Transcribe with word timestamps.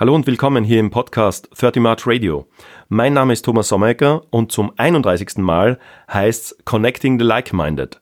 Hallo 0.00 0.14
und 0.14 0.28
willkommen 0.28 0.62
hier 0.62 0.78
im 0.78 0.90
Podcast 0.90 1.48
30 1.58 1.82
March 1.82 2.06
Radio. 2.06 2.46
Mein 2.88 3.14
Name 3.14 3.32
ist 3.32 3.42
Thomas 3.42 3.66
Sommecker 3.66 4.22
und 4.30 4.52
zum 4.52 4.70
31. 4.76 5.38
Mal 5.38 5.80
heißt's 6.08 6.56
Connecting 6.64 7.18
the 7.18 7.24
Like-Minded. 7.24 8.00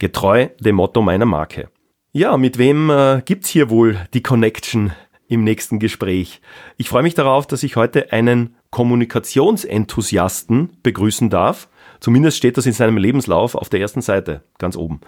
Getreu 0.00 0.48
dem 0.58 0.74
Motto 0.74 1.02
meiner 1.02 1.24
Marke. 1.24 1.68
Ja, 2.10 2.36
mit 2.36 2.58
wem 2.58 2.90
äh, 2.90 3.22
gibt's 3.24 3.48
hier 3.48 3.70
wohl 3.70 3.96
die 4.12 4.24
Connection 4.24 4.92
im 5.28 5.44
nächsten 5.44 5.78
Gespräch? 5.78 6.40
Ich 6.78 6.88
freue 6.88 7.04
mich 7.04 7.14
darauf, 7.14 7.46
dass 7.46 7.62
ich 7.62 7.76
heute 7.76 8.10
einen 8.10 8.56
Kommunikationsenthusiasten 8.70 10.78
begrüßen 10.82 11.30
darf. 11.30 11.68
Zumindest 12.00 12.38
steht 12.38 12.56
das 12.56 12.66
in 12.66 12.72
seinem 12.72 12.96
Lebenslauf 12.96 13.54
auf 13.54 13.68
der 13.68 13.78
ersten 13.78 14.02
Seite, 14.02 14.42
ganz 14.58 14.76
oben. 14.76 15.00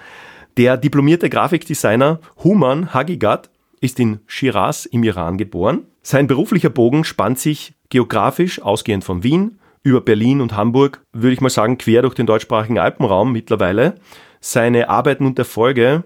Der 0.57 0.77
diplomierte 0.77 1.31
Grafikdesigner 1.31 2.21
Human 2.45 2.95
Hagigat 2.95 3.51
ist 3.81 4.01
in 4.01 4.21
Shiraz 4.27 4.87
im 4.87 5.03
Iran 5.03 5.39
geboren 5.39 5.87
sein 6.11 6.27
beruflicher 6.27 6.71
Bogen 6.71 7.05
spannt 7.05 7.39
sich 7.39 7.75
geografisch 7.91 8.63
ausgehend 8.63 9.05
von 9.05 9.25
Wien 9.25 9.61
über 9.83 10.01
Berlin 10.01 10.41
und 10.41 10.57
Hamburg, 10.57 11.03
würde 11.13 11.35
ich 11.35 11.43
mal 11.43 11.51
sagen, 11.51 11.77
quer 11.77 12.01
durch 12.01 12.15
den 12.15 12.25
deutschsprachigen 12.25 12.79
Alpenraum 12.79 13.31
mittlerweile. 13.31 13.97
Seine 14.41 14.89
Arbeiten 14.89 15.27
und 15.27 15.39
Erfolge 15.39 16.05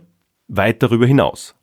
weit 0.49 0.83
darüber 0.83 1.07
hinaus. 1.07 1.55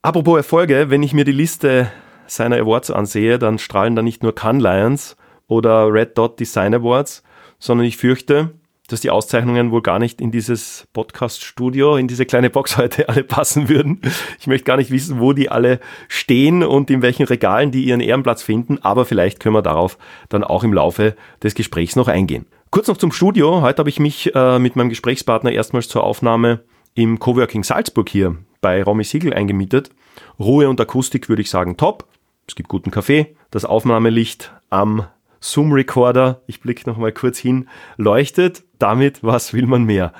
Apropos 0.00 0.36
Erfolge, 0.36 0.90
wenn 0.90 1.02
ich 1.02 1.12
mir 1.12 1.24
die 1.24 1.32
Liste 1.32 1.90
seiner 2.28 2.54
Awards 2.54 2.92
ansehe, 2.92 3.36
dann 3.36 3.58
strahlen 3.58 3.96
da 3.96 4.02
nicht 4.02 4.22
nur 4.22 4.32
Cannes 4.32 4.62
Lions 4.62 5.16
oder 5.48 5.92
Red 5.92 6.16
Dot 6.16 6.38
Design 6.38 6.72
Awards, 6.72 7.24
sondern 7.58 7.84
ich 7.84 7.96
fürchte, 7.96 8.52
dass 8.86 9.00
die 9.00 9.10
Auszeichnungen 9.10 9.70
wohl 9.70 9.82
gar 9.82 9.98
nicht 9.98 10.20
in 10.20 10.30
dieses 10.30 10.86
Podcast-Studio, 10.92 11.96
in 11.96 12.08
diese 12.08 12.26
kleine 12.26 12.50
Box 12.50 12.76
heute 12.76 13.08
alle 13.08 13.24
passen 13.24 13.68
würden. 13.68 14.00
Ich 14.40 14.46
möchte 14.46 14.64
gar 14.64 14.76
nicht 14.76 14.90
wissen, 14.90 15.20
wo 15.20 15.32
die 15.32 15.50
alle 15.50 15.80
stehen 16.08 16.62
und 16.62 16.90
in 16.90 17.02
welchen 17.02 17.26
Regalen 17.26 17.70
die 17.70 17.84
ihren 17.84 18.00
Ehrenplatz 18.00 18.42
finden, 18.42 18.78
aber 18.82 19.04
vielleicht 19.04 19.40
können 19.40 19.54
wir 19.54 19.62
darauf 19.62 19.98
dann 20.28 20.44
auch 20.44 20.64
im 20.64 20.72
Laufe 20.72 21.16
des 21.42 21.54
Gesprächs 21.54 21.96
noch 21.96 22.08
eingehen. 22.08 22.46
Kurz 22.70 22.88
noch 22.88 22.96
zum 22.96 23.12
Studio. 23.12 23.62
Heute 23.62 23.78
habe 23.78 23.88
ich 23.88 24.00
mich 24.00 24.34
äh, 24.34 24.58
mit 24.58 24.76
meinem 24.76 24.88
Gesprächspartner 24.88 25.52
erstmals 25.52 25.88
zur 25.88 26.04
Aufnahme 26.04 26.60
im 26.94 27.18
Coworking 27.18 27.64
Salzburg 27.64 28.08
hier 28.08 28.36
bei 28.60 28.82
Romy 28.82 29.04
Siegel 29.04 29.32
eingemietet. 29.32 29.90
Ruhe 30.38 30.68
und 30.68 30.80
Akustik 30.80 31.28
würde 31.28 31.42
ich 31.42 31.50
sagen 31.50 31.76
top. 31.76 32.06
Es 32.48 32.54
gibt 32.54 32.68
guten 32.68 32.90
Kaffee. 32.90 33.36
Das 33.50 33.64
Aufnahmelicht 33.64 34.52
am 34.70 35.06
Zoom-Recorder, 35.52 36.42
ich 36.46 36.60
blicke 36.60 36.88
nochmal 36.88 37.12
kurz 37.12 37.38
hin, 37.38 37.68
leuchtet. 37.96 38.64
Damit, 38.78 39.22
was 39.22 39.54
will 39.54 39.66
man 39.66 39.84
mehr? 39.84 40.12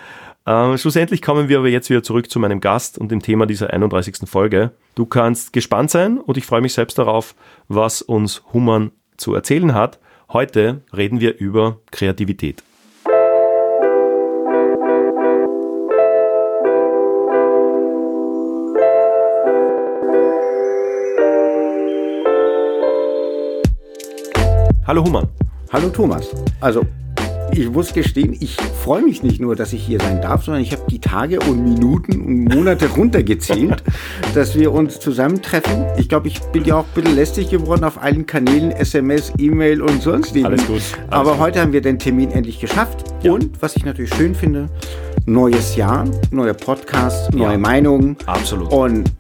Äh, 0.47 0.79
schlussendlich 0.79 1.21
kommen 1.21 1.49
wir 1.49 1.59
aber 1.59 1.69
jetzt 1.69 1.91
wieder 1.91 2.03
zurück 2.03 2.31
zu 2.31 2.39
meinem 2.39 2.61
Gast 2.61 2.97
und 2.99 3.11
dem 3.11 3.21
Thema 3.21 3.47
dieser 3.47 3.73
31. 3.73 4.29
Folge. 4.29 4.71
Du 4.95 5.05
kannst 5.05 5.53
gespannt 5.53 5.91
sein 5.91 6.19
und 6.19 6.39
ich 6.39 6.47
freue 6.47 6.61
mich 6.61 6.73
selbst 6.73 6.99
darauf, 6.99 7.35
was 7.69 8.01
uns 8.01 8.43
Human 8.53 8.93
zu 9.17 9.35
erzählen 9.35 9.75
hat. 9.75 9.99
Heute 10.33 10.83
reden 10.97 11.21
wir 11.21 11.39
über 11.39 11.81
Kreativität. 11.91 12.63
Hallo 24.87 25.05
Human. 25.05 25.27
Hallo 25.73 25.89
Thomas. 25.89 26.29
Also, 26.61 26.87
ich 27.51 27.69
muss 27.69 27.93
gestehen, 27.93 28.37
ich 28.39 28.55
freue 28.55 29.03
mich 29.03 29.21
nicht 29.21 29.41
nur, 29.41 29.57
dass 29.57 29.73
ich 29.73 29.85
hier 29.85 29.99
sein 29.99 30.23
darf, 30.23 30.45
sondern 30.45 30.63
ich 30.63 30.71
habe 30.71 30.85
die 30.89 31.01
Tage 31.01 31.41
und 31.41 31.65
Minuten 31.65 32.21
und 32.21 32.55
Monate 32.55 32.87
runtergezählt, 32.97 33.83
dass 34.33 34.57
wir 34.57 34.71
uns 34.71 35.01
zusammentreffen. 35.01 35.87
Ich 35.97 36.09
glaube, 36.09 36.29
ich 36.29 36.41
bin 36.53 36.65
ja 36.65 36.77
auch 36.77 36.85
ein 36.85 36.95
bisschen 36.95 37.17
lästig 37.17 37.51
geworden 37.51 37.83
auf 37.83 38.01
allen 38.01 38.27
Kanälen, 38.27 38.71
SMS, 38.71 39.33
E-Mail 39.39 39.83
und 39.83 40.03
sonst 40.03 40.37
Alles 40.37 40.65
gut. 40.69 40.77
Alles 40.77 40.95
Aber 41.11 41.33
gut. 41.33 41.41
heute 41.41 41.63
haben 41.63 41.73
wir 41.73 41.81
den 41.81 41.99
Termin 41.99 42.31
endlich 42.31 42.61
geschafft. 42.61 43.03
Ja. 43.25 43.33
Und 43.33 43.61
was 43.61 43.75
ich 43.75 43.85
natürlich 43.85 44.15
schön 44.15 44.37
finde, 44.37 44.69
neues 45.25 45.75
Jahr, 45.75 46.05
neuer 46.31 46.55
Podcast, 46.55 47.35
neue 47.35 47.53
ja. 47.55 47.59
Meinungen. 47.59 48.17
Absolut. 48.27 48.71
Und 48.73 49.11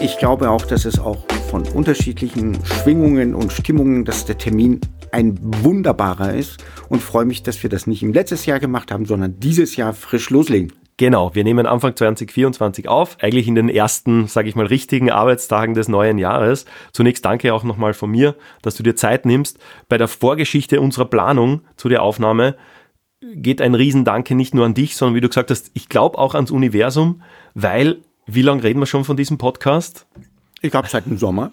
ich 0.00 0.18
glaube 0.18 0.50
auch, 0.50 0.64
dass 0.64 0.84
es 0.84 0.98
auch 0.98 1.18
von 1.48 1.66
unterschiedlichen 1.68 2.58
Schwingungen 2.64 3.34
und 3.34 3.52
Stimmungen, 3.52 4.04
dass 4.04 4.26
der 4.26 4.36
Termin 4.36 4.80
ein 5.12 5.38
wunderbarer 5.40 6.34
ist 6.34 6.62
und 6.90 7.02
freue 7.02 7.24
mich, 7.24 7.42
dass 7.42 7.62
wir 7.62 7.70
das 7.70 7.86
nicht 7.86 8.02
im 8.02 8.12
letztes 8.12 8.44
Jahr 8.46 8.60
gemacht 8.60 8.92
haben, 8.92 9.06
sondern 9.06 9.40
dieses 9.40 9.76
Jahr 9.76 9.94
frisch 9.94 10.28
loslegen. 10.30 10.72
Genau, 10.98 11.34
wir 11.34 11.44
nehmen 11.44 11.66
Anfang 11.66 11.94
2024 11.94 12.88
auf, 12.88 13.16
eigentlich 13.20 13.46
in 13.46 13.54
den 13.54 13.68
ersten, 13.68 14.26
sage 14.26 14.48
ich 14.48 14.56
mal, 14.56 14.66
richtigen 14.66 15.10
Arbeitstagen 15.10 15.74
des 15.74 15.88
neuen 15.88 16.18
Jahres. 16.18 16.66
Zunächst 16.92 17.24
danke 17.24 17.54
auch 17.54 17.62
nochmal 17.62 17.94
von 17.94 18.10
mir, 18.10 18.34
dass 18.62 18.74
du 18.74 18.82
dir 18.82 18.96
Zeit 18.96 19.24
nimmst. 19.24 19.58
Bei 19.88 19.96
der 19.96 20.08
Vorgeschichte 20.08 20.80
unserer 20.80 21.04
Planung 21.04 21.62
zu 21.76 21.88
der 21.88 22.02
Aufnahme 22.02 22.56
geht 23.20 23.62
ein 23.62 23.74
Riesendanke 23.74 24.34
nicht 24.34 24.54
nur 24.54 24.66
an 24.66 24.74
dich, 24.74 24.96
sondern 24.96 25.14
wie 25.14 25.20
du 25.20 25.28
gesagt 25.28 25.50
hast, 25.50 25.70
ich 25.74 25.88
glaube 25.88 26.18
auch 26.18 26.34
ans 26.34 26.50
Universum, 26.50 27.22
weil, 27.54 27.98
wie 28.26 28.42
lange 28.42 28.64
reden 28.64 28.80
wir 28.80 28.86
schon 28.86 29.04
von 29.04 29.16
diesem 29.16 29.38
Podcast? 29.38 30.06
Ich 30.60 30.70
glaube 30.70 30.88
seit 30.88 31.06
dem 31.06 31.18
Sommer. 31.18 31.52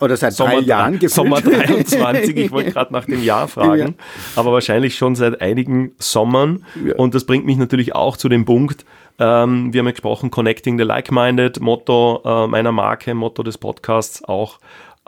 Oder 0.00 0.16
seit 0.16 0.32
Sommer, 0.32 0.52
drei 0.52 0.60
Jahren 0.60 0.92
gefühlt. 0.94 1.12
Sommer 1.12 1.40
23, 1.40 2.36
ich 2.36 2.50
wollte 2.50 2.70
gerade 2.72 2.92
nach 2.92 3.04
dem 3.04 3.22
Jahr 3.22 3.48
fragen, 3.48 3.78
ja. 3.98 4.04
aber 4.36 4.52
wahrscheinlich 4.52 4.96
schon 4.96 5.16
seit 5.16 5.40
einigen 5.40 5.92
Sommern. 5.98 6.64
Ja. 6.84 6.94
Und 6.94 7.14
das 7.14 7.26
bringt 7.26 7.44
mich 7.44 7.56
natürlich 7.56 7.94
auch 7.94 8.16
zu 8.16 8.28
dem 8.28 8.44
Punkt, 8.44 8.86
ähm, 9.18 9.72
wir 9.72 9.80
haben 9.80 9.86
ja 9.86 9.92
gesprochen, 9.92 10.30
Connecting 10.30 10.78
the 10.78 10.84
Like-Minded, 10.84 11.60
Motto 11.60 12.22
äh, 12.24 12.46
meiner 12.46 12.72
Marke, 12.72 13.14
Motto 13.14 13.42
des 13.42 13.58
Podcasts 13.58 14.22
auch. 14.24 14.58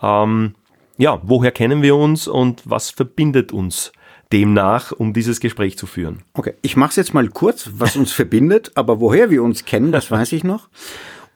Ähm, 0.01 0.55
ja, 0.97 1.21
woher 1.23 1.53
kennen 1.53 1.83
wir 1.83 1.97
uns 1.97 2.27
und 2.27 2.63
was 2.65 2.91
verbindet 2.91 3.53
uns 3.53 3.93
demnach, 4.33 4.93
um 4.93 5.13
dieses 5.13 5.41
Gespräch 5.41 5.77
zu 5.77 5.87
führen? 5.87 6.23
Okay, 6.35 6.55
ich 6.63 6.77
mache 6.77 6.91
es 6.91 6.97
jetzt 6.97 7.15
mal 7.15 7.29
kurz, 7.29 7.71
was 7.75 7.97
uns 7.97 8.13
verbindet, 8.13 8.73
aber 8.75 9.01
woher 9.01 9.31
wir 9.31 9.43
uns 9.43 9.65
kennen, 9.65 9.93
das 9.93 10.11
weiß 10.11 10.33
ich 10.33 10.45
noch. 10.45 10.69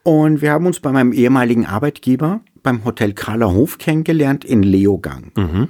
Und 0.03 0.41
wir 0.41 0.51
haben 0.51 0.65
uns 0.65 0.79
bei 0.79 0.91
meinem 0.91 1.13
ehemaligen 1.13 1.65
Arbeitgeber 1.65 2.41
beim 2.61 2.85
Hotel 2.85 3.13
Kraler 3.13 3.51
Hof 3.51 3.77
kennengelernt 3.77 4.45
in 4.45 4.63
Leogang. 4.63 5.31
Mhm. 5.35 5.67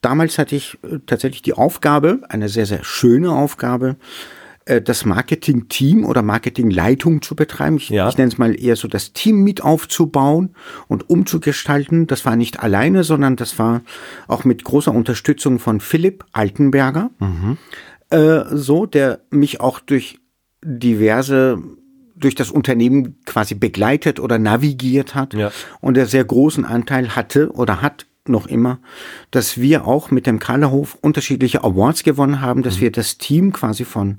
Damals 0.00 0.38
hatte 0.38 0.56
ich 0.56 0.78
äh, 0.82 0.98
tatsächlich 1.06 1.42
die 1.42 1.54
Aufgabe, 1.54 2.20
eine 2.28 2.48
sehr, 2.48 2.66
sehr 2.66 2.84
schöne 2.84 3.32
Aufgabe, 3.32 3.96
äh, 4.64 4.80
das 4.80 5.04
Marketing-Team 5.04 6.04
oder 6.04 6.22
Marketing-Leitung 6.22 7.20
zu 7.22 7.34
betreiben. 7.34 7.76
Ich, 7.76 7.88
ja. 7.88 8.08
ich 8.08 8.16
nenne 8.16 8.28
es 8.28 8.38
mal 8.38 8.58
eher 8.58 8.76
so 8.76 8.86
das 8.86 9.12
Team 9.12 9.42
mit 9.42 9.62
aufzubauen 9.62 10.54
und 10.86 11.10
umzugestalten. 11.10 12.06
Das 12.06 12.24
war 12.24 12.36
nicht 12.36 12.60
alleine, 12.60 13.02
sondern 13.02 13.36
das 13.36 13.58
war 13.58 13.82
auch 14.28 14.44
mit 14.44 14.62
großer 14.64 14.94
Unterstützung 14.94 15.58
von 15.58 15.80
Philipp 15.80 16.24
Altenberger. 16.32 17.10
Mhm. 17.18 17.58
Äh, 18.10 18.44
so, 18.52 18.86
der 18.86 19.20
mich 19.30 19.60
auch 19.60 19.80
durch 19.80 20.20
diverse 20.62 21.60
durch 22.18 22.34
das 22.34 22.50
Unternehmen 22.50 23.16
quasi 23.24 23.54
begleitet 23.54 24.20
oder 24.20 24.38
navigiert 24.38 25.14
hat 25.14 25.34
ja. 25.34 25.50
und 25.80 25.94
der 25.94 26.06
sehr 26.06 26.24
großen 26.24 26.64
Anteil 26.64 27.16
hatte 27.16 27.50
oder 27.52 27.82
hat 27.82 28.06
noch 28.26 28.46
immer, 28.46 28.78
dass 29.30 29.58
wir 29.58 29.86
auch 29.86 30.10
mit 30.10 30.26
dem 30.26 30.38
Kahlerhof 30.38 30.98
unterschiedliche 31.00 31.64
Awards 31.64 32.02
gewonnen 32.02 32.40
haben, 32.40 32.62
dass 32.62 32.76
mhm. 32.76 32.80
wir 32.82 32.92
das 32.92 33.18
Team 33.18 33.52
quasi 33.52 33.84
von 33.84 34.18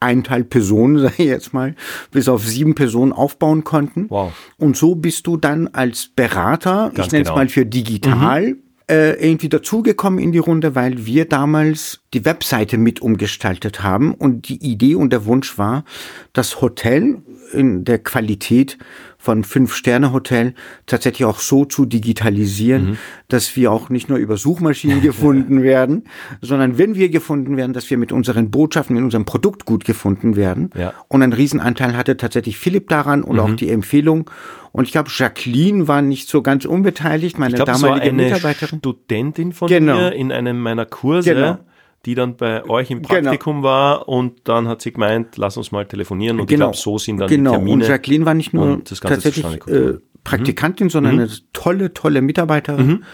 eineinhalb 0.00 0.48
Personen, 0.48 0.98
sage 1.02 1.14
ich 1.18 1.26
jetzt 1.26 1.52
mal, 1.52 1.74
bis 2.10 2.28
auf 2.28 2.44
sieben 2.46 2.74
Personen 2.74 3.12
aufbauen 3.12 3.64
konnten. 3.64 4.06
Wow. 4.08 4.32
Und 4.56 4.76
so 4.76 4.94
bist 4.94 5.26
du 5.26 5.36
dann 5.36 5.68
als 5.68 6.08
Berater, 6.08 6.90
Ganz 6.94 7.06
ich 7.06 7.12
nenne 7.12 7.22
es 7.22 7.28
genau. 7.28 7.38
mal 7.38 7.48
für 7.48 7.66
digital, 7.66 8.52
mhm 8.52 8.62
äh, 8.90 9.12
irgendwie 9.24 9.48
dazugekommen 9.48 10.18
in 10.18 10.32
die 10.32 10.38
Runde, 10.38 10.74
weil 10.74 11.06
wir 11.06 11.24
damals 11.24 12.00
die 12.12 12.24
Webseite 12.24 12.76
mit 12.76 13.00
umgestaltet 13.00 13.84
haben 13.84 14.12
und 14.14 14.48
die 14.48 14.56
Idee 14.56 14.96
und 14.96 15.12
der 15.12 15.26
Wunsch 15.26 15.58
war, 15.58 15.84
das 16.32 16.60
Hotel 16.60 17.22
in 17.52 17.84
der 17.84 17.98
Qualität 17.98 18.78
von 19.18 19.44
Fünf-Sterne-Hotel 19.44 20.54
tatsächlich 20.86 21.26
auch 21.26 21.40
so 21.40 21.66
zu 21.66 21.84
digitalisieren, 21.84 22.90
mhm. 22.90 22.98
dass 23.28 23.54
wir 23.54 23.70
auch 23.70 23.90
nicht 23.90 24.08
nur 24.08 24.18
über 24.18 24.38
Suchmaschinen 24.38 25.02
gefunden 25.02 25.62
werden, 25.62 26.04
sondern 26.40 26.78
wenn 26.78 26.94
wir 26.94 27.10
gefunden 27.10 27.56
werden, 27.56 27.74
dass 27.74 27.90
wir 27.90 27.98
mit 27.98 28.12
unseren 28.12 28.50
Botschaften, 28.50 28.96
mit 28.96 29.04
unserem 29.04 29.26
Produkt 29.26 29.66
gut 29.66 29.84
gefunden 29.84 30.36
werden. 30.36 30.70
Ja. 30.74 30.94
Und 31.08 31.22
ein 31.22 31.34
Riesenanteil 31.34 31.96
hatte 31.96 32.16
tatsächlich 32.16 32.56
Philipp 32.56 32.88
daran 32.88 33.22
und 33.22 33.36
mhm. 33.36 33.40
auch 33.42 33.54
die 33.54 33.68
Empfehlung. 33.68 34.30
Und 34.72 34.84
ich 34.84 34.92
glaube, 34.92 35.10
Jacqueline 35.12 35.86
war 35.86 36.00
nicht 36.00 36.28
so 36.28 36.42
ganz 36.42 36.64
unbeteiligt, 36.64 37.38
meine 37.38 37.50
ich 37.50 37.56
glaub, 37.56 37.66
damalige 37.66 38.06
eine 38.06 38.22
Mitarbeiterin. 38.22 38.78
Studentin 38.78 39.52
von 39.52 39.68
genau. 39.68 39.96
mir 39.96 40.12
in 40.12 40.32
einem 40.32 40.60
meiner 40.60 40.86
Kurse. 40.86 41.34
Genau 41.34 41.58
die 42.06 42.14
dann 42.14 42.36
bei 42.36 42.64
euch 42.64 42.90
im 42.90 43.02
genau. 43.02 43.20
Praktikum 43.20 43.56
genau. 43.56 43.68
war 43.68 44.08
und 44.08 44.48
dann 44.48 44.68
hat 44.68 44.80
sie 44.82 44.92
gemeint, 44.92 45.36
lass 45.36 45.56
uns 45.56 45.70
mal 45.70 45.86
telefonieren 45.86 46.40
und 46.40 46.46
genau. 46.46 46.70
ich 46.70 46.72
glaube, 46.72 46.76
so 46.76 46.98
sind 46.98 47.18
dann 47.18 47.28
genau. 47.28 47.50
die 47.50 47.56
Termine. 47.56 47.84
Und 47.84 47.88
Jacqueline 47.88 48.26
war 48.26 48.34
nicht 48.34 48.54
nur 48.54 48.82
tatsächlich 48.84 49.44
äh, 49.66 49.98
Praktikantin, 50.24 50.86
mhm. 50.86 50.90
sondern 50.90 51.14
mhm. 51.14 51.20
eine 51.20 51.30
tolle, 51.52 51.92
tolle 51.92 52.22
Mitarbeiterin. 52.22 52.86
Mhm. 52.86 53.04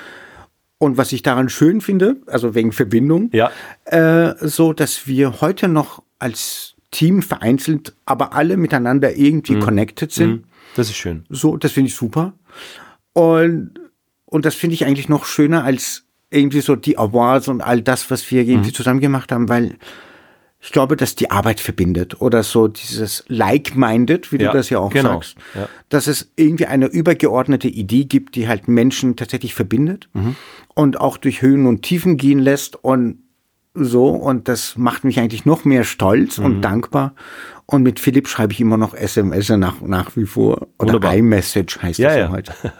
Und 0.78 0.98
was 0.98 1.12
ich 1.12 1.22
daran 1.22 1.48
schön 1.48 1.80
finde, 1.80 2.16
also 2.26 2.54
wegen 2.54 2.70
Verbindung, 2.72 3.30
ja. 3.32 3.50
äh, 3.86 4.34
so, 4.40 4.72
dass 4.72 5.06
wir 5.06 5.40
heute 5.40 5.68
noch 5.68 6.02
als 6.18 6.74
Team 6.90 7.22
vereinzelt, 7.22 7.94
aber 8.04 8.34
alle 8.34 8.56
miteinander 8.56 9.16
irgendwie 9.16 9.56
mhm. 9.56 9.60
connected 9.60 10.12
sind. 10.12 10.30
Mhm. 10.30 10.44
Das 10.76 10.88
ist 10.88 10.96
schön. 10.96 11.24
So, 11.30 11.56
das 11.56 11.72
finde 11.72 11.88
ich 11.88 11.94
super. 11.94 12.34
Und 13.14 13.80
und 14.26 14.44
das 14.44 14.54
finde 14.54 14.74
ich 14.74 14.84
eigentlich 14.84 15.08
noch 15.08 15.24
schöner 15.24 15.64
als 15.64 16.05
irgendwie 16.30 16.60
so 16.60 16.76
die 16.76 16.98
Awards 16.98 17.48
und 17.48 17.60
all 17.60 17.82
das, 17.82 18.10
was 18.10 18.30
wir 18.30 18.42
irgendwie 18.42 18.70
mhm. 18.70 18.74
zusammen 18.74 19.00
gemacht 19.00 19.32
haben, 19.32 19.48
weil 19.48 19.76
ich 20.60 20.72
glaube, 20.72 20.96
dass 20.96 21.14
die 21.14 21.30
Arbeit 21.30 21.60
verbindet 21.60 22.20
oder 22.20 22.42
so 22.42 22.66
dieses 22.66 23.24
like-minded, 23.28 24.32
wie 24.32 24.38
ja, 24.38 24.50
du 24.50 24.56
das 24.56 24.70
ja 24.70 24.80
auch 24.80 24.92
genau. 24.92 25.14
sagst, 25.14 25.36
ja. 25.54 25.68
dass 25.90 26.06
es 26.06 26.32
irgendwie 26.34 26.66
eine 26.66 26.86
übergeordnete 26.86 27.68
Idee 27.68 28.04
gibt, 28.04 28.34
die 28.34 28.48
halt 28.48 28.66
Menschen 28.66 29.16
tatsächlich 29.16 29.54
verbindet 29.54 30.08
mhm. 30.12 30.34
und 30.74 31.00
auch 31.00 31.18
durch 31.18 31.42
Höhen 31.42 31.66
und 31.66 31.82
Tiefen 31.82 32.16
gehen 32.16 32.40
lässt 32.40 32.82
und 32.82 33.18
so 33.74 34.08
und 34.08 34.48
das 34.48 34.76
macht 34.76 35.04
mich 35.04 35.20
eigentlich 35.20 35.44
noch 35.44 35.64
mehr 35.64 35.84
stolz 35.84 36.38
mhm. 36.38 36.44
und 36.46 36.62
dankbar 36.62 37.14
und 37.66 37.82
mit 37.82 38.00
Philipp 38.00 38.26
schreibe 38.26 38.52
ich 38.52 38.60
immer 38.60 38.76
noch 38.76 38.94
SMS 38.94 39.48
nach, 39.50 39.80
nach 39.82 40.16
wie 40.16 40.24
vor 40.24 40.68
oder 40.78 40.94
Wunderbar. 40.94 41.16
iMessage 41.16 41.82
heißt 41.82 41.98
ja, 41.98 42.08
das 42.08 42.18
ja 42.18 42.28
heute. 42.30 42.54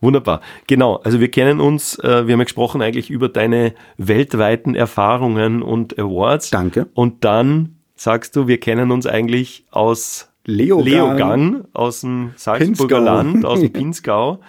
Wunderbar. 0.00 0.40
Genau. 0.66 0.96
Also 0.96 1.20
wir 1.20 1.30
kennen 1.30 1.60
uns, 1.60 1.98
äh, 1.98 2.26
wir 2.26 2.32
haben 2.32 2.40
ja 2.40 2.44
gesprochen 2.44 2.82
eigentlich 2.82 3.10
über 3.10 3.28
deine 3.28 3.74
weltweiten 3.96 4.74
Erfahrungen 4.74 5.62
und 5.62 5.98
Awards. 5.98 6.50
Danke. 6.50 6.86
Und 6.94 7.24
dann 7.24 7.76
sagst 7.96 8.36
du, 8.36 8.46
wir 8.46 8.60
kennen 8.60 8.90
uns 8.90 9.06
eigentlich 9.06 9.64
aus 9.70 10.28
Leogang, 10.44 10.86
Leogang 10.86 11.64
aus 11.74 12.00
dem 12.00 12.32
Salzburger 12.36 12.96
Pinzgau. 12.96 12.98
Land, 13.00 13.44
aus 13.44 13.60
dem 13.60 13.72
Pinzgau. 13.72 14.40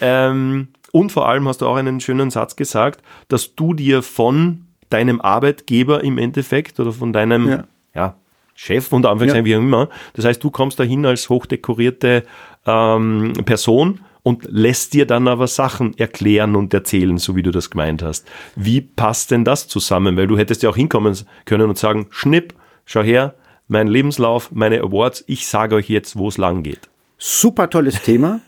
ähm, 0.00 0.68
und 0.92 1.12
vor 1.12 1.28
allem 1.28 1.46
hast 1.48 1.60
du 1.60 1.66
auch 1.66 1.76
einen 1.76 2.00
schönen 2.00 2.30
Satz 2.30 2.56
gesagt, 2.56 3.02
dass 3.28 3.54
du 3.54 3.74
dir 3.74 4.02
von 4.02 4.66
deinem 4.90 5.20
Arbeitgeber 5.20 6.02
im 6.02 6.18
Endeffekt 6.18 6.80
oder 6.80 6.92
von 6.92 7.12
deinem 7.12 7.48
ja. 7.48 7.64
ja 7.94 8.14
Chef 8.54 8.92
unter 8.92 9.10
Anführungszeichen, 9.10 9.46
ja. 9.46 9.52
wie 9.52 9.56
auch 9.56 9.64
immer. 9.64 9.88
Das 10.14 10.24
heißt, 10.24 10.42
du 10.42 10.50
kommst 10.50 10.80
dahin 10.80 11.06
als 11.06 11.28
hochdekorierte 11.28 12.24
ähm, 12.66 13.32
Person 13.44 14.00
und 14.22 14.46
lässt 14.50 14.94
dir 14.94 15.06
dann 15.06 15.28
aber 15.28 15.46
Sachen 15.46 15.96
erklären 15.98 16.56
und 16.56 16.74
erzählen, 16.74 17.18
so 17.18 17.36
wie 17.36 17.42
du 17.42 17.50
das 17.50 17.70
gemeint 17.70 18.02
hast. 18.02 18.26
Wie 18.56 18.80
passt 18.80 19.30
denn 19.30 19.44
das 19.44 19.68
zusammen? 19.68 20.16
Weil 20.16 20.26
du 20.26 20.36
hättest 20.36 20.62
ja 20.62 20.70
auch 20.70 20.76
hinkommen 20.76 21.16
können 21.44 21.68
und 21.68 21.78
sagen, 21.78 22.06
Schnipp, 22.10 22.54
schau 22.84 23.02
her, 23.02 23.34
mein 23.68 23.86
Lebenslauf, 23.86 24.50
meine 24.52 24.80
Awards, 24.80 25.24
ich 25.26 25.46
sage 25.46 25.76
euch 25.76 25.88
jetzt, 25.88 26.16
wo 26.16 26.28
es 26.28 26.38
lang 26.38 26.62
geht. 26.62 26.88
Super 27.18 27.68
tolles 27.68 28.02
Thema, 28.02 28.40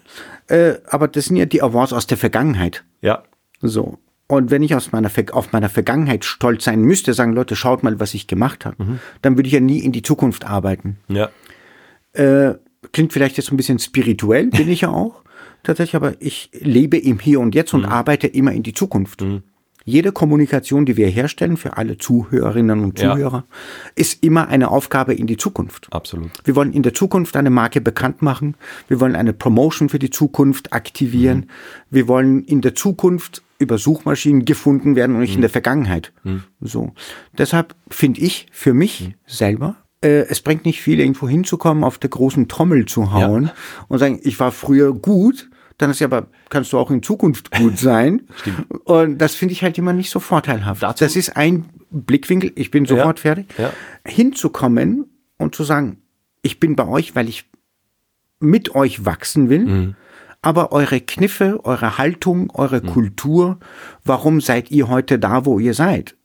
äh, 0.49 0.75
aber 0.87 1.09
das 1.09 1.27
sind 1.27 1.37
ja 1.37 1.47
die 1.47 1.63
Awards 1.63 1.93
aus 1.93 2.07
der 2.07 2.17
Vergangenheit. 2.17 2.85
Ja. 3.03 3.25
So. 3.61 3.99
Und 4.27 4.51
wenn 4.53 4.63
ich 4.63 4.77
aus 4.77 4.93
meiner, 4.93 5.11
auf 5.33 5.53
meiner 5.53 5.69
Vergangenheit 5.69 6.25
stolz 6.25 6.65
sein 6.65 6.83
müsste, 6.83 7.15
sagen 7.15 7.33
Leute, 7.33 7.57
schaut 7.57 7.83
mal, 7.83 7.99
was 7.99 8.15
ich 8.15 8.29
gemacht 8.29 8.65
habe, 8.65 8.83
mhm. 8.83 9.01
dann 9.23 9.37
würde 9.37 9.49
ich 9.49 9.55
ja 9.55 9.61
nie 9.61 9.81
in 9.81 9.91
die 9.91 10.03
Zukunft 10.03 10.47
arbeiten. 10.47 10.99
Ja. 11.09 11.31
Äh, 12.13 12.55
klingt 12.93 13.13
vielleicht 13.13 13.37
jetzt 13.39 13.51
ein 13.51 13.57
bisschen 13.57 13.81
spirituell, 13.81 14.47
bin 14.47 14.71
ich 14.71 14.83
ja 14.83 14.91
auch 14.91 15.23
tatsächlich, 15.63 15.97
aber 15.97 16.15
ich 16.21 16.51
lebe 16.53 16.99
im 16.99 17.19
Hier 17.19 17.41
und 17.41 17.55
Jetzt 17.55 17.75
und 17.75 17.83
mhm. 17.83 17.89
arbeite 17.89 18.27
immer 18.27 18.53
in 18.53 18.63
die 18.63 18.75
Zukunft. 18.75 19.23
Mhm. 19.23 19.43
Jede 19.85 20.13
Kommunikation, 20.13 20.85
die 20.85 20.97
wir 20.97 21.09
herstellen 21.09 21.57
für 21.57 21.77
alle 21.77 21.97
Zuhörerinnen 21.97 22.85
und 22.85 22.99
Zuhörer, 22.99 23.45
ja. 23.49 23.91
ist 23.95 24.23
immer 24.23 24.49
eine 24.49 24.71
Aufgabe 24.71 25.15
in 25.15 25.27
die 25.27 25.39
Zukunft. 25.39 25.89
Absolut. 25.91 26.31
Wir 26.45 26.55
wollen 26.55 26.73
in 26.73 26.83
der 26.83 26.93
Zukunft 26.93 27.35
eine 27.37 27.51
Marke 27.51 27.81
bekannt 27.81 28.21
machen. 28.21 28.57
Wir 28.89 29.01
wollen 29.01 29.17
eine 29.17 29.33
Promotion 29.33 29.89
für 29.89 29.99
die 29.99 30.11
Zukunft 30.11 30.73
aktivieren. 30.73 31.39
Mhm. 31.39 31.47
Wir 31.91 32.09
wollen 32.09 32.45
in 32.45 32.61
der 32.61 32.75
Zukunft 32.75 33.43
über 33.59 33.79
Suchmaschinen 33.79 34.45
gefunden 34.45 34.97
werden 34.97 35.15
und 35.17 35.23
nicht 35.23 35.33
in 35.33 35.39
mhm. 35.39 35.43
der 35.43 35.51
Vergangenheit. 35.51 36.13
Mhm. 36.25 36.45
So. 36.61 36.93
Deshalb 37.37 37.75
finde 37.89 38.21
ich 38.21 38.47
für 38.53 38.75
mich 38.75 39.01
mhm. 39.01 39.15
selber 39.27 39.77
äh, 40.03 40.27
es 40.29 40.41
bringt 40.41 40.65
nicht 40.65 40.81
viel, 40.81 40.99
irgendwo 40.99 41.29
hinzukommen, 41.29 41.85
auf 41.85 41.99
der 41.99 42.11
großen 42.11 42.49
Trommel 42.49 42.87
zu 42.87 43.13
hauen 43.13 43.45
ja. 43.45 43.55
und 43.89 43.99
sagen, 43.99 44.19
ich 44.23 44.41
war 44.41 44.51
früher 44.51 44.95
gut, 44.95 45.50
dann 45.81 45.91
ist 45.91 46.01
ja 46.01 46.07
aber, 46.07 46.29
kannst 46.51 46.73
du 46.73 46.79
auch 46.79 46.91
in 46.91 47.03
Zukunft 47.03 47.51
gut 47.51 47.79
sein. 47.79 48.23
Stimmt. 48.37 48.71
Und 48.85 49.19
das 49.19 49.35
finde 49.35 49.53
ich 49.53 49.63
halt 49.63 49.79
immer 49.79 49.93
nicht 49.93 50.11
so 50.11 50.21
vorteilhaft. 50.21 50.83
Dazu? 50.83 51.05
Das 51.05 51.17
ist 51.17 51.37
ein 51.37 51.67
Blickwinkel, 51.91 52.53
ich 52.55 52.71
bin 52.71 52.85
sofort 52.85 53.19
ja. 53.19 53.23
fertig, 53.23 53.47
ja. 53.59 53.73
hinzukommen 54.07 55.07
und 55.39 55.55
zu 55.55 55.65
sagen, 55.65 56.03
ich 56.43 56.61
bin 56.61 56.77
bei 56.77 56.87
euch, 56.87 57.17
weil 57.17 57.29
ich 57.29 57.47
mit 58.41 58.75
euch 58.75 59.05
wachsen 59.05 59.49
will. 59.49 59.67
Mhm. 59.67 59.95
Aber 60.43 60.73
eure 60.73 61.01
Kniffe, 61.01 61.61
eure 61.65 61.99
Haltung, 61.99 62.51
eure 62.55 62.81
mhm. 62.81 62.87
Kultur, 62.87 63.59
warum 64.05 64.41
seid 64.41 64.71
ihr 64.71 64.89
heute 64.89 65.19
da, 65.19 65.45
wo 65.45 65.59
ihr 65.59 65.75
seid? 65.75 66.17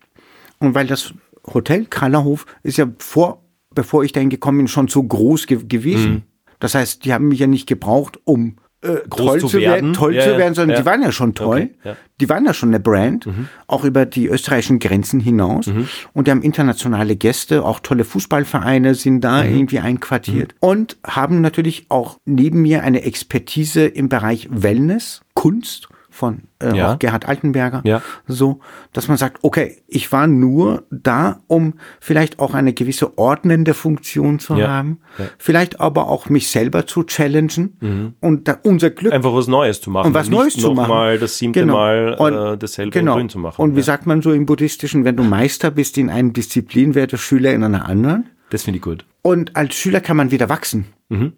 Und 0.59 0.73
weil 0.73 0.87
das 0.87 1.13
Hotel 1.53 1.85
Krallerhof 1.85 2.45
ist 2.63 2.77
ja 2.77 2.87
vor, 2.97 3.43
bevor 3.73 4.03
ich 4.03 4.13
dahin 4.13 4.29
gekommen 4.29 4.59
bin, 4.59 4.67
schon 4.67 4.87
so 4.87 5.03
groß 5.03 5.47
ge 5.47 5.63
gewesen. 5.65 6.11
Mhm. 6.11 6.21
Das 6.59 6.75
heißt, 6.75 7.03
die 7.03 7.13
haben 7.13 7.27
mich 7.27 7.39
ja 7.39 7.47
nicht 7.47 7.67
gebraucht, 7.67 8.19
um 8.23 8.55
äh, 8.85 9.01
toll 9.09 9.39
zu, 9.39 9.59
werden, 9.59 9.93
toll 9.93 10.15
ja, 10.15 10.23
zu 10.23 10.37
werden, 10.37 10.53
sondern 10.53 10.75
ja. 10.75 10.81
die 10.81 10.85
waren 10.85 11.01
ja 11.01 11.11
schon 11.11 11.33
toll. 11.33 11.69
Okay. 11.81 11.95
Die 12.21 12.29
waren 12.29 12.45
ja 12.45 12.53
schon 12.53 12.69
eine 12.69 12.79
Brand, 12.79 13.25
mhm. 13.25 13.49
auch 13.67 13.83
über 13.83 14.05
die 14.05 14.27
österreichischen 14.27 14.79
Grenzen 14.79 15.19
hinaus. 15.19 15.67
Mhm. 15.67 15.89
Und 16.13 16.27
die 16.27 16.31
haben 16.31 16.41
internationale 16.41 17.15
Gäste, 17.15 17.65
auch 17.65 17.81
tolle 17.81 18.05
Fußballvereine 18.05 18.95
sind 18.95 19.21
da 19.21 19.43
mhm. 19.43 19.55
irgendwie 19.55 19.79
einquartiert 19.79 20.53
mhm. 20.53 20.69
und 20.69 20.97
haben 21.05 21.41
natürlich 21.41 21.87
auch 21.89 22.17
neben 22.25 22.61
mir 22.61 22.83
eine 22.83 23.03
Expertise 23.03 23.85
im 23.85 24.07
Bereich 24.07 24.47
Wellness, 24.49 25.21
Kunst 25.33 25.89
von 26.15 26.43
äh, 26.61 26.75
ja. 26.75 26.95
Gerhard 26.95 27.27
Altenberger, 27.27 27.81
ja. 27.83 28.01
so, 28.25 28.61
dass 28.93 29.09
man 29.09 29.17
sagt, 29.17 29.43
okay, 29.43 29.83
ich 29.87 30.13
war 30.13 30.27
nur 30.27 30.83
da, 30.89 31.41
um 31.47 31.73
vielleicht 31.99 32.39
auch 32.39 32.53
eine 32.53 32.73
gewisse 32.73 33.17
ordnende 33.17 33.73
Funktion 33.73 34.39
zu 34.39 34.55
ja. 34.55 34.69
haben, 34.69 34.99
vielleicht 35.37 35.81
aber 35.81 36.07
auch 36.07 36.29
mich 36.29 36.47
selber 36.47 36.87
zu 36.87 37.03
challengen 37.03 37.77
mhm. 37.81 38.13
und 38.21 38.47
da 38.47 38.57
unser 38.63 38.91
Glück 38.91 39.11
einfach 39.11 39.33
was 39.33 39.47
Neues 39.47 39.81
zu 39.81 39.89
machen 39.89 40.07
und 40.07 40.13
was 40.13 40.29
Neues 40.29 40.55
zu 40.55 40.71
machen, 40.71 40.89
mal 40.89 41.19
das 41.19 41.37
siebte 41.37 41.59
genau. 41.59 41.73
Mal 41.73 42.13
und, 42.13 42.33
äh, 42.33 42.57
dasselbe 42.57 42.91
genau. 42.91 43.15
grün 43.15 43.27
zu 43.27 43.37
machen. 43.37 43.61
Und 43.61 43.75
wie 43.75 43.81
sagt 43.81 44.05
man 44.05 44.21
so 44.21 44.31
im 44.31 44.45
Buddhistischen, 44.45 45.03
wenn 45.03 45.17
du 45.17 45.23
Meister 45.23 45.69
bist 45.69 45.97
in 45.97 46.09
einem 46.09 46.31
Disziplin, 46.31 46.95
werde 46.95 47.17
Schüler 47.17 47.53
in 47.53 47.63
einer 47.63 47.89
anderen. 47.89 48.29
Das 48.51 48.63
finde 48.63 48.77
ich 48.77 48.83
gut. 48.83 49.05
Und 49.21 49.57
als 49.57 49.75
Schüler 49.75 49.99
kann 49.99 50.15
man 50.15 50.31
wieder 50.31 50.47
wachsen. 50.47 50.85
Mhm. 51.09 51.33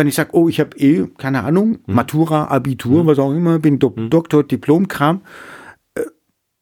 Wenn 0.00 0.06
ich 0.06 0.14
sage, 0.14 0.30
oh, 0.32 0.48
ich 0.48 0.60
habe 0.60 0.78
eh, 0.78 1.08
keine 1.18 1.44
Ahnung, 1.44 1.80
hm. 1.84 1.94
Matura, 1.94 2.46
Abitur, 2.46 3.00
hm. 3.00 3.06
was 3.06 3.18
auch 3.18 3.32
immer, 3.32 3.58
bin 3.58 3.78
Do 3.78 3.94
hm. 3.94 4.08
Doktor, 4.08 4.42
Diplomkram, 4.42 5.20
äh, 5.94 6.00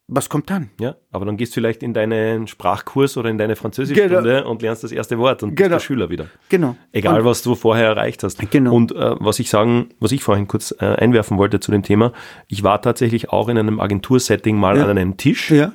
was 0.09 0.27
kommt 0.27 0.49
dann? 0.49 0.71
Ja, 0.77 0.97
aber 1.13 1.25
dann 1.25 1.37
gehst 1.37 1.53
du 1.53 1.61
vielleicht 1.61 1.81
in 1.81 1.93
deinen 1.93 2.47
Sprachkurs 2.47 3.15
oder 3.15 3.29
in 3.29 3.37
deine 3.37 3.55
Französischstunde 3.55 4.39
genau. 4.39 4.51
und 4.51 4.61
lernst 4.61 4.83
das 4.83 4.91
erste 4.91 5.17
Wort 5.19 5.41
und 5.41 5.55
genau. 5.55 5.69
bist 5.69 5.71
der 5.71 5.79
Schüler 5.79 6.09
wieder. 6.09 6.25
Genau. 6.49 6.75
Egal, 6.91 7.21
und, 7.21 7.27
was 7.27 7.41
du 7.41 7.55
vorher 7.55 7.85
erreicht 7.85 8.23
hast. 8.23 8.39
Genau. 8.51 8.75
Und 8.75 8.91
äh, 8.91 9.15
was 9.21 9.39
ich 9.39 9.49
sagen, 9.49 9.91
was 10.01 10.11
ich 10.11 10.21
vorhin 10.21 10.49
kurz 10.49 10.75
äh, 10.77 10.83
einwerfen 10.83 11.37
wollte 11.37 11.61
zu 11.61 11.71
dem 11.71 11.83
Thema, 11.83 12.11
ich 12.49 12.63
war 12.63 12.81
tatsächlich 12.81 13.29
auch 13.29 13.47
in 13.47 13.57
einem 13.57 13.79
Agentursetting 13.79 14.57
mal 14.57 14.75
ja. 14.75 14.83
an 14.83 14.89
einem 14.89 15.15
Tisch 15.15 15.49
ja. 15.49 15.71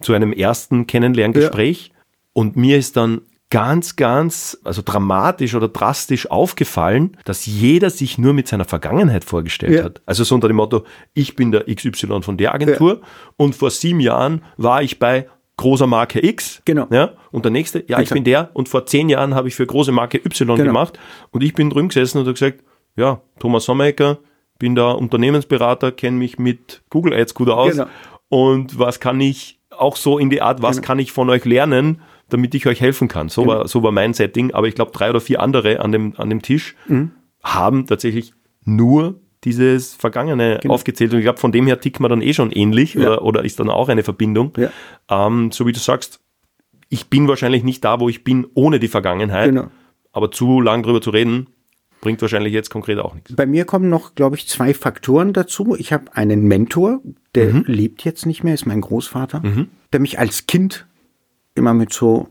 zu 0.00 0.12
einem 0.12 0.32
ersten 0.32 0.86
Kennenlerngespräch 0.86 1.88
ja. 1.88 2.00
und 2.32 2.54
mir 2.54 2.78
ist 2.78 2.96
dann 2.96 3.22
ganz, 3.50 3.96
ganz, 3.96 4.58
also 4.64 4.82
dramatisch 4.84 5.54
oder 5.54 5.68
drastisch 5.68 6.30
aufgefallen, 6.30 7.16
dass 7.24 7.46
jeder 7.46 7.90
sich 7.90 8.18
nur 8.18 8.34
mit 8.34 8.46
seiner 8.46 8.66
Vergangenheit 8.66 9.24
vorgestellt 9.24 9.74
ja. 9.74 9.84
hat. 9.84 10.02
Also 10.04 10.24
so 10.24 10.34
unter 10.34 10.48
dem 10.48 10.56
Motto, 10.56 10.84
ich 11.14 11.34
bin 11.34 11.50
der 11.50 11.64
XY 11.64 12.22
von 12.22 12.36
der 12.36 12.54
Agentur 12.54 12.94
ja. 12.96 13.08
und 13.36 13.54
vor 13.54 13.70
sieben 13.70 14.00
Jahren 14.00 14.42
war 14.56 14.82
ich 14.82 14.98
bei 14.98 15.28
großer 15.56 15.86
Marke 15.86 16.24
X. 16.24 16.62
Genau. 16.64 16.86
Ja, 16.90 17.14
und 17.30 17.44
der 17.44 17.50
nächste, 17.50 17.84
ja, 17.88 18.00
ich 18.00 18.10
bin 18.10 18.24
der 18.24 18.50
und 18.52 18.68
vor 18.68 18.86
zehn 18.86 19.08
Jahren 19.08 19.34
habe 19.34 19.48
ich 19.48 19.54
für 19.54 19.66
große 19.66 19.92
Marke 19.92 20.18
Y 20.18 20.56
genau. 20.56 20.68
gemacht 20.68 20.98
und 21.30 21.42
ich 21.42 21.54
bin 21.54 21.70
drüben 21.70 21.88
gesessen 21.88 22.18
und 22.18 22.24
habe 22.24 22.34
gesagt, 22.34 22.62
ja, 22.96 23.22
Thomas 23.38 23.64
Sommecker, 23.64 24.18
bin 24.58 24.74
da 24.74 24.90
Unternehmensberater, 24.90 25.92
kenne 25.92 26.18
mich 26.18 26.38
mit 26.38 26.82
Google 26.90 27.14
Ads 27.14 27.34
gut 27.34 27.48
aus 27.48 27.72
genau. 27.72 27.86
und 28.28 28.78
was 28.78 29.00
kann 29.00 29.20
ich 29.20 29.58
auch 29.70 29.96
so 29.96 30.18
in 30.18 30.28
die 30.28 30.42
Art, 30.42 30.60
was 30.60 30.76
genau. 30.76 30.86
kann 30.86 30.98
ich 30.98 31.12
von 31.12 31.30
euch 31.30 31.44
lernen? 31.44 32.02
Damit 32.28 32.54
ich 32.54 32.66
euch 32.66 32.80
helfen 32.80 33.08
kann. 33.08 33.28
So, 33.28 33.42
genau. 33.42 33.54
war, 33.54 33.68
so 33.68 33.82
war 33.82 33.92
mein 33.92 34.14
Setting. 34.14 34.52
Aber 34.52 34.68
ich 34.68 34.74
glaube, 34.74 34.92
drei 34.92 35.10
oder 35.10 35.20
vier 35.20 35.40
andere 35.40 35.80
an 35.80 35.92
dem, 35.92 36.14
an 36.16 36.28
dem 36.30 36.42
Tisch 36.42 36.76
mhm. 36.86 37.12
haben 37.42 37.86
tatsächlich 37.86 38.34
nur 38.64 39.20
dieses 39.44 39.94
Vergangene 39.94 40.58
genau. 40.60 40.74
aufgezählt. 40.74 41.12
Und 41.12 41.18
ich 41.18 41.24
glaube, 41.24 41.38
von 41.38 41.52
dem 41.52 41.66
her 41.66 41.80
tickt 41.80 42.00
man 42.00 42.10
dann 42.10 42.22
eh 42.22 42.34
schon 42.34 42.50
ähnlich 42.50 42.94
ja. 42.94 43.02
oder, 43.02 43.22
oder 43.22 43.44
ist 43.44 43.60
dann 43.60 43.70
auch 43.70 43.88
eine 43.88 44.02
Verbindung. 44.02 44.52
Ja. 44.56 44.70
Ähm, 45.08 45.50
so 45.52 45.66
wie 45.66 45.72
du 45.72 45.78
sagst, 45.78 46.20
ich 46.88 47.08
bin 47.08 47.28
wahrscheinlich 47.28 47.64
nicht 47.64 47.84
da, 47.84 48.00
wo 48.00 48.08
ich 48.08 48.24
bin, 48.24 48.46
ohne 48.54 48.78
die 48.78 48.88
Vergangenheit. 48.88 49.50
Genau. 49.50 49.68
Aber 50.12 50.30
zu 50.30 50.60
lang 50.60 50.82
drüber 50.82 51.00
zu 51.00 51.10
reden, 51.10 51.48
bringt 52.00 52.22
wahrscheinlich 52.22 52.52
jetzt 52.52 52.70
konkret 52.70 52.98
auch 52.98 53.14
nichts. 53.14 53.34
Bei 53.34 53.46
mir 53.46 53.64
kommen 53.64 53.88
noch, 53.88 54.14
glaube 54.14 54.36
ich, 54.36 54.48
zwei 54.48 54.74
Faktoren 54.74 55.32
dazu. 55.32 55.76
Ich 55.78 55.92
habe 55.92 56.16
einen 56.16 56.42
Mentor, 56.42 57.00
der 57.34 57.52
mhm. 57.52 57.64
lebt 57.66 58.04
jetzt 58.04 58.26
nicht 58.26 58.44
mehr, 58.44 58.54
ist 58.54 58.66
mein 58.66 58.80
Großvater, 58.80 59.40
mhm. 59.44 59.68
der 59.92 60.00
mich 60.00 60.18
als 60.18 60.46
Kind 60.46 60.86
immer 61.58 61.74
mit 61.74 61.92
so, 61.92 62.28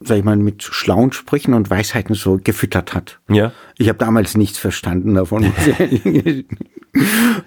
sag 0.00 0.18
ich 0.18 0.24
mal, 0.24 0.36
mit 0.36 0.62
schlauen 0.62 1.12
Sprüchen 1.12 1.54
und 1.54 1.70
Weisheiten 1.70 2.14
so 2.14 2.38
gefüttert 2.42 2.94
hat. 2.94 3.20
Ja. 3.28 3.52
Ich 3.76 3.88
habe 3.88 3.98
damals 3.98 4.36
nichts 4.36 4.58
verstanden 4.58 5.14
davon. 5.14 5.52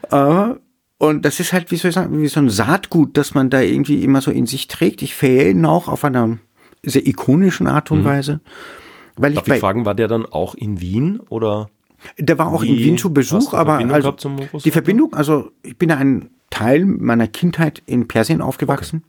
Aber 0.09 0.59
und 0.99 1.25
das 1.25 1.39
ist 1.39 1.53
halt, 1.53 1.71
wie 1.71 1.77
soll 1.77 1.89
ich 1.89 1.95
sagen, 1.95 2.21
wie 2.21 2.27
so 2.27 2.39
ein 2.39 2.49
Saatgut, 2.49 3.17
das 3.17 3.33
man 3.33 3.49
da 3.49 3.61
irgendwie 3.61 4.03
immer 4.03 4.21
so 4.21 4.31
in 4.31 4.45
sich 4.45 4.67
trägt. 4.67 5.01
Ich 5.01 5.15
verhehle 5.15 5.51
ihn 5.51 5.65
auch 5.65 5.87
auf 5.87 6.03
einer 6.03 6.37
sehr 6.83 7.05
ikonischen 7.05 7.67
Art 7.67 7.91
und 7.91 7.99
mhm. 8.01 8.05
Weise. 8.05 8.39
Weil 9.15 9.33
Darf 9.33 9.47
ich, 9.47 9.53
ich 9.53 9.59
fragen, 9.59 9.85
war 9.85 9.95
der 9.95 10.07
dann 10.07 10.25
auch 10.25 10.55
in 10.55 10.79
Wien 10.81 11.19
oder? 11.29 11.69
Der 12.19 12.37
war 12.37 12.47
auch 12.47 12.63
in 12.63 12.77
Wie 12.77 12.85
Wien 12.85 12.97
zu 12.97 13.11
Besuch, 13.11 13.53
aber 13.53 13.77
also 13.91 14.15
die 14.63 14.71
Verbindung, 14.71 15.15
also 15.15 15.51
ich 15.63 15.77
bin 15.77 15.89
ja 15.89 15.97
ein 15.97 16.29
Teil 16.51 16.85
meiner 16.85 17.27
Kindheit 17.27 17.81
in 17.85 18.07
Persien 18.07 18.41
aufgewachsen. 18.41 19.03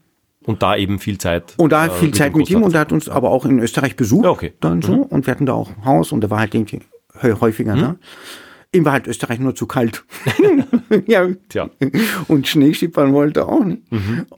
Und 0.48 0.62
da 0.62 0.76
eben 0.76 0.98
viel 0.98 1.18
Zeit. 1.18 1.54
Und 1.58 1.72
da 1.72 1.86
äh, 1.86 1.90
viel 1.90 2.12
Zeit 2.14 2.34
mit 2.34 2.48
ihm 2.50 2.62
und 2.62 2.74
er 2.74 2.80
hat 2.80 2.90
uns 2.92 3.08
aber 3.08 3.30
auch 3.30 3.44
in 3.44 3.58
Österreich 3.58 3.96
besucht. 3.96 4.24
Ja, 4.24 4.30
okay. 4.30 4.54
Dann 4.60 4.80
so. 4.82 4.94
Und 4.94 5.26
wir 5.26 5.30
hatten 5.32 5.44
da 5.46 5.52
auch 5.52 5.68
ein 5.76 5.84
Haus 5.84 6.10
und 6.10 6.24
er 6.24 6.30
war 6.30 6.38
halt 6.40 6.54
irgendwie 6.54 6.80
hä- 7.20 7.34
häufiger 7.40 7.76
da. 7.76 7.96
Ihm 8.72 8.84
war 8.86 8.92
halt 8.92 9.06
Österreich 9.06 9.38
nur 9.40 9.54
zu 9.54 9.66
kalt. 9.66 10.04
ja. 11.06 11.28
Tja. 11.50 11.68
Und 12.28 12.48
Schneeschippern 12.48 13.12
wollte 13.12 13.46
auch 13.46 13.62
nicht. 13.64 13.82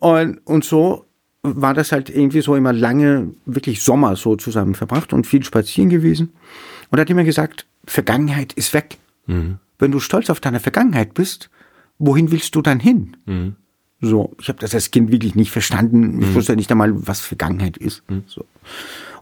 Und, 0.01 0.39
und 0.47 0.65
so 0.65 1.07
war 1.43 1.75
das 1.75 1.93
halt 1.93 2.11
irgendwie 2.11 2.41
so 2.41 2.55
immer 2.57 2.73
lange, 2.73 3.31
wirklich 3.47 3.83
Sommer 3.83 4.17
so 4.17 4.37
zusammen 4.37 4.75
verbracht 4.75 5.13
und 5.13 5.27
viel 5.27 5.45
spazieren 5.45 5.91
gewesen. 5.91 6.33
Und 6.91 6.99
er 6.99 7.03
hat 7.03 7.11
immer 7.11 7.25
gesagt, 7.25 7.67
Vergangenheit 7.87 8.53
ist 8.55 8.75
weg. 8.75 8.99
Wenn 9.79 9.93
du 9.93 10.01
stolz 10.01 10.29
auf 10.29 10.41
deine 10.41 10.59
Vergangenheit 10.61 11.15
bist, 11.15 11.51
wohin 11.99 12.31
willst 12.33 12.55
du 12.57 12.63
dann 12.63 12.81
hin? 12.81 13.17
So, 14.01 14.35
ich 14.41 14.49
habe 14.49 14.59
das 14.59 14.75
als 14.75 14.91
Kind 14.91 15.13
wirklich 15.13 15.35
nicht 15.35 15.51
verstanden. 15.51 16.21
Ich 16.23 16.35
wusste 16.35 16.57
nicht 16.57 16.71
einmal, 16.71 16.93
was 17.07 17.21
Vergangenheit 17.21 17.77
ist. 17.77 18.03
So. 18.27 18.45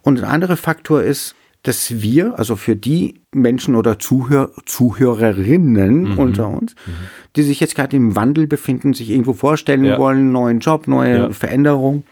Und 0.03 0.19
ein 0.19 0.25
anderer 0.25 0.57
Faktor 0.57 1.03
ist, 1.03 1.35
dass 1.65 2.01
wir, 2.01 2.39
also 2.39 2.55
für 2.55 2.77
die 2.77 3.21
Menschen 3.35 3.75
oder 3.75 3.99
Zuhör 3.99 4.53
Zuhörerinnen 4.65 6.17
unter 6.17 6.49
uns, 6.49 6.75
die 7.37 7.43
sich 7.43 7.61
jetzt 7.61 7.75
gerade 7.75 7.97
im 7.97 8.15
Wandel 8.17 8.47
befinden, 8.47 8.95
sich 8.95 9.11
irgendwo 9.11 9.33
vorstellen 9.33 9.85
Ja. 9.85 9.99
wollen, 9.99 10.31
neuen 10.33 10.61
Job, 10.61 10.87
neue 10.87 11.17
Ja. 11.19 11.31
Veränderung, 11.31 12.05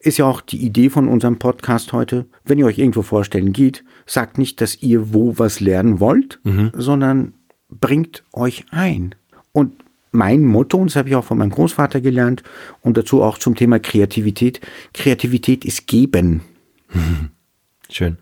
ist 0.00 0.18
ja 0.18 0.24
auch 0.24 0.40
die 0.40 0.58
Idee 0.58 0.90
von 0.90 1.06
unserem 1.06 1.38
Podcast 1.38 1.92
heute. 1.92 2.26
Wenn 2.44 2.58
ihr 2.58 2.66
euch 2.66 2.78
irgendwo 2.78 3.02
vorstellen 3.02 3.52
geht, 3.52 3.84
sagt 4.04 4.36
nicht, 4.36 4.60
dass 4.60 4.82
ihr 4.82 5.14
wo 5.14 5.38
was 5.38 5.60
lernen 5.60 6.00
wollt, 6.00 6.40
sondern 6.74 7.34
bringt 7.70 8.24
euch 8.32 8.64
ein. 8.72 9.14
Und 9.52 9.74
mein 10.12 10.44
Motto, 10.44 10.78
und 10.78 10.90
das 10.90 10.96
habe 10.96 11.08
ich 11.08 11.16
auch 11.16 11.24
von 11.24 11.38
meinem 11.38 11.50
Großvater 11.50 12.00
gelernt, 12.00 12.42
und 12.82 12.96
dazu 12.96 13.22
auch 13.22 13.38
zum 13.38 13.54
Thema 13.54 13.78
Kreativität, 13.78 14.60
Kreativität 14.94 15.64
ist 15.64 15.86
geben. 15.86 16.42
Schön. 17.90 18.18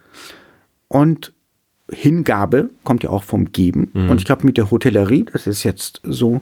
Und 0.88 1.32
Hingabe 1.92 2.70
kommt 2.84 3.02
ja 3.02 3.10
auch 3.10 3.24
vom 3.24 3.52
Geben. 3.52 3.90
Mhm. 3.92 4.10
Und 4.10 4.18
ich 4.18 4.24
glaube, 4.24 4.46
mit 4.46 4.56
der 4.56 4.70
Hotellerie, 4.70 5.26
das 5.32 5.46
ist 5.46 5.64
jetzt 5.64 6.00
so, 6.04 6.40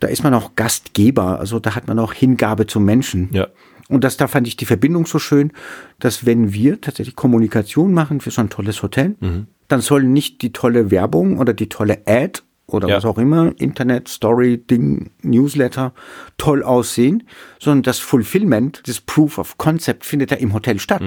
da 0.00 0.08
ist 0.08 0.24
man 0.24 0.34
auch 0.34 0.56
Gastgeber. 0.56 1.38
Also 1.38 1.58
da 1.60 1.74
hat 1.74 1.86
man 1.86 1.98
auch 1.98 2.12
Hingabe 2.12 2.66
zum 2.66 2.84
Menschen. 2.84 3.28
Ja. 3.32 3.48
Und 3.88 4.04
das, 4.04 4.16
da 4.16 4.28
fand 4.28 4.46
ich 4.46 4.56
die 4.56 4.66
Verbindung 4.66 5.06
so 5.06 5.18
schön, 5.18 5.52
dass 5.98 6.24
wenn 6.26 6.52
wir 6.52 6.80
tatsächlich 6.80 7.16
Kommunikation 7.16 7.92
machen 7.92 8.20
für 8.20 8.30
so 8.30 8.40
ein 8.40 8.50
tolles 8.50 8.82
Hotel, 8.82 9.16
Mhm. 9.20 9.46
dann 9.68 9.80
soll 9.80 10.04
nicht 10.04 10.42
die 10.42 10.52
tolle 10.52 10.90
Werbung 10.90 11.38
oder 11.38 11.52
die 11.52 11.68
tolle 11.68 12.02
Ad 12.06 12.40
oder 12.72 12.88
Ja. 12.88 12.96
was 12.96 13.04
auch 13.04 13.18
immer, 13.18 13.52
Internet, 13.58 14.08
Story, 14.08 14.58
Ding, 14.58 15.10
Newsletter, 15.22 15.92
toll 16.38 16.62
aussehen, 16.62 17.24
sondern 17.58 17.82
das 17.82 17.98
Fulfillment, 17.98 18.82
das 18.86 19.00
Proof 19.00 19.38
of 19.38 19.58
Concept 19.58 20.04
findet 20.04 20.30
ja 20.30 20.36
im 20.38 20.52
Hotel 20.54 20.78
statt. 20.78 21.02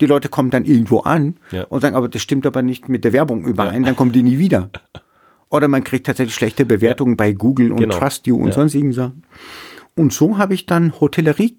Die 0.00 0.06
Leute 0.06 0.28
kommen 0.28 0.50
dann 0.50 0.64
irgendwo 0.64 1.00
an 1.00 1.24
Mhm. 1.24 1.34
Ja. 1.50 1.64
und 1.64 1.80
sagen, 1.82 1.94
aber 1.96 2.08
das 2.08 2.22
stimmt 2.22 2.46
aber 2.46 2.62
nicht 2.62 2.88
mit 2.88 3.04
der 3.04 3.12
Werbung 3.12 3.44
überein, 3.44 3.82
dann 3.82 3.96
kommen 3.96 4.12
die 4.12 4.22
nie 4.22 4.38
wieder. 4.38 4.70
Oder 5.50 5.66
man 5.68 5.82
kriegt 5.82 6.06
tatsächlich 6.06 6.34
schlechte 6.36 6.64
Bewertungen 6.64 7.16
bei 7.16 7.32
Google 7.32 7.72
und 7.72 7.80
Genau. 7.80 7.98
Trust 7.98 8.26
You 8.28 8.36
und 8.36 8.48
Ja. 8.48 8.52
sonstigen 8.54 8.92
Sachen. 8.92 9.24
Und 9.96 10.12
so 10.12 10.38
habe 10.38 10.54
ich 10.54 10.64
dann 10.66 10.98
Hotellerie 11.00 11.56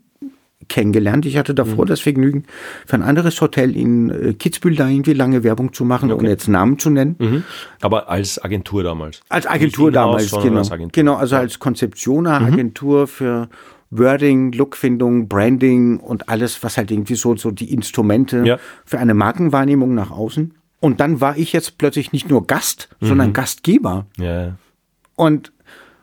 kennengelernt. 0.68 1.26
Ich 1.26 1.38
hatte 1.38 1.54
Mhm. 1.54 1.58
davor 1.58 1.86
das 1.86 2.00
Vergnügen, 2.02 2.46
für 2.86 2.96
ein 2.96 3.02
anderes 3.04 3.40
Hotel 3.42 3.76
in 3.76 4.10
äh, 4.10 4.34
Kitzbühel 4.34 4.76
da 4.76 4.88
irgendwie 4.88 5.14
lange 5.14 5.44
Werbung 5.44 5.74
zu 5.74 5.86
machen, 5.86 6.12
ohne 6.12 6.30
jetzt 6.30 6.48
Namen 6.48 6.80
zu 6.80 6.90
nennen. 6.90 7.16
Mhm. 7.20 7.44
Aber 7.82 8.10
als 8.10 8.42
Agentur 8.44 8.84
damals. 8.84 9.22
Als 9.30 9.48
Agentur 9.48 9.92
damals, 9.92 10.30
sondern 10.30 10.50
genau. 10.50 10.60
als 10.60 10.72
Agentur. 10.72 10.88
Mhm. 10.88 11.06
Genau, 11.08 11.16
also 11.16 11.36
als 11.36 11.60
Konzeptioner, 11.60 12.42
Agentur 12.42 13.08
für 13.08 13.50
Wording, 13.90 14.54
Lookfindung, 14.54 15.28
Branding 15.28 16.00
und 16.00 16.30
alles, 16.30 16.64
was 16.64 16.78
halt 16.78 16.92
irgendwie 16.92 17.16
so, 17.16 17.36
so 17.36 17.52
die 17.52 17.74
Instrumente 17.74 18.42
Ja. 18.46 18.58
für 18.86 19.00
eine 19.00 19.14
Markenwahrnehmung 19.14 19.94
nach 19.94 20.12
außen. 20.12 20.54
Und 20.80 21.00
dann 21.00 21.20
war 21.22 21.38
ich 21.38 21.52
jetzt 21.54 21.78
plötzlich 21.78 22.12
nicht 22.14 22.30
nur 22.30 22.48
Gast, 22.48 22.90
Mhm. 23.02 23.08
sondern 23.08 23.34
Gastgeber. 23.34 24.06
Ja. 24.18 24.54
Und, 25.16 25.52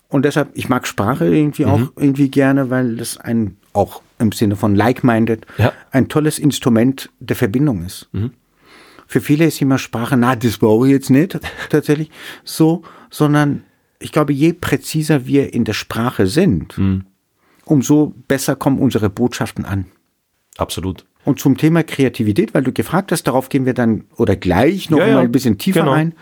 und 0.08 0.24
deshalb, 0.24 0.50
ich 0.54 0.68
mag 0.68 0.86
Sprache 0.86 1.34
irgendwie 1.34 1.64
Mhm. 1.64 1.70
auch 1.70 1.80
irgendwie 1.96 2.28
gerne, 2.28 2.68
weil 2.70 2.96
das 2.96 3.16
ein, 3.16 3.56
auch 3.72 4.02
im 4.18 4.32
Sinne 4.32 4.56
von 4.56 4.74
like-minded, 4.74 5.46
Ja. 5.58 5.72
ein 5.90 6.08
tolles 6.08 6.38
Instrument 6.38 7.10
der 7.20 7.36
Verbindung 7.36 7.84
ist. 7.84 8.08
Mhm. 8.12 8.32
Für 9.06 9.20
viele 9.20 9.46
ist 9.46 9.60
immer 9.62 9.78
Sprache, 9.78 10.16
na, 10.16 10.36
das 10.36 10.58
brauche 10.58 10.86
ich 10.86 10.92
jetzt 10.92 11.10
nicht 11.10 11.38
tatsächlich 11.70 12.10
so, 12.44 12.82
sondern 13.10 13.62
ich 14.00 14.12
glaube, 14.12 14.32
je 14.32 14.52
präziser 14.52 15.26
wir 15.26 15.52
in 15.54 15.64
der 15.64 15.72
Sprache 15.72 16.26
sind, 16.26 16.76
Mhm. 16.78 17.04
umso 17.64 18.14
besser 18.28 18.54
kommen 18.56 18.78
unsere 18.78 19.10
Botschaften 19.10 19.64
an. 19.64 19.86
Absolut. 20.56 21.04
Und 21.24 21.40
zum 21.40 21.56
Thema 21.56 21.82
Kreativität, 21.82 22.54
weil 22.54 22.62
du 22.62 22.72
gefragt 22.72 23.12
hast, 23.12 23.24
darauf 23.24 23.48
gehen 23.48 23.66
wir 23.66 23.74
dann 23.74 24.04
oder 24.16 24.34
gleich 24.36 24.88
noch 24.90 24.98
Ja, 24.98 25.06
ja. 25.08 25.14
mal 25.14 25.24
ein 25.24 25.32
bisschen 25.32 25.58
tiefer 25.58 25.80
Genau. 25.80 25.92
ein. 25.92 26.14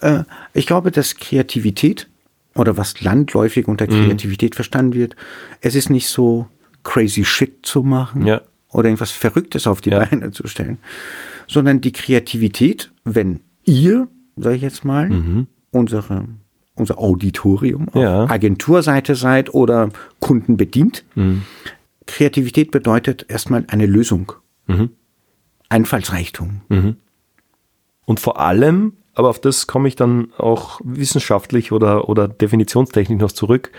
Äh, 0.00 0.24
ich 0.52 0.66
glaube, 0.66 0.90
dass 0.90 1.16
Kreativität 1.16 2.08
oder 2.54 2.76
was 2.76 3.00
landläufig 3.00 3.68
unter 3.68 3.86
Mhm. 3.86 4.06
Kreativität 4.06 4.54
verstanden 4.54 4.94
wird, 4.94 5.14
es 5.60 5.74
ist 5.74 5.90
nicht 5.90 6.08
so 6.08 6.48
crazy 6.88 7.24
shit 7.24 7.66
zu 7.66 7.82
machen 7.82 8.24
Ja. 8.26 8.40
oder 8.72 8.88
irgendwas 8.88 9.10
Verrücktes 9.10 9.66
auf 9.66 9.80
die 9.82 9.90
Ja. 9.90 10.04
Beine 10.04 10.30
zu 10.30 10.46
stellen, 10.46 10.78
sondern 11.46 11.80
die 11.82 11.92
Kreativität, 11.92 12.90
wenn 13.04 13.40
ihr, 13.64 14.08
sage 14.36 14.56
ich 14.56 14.62
jetzt 14.62 14.84
mal, 14.84 15.46
unsere 15.70 16.24
unser 16.74 16.98
Auditorium 16.98 17.88
Ja. 17.94 18.30
Agenturseite 18.30 19.16
seid 19.16 19.52
oder 19.52 19.90
Kunden 20.20 20.56
bedient. 20.56 21.04
Kreativität 22.06 22.70
bedeutet 22.70 23.26
erstmal 23.28 23.64
eine 23.68 23.86
Lösung. 23.86 24.32
Einfallsreichtum. 25.68 26.60
Und 28.06 28.20
vor 28.20 28.40
allem, 28.40 28.92
aber 29.14 29.28
auf 29.28 29.40
das 29.40 29.66
komme 29.66 29.88
ich 29.88 29.96
dann 29.96 30.32
auch 30.38 30.80
wissenschaftlich 30.84 31.72
oder, 31.72 32.08
oder 32.08 32.28
definitionstechnisch 32.28 33.20
noch 33.20 33.32
zurück, 33.32 33.72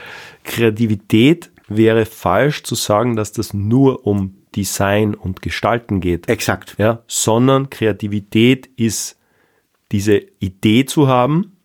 Kreativität 0.43 1.51
wäre 1.69 2.05
falsch 2.05 2.63
zu 2.63 2.75
sagen, 2.75 3.15
dass 3.15 3.31
das 3.31 3.53
nur 3.53 4.05
um 4.05 4.35
Design 4.55 5.13
und 5.15 5.41
Gestalten 5.41 5.99
geht. 6.01 6.27
Exakt. 6.27 6.75
Ja, 6.77 7.03
sondern 7.07 7.69
Kreativität 7.69 8.67
ist 8.75 9.17
diese 9.91 10.17
Idee 10.39 10.85
zu 10.85 11.07
haben, 11.07 11.57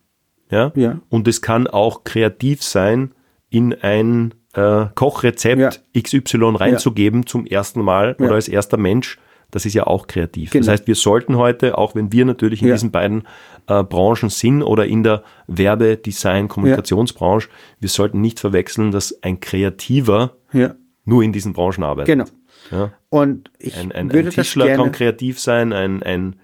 ja, 0.51 0.71
Ja. 0.75 0.99
und 1.09 1.27
es 1.27 1.41
kann 1.41 1.67
auch 1.67 2.03
kreativ 2.03 2.61
sein, 2.63 3.13
in 3.49 3.73
ein 3.73 4.33
äh, 4.53 4.85
Kochrezept 4.95 5.83
Ja. 5.93 6.01
XY 6.01 6.55
reinzugeben 6.55 7.25
zum 7.27 7.45
ersten 7.45 7.81
Mal 7.81 8.15
Ja. 8.19 8.25
oder 8.25 8.35
als 8.35 8.47
erster 8.47 8.77
Mensch. 8.77 9.17
Das 9.55 9.65
ist 9.65 9.73
ja 9.73 9.87
auch 9.87 10.07
kreativ. 10.07 10.51
Genau. 10.51 10.65
Das 10.65 10.71
heißt, 10.73 10.87
wir 10.87 10.95
sollten 10.95 11.37
heute, 11.37 11.77
auch 11.77 11.95
wenn 11.95 12.11
wir 12.11 12.25
natürlich 12.25 12.61
in 12.61 12.67
Ja. 12.67 12.73
diesen 12.75 12.91
beiden 12.91 13.23
äh, 13.67 13.83
Branchen 13.83 14.29
sind 14.29 14.61
oder 14.63 14.85
in 14.85 15.01
der 15.03 15.23
Werbe-, 15.47 15.95
Design-, 15.95 16.49
Kommunikationsbranche, 16.49 17.47
wir 17.79 17.87
sollten 17.89 18.19
nicht 18.19 18.41
verwechseln, 18.41 18.91
dass 18.91 19.17
ein 19.23 19.39
Kreativer 19.39 20.35
Ja, 20.51 20.75
nur 21.05 21.23
in 21.23 21.31
diesen 21.31 21.53
Branchen 21.53 21.83
arbeitet. 21.83 22.07
genau. 22.13 22.25
Ja. 22.69 22.91
Und 23.09 23.49
ich 23.59 23.77
Ein, 23.77 23.91
ein, 23.93 24.07
würde 24.07 24.19
ein 24.19 24.25
das 24.25 24.35
Tischler 24.35 24.65
gerne, 24.65 24.83
kann 24.83 24.91
kreativ 24.91 25.39
sein, 25.39 25.71
ein, 25.71 26.03
ein 26.03 26.35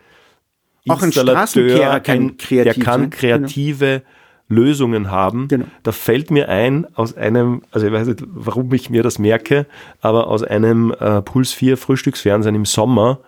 Auch 0.87 1.01
ein 1.01 1.11
Straßenkehrer 1.11 1.99
kann 1.99 2.37
kreativ 2.37 2.63
der 2.75 2.83
kann 2.83 3.01
sein, 3.01 3.09
kreative 3.09 4.03
Lösungen 4.51 5.09
haben. 5.09 5.47
Genau. 5.47 5.65
Da 5.83 5.91
fällt 5.91 6.29
mir 6.29 6.49
ein 6.49 6.85
aus 6.95 7.15
einem, 7.17 7.63
also 7.71 7.87
ich 7.87 7.93
weiß 7.93 8.07
nicht, 8.07 8.23
warum 8.27 8.71
ich 8.73 8.89
mir 8.89 9.01
das 9.01 9.17
merke, 9.17 9.65
aber 10.01 10.27
aus 10.27 10.43
einem 10.43 10.91
äh, 10.99 11.21
Puls 11.21 11.53
4 11.53 11.77
Frühstücksfernsehen 11.77 12.53
im 12.55 12.65
Sommer, 12.65 13.19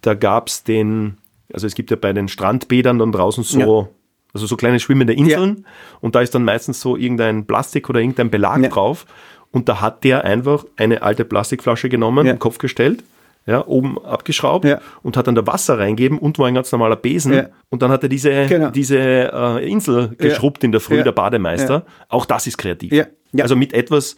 da 0.00 0.14
gab's 0.14 0.64
den, 0.64 1.18
also 1.52 1.66
es 1.66 1.74
gibt 1.74 1.90
ja 1.90 1.96
bei 1.96 2.12
den 2.12 2.28
Strandbädern 2.28 2.98
dann 2.98 3.12
draußen 3.12 3.44
so, 3.44 3.60
Ja. 3.60 3.88
also 4.32 4.46
so 4.46 4.56
kleine 4.56 4.80
schwimmende 4.80 5.12
Inseln 5.12 5.66
und 6.00 6.14
da 6.14 6.20
ist 6.22 6.34
dann 6.34 6.44
meistens 6.44 6.80
so 6.80 6.96
irgendein 6.96 7.46
Plastik 7.46 7.88
oder 7.90 8.00
irgendein 8.00 8.30
Belag 8.30 8.62
Ja. 8.62 8.68
drauf 8.70 9.06
und 9.52 9.68
da 9.68 9.80
hat 9.80 10.04
der 10.04 10.24
einfach 10.24 10.64
eine 10.76 11.02
alte 11.02 11.24
Plastikflasche 11.24 11.88
genommen, 11.88 12.26
Ja. 12.26 12.32
den 12.32 12.38
Kopf 12.38 12.58
gestellt, 12.58 13.04
ja, 13.46 13.66
oben 13.66 13.98
abgeschraubt 13.98 14.64
Ja. 14.64 14.80
und 15.02 15.16
hat 15.16 15.26
dann 15.26 15.34
da 15.34 15.46
Wasser 15.46 15.78
reingeben 15.78 16.18
und 16.18 16.38
war 16.38 16.46
ein 16.46 16.54
ganz 16.54 16.70
normaler 16.72 16.96
Besen 16.96 17.32
Ja. 17.32 17.46
und 17.70 17.82
dann 17.82 17.90
hat 17.90 18.02
er 18.02 18.08
diese, 18.08 18.46
Genau. 18.46 18.70
diese 18.70 18.98
äh, 18.98 19.68
Insel 19.70 20.10
geschrubbt 20.18 20.62
in 20.64 20.72
der 20.72 20.80
Früh, 20.80 20.98
Ja. 20.98 21.02
der 21.04 21.12
Bademeister. 21.12 21.84
Auch 22.08 22.26
das 22.26 22.46
ist 22.46 22.58
kreativ. 22.58 22.92
Ja. 22.92 23.06
Ja. 23.32 23.42
Also 23.44 23.56
mit 23.56 23.72
etwas, 23.72 24.16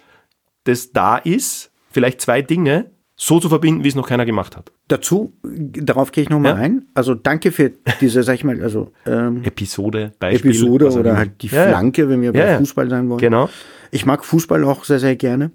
das 0.65 0.93
da 0.93 1.17
ist, 1.19 1.71
vielleicht 1.91 2.21
zwei 2.21 2.43
Dinge 2.43 2.91
so 3.15 3.39
zu 3.39 3.49
verbinden, 3.49 3.85
wie 3.85 3.89
es 3.89 3.95
noch 3.95 4.09
keiner 4.09 4.25
gemacht 4.27 4.57
hat. 4.57 4.73
dazu, 4.89 5.33
darauf 5.43 6.13
gehe 6.13 6.25
ich 6.25 6.29
nochmal 6.31 6.53
Ja. 6.53 6.59
ein. 6.59 6.87
Also 6.95 7.15
danke 7.15 7.51
für 7.53 7.71
diese, 8.01 8.23
sag 8.25 8.35
ich 8.35 8.45
mal, 8.45 8.61
also 8.63 8.93
ähm, 9.07 9.43
Episode, 9.45 10.13
Beispiel. 10.19 10.51
Episode 10.51 10.91
oder 10.91 11.17
halt 11.17 11.41
die 11.43 11.47
Ja, 11.47 11.63
ja. 11.65 11.69
Flanke, 11.69 12.09
wenn 12.11 12.21
wir 12.21 12.33
bei 12.33 12.41
Ja, 12.41 12.51
ja. 12.53 12.59
Fußball 12.59 12.91
sein 12.91 13.09
wollen. 13.09 13.21
Genau. 13.21 13.49
Ich 13.91 14.05
mag 14.05 14.25
Fußball 14.25 14.65
auch 14.65 14.85
sehr, 14.85 14.99
sehr 14.99 15.17
gerne. 15.17 15.51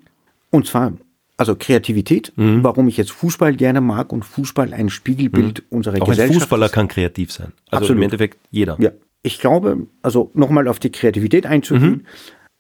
Und 0.50 0.66
zwar, 0.68 0.94
also 1.38 1.56
Kreativität, 1.56 2.34
Mhm. 2.36 2.64
warum 2.64 2.88
ich 2.88 2.98
jetzt 2.98 3.12
Fußball 3.12 3.56
gerne 3.56 3.80
mag 3.80 4.12
und 4.12 4.24
Fußball 4.26 4.74
ein 4.74 4.90
Spiegelbild 4.90 5.64
unserer 5.70 5.96
Mhm. 5.98 6.02
Auch 6.02 6.08
ein 6.08 6.12
Gesellschaft 6.12 6.40
Fußballer 6.42 6.70
kann 6.70 6.88
kreativ 6.88 7.32
sein. 7.32 7.54
Also 7.70 7.84
Absolut. 7.84 7.98
im 7.98 8.04
Endeffekt 8.04 8.38
jeder. 8.52 8.76
Ja. 8.80 8.92
ich 9.24 9.40
glaube, 9.40 9.88
also 10.02 10.32
nochmal 10.36 10.68
auf 10.70 10.80
die 10.80 10.92
Kreativität 10.92 11.46
einzugehen, 11.46 12.08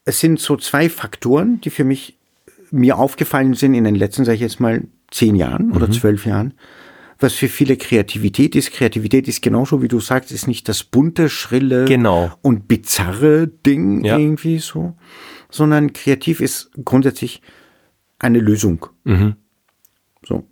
es 0.06 0.20
sind 0.20 0.40
so 0.40 0.58
zwei 0.58 0.90
Faktoren, 0.90 1.62
die 1.62 1.70
für 1.70 1.84
mich 1.86 2.18
mir 2.72 2.98
aufgefallen 2.98 3.54
sind 3.54 3.74
in 3.74 3.86
den 3.86 3.96
letzten, 3.96 4.26
sage 4.26 4.36
ich 4.36 4.42
jetzt 4.42 4.60
mal, 4.60 4.84
zehn 5.10 5.36
Jahren 5.36 5.72
oder 5.72 5.90
zwölf 5.90 6.26
Jahren. 6.26 6.54
Was 7.20 7.34
für 7.34 7.48
viele 7.48 7.78
Kreativität 7.78 8.56
ist. 8.56 8.72
Kreativität 8.74 9.28
ist 9.30 9.42
genauso, 9.42 9.82
wie 9.82 9.88
du 9.88 10.00
sagst, 10.02 10.32
ist 10.32 10.48
nicht 10.48 10.68
das 10.68 10.84
bunte, 10.84 11.30
schrille 11.30 11.86
Genau. 11.86 12.32
und 12.42 12.68
bizarre 12.68 13.48
Ding 13.48 14.04
Ja. 14.04 14.18
irgendwie 14.18 14.60
so, 14.60 14.94
sondern 15.50 15.94
kreativ 15.94 16.42
ist 16.42 16.70
grundsätzlich 16.84 17.42
eine 18.20 18.40
Lösung. 18.40 18.86
So. 20.24 20.46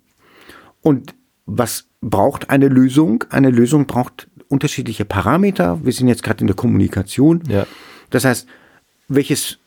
Und 0.82 1.14
was 1.46 1.88
braucht 2.00 2.50
eine 2.50 2.68
Lösung? 2.68 3.24
Eine 3.30 3.50
Lösung 3.50 3.86
braucht 3.86 4.28
unterschiedliche 4.48 5.04
Parameter. 5.04 5.84
Wir 5.84 5.92
sind 5.92 6.08
jetzt 6.08 6.22
gerade 6.22 6.40
in 6.40 6.46
der 6.46 6.56
Kommunikation. 6.56 7.42
Ja. 7.48 7.66
Das 8.10 8.24
heißt, 8.24 8.46
welches 9.08 9.58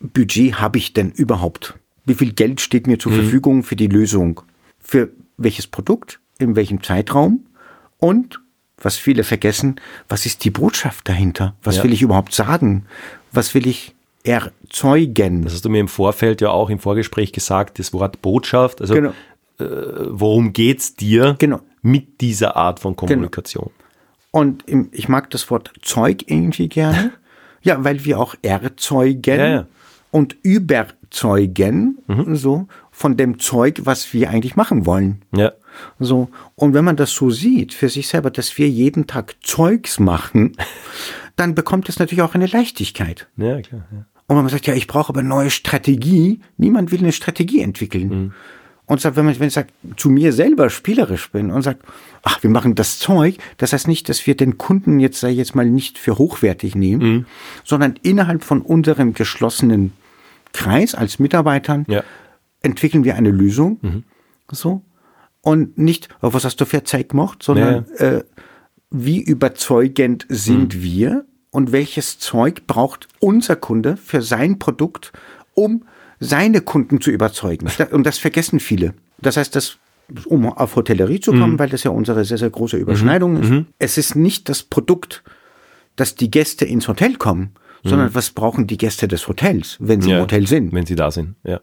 Budget 0.00 0.60
habe 0.60 0.78
ich 0.78 0.92
denn 0.92 1.10
überhaupt? 1.10 1.74
Wie 2.04 2.14
viel 2.14 2.32
Geld 2.32 2.60
steht 2.60 2.86
mir 2.86 2.98
zur 2.98 3.12
Verfügung 3.12 3.62
für 3.62 3.76
die 3.76 3.88
Lösung? 3.88 4.42
Für 4.78 5.10
welches 5.38 5.66
Produkt? 5.66 6.20
In 6.38 6.54
welchem 6.54 6.82
Zeitraum? 6.82 7.46
Und, 7.98 8.40
was 8.76 8.96
viele 8.96 9.24
vergessen, 9.24 9.80
was 10.08 10.26
ist 10.26 10.44
die 10.44 10.50
Botschaft 10.50 11.08
dahinter? 11.08 11.56
Was 11.62 11.78
Ja. 11.78 11.84
will 11.84 11.92
ich 11.94 12.02
überhaupt 12.02 12.34
sagen? 12.34 12.84
Was 13.32 13.54
will 13.54 13.66
ich 13.66 13.95
erzeugen? 14.26 15.42
Das 15.42 15.54
hast 15.54 15.64
du 15.64 15.68
mir 15.70 15.80
im 15.80 15.88
Vorfeld 15.88 16.40
ja 16.40 16.50
auch 16.50 16.68
im 16.70 16.78
Vorgespräch 16.78 17.32
gesagt, 17.32 17.78
das 17.78 17.92
Wort 17.92 18.20
Botschaft. 18.22 18.80
Also 18.80 18.94
Genau. 18.94 19.12
worum 19.58 20.52
geht's 20.52 20.94
dir 20.96 21.36
Genau. 21.38 21.60
mit 21.82 22.20
dieser 22.20 22.56
Art 22.56 22.80
von 22.80 22.94
Kommunikation? 22.96 23.70
Und 24.30 24.68
im, 24.68 24.88
ich 24.92 25.08
mag 25.08 25.30
das 25.30 25.50
Wort 25.50 25.72
Zeug 25.82 26.24
irgendwie 26.26 26.68
gerne. 26.68 27.12
ja, 27.62 27.82
weil 27.84 28.04
wir 28.04 28.18
auch 28.20 28.34
erzeugen 28.42 29.38
Ja, 29.38 29.46
ja. 29.48 29.66
und 30.10 30.36
überzeugen, 30.42 31.98
so, 32.32 32.66
von 32.90 33.16
dem 33.16 33.38
Zeug, 33.38 33.80
was 33.84 34.12
wir 34.12 34.30
eigentlich 34.30 34.56
machen 34.56 34.86
wollen. 34.86 35.22
Ja. 35.34 35.52
So. 35.98 36.28
Und 36.54 36.74
wenn 36.74 36.84
man 36.84 36.96
das 36.96 37.12
so 37.12 37.30
sieht, 37.30 37.74
für 37.74 37.88
sich 37.88 38.08
selber, 38.08 38.30
dass 38.30 38.56
wir 38.58 38.68
jeden 38.68 39.06
Tag 39.06 39.36
Zeugs 39.42 39.98
machen, 40.00 40.56
dann 41.36 41.54
bekommt 41.54 41.88
es 41.88 41.98
natürlich 41.98 42.22
auch 42.22 42.34
eine 42.34 42.46
Leichtigkeit. 42.46 43.28
Ja, 43.36 43.60
klar. 43.60 43.86
Ja. 43.92 44.06
Und 44.28 44.36
wenn 44.36 44.42
man 44.44 44.48
sagt, 44.50 44.66
ja, 44.66 44.74
ich 44.74 44.86
brauche 44.86 45.10
aber 45.10 45.20
eine 45.20 45.28
neue 45.28 45.50
Strategie, 45.50 46.40
niemand 46.56 46.90
will 46.92 46.98
eine 47.00 47.12
Strategie 47.12 47.60
entwickeln. 47.60 48.34
Und 48.88 49.00
sagt, 49.00 49.16
wenn 49.16 49.24
man, 49.24 49.38
wenn 49.40 49.48
ich 49.48 49.54
sag, 49.54 49.68
zu 49.96 50.08
mir 50.10 50.32
selber 50.32 50.70
spielerisch 50.70 51.30
bin 51.32 51.50
und 51.50 51.62
sagt, 51.62 51.82
ach, 52.22 52.42
wir 52.42 52.50
machen 52.50 52.74
das 52.76 52.98
Zeug, 53.00 53.36
das 53.56 53.72
heißt 53.72 53.88
nicht, 53.88 54.08
dass 54.08 54.26
wir 54.26 54.36
den 54.36 54.58
Kunden 54.58 55.00
jetzt, 55.00 55.20
sag 55.20 55.30
ich 55.30 55.38
jetzt 55.38 55.54
mal, 55.56 55.66
nicht 55.68 55.98
für 55.98 56.18
hochwertig 56.18 56.74
nehmen, 56.76 57.26
sondern 57.64 57.94
innerhalb 58.02 58.44
von 58.44 58.62
unserem 58.62 59.12
geschlossenen 59.14 59.92
Kreis 60.52 60.94
als 60.94 61.18
Mitarbeitern 61.18 61.84
Ja. 61.88 62.02
entwickeln 62.62 63.02
wir 63.04 63.16
eine 63.16 63.30
Lösung. 63.30 64.04
So. 64.50 64.82
Und 65.40 65.78
nicht, 65.78 66.08
oh, 66.22 66.32
was 66.32 66.44
hast 66.44 66.60
du 66.60 66.64
für 66.64 66.82
Zeug 66.84 67.08
gemacht, 67.10 67.42
sondern 67.42 67.86
äh, 67.98 68.24
wie 68.90 69.20
überzeugend 69.20 70.26
sind 70.28 70.80
wir 70.82 71.24
und 71.56 71.72
welches 71.72 72.18
Zeug 72.18 72.66
braucht 72.66 73.08
unser 73.18 73.56
Kunde 73.56 73.96
für 73.96 74.20
sein 74.20 74.58
Produkt, 74.58 75.10
um 75.54 75.84
seine 76.20 76.60
Kunden 76.60 77.00
zu 77.00 77.10
überzeugen. 77.10 77.66
Und 77.92 78.04
das 78.04 78.18
vergessen 78.18 78.60
viele. 78.60 78.92
Das 79.22 79.38
heißt, 79.38 79.56
dass, 79.56 79.78
um 80.26 80.44
auf 80.52 80.76
Hotellerie 80.76 81.18
zu 81.18 81.32
kommen, 81.32 81.58
weil 81.58 81.70
das 81.70 81.82
ja 81.82 81.92
unsere 81.92 82.26
sehr, 82.26 82.36
sehr 82.36 82.50
große 82.50 82.76
Überschneidung 82.76 83.40
ist, 83.40 83.64
es 83.78 83.96
ist 83.96 84.16
nicht 84.16 84.50
das 84.50 84.64
Produkt, 84.64 85.24
dass 85.96 86.14
die 86.14 86.30
Gäste 86.30 86.66
ins 86.66 86.88
Hotel 86.88 87.16
kommen, 87.16 87.52
sondern 87.84 88.14
was 88.14 88.32
brauchen 88.32 88.66
die 88.66 88.76
Gäste 88.76 89.08
des 89.08 89.26
Hotels, 89.26 89.78
wenn 89.80 90.02
sie 90.02 90.10
ja. 90.10 90.16
im 90.16 90.24
Hotel 90.24 90.46
sind 90.46 90.74
Wenn 90.74 90.84
sie 90.84 90.94
da 90.94 91.10
sind. 91.10 91.36
Ja. 91.42 91.60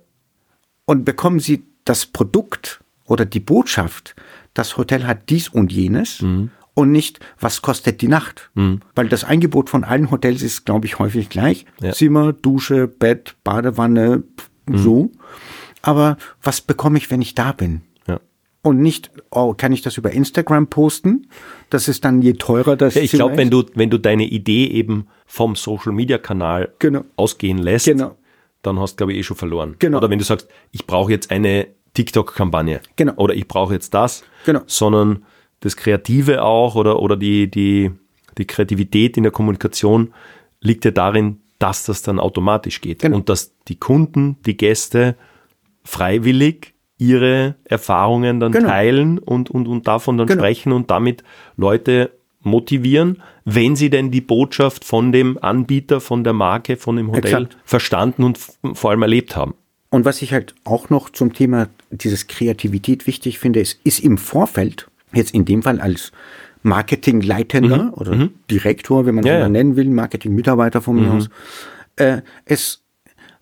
und 0.86 1.06
bekommen 1.06 1.40
Sie 1.40 1.66
das 1.86 2.08
Produkt 2.08 2.82
oder 3.06 3.26
die 3.26 3.42
Botschaft, 3.42 4.16
das 4.56 4.76
Hotel 4.76 5.06
hat 5.06 5.30
dies 5.30 5.50
und 5.50 5.72
jenes 5.72 6.24
Mhm. 6.24 6.50
Und 6.76 6.92
nicht, 6.92 7.20
was 7.40 7.62
kostet 7.62 8.02
die 8.02 8.08
Nacht. 8.08 8.50
Weil 8.96 9.08
das 9.10 9.24
Angebot 9.24 9.70
von 9.70 9.84
allen 9.84 10.10
Hotels 10.12 10.42
ist, 10.42 10.66
glaube 10.66 10.86
ich, 10.88 10.98
häufig 11.00 11.30
gleich. 11.30 11.66
Ja. 11.82 11.90
Mhm. 11.90 11.94
Zimmer, 11.94 12.34
Dusche, 12.34 12.88
Bett, 12.88 13.36
Badewanne, 13.44 14.24
so. 14.72 15.12
Aber 15.82 16.18
was 16.42 16.62
bekomme 16.62 16.98
ich, 16.98 17.12
wenn 17.12 17.22
ich 17.22 17.36
da 17.36 17.52
bin? 17.52 17.82
Ja. 18.08 18.20
Und 18.62 18.82
nicht, 18.82 19.12
oh, 19.30 19.54
kann 19.54 19.72
ich 19.74 19.82
das 19.82 19.98
über 19.98 20.12
Instagram 20.12 20.68
posten? 20.68 21.28
Das 21.70 21.88
ist 21.88 22.06
dann 22.06 22.22
je 22.22 22.34
teurer 22.34 22.76
das 22.78 22.96
Ja, 22.96 23.02
ich 23.02 23.12
glaube, 23.12 23.38
wenn 23.38 23.50
du, 23.50 23.64
wenn 23.76 23.90
du 23.90 23.98
deine 24.00 24.24
Idee 24.26 24.68
eben 24.68 25.08
vom 25.26 25.56
Social 25.56 25.92
Media 25.92 26.18
Kanal 26.18 26.74
Genau. 26.80 27.04
ausgehen 27.18 27.58
lässt, 27.58 27.86
Genau. 27.86 28.16
dann 28.62 28.80
hast 28.80 28.94
du, 28.94 28.98
glaube 28.98 29.14
ich, 29.14 29.20
eh 29.20 29.24
schon 29.24 29.38
verloren. 29.38 29.76
Genau. 29.80 29.98
Oder 29.98 30.10
wenn 30.10 30.20
du 30.20 30.26
sagst, 30.26 30.48
ich 30.72 30.88
brauche 30.88 31.12
jetzt 31.12 31.30
eine 31.30 31.68
TikTok-Kampagne. 31.94 32.80
Genau. 32.96 33.14
Oder 33.18 33.34
ich 33.36 33.48
brauche 33.48 33.74
jetzt 33.74 33.94
das. 33.94 34.24
Genau. 34.46 34.62
Sondern 34.66 35.26
das 35.64 35.78
Kreative 35.78 36.44
auch 36.44 36.76
oder, 36.76 37.02
oder 37.02 37.16
die, 37.16 37.50
die, 37.50 37.92
die 38.38 38.46
Kreativität 38.46 39.16
in 39.18 39.24
der 39.24 39.32
Kommunikation 39.32 40.14
liegt 40.62 40.86
ja 40.86 40.92
darin, 40.92 41.40
dass 41.60 41.86
das 41.86 42.02
dann 42.02 42.20
automatisch 42.20 42.82
geht. 42.82 43.00
Genau. 43.00 43.16
Und 43.18 43.30
dass 43.30 43.54
die 43.68 43.76
Kunden, 43.80 44.38
die 44.46 44.58
Gäste 44.58 45.16
freiwillig 45.86 46.74
ihre 46.98 47.56
Erfahrungen 47.66 48.40
dann 48.40 48.52
Genau. 48.52 48.68
teilen 48.70 49.20
und, 49.20 49.50
und, 49.50 49.68
und 49.68 49.88
davon 49.88 50.18
dann 50.18 50.28
Genau. 50.28 50.40
sprechen 50.42 50.72
und 50.72 50.92
damit 50.92 51.24
Leute 51.58 52.12
motivieren, 52.42 53.22
wenn 53.46 53.76
sie 53.76 53.90
denn 53.90 54.12
die 54.12 54.22
Botschaft 54.22 54.84
von 54.84 55.12
dem 55.12 55.38
Anbieter, 55.42 56.02
von 56.02 56.24
der 56.24 56.34
Marke, 56.34 56.76
von 56.78 56.98
dem 56.98 57.08
Hotel 57.12 57.44
Exakt. 57.44 57.58
verstanden 57.64 58.24
und 58.24 58.38
vor 58.74 58.92
allem 58.92 59.02
erlebt 59.02 59.36
haben. 59.36 59.54
Und 59.90 60.06
was 60.06 60.22
ich 60.22 60.34
halt 60.34 60.56
auch 60.66 60.90
noch 60.90 61.10
zum 61.10 61.34
Thema 61.34 61.68
dieses 61.92 62.28
Kreativität 62.28 63.06
wichtig 63.08 63.40
finde, 63.40 63.60
ist, 63.62 63.80
ist 63.84 64.00
im 64.00 64.18
Vorfeld, 64.18 64.88
jetzt 65.14 65.34
in 65.34 65.46
dem 65.46 65.64
Fall 65.64 65.80
als 65.80 66.12
Marketingleitender 66.64 67.94
oder 67.98 68.30
Direktor, 68.50 69.06
wenn 69.06 69.16
man 69.16 69.24
Mhm. 69.24 69.28
Ja, 69.28 69.34
so 69.36 69.40
ja. 69.42 69.48
Mhm. 69.48 69.52
nennen 69.54 69.76
will, 69.76 69.90
Marketingmitarbeiter 69.90 70.82
von 70.82 70.96
mir 70.96 71.12
aus, 71.12 71.30
äh, 71.98 72.22
es 72.46 72.84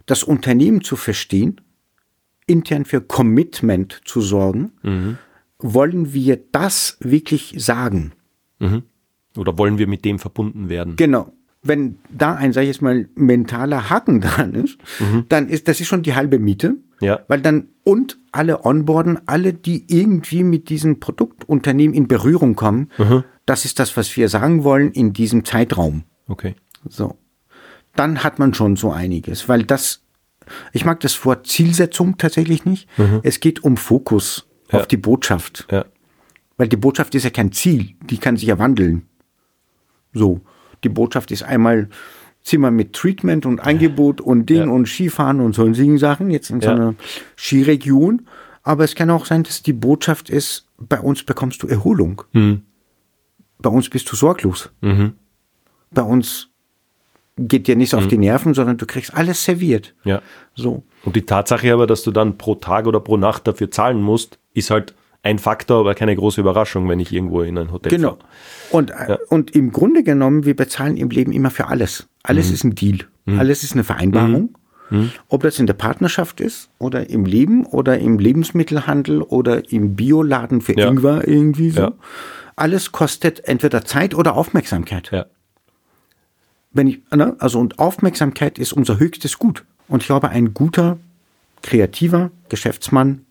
das 0.05 0.23
Unternehmen 0.23 0.81
zu 0.81 0.95
verstehen, 0.95 1.61
intern 2.47 2.85
für 2.85 3.01
Commitment 3.01 4.01
zu 4.05 4.21
sorgen. 4.21 4.71
Mhm. 4.81 5.17
Wollen 5.59 6.13
wir 6.13 6.39
das 6.51 6.97
wirklich 6.99 7.55
sagen? 7.57 8.13
Oder 9.37 9.57
wollen 9.57 9.77
wir 9.77 9.87
mit 9.87 10.03
dem 10.03 10.19
verbunden 10.19 10.69
werden? 10.69 10.95
Genau. 10.95 11.31
Wenn 11.63 11.99
da 12.09 12.33
ein, 12.35 12.53
sag 12.53 12.61
ich 12.61 12.69
jetzt 12.69 12.81
mal, 12.81 13.07
mentaler 13.15 13.89
Haken 13.89 14.21
dran 14.21 14.53
ist, 14.55 14.77
dann 15.29 15.47
ist 15.47 15.67
das 15.67 15.79
ist 15.79 15.87
schon 15.87 16.01
die 16.03 16.15
halbe 16.15 16.39
Miete. 16.39 16.77
Ja. 17.01 17.19
Weil 17.27 17.41
dann, 17.41 17.69
und 17.83 18.17
alle 18.31 18.63
onboarden, 18.65 19.19
alle, 19.27 19.53
die 19.53 19.85
irgendwie 19.87 20.43
mit 20.43 20.69
diesem 20.69 20.99
Produktunternehmen 20.99 21.95
in 21.95 22.07
Berührung 22.07 22.55
kommen, 22.55 22.89
das 23.45 23.65
ist 23.65 23.79
das, 23.79 23.95
was 23.97 24.15
wir 24.17 24.29
sagen 24.29 24.63
wollen 24.63 24.91
in 24.91 25.13
diesem 25.13 25.43
Zeitraum. 25.45 26.03
Okay. 26.27 26.55
So. 26.87 27.17
Dann 27.95 28.23
hat 28.23 28.39
man 28.39 28.53
schon 28.53 28.75
so 28.75 28.91
einiges, 28.91 29.49
weil 29.49 29.63
das, 29.63 30.03
ich 30.73 30.85
mag 30.85 30.99
das 31.01 31.25
Wort 31.25 31.45
Zielsetzung 31.47 32.17
tatsächlich 32.17 32.65
nicht. 32.65 32.87
Es 33.23 33.39
geht 33.39 33.63
um 33.63 33.77
Fokus 33.77 34.47
Ja. 34.71 34.79
auf 34.79 34.87
die 34.87 34.97
Botschaft. 34.97 35.67
Ja. 35.71 35.85
Weil 36.57 36.67
die 36.69 36.77
Botschaft 36.77 37.13
ist 37.15 37.23
ja 37.23 37.29
kein 37.31 37.51
Ziel, 37.51 37.95
die 38.03 38.17
kann 38.17 38.37
sich 38.37 38.47
ja 38.47 38.57
wandeln. 38.59 39.07
So, 40.13 40.41
die 40.83 40.89
Botschaft 40.89 41.31
ist 41.31 41.43
einmal 41.43 41.89
Zimmer 42.43 42.71
mit 42.71 42.93
Treatment 42.93 43.45
und 43.45 43.59
Angebot 43.59 44.19
und 44.21 44.49
Ding 44.49 44.65
Ja. 44.65 44.69
und 44.69 44.87
Skifahren 44.87 45.39
und 45.41 45.53
solchen 45.53 45.97
Sachen, 45.97 46.31
jetzt 46.31 46.49
in 46.49 46.59
so 46.61 46.67
Ja. 46.69 46.75
einer 46.75 46.95
Skiregion. 47.37 48.27
Aber 48.63 48.83
es 48.83 48.95
kann 48.95 49.09
auch 49.09 49.25
sein, 49.25 49.43
dass 49.43 49.61
die 49.63 49.73
Botschaft 49.73 50.29
ist, 50.29 50.65
bei 50.77 50.99
uns 50.99 51.23
bekommst 51.23 51.61
du 51.63 51.67
Erholung. 51.67 52.23
Mhm. 52.33 52.61
Bei 53.59 53.69
uns 53.69 53.89
bist 53.89 54.11
du 54.11 54.15
sorglos. 54.15 54.69
Bei 55.91 56.01
uns 56.01 56.49
geht 57.37 57.67
dir 57.67 57.75
nichts 57.75 57.93
auf 57.93 58.07
die 58.07 58.17
Nerven, 58.17 58.53
sondern 58.53 58.77
du 58.77 58.85
kriegst 58.85 59.13
alles 59.13 59.43
serviert. 59.43 59.93
Ja. 60.03 60.21
So. 60.55 60.83
Und 61.03 61.15
die 61.15 61.25
Tatsache 61.25 61.71
aber, 61.73 61.87
dass 61.87 62.03
du 62.03 62.11
dann 62.11 62.37
pro 62.37 62.55
Tag 62.55 62.85
oder 62.87 62.99
pro 62.99 63.17
Nacht 63.17 63.47
dafür 63.47 63.69
zahlen 63.71 64.01
musst, 64.01 64.39
ist 64.53 64.69
halt 64.71 64.93
ein 65.23 65.37
Faktor, 65.39 65.79
aber 65.81 65.93
keine 65.95 66.15
große 66.15 66.41
Überraschung, 66.41 66.89
wenn 66.89 66.99
ich 66.99 67.13
irgendwo 67.13 67.41
in 67.43 67.57
ein 67.57 67.71
Hotel 67.71 67.91
Genau. 67.91 68.09
fahre. 68.15 68.19
Und, 68.71 68.89
äh, 68.91 69.17
und 69.29 69.55
im 69.55 69.71
Grunde 69.71 70.03
genommen, 70.03 70.45
wir 70.45 70.55
bezahlen 70.55 70.97
im 70.97 71.09
Leben 71.09 71.31
immer 71.31 71.51
für 71.51 71.67
alles. 71.67 72.07
Alles 72.23 72.47
Mhm. 72.49 72.53
ist 72.53 72.63
ein 72.63 72.75
Deal. 72.75 72.99
Alles 73.27 73.63
ist 73.63 73.73
eine 73.73 73.83
Vereinbarung. 73.83 74.57
Ob 75.29 75.43
das 75.43 75.57
in 75.57 75.67
der 75.67 75.73
Partnerschaft 75.73 76.41
ist 76.41 76.69
oder 76.77 77.09
im 77.09 77.23
Leben 77.23 77.65
oder 77.65 77.97
im 77.99 78.19
Lebensmittelhandel 78.19 79.21
oder 79.21 79.71
im 79.71 79.95
Bioladen 79.95 80.59
für 80.59 80.77
Ja. 80.77 80.89
Ingwer 80.89 81.25
irgendwie 81.25 81.69
so. 81.69 81.81
Ja. 81.81 81.91
Alles 82.57 82.91
kostet 82.91 83.47
entweder 83.47 83.85
Zeit 83.85 84.13
oder 84.13 84.35
Aufmerksamkeit. 84.35 85.09
Ja. 85.13 85.27
Wenn 86.73 86.87
ich, 86.87 86.99
ne? 87.15 87.35
Also 87.39 87.59
und 87.59 87.79
Aufmerksamkeit 87.79 88.59
ist 88.59 88.73
unser 88.73 88.99
höchstes 88.99 89.39
Gut. 89.39 89.63
Und 89.87 90.01
ich 90.01 90.07
glaube, 90.07 90.27
ein 90.29 90.53
guter, 90.53 90.97
kreativer 91.61 92.31
Geschäftsmann, 92.49 93.21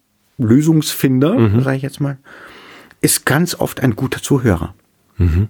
Lösungsfinder, 0.40 1.34
Mhm. 1.38 1.60
sage 1.62 1.76
ich 1.76 1.82
jetzt 1.82 2.00
mal, 2.00 2.18
ist 3.00 3.24
ganz 3.26 3.54
oft 3.54 3.80
ein 3.80 3.96
guter 3.96 4.22
Zuhörer. 4.22 4.74
Mhm. 5.16 5.48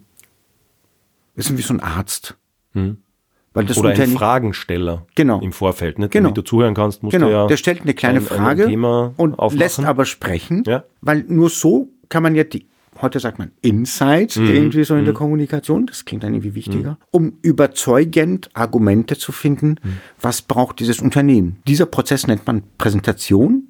ist 1.36 1.56
wie 1.56 1.62
so 1.62 1.72
ein 1.72 1.80
Arzt. 1.80 2.36
Weil 2.74 3.64
das 3.64 3.78
Oder 3.78 3.90
ein 3.90 4.10
Fragensteller 4.10 5.06
Genau. 5.14 5.40
im 5.40 5.52
Vorfeld. 5.52 5.98
Nicht? 5.98 6.12
Genau. 6.12 6.24
Damit 6.28 6.36
du 6.38 6.42
zuhören 6.42 6.74
kannst, 6.74 7.02
musst 7.02 7.12
Genau, 7.14 7.26
du 7.26 7.32
ja 7.32 7.46
der 7.46 7.56
stellt 7.56 7.80
eine 7.82 7.94
kleine 7.94 8.18
ein- 8.18 8.24
ein 8.24 8.28
Frage 8.28 8.66
Thema 8.66 9.12
und 9.16 9.34
aufmachen. 9.38 9.58
lässt 9.58 9.80
aber 9.80 10.04
sprechen, 10.04 10.62
Ja. 10.66 10.84
weil 11.00 11.24
nur 11.28 11.48
so 11.50 11.88
kann 12.08 12.22
man 12.22 12.34
ja 12.34 12.44
die, 12.44 12.66
heute 13.00 13.18
sagt 13.20 13.38
man 13.38 13.52
Insights 13.62 14.36
Mhm. 14.36 14.46
irgendwie 14.48 14.84
so 14.84 14.94
in 14.96 15.04
der 15.04 15.14
Kommunikation, 15.14 15.86
das 15.86 16.04
klingt 16.04 16.22
dann 16.24 16.34
irgendwie 16.34 16.54
wichtiger, 16.54 16.98
um 17.10 17.32
überzeugend 17.42 18.50
Argumente 18.52 19.16
zu 19.16 19.32
finden, 19.32 19.76
Mhm. 19.82 19.96
was 20.20 20.42
braucht 20.42 20.78
dieses 20.78 21.00
Unternehmen. 21.00 21.56
Dieser 21.66 21.86
Prozess 21.86 22.26
nennt 22.26 22.46
man 22.46 22.62
Präsentation, 22.78 23.64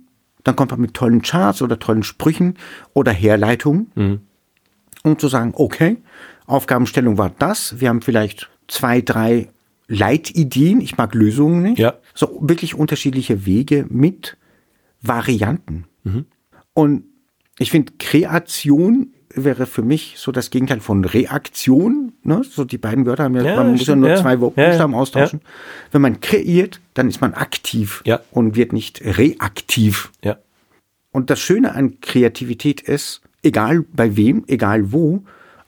dann 0.44 0.56
kommt 0.56 0.70
man 0.70 0.80
mit 0.80 0.94
tollen 0.94 1.22
Charts 1.22 1.62
oder 1.62 1.78
tollen 1.78 2.02
Sprüchen 2.02 2.54
oder 2.94 3.12
Herleitungen, 3.12 3.90
Mhm. 3.94 4.20
um 5.04 5.18
zu 5.18 5.28
sagen, 5.28 5.52
okay, 5.56 5.98
Aufgabenstellung 6.46 7.18
war 7.18 7.30
das, 7.38 7.80
wir 7.80 7.88
haben 7.88 8.02
vielleicht 8.02 8.50
zwei, 8.68 9.00
drei 9.00 9.48
Leitideen, 9.88 10.80
ich 10.80 10.96
mag 10.96 11.14
Lösungen 11.14 11.62
nicht, 11.62 11.78
Ja. 11.78 11.94
so 12.14 12.38
wirklich 12.42 12.74
unterschiedliche 12.74 13.44
Wege 13.46 13.86
mit 13.88 14.36
Varianten. 15.02 15.84
Und 16.74 17.04
ich 17.58 17.70
finde, 17.70 17.92
Kreation 17.98 19.12
wäre 19.34 19.66
für 19.66 19.82
mich 19.82 20.14
so 20.18 20.32
das 20.32 20.50
Gegenteil 20.50 20.80
von 20.80 21.04
Reaktion. 21.04 22.12
Ne? 22.22 22.42
So 22.44 22.64
die 22.64 22.78
beiden 22.78 23.06
Wörter 23.06 23.24
haben 23.24 23.36
ja, 23.36 23.42
Ja, 23.42 23.56
man 23.56 23.72
muss 23.72 23.86
ja 23.86 23.96
nur 23.96 24.10
ja. 24.10 24.16
zwei 24.16 24.36
Buchstaben 24.36 24.94
austauschen. 24.94 25.40
Wenn 25.92 26.02
man 26.02 26.20
kreiert, 26.20 26.80
dann 26.94 27.08
ist 27.08 27.20
man 27.20 27.34
aktiv 27.34 28.02
Ja. 28.04 28.20
und 28.30 28.56
wird 28.56 28.72
nicht 28.72 29.00
reaktiv. 29.04 30.10
Ja. 30.24 30.36
Und 31.12 31.30
das 31.30 31.40
Schöne 31.40 31.74
an 31.74 32.00
Kreativität 32.00 32.80
ist, 32.80 33.20
egal 33.42 33.84
bei 33.92 34.16
wem, 34.16 34.44
egal 34.46 34.92
wo, 34.92 35.22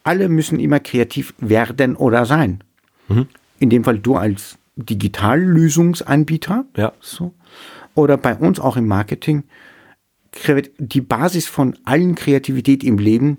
alle 0.05 0.29
müssen 0.29 0.59
immer 0.59 0.81
kreativ 0.81 1.35
werden 1.39 1.97
oder 1.97 2.27
sein. 2.27 2.63
Mhm. 3.09 3.27
In 3.59 3.71
dem 3.71 3.85
Fall 3.85 3.99
du 3.99 4.17
als 4.17 4.59
Digitallösungsanbieter. 4.77 6.65
Ja. 6.77 6.93
So. 7.01 7.33
Oder 7.95 8.17
bei 8.17 8.35
uns 8.35 8.59
auch 8.59 8.77
im 8.77 8.87
Marketing. 8.87 9.45
Die 10.79 11.01
Basis 11.01 11.47
von 11.47 11.77
allen 11.85 12.15
Kreativität 12.15 12.83
im 12.85 12.99
Leben 12.99 13.39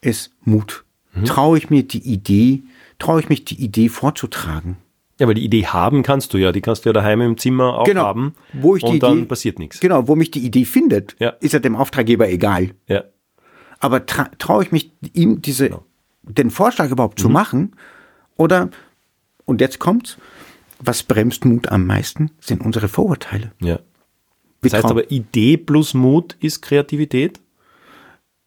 ist 0.00 0.32
Mut. 0.44 0.84
Mhm. 1.14 1.24
Traue 1.24 1.58
ich 1.58 1.70
mir 1.70 1.82
die 1.82 1.98
Idee, 2.12 2.62
traue 2.98 3.20
ich 3.20 3.28
mich 3.28 3.44
die 3.44 3.60
Idee 3.62 3.88
vorzutragen. 3.88 4.76
Ja, 5.18 5.26
weil 5.26 5.34
die 5.34 5.44
Idee 5.44 5.66
haben 5.66 6.02
kannst 6.02 6.32
du 6.32 6.38
ja. 6.38 6.50
Die 6.52 6.60
kannst 6.62 6.84
du 6.84 6.88
ja 6.88 6.92
daheim 6.92 7.20
im 7.20 7.36
Zimmer 7.36 7.78
auch 7.78 7.84
Genau. 7.84 8.04
haben. 8.04 8.34
Wo 8.54 8.76
ich 8.76 8.82
die 8.82 8.90
und 8.90 9.02
dann 9.02 9.18
Idee- 9.18 9.26
passiert 9.26 9.58
nichts. 9.58 9.80
Genau, 9.80 10.08
wo 10.08 10.16
mich 10.16 10.30
die 10.30 10.44
Idee 10.44 10.64
findet, 10.64 11.16
Ja. 11.18 11.30
ist 11.40 11.52
ja 11.52 11.58
dem 11.58 11.76
Auftraggeber 11.76 12.28
egal. 12.28 12.70
Ja. 12.86 13.04
Aber 13.80 14.06
tra 14.06 14.30
traue 14.38 14.62
ich 14.62 14.72
mich, 14.72 14.92
ihm 15.12 15.42
diese, 15.42 15.68
Genau. 15.68 15.84
den 16.22 16.50
Vorschlag 16.50 16.90
überhaupt 16.90 17.18
Mhm. 17.18 17.22
zu 17.22 17.28
machen? 17.28 17.76
Oder, 18.36 18.70
und 19.44 19.60
jetzt 19.60 19.78
kommt's, 19.78 20.16
was 20.78 21.02
bremst 21.02 21.44
Mut 21.44 21.68
am 21.68 21.86
meisten, 21.86 22.30
sind 22.40 22.62
unsere 22.64 22.88
Vorurteile. 22.88 23.52
ja. 23.60 23.80
Das 24.62 24.74
heißt 24.74 24.84
aber, 24.86 25.10
Idee 25.10 25.56
plus 25.56 25.94
Mut 25.94 26.36
ist 26.40 26.60
Kreativität. 26.62 27.40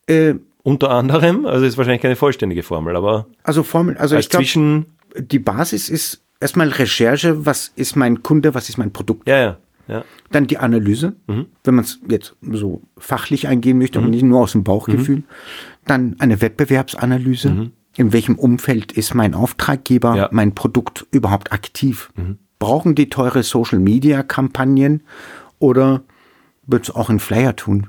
äh, 0.08 0.36
Unter 0.64 0.92
anderem. 0.92 1.46
Also 1.46 1.66
ist 1.66 1.78
wahrscheinlich 1.78 2.02
keine 2.02 2.16
vollständige 2.16 2.64
Formel, 2.64 2.96
aber 2.96 3.28
also 3.44 3.64
Formel, 3.64 3.98
also 3.98 4.16
als 4.16 4.26
ich 4.26 4.30
glaube, 4.30 4.86
die 5.18 5.40
Basis 5.40 5.90
ist 5.90 6.22
erstmal 6.40 6.70
Recherche, 6.70 7.46
was 7.46 7.72
ist 7.76 7.96
mein 7.96 8.24
Kunde, 8.24 8.54
was 8.54 8.70
ist 8.70 8.78
mein 8.78 8.92
Produkt. 8.92 9.28
Ja, 9.28 9.38
ja. 9.38 9.58
ja. 9.88 10.04
Dann 10.32 10.48
die 10.48 10.58
Analyse, 10.58 11.14
Mhm. 11.28 11.48
wenn 11.64 11.76
man 11.76 11.84
es 11.86 12.00
jetzt 12.08 12.36
so 12.52 12.82
fachlich 12.98 13.48
eingehen 13.48 13.78
möchte 13.78 14.00
und 14.00 14.10
nicht 14.10 14.24
nur 14.24 14.40
aus 14.42 14.52
dem 14.54 14.64
Bauchgefühl. 14.64 15.18
Mhm. 15.18 15.24
Dann 15.86 16.16
eine 16.20 16.42
Wettbewerbsanalyse. 16.42 17.72
In 17.96 18.12
welchem 18.14 18.36
Umfeld 18.40 18.92
ist 18.92 19.14
mein 19.14 19.34
Auftraggeber, 19.36 20.16
Ja. 20.16 20.30
mein 20.32 20.56
Produkt 20.56 21.06
überhaupt 21.12 21.52
aktiv? 21.52 22.12
Brauchen 22.60 22.96
die 22.96 23.10
teure 23.10 23.44
Social-Media-Kampagnen 23.44 25.02
oder 25.64 26.04
wird 26.68 26.84
es 26.84 26.92
auch 26.96 27.10
ein 27.10 27.20
Flyer 27.20 27.56
tun? 27.56 27.88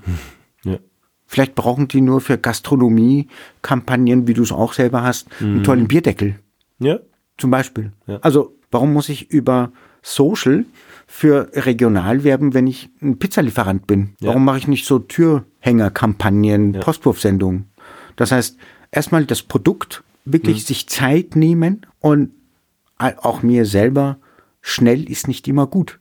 ja. 0.65 0.79
Vielleicht 1.27 1.55
brauchen 1.57 1.89
die 1.89 2.01
nur 2.01 2.21
für 2.21 2.39
Gastronomie-Kampagnen, 2.39 4.29
wie 4.29 4.35
du 4.35 4.43
es 4.43 4.53
auch 4.53 4.73
selber 4.73 5.03
hast, 5.03 5.27
einen 5.41 5.65
tollen 5.65 5.89
Bierdeckel. 5.89 6.39
Ja. 6.79 7.01
Zum 7.39 7.51
Beispiel. 7.51 7.93
Ja. 8.07 8.19
Also, 8.23 8.55
warum 8.71 8.93
muss 8.93 9.09
ich 9.09 9.31
über 9.31 9.73
Social 10.03 10.65
für 11.07 11.49
regional 11.55 12.23
werben, 12.25 12.55
wenn 12.55 12.67
ich 12.69 12.91
ein 13.03 13.19
Pizzalieferant 13.19 13.87
bin? 13.87 14.15
Ja. 14.21 14.29
Warum 14.29 14.45
mache 14.45 14.59
ich 14.59 14.69
nicht 14.69 14.87
so 14.87 14.99
Türhängerkampagnen, 15.01 16.73
Postwurfsendungen? 16.81 17.67
Das 18.17 18.31
heißt, 18.31 18.57
erstmal 18.93 19.25
das 19.25 19.43
Produkt, 19.43 20.05
wirklich 20.25 20.59
Mhm. 20.63 20.67
sich 20.67 20.89
Zeit 20.89 21.35
nehmen 21.37 21.87
und 22.01 22.31
auch 22.99 23.43
mir 23.43 23.67
selber, 23.67 24.19
schnell 24.63 25.11
ist 25.11 25.27
nicht 25.27 25.49
immer 25.49 25.67
gut. 25.67 25.99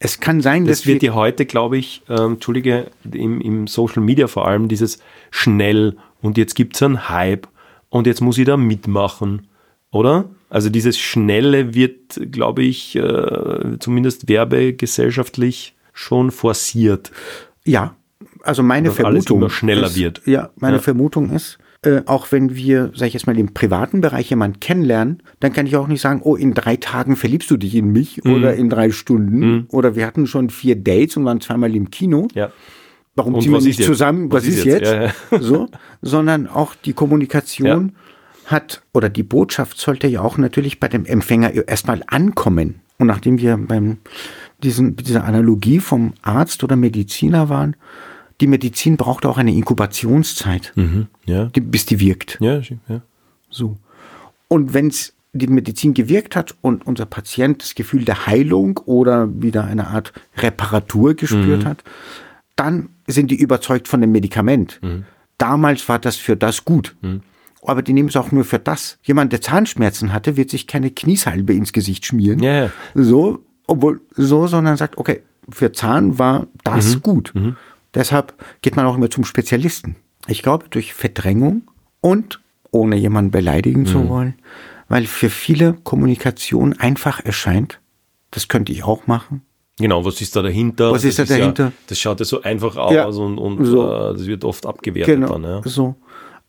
Es 0.00 0.20
kann 0.20 0.40
sein. 0.40 0.64
Das 0.64 0.78
dass 0.80 0.86
wird 0.86 1.02
wir, 1.02 1.10
dir 1.10 1.14
heute, 1.14 1.44
glaube 1.46 1.76
ich, 1.76 2.02
ähm, 2.08 2.32
Entschuldige, 2.34 2.86
im, 3.12 3.40
im 3.40 3.66
Social 3.66 4.02
Media 4.02 4.26
vor 4.28 4.46
allem 4.46 4.68
dieses 4.68 4.98
schnell 5.30 5.96
und 6.22 6.38
jetzt 6.38 6.54
gibt 6.54 6.76
es 6.76 6.82
einen 6.82 7.08
Hype 7.08 7.48
und 7.88 8.06
jetzt 8.06 8.20
muss 8.20 8.38
ich 8.38 8.44
da 8.46 8.56
mitmachen, 8.56 9.48
oder? 9.90 10.26
Also 10.50 10.70
dieses 10.70 10.98
Schnelle 10.98 11.74
wird, 11.74 12.20
glaube 12.30 12.62
ich, 12.62 12.94
äh, 12.96 13.78
zumindest 13.80 14.28
werbegesellschaftlich 14.28 15.74
schon 15.92 16.30
forciert. 16.30 17.10
ja, 17.64 17.94
also 18.42 18.62
meine 18.62 18.88
Dass 18.88 18.98
alles 19.00 19.24
Vermutung 19.24 19.38
immer 19.38 19.50
schneller 19.50 19.86
ist, 19.88 19.96
wird. 19.96 20.22
Ja, 20.24 20.50
meine 20.56 20.76
Ja. 20.76 20.82
Vermutung 20.82 21.30
ist, 21.30 21.58
äh, 21.82 22.02
auch 22.06 22.32
wenn 22.32 22.56
wir, 22.56 22.90
sag 22.94 23.06
ich 23.08 23.14
jetzt 23.14 23.26
mal, 23.26 23.38
im 23.38 23.54
privaten 23.54 24.00
Bereich 24.00 24.30
jemanden 24.30 24.58
kennenlernen, 24.60 25.22
dann 25.40 25.52
kann 25.52 25.66
ich 25.66 25.76
auch 25.76 25.86
nicht 25.86 26.00
sagen, 26.00 26.20
oh, 26.24 26.34
in 26.34 26.52
drei 26.54 26.76
Tagen 26.76 27.14
verliebst 27.16 27.50
du 27.50 27.56
dich 27.56 27.74
in 27.74 27.92
mich 27.92 28.22
Mhm. 28.24 28.32
oder 28.34 28.54
in 28.54 28.68
drei 28.68 28.90
Stunden 28.90 29.66
oder 29.70 29.94
wir 29.94 30.06
hatten 30.06 30.26
schon 30.26 30.50
vier 30.50 30.76
Dates 30.76 31.16
und 31.16 31.24
waren 31.24 31.40
zweimal 31.40 31.74
im 31.76 31.90
Kino. 31.90 32.28
Ja. 32.34 32.50
Warum 33.14 33.34
Und 33.34 33.42
ziehen 33.42 33.52
wir 33.52 33.60
nicht 33.60 33.82
zusammen? 33.82 34.30
Was, 34.32 34.42
Was 34.42 34.48
ist 34.48 34.64
jetzt? 34.64 34.90
jetzt? 34.92 35.12
Ja, 35.30 35.38
So, 35.40 35.68
sondern 36.02 36.46
auch 36.46 36.74
die 36.74 36.92
Kommunikation 36.92 37.92
hat 38.46 38.82
oder 38.94 39.08
die 39.08 39.22
Botschaft 39.24 39.78
sollte 39.78 40.06
ja 40.06 40.20
auch 40.22 40.38
natürlich 40.38 40.80
bei 40.80 40.88
dem 40.88 41.04
Empfänger 41.04 41.68
erstmal 41.68 42.02
ankommen. 42.06 42.80
Und 42.98 43.06
nachdem 43.06 43.38
wir 43.38 43.56
beim 43.56 43.98
diesen, 44.62 44.96
dieser 44.96 45.24
Analogie 45.24 45.78
vom 45.78 46.14
Arzt 46.22 46.64
oder 46.64 46.74
Mediziner 46.74 47.48
waren, 47.48 47.76
die 48.40 48.46
Medizin 48.46 48.96
braucht 48.96 49.26
auch 49.26 49.38
eine 49.38 49.52
Inkubationszeit, 49.52 50.72
Mhm. 50.76 51.06
Ja. 51.26 51.46
die, 51.46 51.60
bis 51.60 51.86
die 51.86 52.00
wirkt. 52.00 52.38
Ja, 52.40 52.60
ja. 52.88 53.00
So. 53.50 53.76
Und 54.48 54.74
wenn 54.74 54.92
die 55.32 55.46
Medizin 55.46 55.92
gewirkt 55.94 56.36
hat 56.36 56.54
und 56.62 56.86
unser 56.86 57.06
Patient 57.06 57.62
das 57.62 57.74
Gefühl 57.74 58.04
der 58.04 58.26
Heilung 58.26 58.78
oder 58.86 59.28
wieder 59.42 59.64
eine 59.64 59.88
Art 59.88 60.12
Reparatur 60.36 61.14
gespürt 61.14 61.64
hat, 61.64 61.84
dann 62.56 62.88
sind 63.06 63.30
die 63.30 63.36
überzeugt 63.36 63.88
von 63.88 64.00
dem 64.00 64.10
Medikament. 64.12 64.80
Damals 65.36 65.88
war 65.88 65.98
das 65.98 66.16
für 66.16 66.36
das 66.36 66.64
gut. 66.64 66.96
Aber 67.62 67.82
die 67.82 67.92
nehmen 67.92 68.08
es 68.08 68.16
auch 68.16 68.32
nur 68.32 68.44
für 68.44 68.58
das. 68.58 68.98
Jemand, 69.02 69.32
der 69.32 69.40
Zahnschmerzen 69.40 70.12
hatte, 70.12 70.36
wird 70.36 70.48
sich 70.50 70.66
keine 70.66 70.90
Kniesalbe 70.90 71.52
ins 71.52 71.72
Gesicht 71.72 72.06
schmieren. 72.06 72.40
Ja. 72.40 72.70
So, 72.94 73.44
obwohl 73.66 74.00
so, 74.16 74.46
sondern 74.46 74.76
sagt, 74.76 74.96
okay, 74.96 75.22
für 75.50 75.72
Zahn 75.72 76.18
war 76.18 76.46
das 76.64 77.02
gut. 77.02 77.32
Deshalb 77.94 78.34
geht 78.62 78.76
man 78.76 78.86
auch 78.86 78.96
immer 78.96 79.10
zum 79.10 79.24
Spezialisten. 79.24 79.96
Ich 80.26 80.42
glaube, 80.42 80.66
durch 80.70 80.92
Verdrängung 80.94 81.62
und 82.00 82.40
ohne 82.70 82.96
jemanden 82.96 83.30
beleidigen 83.30 83.86
zu 83.86 84.08
wollen, 84.08 84.34
weil 84.88 85.06
für 85.06 85.30
viele 85.30 85.74
Kommunikation 85.84 86.74
einfach 86.78 87.24
erscheint, 87.24 87.80
das 88.30 88.48
könnte 88.48 88.72
ich 88.72 88.84
auch 88.84 89.06
machen. 89.06 89.42
Genau, 89.78 90.04
was 90.04 90.20
ist 90.20 90.34
da 90.36 90.42
dahinter? 90.42 90.90
Was 90.92 91.04
ist 91.04 91.18
da 91.18 91.22
Das 91.22 91.30
Ja, 91.30 91.38
dahinter? 91.38 91.72
das 91.86 91.98
schaut 92.00 92.18
ja 92.20 92.26
so 92.26 92.42
einfach 92.42 92.76
aus 92.76 92.92
Ja, 92.94 93.06
und, 93.06 93.38
und 93.38 93.64
so. 93.64 93.84
äh, 93.86 94.12
das 94.14 94.26
wird 94.26 94.44
oft 94.44 94.66
abgewertet 94.66 95.14
Genau, 95.14 95.32
dann. 95.38 95.44
Ja. 95.44 95.62
so. 95.64 95.94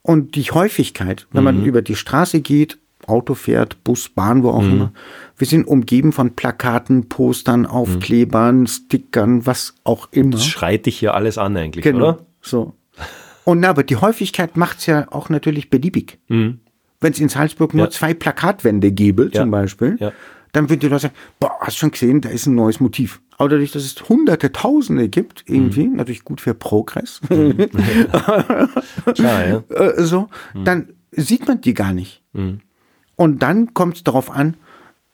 Und 0.02 0.36
die 0.36 0.44
Häufigkeit, 0.44 1.28
wenn 1.32 1.42
Mhm. 1.42 1.46
man 1.46 1.66
über 1.66 1.82
die 1.82 1.96
Straße 1.96 2.42
geht, 2.42 2.80
Auto 3.10 3.34
fährt, 3.34 3.84
Bus, 3.84 4.10
Bahn, 4.10 4.44
wo 4.44 4.50
auch 4.52 4.62
Mhm. 4.62 4.72
immer, 4.72 4.94
wir 5.38 5.48
sind 5.48 5.68
umgeben 5.68 6.12
von 6.12 6.36
Plakaten, 6.36 7.10
Postern, 7.10 7.66
Aufklebern, 7.66 8.68
Stickern, 8.68 9.46
was 9.46 9.76
auch 9.84 10.08
immer. 10.12 10.32
Das 10.32 10.46
schreit 10.46 10.86
dich 10.86 11.02
ja 11.02 11.14
alles 11.14 11.38
an 11.38 11.56
eigentlich, 11.58 11.84
Genau. 11.84 11.98
oder? 12.10 12.26
So. 12.42 12.74
Und 13.46 13.62
na, 13.62 13.70
aber 13.70 13.84
die 13.84 13.96
Häufigkeit 13.96 14.58
macht's 14.58 14.86
ja 14.86 15.08
auch 15.12 15.30
natürlich 15.30 15.70
beliebig. 15.70 16.20
Wenn 16.28 16.60
es 17.02 17.20
in 17.20 17.30
Salzburg 17.30 17.74
nur 17.74 17.86
Mhm. 17.86 17.92
Ja. 17.92 17.98
zwei 17.98 18.14
Plakatwände 18.14 18.92
gäbe, 18.92 19.30
Ja. 19.34 19.42
zum 19.42 19.52
Beispiel, 19.52 19.98
Ja. 20.00 20.12
dann 20.52 20.70
würden 20.70 20.82
die 20.82 20.88
Leute 20.88 21.04
sagen, 21.04 21.14
boah, 21.40 21.52
hast 21.62 21.78
schon 21.78 21.92
gesehen, 21.92 22.22
da 22.22 22.30
ist 22.30 22.46
ein 22.46 22.56
neues 22.56 22.80
Motiv. 22.80 23.22
Aber 23.38 23.50
dadurch, 23.50 23.72
dass 23.72 23.84
es 23.86 23.96
hunderte, 24.10 24.52
tausende 24.52 25.08
gibt, 25.08 25.46
irgendwie, 25.48 25.88
Mhm. 25.88 25.96
natürlich 25.96 26.24
gut 26.26 26.42
für 26.42 26.54
Progress, 26.54 27.22
Klar, 29.16 29.48
ja. 29.48 29.64
äh, 29.70 30.02
so, 30.04 30.28
Mhm. 30.54 30.64
dann 30.66 30.88
sieht 31.12 31.48
man 31.48 31.62
die 31.62 31.74
gar 31.74 31.94
nicht. 31.94 32.22
Und 33.20 33.40
dann 33.40 33.74
kommt 33.74 33.98
es 33.98 34.04
darauf 34.06 34.32
an, 34.32 34.56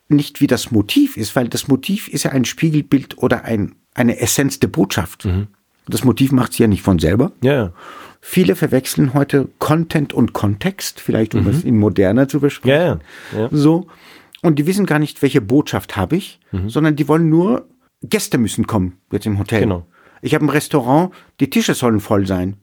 nicht 0.09 0.39
wie 0.39 0.45
das 0.45 0.69
Motiv 0.69 1.17
ist, 1.17 1.35
weil 1.35 1.47
das 1.47 1.67
Motiv 1.67 2.07
ist 2.07 2.21
ja 2.21 2.31
ein 2.33 2.45
Spiegelbild 2.45 3.17
oder 3.17 3.45
ein, 3.45 3.73
eine 3.95 4.19
Essenz 4.19 4.59
der 4.59 4.67
Botschaft. 4.67 5.25
Mhm. 5.25 5.47
Das 5.87 6.03
Motiv 6.03 6.31
macht 6.31 6.53
sie 6.53 6.61
ja 6.61 6.67
nicht 6.67 6.83
von 6.83 6.99
selber. 6.99 7.31
Ja. 7.41 7.73
Viele 8.21 8.55
verwechseln 8.55 9.15
heute 9.15 9.49
Content 9.57 10.13
und 10.13 10.33
Kontext, 10.33 10.99
vielleicht 10.99 11.33
um 11.33 11.47
es 11.47 11.63
in 11.63 11.79
moderner 11.79 12.27
zu 12.27 12.39
besprechen. 12.39 13.01
Ja, 13.33 13.39
ja. 13.39 13.49
So. 13.51 13.87
Und 14.43 14.59
die 14.59 14.67
wissen 14.67 14.85
gar 14.85 14.99
nicht, 14.99 15.23
welche 15.23 15.41
Botschaft 15.41 15.97
habe 15.97 16.15
ich, 16.15 16.39
sondern 16.67 16.95
die 16.95 17.07
wollen 17.07 17.27
nur, 17.27 17.67
Gäste 18.03 18.37
müssen 18.37 18.67
kommen, 18.67 18.99
jetzt 19.11 19.25
im 19.25 19.39
Hotel. 19.39 19.61
Genau. 19.61 19.87
Ich 20.21 20.35
habe 20.35 20.45
ein 20.45 20.49
Restaurant, 20.49 21.11
die 21.39 21.49
Tische 21.49 21.73
sollen 21.73 21.99
voll 21.99 22.27
sein. 22.27 22.57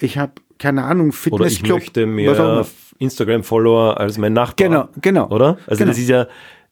Ich 0.00 0.18
habe, 0.18 0.32
keine 0.58 0.84
Ahnung, 0.84 1.06
Oder 1.08 1.46
ich 1.46 1.58
Fitnessclub. 1.60 1.78
möchte 1.78 2.06
mehr. 2.06 2.66
Instagram-Follower 2.98 3.98
als 4.00 4.18
mein 4.18 4.32
Nachbar. 4.32 4.56
Genau, 4.68 4.88
genau. 5.00 5.28
Oder? 5.30 5.58
Also 5.66 5.78
Genau. 5.78 5.90
das 5.90 5.98
ist 5.98 6.08
ja, 6.08 6.26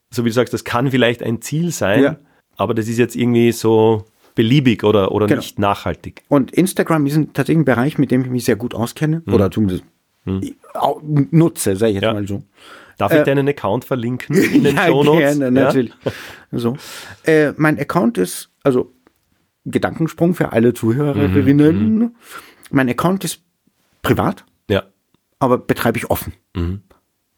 so 0.09 0.23
wie 0.25 0.29
du 0.29 0.33
sagst, 0.33 0.53
das 0.53 0.63
kann 0.63 0.91
vielleicht 0.91 1.23
ein 1.23 1.41
Ziel 1.41 1.71
sein, 1.71 2.03
Ja. 2.03 2.17
aber 2.57 2.73
das 2.73 2.87
ist 2.87 2.97
jetzt 2.97 3.15
irgendwie 3.15 3.51
so 3.53 4.03
beliebig 4.35 4.83
oder, 4.83 5.11
oder 5.13 5.25
Genau. 5.27 5.39
nicht 5.39 5.57
nachhaltig. 5.57 6.23
Und 6.27 6.51
Instagram 6.51 7.05
ist 7.07 7.15
ein, 7.15 7.33
tatsächlich 7.33 7.61
ein 7.61 7.65
Bereich, 7.65 7.97
mit 7.97 8.11
dem 8.11 8.21
ich 8.21 8.29
mich 8.29 8.45
sehr 8.45 8.55
gut 8.57 8.75
auskenne. 8.75 9.23
Oder 9.27 9.49
zumindest 9.51 9.83
au- 10.73 11.01
nutze, 11.03 11.75
sage 11.77 11.91
ich 11.91 11.95
jetzt 11.95 12.03
Ja. 12.03 12.13
mal 12.13 12.27
so. 12.27 12.43
Darf 12.97 13.13
ich 13.13 13.21
deinen 13.23 13.47
Account 13.47 13.85
verlinken 13.85 14.35
in 14.53 14.63
den 14.63 14.75
ja, 14.75 14.87
Shownotes? 14.87 15.19
gerne, 15.39 15.51
natürlich. 15.51 15.93
So. 16.51 16.75
Äh, 17.23 17.53
mein 17.57 17.79
Account 17.79 18.17
ist, 18.17 18.49
also 18.63 18.91
Gedankensprung 19.65 20.33
für 20.33 20.51
alle 20.51 20.73
Zuhörerinnen. 20.73 22.15
Mein 22.71 22.89
Account 22.89 23.23
ist 23.23 23.41
privat, 24.07 24.45
Ja. 24.69 24.83
aber 25.39 25.57
betreibe 25.57 25.97
ich 25.97 26.09
offen. 26.09 26.33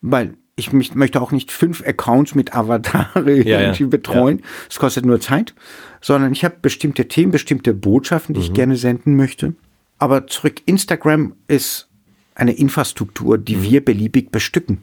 Weil 0.01 0.36
ich 0.55 0.73
mich, 0.73 0.93
möchte 0.95 1.21
auch 1.21 1.32
nicht 1.32 1.51
fünf 1.51 1.86
Accounts 1.86 2.36
mit 2.36 2.53
Avatare 2.55 3.34
ja. 3.43 3.62
irgendwie 3.62 3.86
betreuen. 3.86 4.41
Es 4.69 4.77
kostet 4.77 5.05
nur 5.05 5.19
Zeit. 5.19 5.55
Sondern 6.01 6.32
ich 6.32 6.43
habe 6.45 6.58
bestimmte 6.62 7.08
Themen, 7.08 7.32
bestimmte 7.32 7.73
Botschaften, 7.73 8.36
die 8.36 8.41
ich 8.41 8.53
gerne 8.53 8.75
senden 8.75 9.15
möchte. 9.15 9.55
Aber 9.97 10.27
zurück, 10.27 10.62
Instagram 10.65 11.34
ist 11.47 11.89
eine 12.36 12.53
Infrastruktur, 12.53 13.38
die 13.38 13.62
wir 13.63 13.84
beliebig 13.84 14.32
bestücken. 14.32 14.79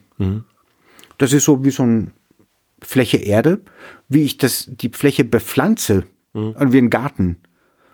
Das 1.18 1.32
ist 1.32 1.44
so 1.44 1.64
wie 1.64 1.70
so 1.70 1.84
ein 1.84 2.12
Fläche 2.82 3.16
Erde, 3.16 3.60
wie 4.08 4.22
ich 4.24 4.36
das, 4.36 4.66
die 4.68 4.90
Fläche 4.90 5.24
bepflanze, 5.24 6.04
also 6.34 6.72
wie 6.72 6.78
ein 6.78 6.90
Garten. 6.90 7.36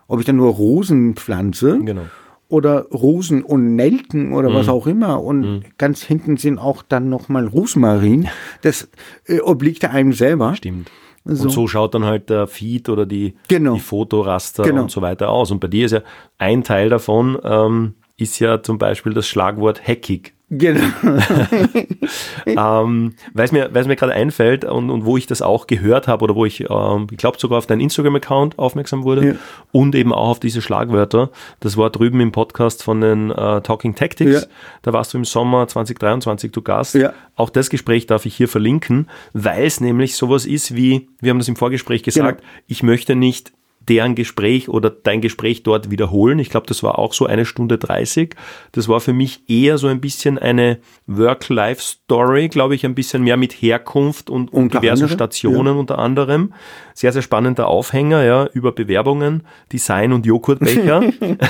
Ob 0.08 0.18
ich 0.18 0.26
dann 0.26 0.36
nur 0.36 0.52
Rosen 0.52 1.14
pflanze 1.14 1.78
Genau. 1.78 2.06
Oder 2.52 2.86
Rosen 2.92 3.42
und 3.42 3.76
Nelken 3.76 4.34
oder 4.34 4.52
was 4.52 4.68
auch 4.68 4.86
immer. 4.86 5.22
Und 5.22 5.64
ganz 5.78 6.02
hinten 6.02 6.36
sind 6.36 6.58
auch 6.58 6.82
dann 6.82 7.08
nochmal 7.08 7.46
Rosmarin. 7.46 8.28
Das 8.60 8.88
äh, 9.26 9.40
obliegt 9.40 9.84
einem 9.86 10.12
selber. 10.12 10.54
Stimmt. 10.54 10.90
So. 11.24 11.44
Und 11.44 11.50
so 11.50 11.66
schaut 11.66 11.94
dann 11.94 12.04
halt 12.04 12.28
der 12.30 12.46
Feed 12.46 12.88
oder 12.88 13.06
die, 13.06 13.34
Genau. 13.48 13.74
die 13.74 13.80
Fotoraster 13.80 14.64
Genau. 14.64 14.82
und 14.82 14.90
so 14.90 15.00
weiter 15.02 15.30
aus. 15.30 15.50
Und 15.50 15.60
bei 15.60 15.68
dir 15.68 15.86
ist 15.86 15.92
ja 15.92 16.00
ein 16.36 16.62
Teil 16.62 16.88
davon, 16.90 17.38
ähm, 17.42 17.94
ist 18.22 18.38
ja 18.38 18.62
zum 18.62 18.78
Beispiel 18.78 19.12
das 19.14 19.26
Schlagwort 19.28 19.86
hackig. 19.86 20.34
Genau. 20.54 20.82
ähm, 22.46 23.14
weil 23.32 23.44
es 23.46 23.52
mir, 23.52 23.70
mir 23.72 23.96
gerade 23.96 24.12
einfällt 24.12 24.64
und, 24.66 24.90
und 24.90 25.04
wo 25.06 25.16
ich 25.16 25.26
das 25.26 25.40
auch 25.40 25.66
gehört 25.66 26.08
habe 26.08 26.24
oder 26.24 26.34
wo 26.34 26.44
ich, 26.44 26.68
ähm, 26.68 27.06
ich 27.10 27.16
glaube 27.16 27.38
sogar 27.40 27.56
auf 27.58 27.66
deinen 27.66 27.80
Instagram-Account 27.80 28.58
aufmerksam 28.58 29.04
wurde 29.04 29.26
Ja. 29.28 29.34
und 29.72 29.94
eben 29.94 30.12
auch 30.12 30.28
auf 30.28 30.40
diese 30.40 30.60
Schlagwörter. 30.60 31.30
Das 31.60 31.78
war 31.78 31.88
drüben 31.88 32.20
im 32.20 32.32
Podcast 32.32 32.82
von 32.82 33.00
den 33.00 33.30
äh, 33.30 33.62
Talking 33.62 33.94
Tactics. 33.94 34.42
Ja. 34.42 34.46
Da 34.82 34.92
warst 34.92 35.14
du 35.14 35.18
im 35.18 35.24
Sommer 35.24 35.66
2023 35.68 36.52
zu 36.52 36.60
Gast. 36.62 36.94
Ja. 36.96 37.14
Auch 37.34 37.48
das 37.50 37.70
Gespräch 37.70 38.06
darf 38.06 38.26
ich 38.26 38.36
hier 38.36 38.48
verlinken, 38.48 39.08
weil 39.32 39.64
es 39.64 39.80
nämlich 39.80 40.16
sowas 40.16 40.44
ist 40.44 40.74
wie, 40.76 41.08
wir 41.20 41.30
haben 41.30 41.38
das 41.38 41.48
im 41.48 41.56
Vorgespräch 41.56 42.02
gesagt, 42.02 42.40
Genau. 42.40 42.50
ich 42.66 42.82
möchte 42.82 43.14
nicht 43.16 43.52
deren 43.88 44.14
Gespräch 44.14 44.68
oder 44.68 44.90
dein 44.90 45.20
Gespräch 45.20 45.62
dort 45.62 45.90
wiederholen. 45.90 46.38
Ich 46.38 46.50
glaube, 46.50 46.66
das 46.66 46.82
war 46.82 46.98
auch 46.98 47.12
so 47.12 47.26
eine 47.26 47.44
Stunde 47.44 47.78
30. 47.78 48.34
Das 48.72 48.88
war 48.88 49.00
für 49.00 49.12
mich 49.12 49.48
eher 49.48 49.78
so 49.78 49.88
ein 49.88 50.00
bisschen 50.00 50.38
eine 50.38 50.78
Work-Life-Story, 51.06 52.48
glaube 52.48 52.74
ich, 52.74 52.84
ein 52.84 52.94
bisschen 52.94 53.22
mehr 53.22 53.36
mit 53.36 53.52
Herkunft 53.52 54.30
und, 54.30 54.52
und 54.52 54.72
diversen 54.72 55.04
anderem, 55.04 55.14
Stationen 55.14 55.76
unter 55.76 55.98
anderem. 55.98 56.54
Sehr, 56.94 57.12
sehr 57.12 57.22
spannender 57.22 57.68
Aufhänger, 57.68 58.24
ja, 58.24 58.46
über 58.52 58.72
Bewerbungen, 58.72 59.42
Design 59.72 60.12
und 60.12 60.26
Joghurtbecher 60.26 61.02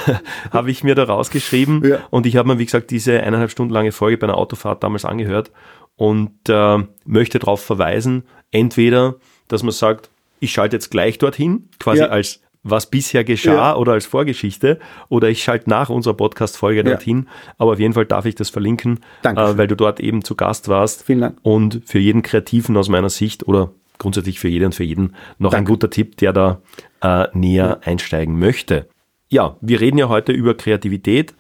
habe 0.51 0.71
ich 0.71 0.85
mir 0.85 0.95
da 0.95 1.05
rausgeschrieben. 1.05 1.85
Ja. 1.85 1.99
Und 2.11 2.27
ich 2.27 2.37
habe 2.37 2.49
mir, 2.49 2.59
wie 2.59 2.65
gesagt, 2.65 2.91
diese 2.91 3.21
eineinhalb 3.23 3.51
Stunden 3.51 3.73
lange 3.73 3.93
Folge 3.93 4.19
bei 4.19 4.27
einer 4.27 4.39
Autofahrt 4.39 4.83
damals 4.83 5.05
angehört 5.05 5.51
und 5.97 6.49
äh, 6.49 6.79
möchte 7.05 7.39
darauf 7.39 7.63
verweisen, 7.63 8.25
entweder, 8.51 9.17
dass 9.49 9.63
man 9.63 9.73
sagt, 9.73 10.11
ich 10.43 10.53
schalte 10.53 10.77
jetzt 10.77 10.91
gleich 10.91 11.19
dorthin, 11.19 11.69
quasi 11.79 12.01
Ja. 12.01 12.09
als 12.09 12.41
was 12.65 12.89
bisher 12.91 13.25
geschah 13.25 13.53
Ja. 13.55 13.77
oder 13.77 13.93
als 13.93 14.07
Vorgeschichte, 14.07 14.79
oder 15.09 15.29
ich 15.29 15.43
schalte 15.43 15.69
nach 15.69 15.89
unserer 15.91 16.15
Podcast-Folge 16.15 16.85
dorthin. 16.85 17.29
Aber 17.59 17.73
auf 17.73 17.79
jeden 17.81 17.93
Fall 17.95 18.07
darf 18.07 18.25
ich 18.25 18.37
das 18.37 18.51
verlinken, 18.51 19.01
äh, 19.25 19.35
weil 19.35 19.67
du 19.67 19.75
dort 19.75 19.99
eben 19.99 20.23
zu 20.23 20.37
Gast 20.37 20.69
warst. 20.69 21.03
Vielen 21.05 21.21
Dank. 21.23 21.39
Und 21.43 21.83
für 21.87 21.99
jeden 21.99 22.23
Kreativen 22.23 22.77
aus 22.77 22.89
meiner 22.89 23.11
Sicht 23.11 23.49
oder 23.49 23.73
grundsätzlich 23.99 24.39
für 24.39 24.49
jeden 24.49 24.67
und 24.67 24.75
für 24.77 24.85
jeden 24.85 25.15
noch 25.39 25.51
ein 25.51 25.59
Danke. 25.65 25.73
guter 25.73 25.91
Tipp, 25.91 26.17
der 26.19 26.33
da 26.33 26.61
äh, 27.03 27.27
näher 27.33 27.81
einsteigen 27.85 28.39
möchte. 28.39 28.89
Ja, 29.29 29.57
wir 29.61 29.81
reden 29.81 29.99
ja 29.99 30.09
heute 30.09 30.31
über 30.33 30.55
Kreativität 30.55 31.35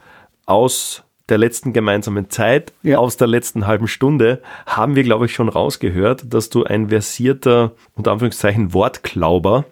aus 0.46 1.04
der 1.32 1.38
letzten 1.38 1.72
gemeinsamen 1.72 2.28
Zeit, 2.30 2.72
Ja. 2.82 2.98
aus 2.98 3.16
der 3.16 3.26
letzten 3.26 3.66
halben 3.66 3.88
Stunde, 3.88 4.42
haben 4.66 4.94
wir, 4.94 5.02
glaube 5.02 5.26
ich, 5.26 5.34
schon 5.34 5.48
rausgehört, 5.48 6.24
dass 6.32 6.50
du 6.50 6.62
ein 6.64 6.90
versierter, 6.90 7.72
unter 7.96 8.12
Anführungszeichen, 8.12 8.72
Wortklauber, 8.74 9.64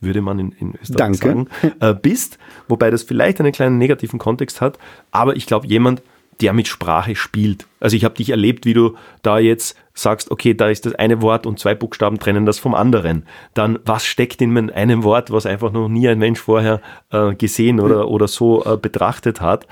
würde 0.00 0.20
man 0.22 0.38
in, 0.38 0.52
in 0.52 0.74
Österreich 0.80 1.18
Danke. 1.18 1.18
sagen, 1.18 1.48
äh, 1.80 1.94
bist, 1.94 2.38
wobei 2.68 2.90
das 2.90 3.02
vielleicht 3.02 3.40
einen 3.40 3.52
kleinen 3.52 3.78
negativen 3.78 4.18
Kontext 4.18 4.60
hat, 4.60 4.78
aber 5.10 5.36
ich 5.36 5.46
glaube, 5.46 5.66
jemand, 5.66 6.02
der 6.40 6.52
mit 6.52 6.68
Sprache 6.68 7.16
spielt. 7.16 7.66
Also 7.80 7.96
ich 7.96 8.04
habe 8.04 8.14
dich 8.14 8.30
erlebt, 8.30 8.64
wie 8.64 8.74
du 8.74 8.96
da 9.22 9.38
jetzt 9.38 9.76
sagst, 9.92 10.30
okay, 10.30 10.54
da 10.54 10.68
ist 10.68 10.86
das 10.86 10.94
eine 10.94 11.20
Wort 11.22 11.46
und 11.46 11.58
zwei 11.58 11.74
Buchstaben 11.74 12.18
trennen 12.18 12.46
das 12.46 12.58
vom 12.58 12.74
anderen. 12.74 13.26
Dann, 13.54 13.78
was 13.84 14.04
steckt 14.06 14.40
in 14.40 14.70
einem 14.70 15.02
Wort, 15.02 15.30
was 15.30 15.46
einfach 15.46 15.72
noch 15.72 15.88
nie 15.88 16.08
ein 16.08 16.18
Mensch 16.18 16.40
vorher 16.40 16.80
äh, 17.10 17.34
gesehen 17.34 17.80
oder, 17.80 18.08
oder 18.08 18.28
so 18.28 18.64
äh, 18.64 18.76
betrachtet 18.76 19.40
hat? 19.40 19.66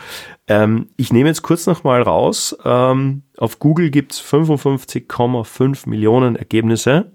Ähm, 0.48 0.88
ich 0.96 1.12
nehme 1.12 1.29
jetzt 1.29 1.42
kurz 1.42 1.66
nochmal 1.66 2.02
raus. 2.02 2.57
Ähm, 2.64 3.22
auf 3.37 3.59
Google 3.59 3.90
gibt's 3.90 4.20
55,5 4.20 5.88
Millionen 5.88 6.37
Ergebnisse. 6.37 7.12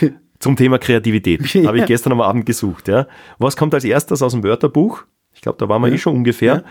Zum 0.40 0.54
Thema 0.54 0.78
Kreativität. 0.78 1.40
Habe 1.66 1.78
ich 1.78 1.86
gestern 1.86 2.12
am 2.12 2.20
Abend 2.20 2.46
gesucht. 2.46 2.86
Ja. 2.86 3.08
Was 3.38 3.56
kommt 3.56 3.74
als 3.74 3.84
erstes 3.84 4.22
aus 4.22 4.32
dem 4.32 4.44
Wörterbuch? 4.44 5.04
Ich 5.34 5.42
glaube, 5.42 5.58
da 5.58 5.68
waren 5.68 5.82
wir 5.82 5.92
eh 5.92 5.98
schon 5.98 6.16
ungefähr. 6.16 6.64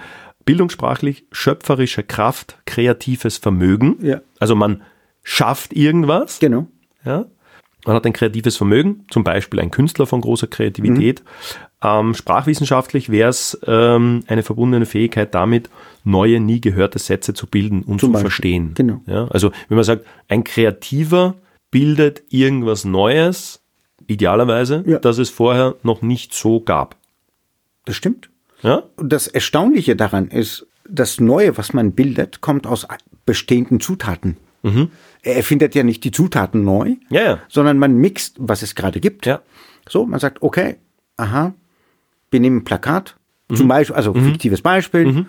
Bildungssprachlich 0.47 1.25
schöpferische 1.31 2.01
Kraft, 2.01 2.57
kreatives 2.65 3.37
Vermögen. 3.37 3.97
Ja. 4.01 4.21
Also 4.39 4.55
man 4.55 4.81
schafft 5.23 5.73
irgendwas. 5.73 6.39
Genau. 6.39 6.65
Ja. 7.05 7.25
Man 7.85 7.95
hat 7.95 8.05
ein 8.05 8.13
kreatives 8.13 8.57
Vermögen, 8.57 9.05
zum 9.11 9.23
Beispiel 9.23 9.59
ein 9.59 9.71
Künstler 9.71 10.07
von 10.07 10.19
großer 10.21 10.47
Kreativität. 10.47 11.23
Ähm, 11.81 12.15
sprachwissenschaftlich 12.15 13.09
wäre 13.09 13.29
es 13.29 13.57
ähm, 13.65 14.23
eine 14.27 14.41
verbundene 14.43 14.85
Fähigkeit 14.85 15.33
damit, 15.35 15.69
neue, 16.03 16.39
nie 16.39 16.59
gehörte 16.59 16.97
Sätze 16.99 17.33
zu 17.33 17.45
bilden 17.47 17.83
und 17.83 17.99
Zum 17.99 18.09
zu 18.09 18.13
Beispiel. 18.13 18.29
verstehen. 18.29 18.71
Genau. 18.73 19.01
Ja, 19.05 19.27
also 19.27 19.51
wenn 19.69 19.75
man 19.75 19.83
sagt, 19.85 20.05
ein 20.27 20.43
Kreativer 20.43 21.35
bildet 21.71 22.23
irgendwas 22.29 22.83
Neues, 22.83 23.61
idealerweise, 24.07 24.83
Ja. 24.87 24.99
das 24.99 25.17
es 25.17 25.29
vorher 25.29 25.75
noch 25.83 26.01
nicht 26.01 26.33
so 26.33 26.59
gab. 26.59 26.95
Das 27.85 27.95
stimmt. 27.95 28.29
Ja? 28.61 28.83
Und 28.95 29.11
das 29.13 29.27
Erstaunliche 29.27 29.95
daran 29.95 30.27
ist, 30.29 30.65
das 30.89 31.19
Neue, 31.19 31.57
was 31.57 31.73
man 31.73 31.91
bildet, 31.91 32.41
kommt 32.41 32.65
aus 32.65 32.87
bestehenden 33.25 33.79
Zutaten. 33.79 34.37
Er 35.21 35.35
erfindet 35.37 35.75
ja 35.75 35.83
nicht 35.83 36.03
die 36.03 36.11
Zutaten 36.11 36.63
neu, 36.65 36.95
Ja, 37.09 37.21
ja. 37.23 37.39
sondern 37.47 37.79
man 37.79 37.95
mixt, 37.95 38.35
was 38.37 38.61
es 38.63 38.75
gerade 38.75 38.99
gibt. 38.99 39.25
Ja. 39.25 39.41
So, 39.87 40.05
man 40.05 40.19
sagt, 40.19 40.41
okay, 40.41 40.75
aha, 41.15 41.53
wir 42.31 42.39
nehmen 42.41 42.57
ein 42.57 42.63
Plakat, 42.65 43.15
zum 43.53 43.69
Beispiel, 43.69 43.95
also 43.95 44.13
fiktives 44.13 44.61
Beispiel. 44.61 45.25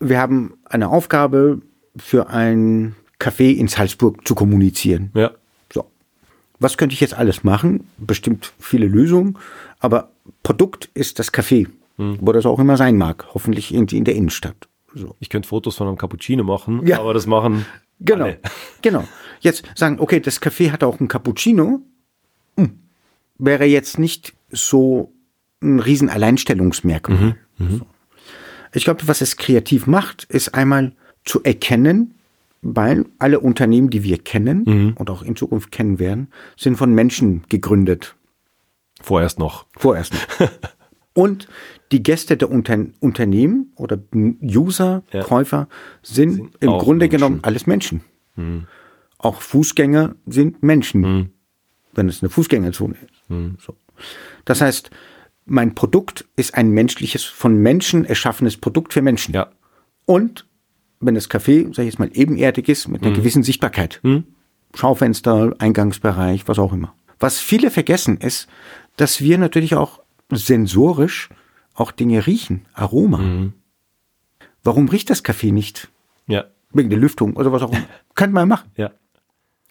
Wir 0.00 0.18
haben 0.18 0.54
eine 0.64 0.88
Aufgabe 0.88 1.60
für 1.96 2.30
ein 2.30 2.96
Café 3.20 3.52
in 3.54 3.68
Salzburg 3.68 4.26
zu 4.26 4.34
kommunizieren. 4.34 5.10
Ja. 5.14 5.30
So. 5.72 5.88
Was 6.58 6.76
könnte 6.76 6.94
ich 6.94 7.00
jetzt 7.00 7.14
alles 7.14 7.44
machen? 7.44 7.88
Bestimmt 7.98 8.52
viele 8.58 8.86
Lösungen, 8.86 9.38
aber 9.78 10.10
Produkt 10.42 10.88
ist 10.94 11.20
das 11.20 11.32
Café, 11.32 11.68
wo 11.98 12.32
das 12.32 12.46
auch 12.46 12.58
immer 12.58 12.76
sein 12.76 12.96
mag. 12.96 13.26
Hoffentlich 13.34 13.74
irgendwie 13.74 13.98
in 13.98 14.04
der 14.04 14.14
Innenstadt. 14.14 14.68
So. 14.94 15.16
Ich 15.20 15.28
könnte 15.28 15.48
Fotos 15.48 15.76
von 15.76 15.86
einem 15.88 15.98
Cappuccino 15.98 16.44
machen, 16.44 16.86
Ja. 16.86 17.00
aber 17.00 17.12
das 17.12 17.26
machen 17.26 17.66
Genau. 18.00 18.24
alle. 18.26 18.38
Genau. 18.82 19.04
Jetzt 19.40 19.64
sagen, 19.74 19.98
okay, 20.00 20.20
das 20.20 20.40
Café 20.40 20.70
hat 20.70 20.82
auch 20.84 20.98
ein 21.00 21.08
Cappuccino. 21.08 21.80
Hm. 22.56 22.78
Wäre 23.38 23.64
jetzt 23.66 23.98
nicht 23.98 24.34
so 24.50 25.12
ein 25.60 25.80
riesen 25.80 26.08
Alleinstellungsmerkmal. 26.08 27.36
So. 27.58 27.80
Ich 28.72 28.84
glaube, 28.84 29.06
was 29.08 29.20
es 29.20 29.36
kreativ 29.36 29.86
macht, 29.86 30.24
ist 30.24 30.54
einmal 30.54 30.92
zu 31.24 31.42
erkennen, 31.42 32.14
weil 32.62 33.06
alle 33.18 33.40
Unternehmen, 33.40 33.90
die 33.90 34.02
wir 34.04 34.18
kennen 34.18 34.94
und 34.96 35.10
auch 35.10 35.22
in 35.22 35.36
Zukunft 35.36 35.70
kennen 35.72 35.98
werden, 35.98 36.28
sind 36.56 36.76
von 36.76 36.92
Menschen 36.94 37.42
gegründet. 37.48 38.14
Vorerst 39.00 39.38
noch. 39.38 39.66
Vorerst. 39.76 40.12
noch. 40.40 40.48
Und 41.18 41.48
die 41.90 42.02
Gäste 42.02 42.36
der 42.36 42.48
Unter 42.48 42.78
Unternehmen 43.00 43.72
oder 43.74 43.98
User, 44.14 45.02
Ja. 45.12 45.22
Käufer 45.24 45.68
sind, 46.02 46.34
Sind 46.34 46.56
im 46.60 46.70
Grunde 46.78 47.06
Menschen. 47.06 47.10
genommen 47.10 47.38
alles 47.42 47.66
Menschen. 47.66 48.02
Auch 49.18 49.40
Fußgänger 49.42 50.14
sind 50.26 50.62
Menschen, 50.62 51.32
wenn 51.92 52.08
es 52.08 52.22
eine 52.22 52.30
Fußgängerzone 52.30 52.94
ist. 52.94 53.64
So. 53.64 53.74
Das 54.44 54.60
heißt, 54.60 54.90
mein 55.44 55.74
Produkt 55.74 56.24
ist 56.36 56.54
ein 56.54 56.70
menschliches, 56.70 57.24
von 57.24 57.56
Menschen 57.56 58.04
erschaffenes 58.04 58.56
Produkt 58.56 58.92
für 58.92 59.02
Menschen. 59.02 59.34
Ja. 59.34 59.50
Und 60.06 60.46
wenn 61.00 61.16
das 61.16 61.28
Café, 61.28 61.64
sag 61.74 61.78
ich 61.84 61.86
jetzt 61.92 61.98
mal, 61.98 62.10
ebenerdig 62.12 62.68
ist, 62.68 62.86
mit 62.86 63.02
einer 63.02 63.14
gewissen 63.16 63.42
Sichtbarkeit. 63.42 64.00
Schaufenster, 64.74 65.54
Eingangsbereich, 65.58 66.46
was 66.46 66.58
auch 66.60 66.72
immer. 66.72 66.94
Was 67.18 67.40
viele 67.40 67.72
vergessen 67.72 68.18
ist, 68.18 68.46
dass 68.96 69.20
wir 69.20 69.38
natürlich 69.38 69.74
auch 69.74 70.00
sensorisch 70.32 71.28
auch 71.74 71.90
Dinge 71.92 72.26
riechen, 72.26 72.66
Aroma. 72.74 73.50
Warum 74.64 74.88
riecht 74.88 75.10
das 75.10 75.24
Café 75.24 75.52
nicht? 75.52 75.88
Ja. 76.26 76.44
Wegen 76.72 76.90
der 76.90 76.98
Lüftung 76.98 77.34
oder 77.36 77.52
was 77.52 77.62
auch 77.62 77.70
immer. 77.72 77.84
Könnte 78.14 78.34
man 78.34 78.48
machen, 78.48 78.70
Ja. 78.76 78.90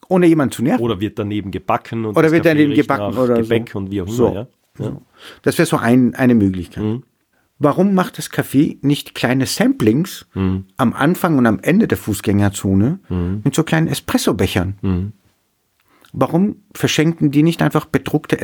ohne 0.08 0.26
jemanden 0.26 0.54
zu 0.54 0.64
nerven. 0.64 0.82
Oder 0.84 1.00
wird 1.00 1.20
daneben 1.20 1.52
gebacken 1.52 2.06
und 2.06 2.18
Oder 2.18 2.32
wird 2.32 2.44
Kaffee 2.44 2.56
daneben 2.56 2.74
gebacken 2.74 3.18
oder 3.18 3.36
Gebäck 3.42 3.70
so. 3.72 3.78
und 3.80 3.92
wie 3.92 4.02
auch 4.02 4.08
immer, 4.08 4.16
So. 4.16 4.34
ja. 4.34 4.48
ja. 4.80 4.98
Das 5.44 5.58
wäre 5.58 5.66
so 5.68 5.78
ein, 5.78 6.16
eine 6.16 6.34
Möglichkeit. 6.36 6.84
Mhm. 6.84 7.04
Warum 7.60 7.94
macht 7.96 8.18
das 8.20 8.32
Café 8.32 8.78
nicht 8.82 9.16
kleine 9.16 9.46
Samplings 9.48 10.28
Mhm. 10.34 10.66
am 10.78 10.94
Anfang 10.94 11.38
und 11.38 11.46
am 11.46 11.60
Ende 11.60 11.88
der 11.88 11.98
Fußgängerzone 11.98 13.00
mit 13.44 13.54
so 13.54 13.64
kleinen 13.64 13.88
Espressobechern? 13.88 14.78
Mhm. 14.82 15.14
Warum 16.14 16.64
verschenken 16.74 17.32
die 17.32 17.44
nicht 17.44 17.62
einfach 17.62 17.86
bedruckte 17.86 18.40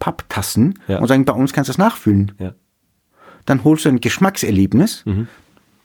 Espresso-Papptassen 0.00 0.78
Ja. 0.88 0.98
und 0.98 1.08
sagen, 1.08 1.24
bei 1.24 1.32
uns 1.32 1.52
kannst 1.52 1.68
du 1.68 1.72
das 1.72 1.78
nachfüllen? 1.78 2.32
Ja. 2.38 2.54
Dann 3.44 3.64
holst 3.64 3.84
du 3.84 3.88
ein 3.90 4.00
Geschmackserlebnis. 4.00 5.02
Mhm. 5.06 5.28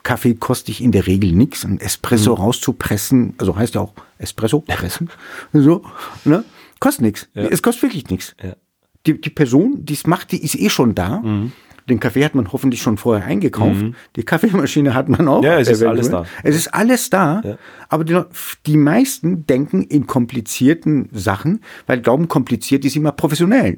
Kaffee 0.03 0.33
kostet 0.33 0.69
dich 0.69 0.81
in 0.81 0.91
der 0.91 1.05
Regel 1.05 1.31
nichts. 1.33 1.63
Ein 1.63 1.79
Espresso 1.79 2.31
Mhm. 2.35 2.41
rauszupressen, 2.41 3.33
also 3.37 3.55
heißt 3.55 3.75
ja 3.75 3.81
auch 3.81 3.93
Espresso 4.17 4.61
pressen, 4.61 5.09
so, 5.53 5.83
ne? 6.25 6.43
kostet 6.79 7.03
nichts. 7.03 7.29
Es 7.35 7.61
kostet 7.61 7.83
wirklich 7.83 8.09
nichts. 8.09 8.35
Ja. 8.41 8.55
Die, 9.05 9.19
die 9.21 9.29
Person, 9.29 9.85
die 9.85 9.93
es 9.93 10.07
macht, 10.07 10.31
die 10.31 10.43
ist 10.43 10.55
eh 10.55 10.69
schon 10.69 10.95
da. 10.95 11.19
Mhm. 11.19 11.51
Den 11.89 11.99
Kaffee 11.99 12.23
hat 12.23 12.35
man 12.35 12.51
hoffentlich 12.51 12.81
schon 12.81 12.97
vorher 12.97 13.25
eingekauft. 13.25 13.85
Die 14.15 14.23
Kaffeemaschine 14.23 14.93
hat 14.93 15.09
man 15.09 15.27
auch. 15.27 15.43
Ja, 15.43 15.59
es 15.59 15.67
ist 15.67 15.83
alles 15.83 16.09
da. 16.09 16.25
Es 16.43 16.55
ist 16.55 16.73
alles 16.73 17.09
da. 17.09 17.41
Ja. 17.43 17.57
Aber 17.89 18.03
die, 18.03 18.19
die 18.65 18.77
meisten 18.77 19.45
denken 19.45 19.83
in 19.83 20.07
komplizierten 20.07 21.09
Sachen, 21.11 21.61
weil 21.87 22.01
glauben, 22.01 22.27
kompliziert 22.27 22.85
ist 22.85 22.95
immer 22.95 23.11
professionell. 23.11 23.77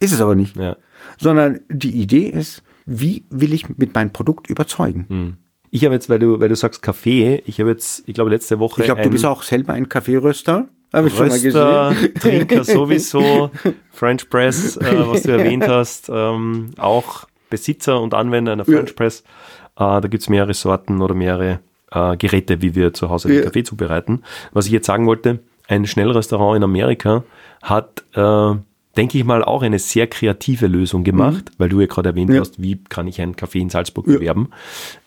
Ist 0.00 0.12
es 0.12 0.20
aber 0.20 0.34
nicht. 0.34 0.56
Mhm. 0.56 0.62
Ja. 0.62 0.76
Sondern 1.18 1.60
die 1.70 1.92
Idee 1.92 2.28
ist, 2.28 2.62
wie 2.84 3.24
will 3.30 3.52
ich 3.52 3.68
mit 3.76 3.94
meinem 3.94 4.12
Produkt 4.12 4.48
überzeugen? 4.48 5.38
Ich 5.70 5.84
habe 5.84 5.94
jetzt, 5.94 6.08
weil 6.08 6.18
du, 6.18 6.40
weil 6.40 6.48
du 6.48 6.56
sagst 6.56 6.82
Kaffee, 6.82 7.42
ich 7.46 7.60
habe 7.60 7.70
jetzt, 7.70 8.04
ich 8.06 8.14
glaube 8.14 8.30
letzte 8.30 8.58
Woche 8.58 8.80
Ich 8.80 8.86
glaube, 8.86 9.02
du 9.02 9.10
bist 9.10 9.24
auch 9.24 9.42
selber 9.42 9.72
ein 9.72 9.88
Kaffeeröster. 9.88 10.68
Habe 10.96 11.08
ich 11.08 11.14
schon 11.14 11.28
mal 11.28 11.38
Röster. 11.38 11.94
Trinker 12.20 12.64
sowieso, 12.64 13.50
French 13.92 14.28
Press, 14.30 14.76
äh, 14.76 15.06
was 15.06 15.22
du 15.22 15.32
erwähnt 15.32 15.66
hast, 15.68 16.08
ähm, 16.12 16.70
auch 16.78 17.24
Besitzer 17.50 18.00
und 18.00 18.14
Anwender 18.14 18.52
einer 18.52 18.64
French 18.64 18.90
Ja. 18.90 18.94
Press. 18.96 19.20
Äh, 19.20 20.00
da 20.00 20.00
gibt's 20.00 20.28
mehrere 20.28 20.54
Sorten 20.54 21.02
oder 21.02 21.14
mehrere 21.14 21.60
äh, 21.92 22.16
Geräte, 22.16 22.62
wie 22.62 22.74
wir 22.74 22.92
zu 22.92 23.10
Hause 23.10 23.28
den 23.28 23.38
Ja. 23.38 23.44
Kaffee 23.44 23.62
zubereiten. 23.62 24.22
Was 24.52 24.66
ich 24.66 24.72
jetzt 24.72 24.86
sagen 24.86 25.06
wollte, 25.06 25.40
ein 25.68 25.86
Schnellrestaurant 25.86 26.56
in 26.56 26.62
Amerika 26.64 27.24
hat, 27.62 28.04
äh, 28.14 28.54
denke 28.96 29.18
ich 29.18 29.24
mal, 29.24 29.44
auch 29.44 29.62
eine 29.62 29.78
sehr 29.78 30.06
kreative 30.06 30.66
Lösung 30.66 31.04
gemacht, 31.04 31.50
weil 31.58 31.68
du 31.68 31.80
ja 31.80 31.86
gerade 31.86 32.08
erwähnt 32.10 32.28
Mhm. 32.30 32.34
Ja. 32.36 32.40
hast, 32.40 32.60
wie 32.62 32.76
kann 32.88 33.06
ich 33.08 33.20
einen 33.20 33.36
Kaffee 33.36 33.60
in 33.60 33.70
Salzburg 33.70 34.06
Ja. 34.06 34.14
bewerben. 34.14 34.48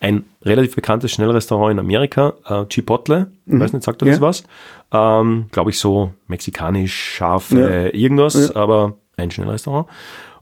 Ein 0.00 0.24
relativ 0.42 0.74
bekanntes 0.76 1.10
Schnellrestaurant 1.12 1.72
in 1.72 1.78
Amerika, 1.78 2.34
äh, 2.46 2.64
Chipotle, 2.66 3.30
weiß 3.46 3.72
nicht, 3.72 3.82
sagt 3.84 4.02
er 4.02 4.06
das 4.08 4.18
Mhm. 4.18 4.22
Was? 4.22 4.44
Ähm, 4.92 5.46
Glaube 5.50 5.70
ich 5.70 5.78
so 5.78 6.12
mexikanisch, 6.28 6.94
scharf, 6.94 7.52
äh, 7.52 7.88
irgendwas, 7.90 8.54
aber 8.56 8.96
ein 9.16 9.30
Schnellrestaurant. 9.30 9.86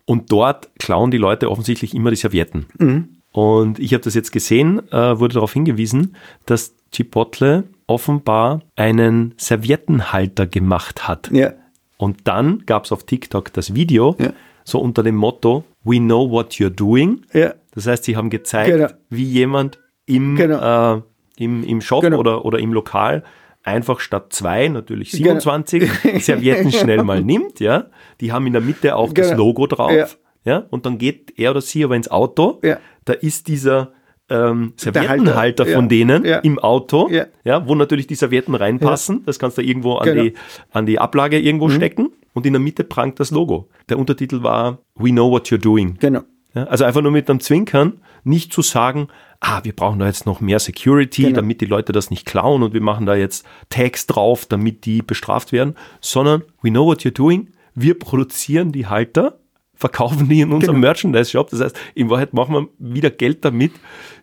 Und 0.04 0.32
dort 0.32 0.70
klauen 0.78 1.10
die 1.10 1.18
Leute 1.18 1.50
offensichtlich 1.50 1.94
immer 1.94 2.10
die 2.10 2.16
Servietten. 2.16 2.66
Mhm. 2.78 3.08
Und 3.32 3.78
ich 3.78 3.92
habe 3.92 4.02
das 4.02 4.14
jetzt 4.14 4.32
gesehen, 4.32 4.80
äh, 4.90 5.18
wurde 5.20 5.34
darauf 5.34 5.52
hingewiesen, 5.52 6.16
dass 6.46 6.74
Chipotle 6.92 7.64
offenbar 7.86 8.62
einen 8.74 9.34
Serviettenhalter 9.36 10.46
gemacht 10.46 11.06
hat. 11.08 11.30
Ja. 11.32 11.52
Und 11.98 12.26
dann 12.28 12.62
gab 12.64 12.84
es 12.86 12.92
auf 12.92 13.04
TikTok 13.04 13.52
das 13.52 13.74
Video, 13.74 14.16
Ja. 14.18 14.32
so 14.64 14.78
unter 14.80 15.02
dem 15.02 15.16
Motto, 15.16 15.64
We 15.84 15.98
know 15.98 16.30
what 16.30 16.52
you're 16.54 16.70
doing. 16.70 17.22
Ja. 17.34 17.54
Das 17.74 17.86
heißt, 17.86 18.04
sie 18.04 18.16
haben 18.16 18.30
gezeigt, 18.30 18.70
Genau. 18.70 18.88
wie 19.10 19.24
jemand 19.24 19.78
im, 20.06 20.36
Genau. 20.36 20.96
äh, 20.96 21.02
im, 21.36 21.62
im 21.64 21.80
Shop 21.80 22.02
Genau. 22.02 22.18
oder, 22.18 22.44
oder 22.44 22.58
im 22.58 22.72
Lokal 22.72 23.22
einfach 23.62 24.00
statt 24.00 24.32
zwei, 24.32 24.68
natürlich 24.68 25.10
Genau. 25.12 25.38
27 25.40 25.90
Servietten 26.24 26.72
schnell 26.72 27.02
mal 27.04 27.22
nimmt, 27.22 27.60
ja. 27.60 27.86
Die 28.20 28.32
haben 28.32 28.46
in 28.46 28.52
der 28.54 28.62
Mitte 28.62 28.96
auch 28.96 29.12
das 29.12 29.30
Genau. 29.30 29.38
Logo 29.44 29.66
drauf, 29.66 29.90
Ja. 29.92 30.06
ja. 30.44 30.58
Und 30.70 30.86
dann 30.86 30.98
geht 30.98 31.34
er 31.38 31.50
oder 31.50 31.60
sie 31.60 31.84
aber 31.84 31.96
ins 31.96 32.10
Auto, 32.10 32.60
Ja. 32.62 32.78
da 33.04 33.12
ist 33.12 33.48
dieser 33.48 33.92
ähm, 34.30 34.74
Halter, 34.76 34.92
Serviettenhalter 35.02 35.66
ja. 35.68 35.74
von 35.76 35.88
denen 35.88 36.24
Ja. 36.24 36.38
im 36.38 36.58
Auto, 36.58 37.08
Ja. 37.10 37.26
ja, 37.44 37.66
wo 37.66 37.74
natürlich 37.74 38.06
die 38.06 38.14
Servietten 38.14 38.54
reinpassen. 38.54 39.22
Das 39.26 39.38
kannst 39.38 39.58
du 39.58 39.62
irgendwo 39.62 39.94
an, 39.94 40.06
Genau. 40.06 40.22
die, 40.24 40.34
an 40.72 40.86
die 40.86 40.98
Ablage 40.98 41.38
irgendwo 41.38 41.68
stecken 41.70 42.10
und 42.34 42.44
in 42.46 42.52
der 42.52 42.60
Mitte 42.60 42.84
prangt 42.84 43.20
das 43.20 43.30
Logo. 43.30 43.68
Der 43.88 43.98
Untertitel 43.98 44.42
war 44.42 44.78
We 44.96 45.10
know 45.10 45.30
what 45.30 45.48
you're 45.48 45.58
doing. 45.58 45.96
Genau. 46.00 46.20
Ja, 46.54 46.64
also 46.64 46.84
einfach 46.84 47.02
nur 47.02 47.12
mit 47.12 47.28
einem 47.28 47.40
Zwinkern, 47.40 48.00
nicht 48.24 48.52
zu 48.52 48.62
sagen, 48.62 49.08
ah, 49.40 49.60
wir 49.64 49.74
brauchen 49.76 49.98
da 49.98 50.06
jetzt 50.06 50.24
noch 50.26 50.40
mehr 50.40 50.58
Security, 50.58 51.22
Genau. 51.24 51.36
damit 51.36 51.60
die 51.60 51.66
Leute 51.66 51.92
das 51.92 52.10
nicht 52.10 52.24
klauen 52.26 52.62
und 52.62 52.72
wir 52.74 52.80
machen 52.80 53.06
da 53.06 53.14
jetzt 53.14 53.46
Tags 53.68 54.06
drauf, 54.06 54.46
damit 54.46 54.84
die 54.86 55.02
bestraft 55.02 55.52
werden, 55.52 55.74
sondern 56.00 56.42
we 56.62 56.70
know 56.70 56.84
what 56.86 57.00
you're 57.02 57.10
doing. 57.14 57.48
Wir 57.74 57.98
produzieren 57.98 58.72
die 58.72 58.86
Halter, 58.86 59.38
verkaufen 59.78 60.28
die 60.28 60.40
in 60.40 60.52
unserem 60.52 60.74
Genau. 60.76 60.86
Merchandise-Shop. 60.88 61.50
Das 61.50 61.60
heißt, 61.60 61.78
in 61.94 62.10
Wahrheit 62.10 62.34
machen 62.34 62.54
wir 62.54 62.68
wieder 62.78 63.10
Geld 63.10 63.44
damit. 63.44 63.72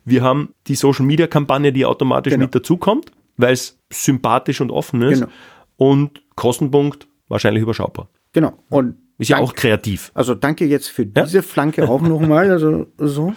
Wir 0.04 0.22
haben 0.22 0.50
die 0.68 0.76
Social-Media-Kampagne, 0.76 1.72
die 1.74 1.86
automatisch 1.86 2.34
Genau. 2.34 2.44
mit 2.46 2.54
dazukommt, 2.56 3.12
weil 3.38 3.54
es 3.54 3.80
sympathisch 3.91 4.62
und 4.62 4.70
offen 4.72 5.02
ist. 5.02 5.22
Genau. 5.22 5.32
Und 5.78 6.22
Kostenpunkt 6.36 7.08
wahrscheinlich 7.28 7.63
überschaubar. 7.63 8.10
Genau. 8.34 8.54
Und 8.70 8.96
Ist 9.18 9.30
ja 9.30 9.38
dank- 9.38 9.50
auch 9.50 9.56
kreativ. 9.56 10.12
Also 10.13 10.36
danke 10.36 10.65
jetzt 10.65 10.89
für 10.89 11.04
Ja. 11.04 11.24
diese 11.24 11.41
Flanke 11.41 11.88
auch 11.89 12.02
nochmal. 12.02 12.52
Also 12.52 12.88
so. 12.98 13.34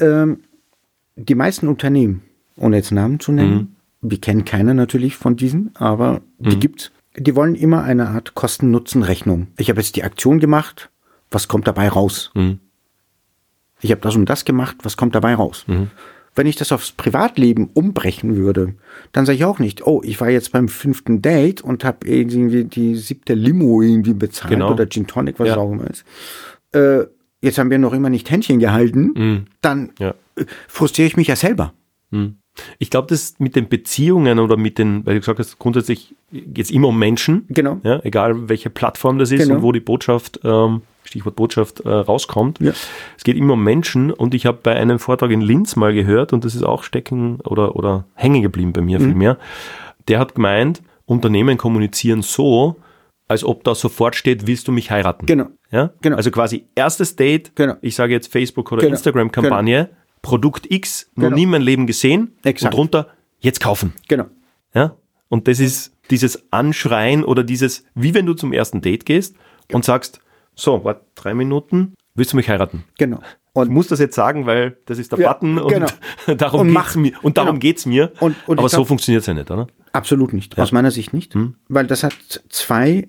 Ähm, 0.00 0.40
die 1.16 1.34
meisten 1.34 1.68
Unternehmen, 1.68 2.22
ohne 2.56 2.76
jetzt 2.76 2.92
Namen 2.92 3.20
zu 3.20 3.32
nennen, 3.32 3.76
wir 4.00 4.20
kennen 4.20 4.44
keine 4.44 4.74
natürlich 4.74 5.16
von 5.16 5.36
diesen, 5.36 5.74
aber 5.76 6.20
die 6.38 6.58
gibt's. 6.58 6.90
Die 7.16 7.36
wollen 7.36 7.54
immer 7.54 7.82
eine 7.82 8.08
Art 8.08 8.34
Kosten-Nutzen-Rechnung. 8.34 9.48
Ich 9.58 9.68
habe 9.68 9.80
jetzt 9.80 9.96
die 9.96 10.02
Aktion 10.04 10.40
gemacht, 10.40 10.90
was 11.32 11.48
kommt 11.48 11.66
dabei 11.66 11.88
raus? 11.88 12.32
Ich 13.80 13.90
habe 13.90 14.00
das 14.00 14.14
und 14.16 14.26
das 14.26 14.44
gemacht, 14.44 14.76
was 14.82 14.96
kommt 14.96 15.14
dabei 15.14 15.34
raus? 15.34 15.64
Wenn 16.34 16.46
ich 16.46 16.56
das 16.56 16.72
aufs 16.72 16.92
Privatleben 16.92 17.68
umbrechen 17.74 18.36
würde, 18.36 18.74
dann 19.12 19.26
sage 19.26 19.36
ich 19.36 19.44
auch 19.44 19.58
nicht, 19.58 19.86
oh, 19.86 20.00
ich 20.02 20.18
war 20.20 20.30
jetzt 20.30 20.52
beim 20.52 20.68
fünften 20.68 21.20
Date 21.20 21.60
und 21.60 21.84
habe 21.84 22.06
irgendwie 22.08 22.64
die 22.64 22.94
siebte 22.94 23.34
Limo 23.34 23.82
irgendwie 23.82 24.14
bezahlt 24.14 24.50
Genau. 24.52 24.72
oder 24.72 24.88
Gin 24.88 25.06
Tonic, 25.06 25.38
was 25.38 25.48
Ja. 25.48 25.56
auch 25.58 25.70
immer 25.72 25.90
ist. 25.90 26.04
Äh, 26.72 27.04
jetzt 27.42 27.58
haben 27.58 27.70
wir 27.70 27.78
noch 27.78 27.92
immer 27.92 28.08
nicht 28.08 28.30
Händchen 28.30 28.60
gehalten, 28.60 29.46
dann 29.60 29.92
Ja. 29.98 30.14
äh, 30.36 30.46
frustriere 30.68 31.06
ich 31.06 31.16
mich 31.18 31.26
ja 31.28 31.36
selber. 31.36 31.74
Ich 32.78 32.90
glaube, 32.90 33.08
das 33.08 33.34
mit 33.38 33.56
den 33.56 33.68
Beziehungen 33.68 34.38
oder 34.38 34.56
mit 34.56 34.76
den, 34.78 35.06
weil 35.06 35.14
du 35.14 35.20
gesagt 35.20 35.38
hast, 35.38 35.58
grundsätzlich 35.58 36.14
geht 36.30 36.64
es 36.66 36.70
immer 36.70 36.88
um 36.88 36.98
Menschen. 36.98 37.46
Genau. 37.48 37.80
Ja, 37.82 38.00
egal 38.04 38.48
welche 38.48 38.68
Plattform 38.70 39.18
das 39.18 39.30
ist 39.32 39.42
Genau. 39.44 39.56
und 39.56 39.62
wo 39.62 39.72
die 39.72 39.80
Botschaft, 39.80 40.40
ähm, 40.44 40.82
Stichwort 41.04 41.34
Botschaft, 41.36 41.80
äh, 41.80 41.88
rauskommt. 41.88 42.60
Ja. 42.60 42.72
Es 43.16 43.24
geht 43.24 43.36
immer 43.36 43.54
um 43.54 43.64
Menschen 43.64 44.10
und 44.12 44.34
ich 44.34 44.46
habe 44.46 44.58
bei 44.62 44.74
einem 44.76 44.98
Vortrag 44.98 45.30
in 45.30 45.40
Linz 45.40 45.76
mal 45.76 45.92
gehört 45.94 46.32
und 46.32 46.44
das 46.44 46.54
ist 46.54 46.62
auch 46.62 46.82
stecken 46.84 47.40
oder, 47.40 47.74
oder 47.76 48.04
hängen 48.14 48.42
geblieben 48.42 48.72
bei 48.72 48.82
mir 48.82 48.98
Mhm. 49.00 49.04
vielmehr. 49.04 49.38
Der 50.08 50.18
hat 50.18 50.34
gemeint, 50.34 50.82
Unternehmen 51.06 51.56
kommunizieren 51.58 52.22
so, 52.22 52.76
als 53.28 53.44
ob 53.44 53.64
da 53.64 53.74
sofort 53.74 54.14
steht, 54.14 54.46
willst 54.46 54.68
du 54.68 54.72
mich 54.72 54.90
heiraten? 54.90 55.24
Genau. 55.26 55.46
Ja? 55.70 55.90
Genau. 56.02 56.16
Also 56.16 56.30
quasi 56.30 56.66
erstes 56.74 57.16
Date, 57.16 57.52
Genau. 57.56 57.74
ich 57.80 57.94
sage 57.94 58.12
jetzt 58.12 58.30
Facebook 58.30 58.70
oder 58.72 58.82
Genau. 58.82 58.92
Instagram-Kampagne, 58.92 59.88
Produkt 60.22 60.70
X, 60.70 61.10
noch 61.14 61.24
Genau. 61.24 61.36
nie 61.36 61.42
in 61.44 61.50
meinem 61.50 61.62
Leben 61.62 61.86
gesehen 61.86 62.32
Exakt. 62.44 62.72
und 62.74 62.78
drunter, 62.78 63.08
jetzt 63.40 63.60
kaufen. 63.60 63.92
Genau. 64.08 64.26
Ja? 64.74 64.96
Und 65.28 65.48
das 65.48 65.58
ist 65.60 65.92
dieses 66.10 66.50
Anschreien 66.52 67.24
oder 67.24 67.42
dieses, 67.44 67.84
wie 67.94 68.14
wenn 68.14 68.26
du 68.26 68.34
zum 68.34 68.52
ersten 68.52 68.80
Date 68.80 69.04
gehst 69.06 69.34
und 69.72 69.84
sagst, 69.84 70.20
so, 70.54 70.84
warte, 70.84 71.04
drei 71.14 71.34
Minuten, 71.34 71.94
willst 72.14 72.32
du 72.32 72.36
mich 72.36 72.48
heiraten? 72.48 72.84
Genau. 72.98 73.18
Ich 73.20 73.54
Und, 73.54 73.70
muss 73.70 73.88
das 73.88 73.98
jetzt 73.98 74.14
sagen, 74.14 74.46
weil 74.46 74.78
das 74.86 74.98
ist 74.98 75.12
der 75.12 75.18
Ja, 75.18 75.32
Button 75.32 75.58
und 75.58 75.68
genau. 75.72 75.86
darum 76.36 76.60
Und 76.60 76.66
geht's 76.68 76.74
mach- 76.74 76.94
mir. 76.96 77.12
Und 77.22 77.36
darum 77.38 77.50
genau. 77.54 77.58
geht's 77.60 77.86
mir. 77.86 78.12
Und- 78.20 78.36
und 78.46 78.58
Aber 78.58 78.66
ich 78.66 78.72
so 78.72 78.78
glaub- 78.78 78.88
funktioniert's 78.88 79.26
ja 79.26 79.34
nicht, 79.34 79.50
oder? 79.50 79.66
absolut 79.92 80.32
nicht. 80.32 80.58
Aus 80.58 80.72
meiner 80.72 80.90
Sicht 80.90 81.12
nicht. 81.12 81.34
Weil 81.68 81.86
das 81.86 82.02
hat 82.04 82.14
zwei, 82.48 83.08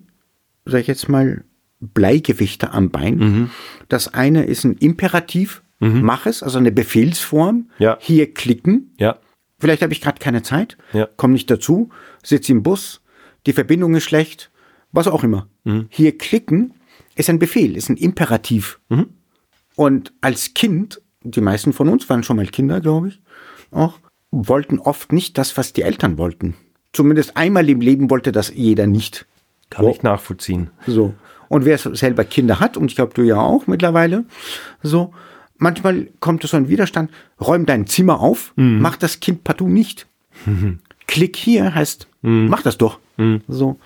sag 0.66 0.82
ich 0.82 0.88
jetzt 0.88 1.08
mal, 1.10 1.44
Bleigewichte 1.80 2.72
am 2.72 2.90
Bein. 2.90 3.50
Das 3.90 4.14
eine 4.14 4.46
ist 4.46 4.64
ein 4.64 4.78
Imperativ, 4.78 5.62
mach 5.84 6.26
es, 6.26 6.42
also 6.44 6.58
eine 6.60 6.72
Befehlsform. 6.72 7.70
Ja. 7.80 7.98
Hier 8.00 8.34
klicken. 8.34 8.94
Ja. 9.00 9.18
Vielleicht 9.60 9.82
habe 9.82 9.94
ich 9.94 10.02
gerade 10.02 10.20
keine 10.20 10.42
Zeit, 10.44 10.78
Ja. 10.92 11.08
komm 11.18 11.32
nicht 11.32 11.50
dazu, 11.50 11.90
sitze 12.24 12.52
im 12.52 12.64
Bus, 12.64 13.02
die 13.46 13.54
Verbindung 13.54 13.96
ist 13.96 14.04
schlecht, 14.04 14.52
was 14.92 15.08
auch 15.08 15.24
immer. 15.24 15.48
Hier 15.90 16.18
klicken 16.18 16.74
ist 17.16 17.30
ein 17.30 17.40
Befehl, 17.40 17.78
ist 17.78 17.90
ein 17.90 17.98
Imperativ. 17.98 18.80
Und 19.76 20.14
als 20.22 20.54
Kind, 20.54 21.02
die 21.22 21.42
meisten 21.42 21.72
von 21.74 21.88
uns 21.90 22.10
waren 22.10 22.24
schon 22.24 22.36
mal 22.38 22.46
Kinder, 22.48 22.82
glaube 22.82 23.10
ich, 23.10 23.22
auch, 23.72 24.00
wollten 24.32 24.80
oft 24.80 25.14
nicht 25.14 25.38
das, 25.38 25.56
was 25.58 25.74
die 25.74 25.84
Eltern 25.84 26.18
wollten. 26.18 26.56
Zumindest 26.92 27.38
einmal 27.38 27.70
im 27.70 27.82
Leben 27.82 28.10
wollte 28.10 28.32
das 28.32 28.52
jeder 28.54 28.86
nicht. 28.88 29.26
Kann 29.70 29.88
ich 29.88 30.04
nachvollziehen. 30.04 30.70
So. 30.86 31.14
Und 31.50 31.66
wer 31.66 31.78
selber 31.78 32.24
Kinder 32.26 32.60
hat, 32.60 32.78
und 32.78 32.86
ich 32.92 32.96
glaube, 32.96 33.14
du 33.14 33.24
ja 33.24 33.38
auch 33.40 33.66
mittlerweile, 33.68 34.26
so, 34.82 35.14
manchmal 35.58 36.08
kommt 36.20 36.44
es 36.44 36.52
so 36.52 36.58
ein 36.58 36.70
Widerstand, 36.70 37.12
räum 37.40 37.66
dein 37.66 37.88
Zimmer 37.88 38.20
auf, 38.20 38.54
mach 38.56 38.98
das 38.98 39.20
Kind 39.20 39.44
partout 39.44 39.68
nicht. 39.70 40.08
Klick 41.08 41.36
hier 41.36 41.74
heißt, 41.76 42.08
mach 42.22 42.62
das 42.64 42.78
doch. 42.78 43.00
So. 43.48 43.80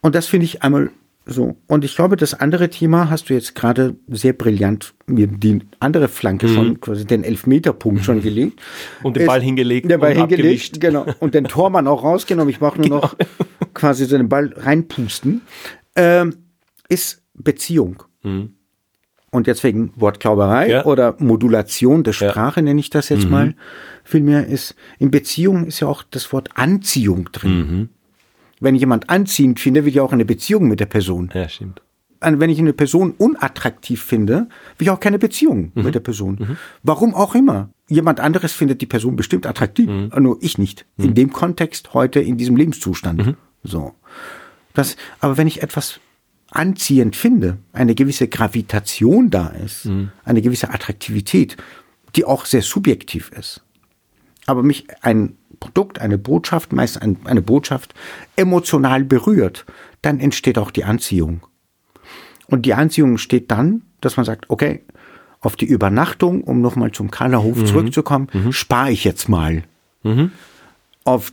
Und 0.00 0.14
das 0.14 0.26
finde 0.26 0.44
ich 0.44 0.62
einmal 0.62 0.90
so. 1.24 1.56
Und 1.66 1.84
ich 1.84 1.96
glaube, 1.96 2.16
das 2.16 2.34
andere 2.34 2.70
Thema 2.70 3.10
hast 3.10 3.28
du 3.30 3.34
jetzt 3.34 3.54
gerade 3.56 3.96
sehr 4.08 4.32
brillant 4.32 4.94
mir 5.06 5.26
die 5.26 5.60
andere 5.80 6.06
Flanke 6.08 6.48
schon, 6.48 6.80
quasi 6.80 7.04
den 7.04 7.24
Elfmeterpunkt 7.24 8.04
schon 8.04 8.20
gelegt. 8.22 8.60
Und 9.02 9.16
den 9.16 9.26
Ball 9.26 9.40
hingelegt 9.42 9.90
Der 9.90 9.98
Ball 9.98 10.12
und 10.12 10.18
hingelegt, 10.18 10.44
abgewischt. 10.76 10.80
genau. 10.80 11.06
Und 11.18 11.34
den 11.34 11.44
Tormann 11.44 11.88
auch 11.88 12.04
rausgenommen. 12.04 12.50
Ich 12.50 12.60
mache 12.60 12.80
nur 12.80 13.00
noch 13.00 13.16
quasi 13.74 14.04
so 14.04 14.16
den 14.16 14.28
Ball 14.28 14.52
reinpusten. 14.56 15.40
Ähm, 15.96 16.34
ist 16.88 17.22
Beziehung. 17.34 18.02
Und 19.32 19.46
jetzt 19.46 19.64
wegen 19.64 19.92
Wortklauberei 19.96 20.68
Ja. 20.70 20.84
oder 20.84 21.16
Modulation 21.18 22.04
der 22.04 22.14
Ja. 22.14 22.30
Sprache 22.30 22.62
nenne 22.62 22.80
ich 22.80 22.90
das 22.90 23.08
jetzt 23.08 23.28
mal. 23.28 23.54
Vielmehr 24.04 24.46
ist, 24.46 24.74
in 24.98 25.10
Beziehung 25.10 25.64
ist 25.66 25.80
ja 25.80 25.88
auch 25.88 26.02
das 26.10 26.32
Wort 26.32 26.50
Anziehung 26.54 27.28
drin. 27.32 27.88
Wenn 28.60 28.74
ich 28.74 28.80
jemand 28.80 29.10
anziehend 29.10 29.60
finde, 29.60 29.84
will 29.84 29.90
ich 29.92 30.00
auch 30.00 30.12
eine 30.12 30.24
Beziehung 30.24 30.68
mit 30.68 30.80
der 30.80 30.86
Person. 30.86 31.30
Ja, 31.34 31.48
stimmt. 31.48 31.82
Wenn 32.20 32.48
ich 32.48 32.58
eine 32.58 32.72
Person 32.72 33.12
unattraktiv 33.18 34.02
finde, 34.02 34.48
will 34.78 34.86
ich 34.86 34.90
auch 34.90 35.00
keine 35.00 35.18
Beziehung 35.18 35.70
mit 35.74 35.94
der 35.94 36.00
Person. 36.00 36.56
Warum 36.82 37.14
auch 37.14 37.34
immer. 37.34 37.68
Jemand 37.88 38.20
anderes 38.20 38.52
findet 38.52 38.80
die 38.80 38.86
Person 38.86 39.14
bestimmt 39.16 39.46
attraktiv, 39.46 39.88
nur 40.18 40.38
ich 40.40 40.56
nicht. 40.56 40.86
In 40.96 41.14
dem 41.14 41.32
Kontext 41.32 41.92
heute, 41.94 42.20
in 42.20 42.36
diesem 42.38 42.56
Lebenszustand. 42.56 43.34
So. 43.64 43.92
Das, 44.72 44.96
aber 45.20 45.36
wenn 45.36 45.46
ich 45.46 45.62
etwas 45.62 46.00
anziehend 46.56 47.16
finde, 47.16 47.58
eine 47.72 47.94
gewisse 47.94 48.28
Gravitation 48.28 49.30
da 49.30 49.48
ist, 49.48 49.86
eine 50.24 50.42
gewisse 50.42 50.70
Attraktivität, 50.70 51.56
die 52.14 52.24
auch 52.24 52.46
sehr 52.46 52.62
subjektiv 52.62 53.30
ist, 53.30 53.62
aber 54.46 54.62
mich 54.62 54.86
ein 55.02 55.36
Produkt, 55.60 56.00
eine 56.00 56.18
Botschaft, 56.18 56.72
meist 56.72 57.00
ein, 57.00 57.18
eine 57.24 57.42
Botschaft 57.42 57.94
emotional 58.36 59.04
berührt, 59.04 59.64
dann 60.02 60.20
entsteht 60.20 60.58
auch 60.58 60.70
die 60.70 60.84
Anziehung. 60.84 61.40
Und 62.48 62.62
die 62.66 62.74
Anziehung 62.74 63.18
steht 63.18 63.50
dann, 63.50 63.82
dass 64.00 64.16
man 64.16 64.24
sagt, 64.24 64.50
okay, 64.50 64.82
auf 65.40 65.56
die 65.56 65.64
Übernachtung, 65.66 66.42
um 66.42 66.60
nochmal 66.60 66.92
zum 66.92 67.10
Kahlerhof 67.10 67.58
zurückzukommen, 67.64 68.28
spare 68.52 68.90
ich 68.92 69.04
jetzt 69.04 69.28
mal. 69.28 69.62
Auf 71.04 71.32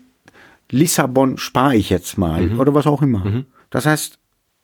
Lissabon 0.71 1.37
spare 1.37 1.75
ich 1.75 1.89
jetzt 1.89 2.17
mal 2.17 2.49
oder 2.59 2.73
was 2.73 2.87
auch 2.87 3.01
immer. 3.01 3.43
Das 3.69 3.85
heißt, 3.85 4.17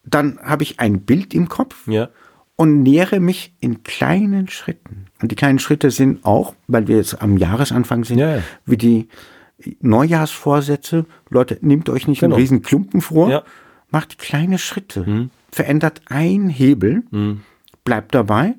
dann 0.04 0.40
habe 0.42 0.64
ich 0.64 0.80
ein 0.80 1.02
Bild 1.02 1.34
im 1.34 1.50
Kopf 1.50 1.88
Ja. 1.88 2.10
und 2.56 2.82
nähere 2.84 3.20
mich 3.20 3.54
in 3.60 3.84
kleinen 3.84 4.48
Schritten. 4.48 5.06
Und 5.22 5.32
die 5.32 5.36
kleinen 5.36 5.60
Schritte 5.60 5.92
sind 5.92 6.26
auch, 6.26 6.56
weil 6.68 6.88
wir 6.88 6.98
jetzt 6.98 7.22
am 7.22 7.38
Jahresanfang 7.38 8.04
sind, 8.06 8.20
Ja, 8.20 8.38
ja. 8.38 8.44
wie 8.66 8.78
die 8.78 9.08
Neujahrsvorsätze. 9.82 11.06
Leute, 11.30 11.58
nehmt 11.62 11.90
euch 11.90 12.08
nicht 12.08 12.20
Genau. 12.22 12.36
einen 12.36 12.42
riesen 12.42 12.62
Klumpen 12.62 13.02
vor, 13.02 13.44
macht 13.92 14.18
kleine 14.20 14.58
Schritte, 14.58 15.30
verändert 15.52 16.02
ein 16.08 16.50
Hebel, 16.50 17.04
bleibt 17.84 18.16
dabei 18.16 18.56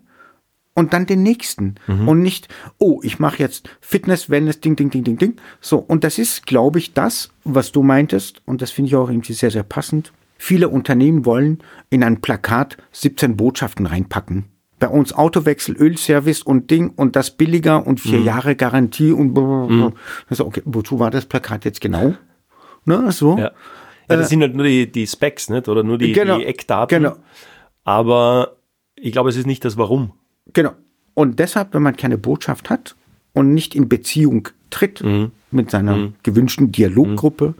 und 0.74 0.92
dann 0.92 1.06
den 1.06 1.22
nächsten. 1.22 1.76
Und 1.86 2.20
nicht, 2.20 2.48
oh, 2.78 3.00
ich 3.02 3.18
mache 3.18 3.38
jetzt 3.38 3.70
Fitness, 3.80 4.28
Wellness, 4.28 4.60
Ding, 4.60 4.76
Ding, 4.76 4.90
Ding, 4.90 5.04
Ding, 5.04 5.16
Ding. 5.18 5.36
So, 5.60 5.78
und 5.78 6.04
das 6.04 6.18
ist, 6.18 6.46
glaube 6.46 6.78
ich, 6.78 6.92
das, 6.92 7.30
was 7.44 7.72
du 7.72 7.82
meintest, 7.82 8.42
und 8.44 8.60
das 8.62 8.70
finde 8.70 8.88
ich 8.88 8.96
auch 8.96 9.08
irgendwie 9.08 9.32
sehr, 9.32 9.50
sehr 9.50 9.62
passend. 9.62 10.12
Viele 10.42 10.70
Unternehmen 10.70 11.26
wollen 11.26 11.58
in 11.90 12.02
ein 12.02 12.22
Plakat 12.22 12.78
17 12.92 13.36
Botschaften 13.36 13.84
reinpacken. 13.84 14.46
Bei 14.78 14.88
uns 14.88 15.12
Autowechsel, 15.12 15.76
Ölservice 15.76 16.42
und 16.42 16.70
Ding 16.70 16.94
und 16.96 17.14
das 17.14 17.36
billiger 17.36 17.86
und 17.86 18.00
vier 18.00 18.20
Jahre 18.20 18.56
Garantie 18.56 19.12
und 19.12 19.34
blablabla. 19.34 19.92
Also, 20.30 20.46
okay, 20.46 20.62
wozu 20.64 20.98
war 20.98 21.10
das 21.10 21.26
Plakat 21.26 21.66
jetzt 21.66 21.82
genau? 21.82 22.14
Ne, 22.86 23.12
so. 23.12 23.36
Ja. 23.36 23.50
Ja, 24.08 24.16
das 24.16 24.30
sind 24.30 24.40
halt 24.40 24.54
nur 24.54 24.64
die, 24.64 24.90
die 24.90 25.06
Specs, 25.06 25.50
nicht? 25.50 25.68
Oder 25.68 25.82
nur 25.82 25.98
die, 25.98 26.12
Genau. 26.12 26.38
die 26.38 26.46
Eckdaten. 26.46 27.02
Genau. 27.02 27.16
Aber 27.84 28.56
ich 28.96 29.12
glaube, 29.12 29.28
es 29.28 29.36
ist 29.36 29.46
nicht 29.46 29.62
das 29.66 29.76
Warum. 29.76 30.14
Genau. 30.54 30.72
Und 31.12 31.38
deshalb, 31.38 31.74
wenn 31.74 31.82
man 31.82 31.96
keine 31.96 32.16
Botschaft 32.16 32.70
hat 32.70 32.96
und 33.34 33.52
nicht 33.52 33.74
in 33.74 33.90
Beziehung 33.90 34.48
tritt 34.70 35.04
mit 35.50 35.70
seiner 35.70 36.12
gewünschten 36.22 36.72
Dialoggruppe, 36.72 37.52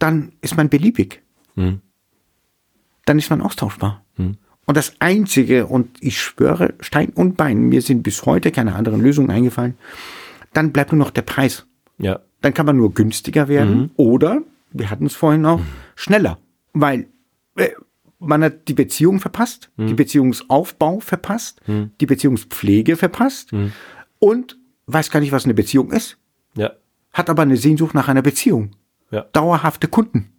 dann 0.00 0.32
ist 0.40 0.56
man 0.56 0.68
beliebig. 0.68 1.22
Dann 1.56 3.18
ist 3.18 3.30
man 3.30 3.40
austauschbar. 3.40 4.04
Und 4.18 4.76
das 4.76 4.94
Einzige, 5.00 5.66
und 5.66 6.02
ich 6.02 6.20
schwöre, 6.20 6.74
Stein 6.80 7.10
und 7.10 7.36
Bein, 7.36 7.60
mir 7.68 7.82
sind 7.82 8.02
bis 8.02 8.26
heute 8.26 8.50
keine 8.50 8.74
anderen 8.74 9.00
Lösungen 9.00 9.30
eingefallen, 9.30 9.76
dann 10.52 10.72
bleibt 10.72 10.92
nur 10.92 10.98
noch 10.98 11.10
der 11.10 11.22
Preis. 11.22 11.66
Ja. 11.98 12.20
Dann 12.40 12.52
kann 12.54 12.66
man 12.66 12.76
nur 12.76 12.92
günstiger 12.92 13.46
werden 13.48 13.90
oder, 13.96 14.42
wir 14.72 14.90
hatten 14.90 15.06
es 15.06 15.14
vorhin 15.14 15.46
auch, 15.46 15.60
schneller. 15.94 16.38
Weil 16.72 17.06
äh, 17.56 17.70
man 18.18 18.42
hat 18.42 18.66
die 18.68 18.74
Beziehung 18.74 19.20
verpasst, 19.20 19.70
die 19.76 19.94
Beziehungsaufbau 19.94 21.00
verpasst, 21.00 21.60
die 22.00 22.06
Beziehungspflege 22.06 22.96
verpasst 22.96 23.50
und 24.18 24.58
weiß 24.86 25.10
gar 25.10 25.20
nicht, 25.20 25.32
was 25.32 25.44
eine 25.44 25.54
Beziehung 25.54 25.92
ist, 25.92 26.16
Ja. 26.56 26.72
hat 27.12 27.28
aber 27.30 27.42
eine 27.42 27.56
Sehnsucht 27.56 27.94
nach 27.94 28.08
einer 28.08 28.22
Beziehung. 28.22 28.70
Ja. 29.10 29.22
Dauerhafte 29.32 29.86
Kunden. 29.88 30.32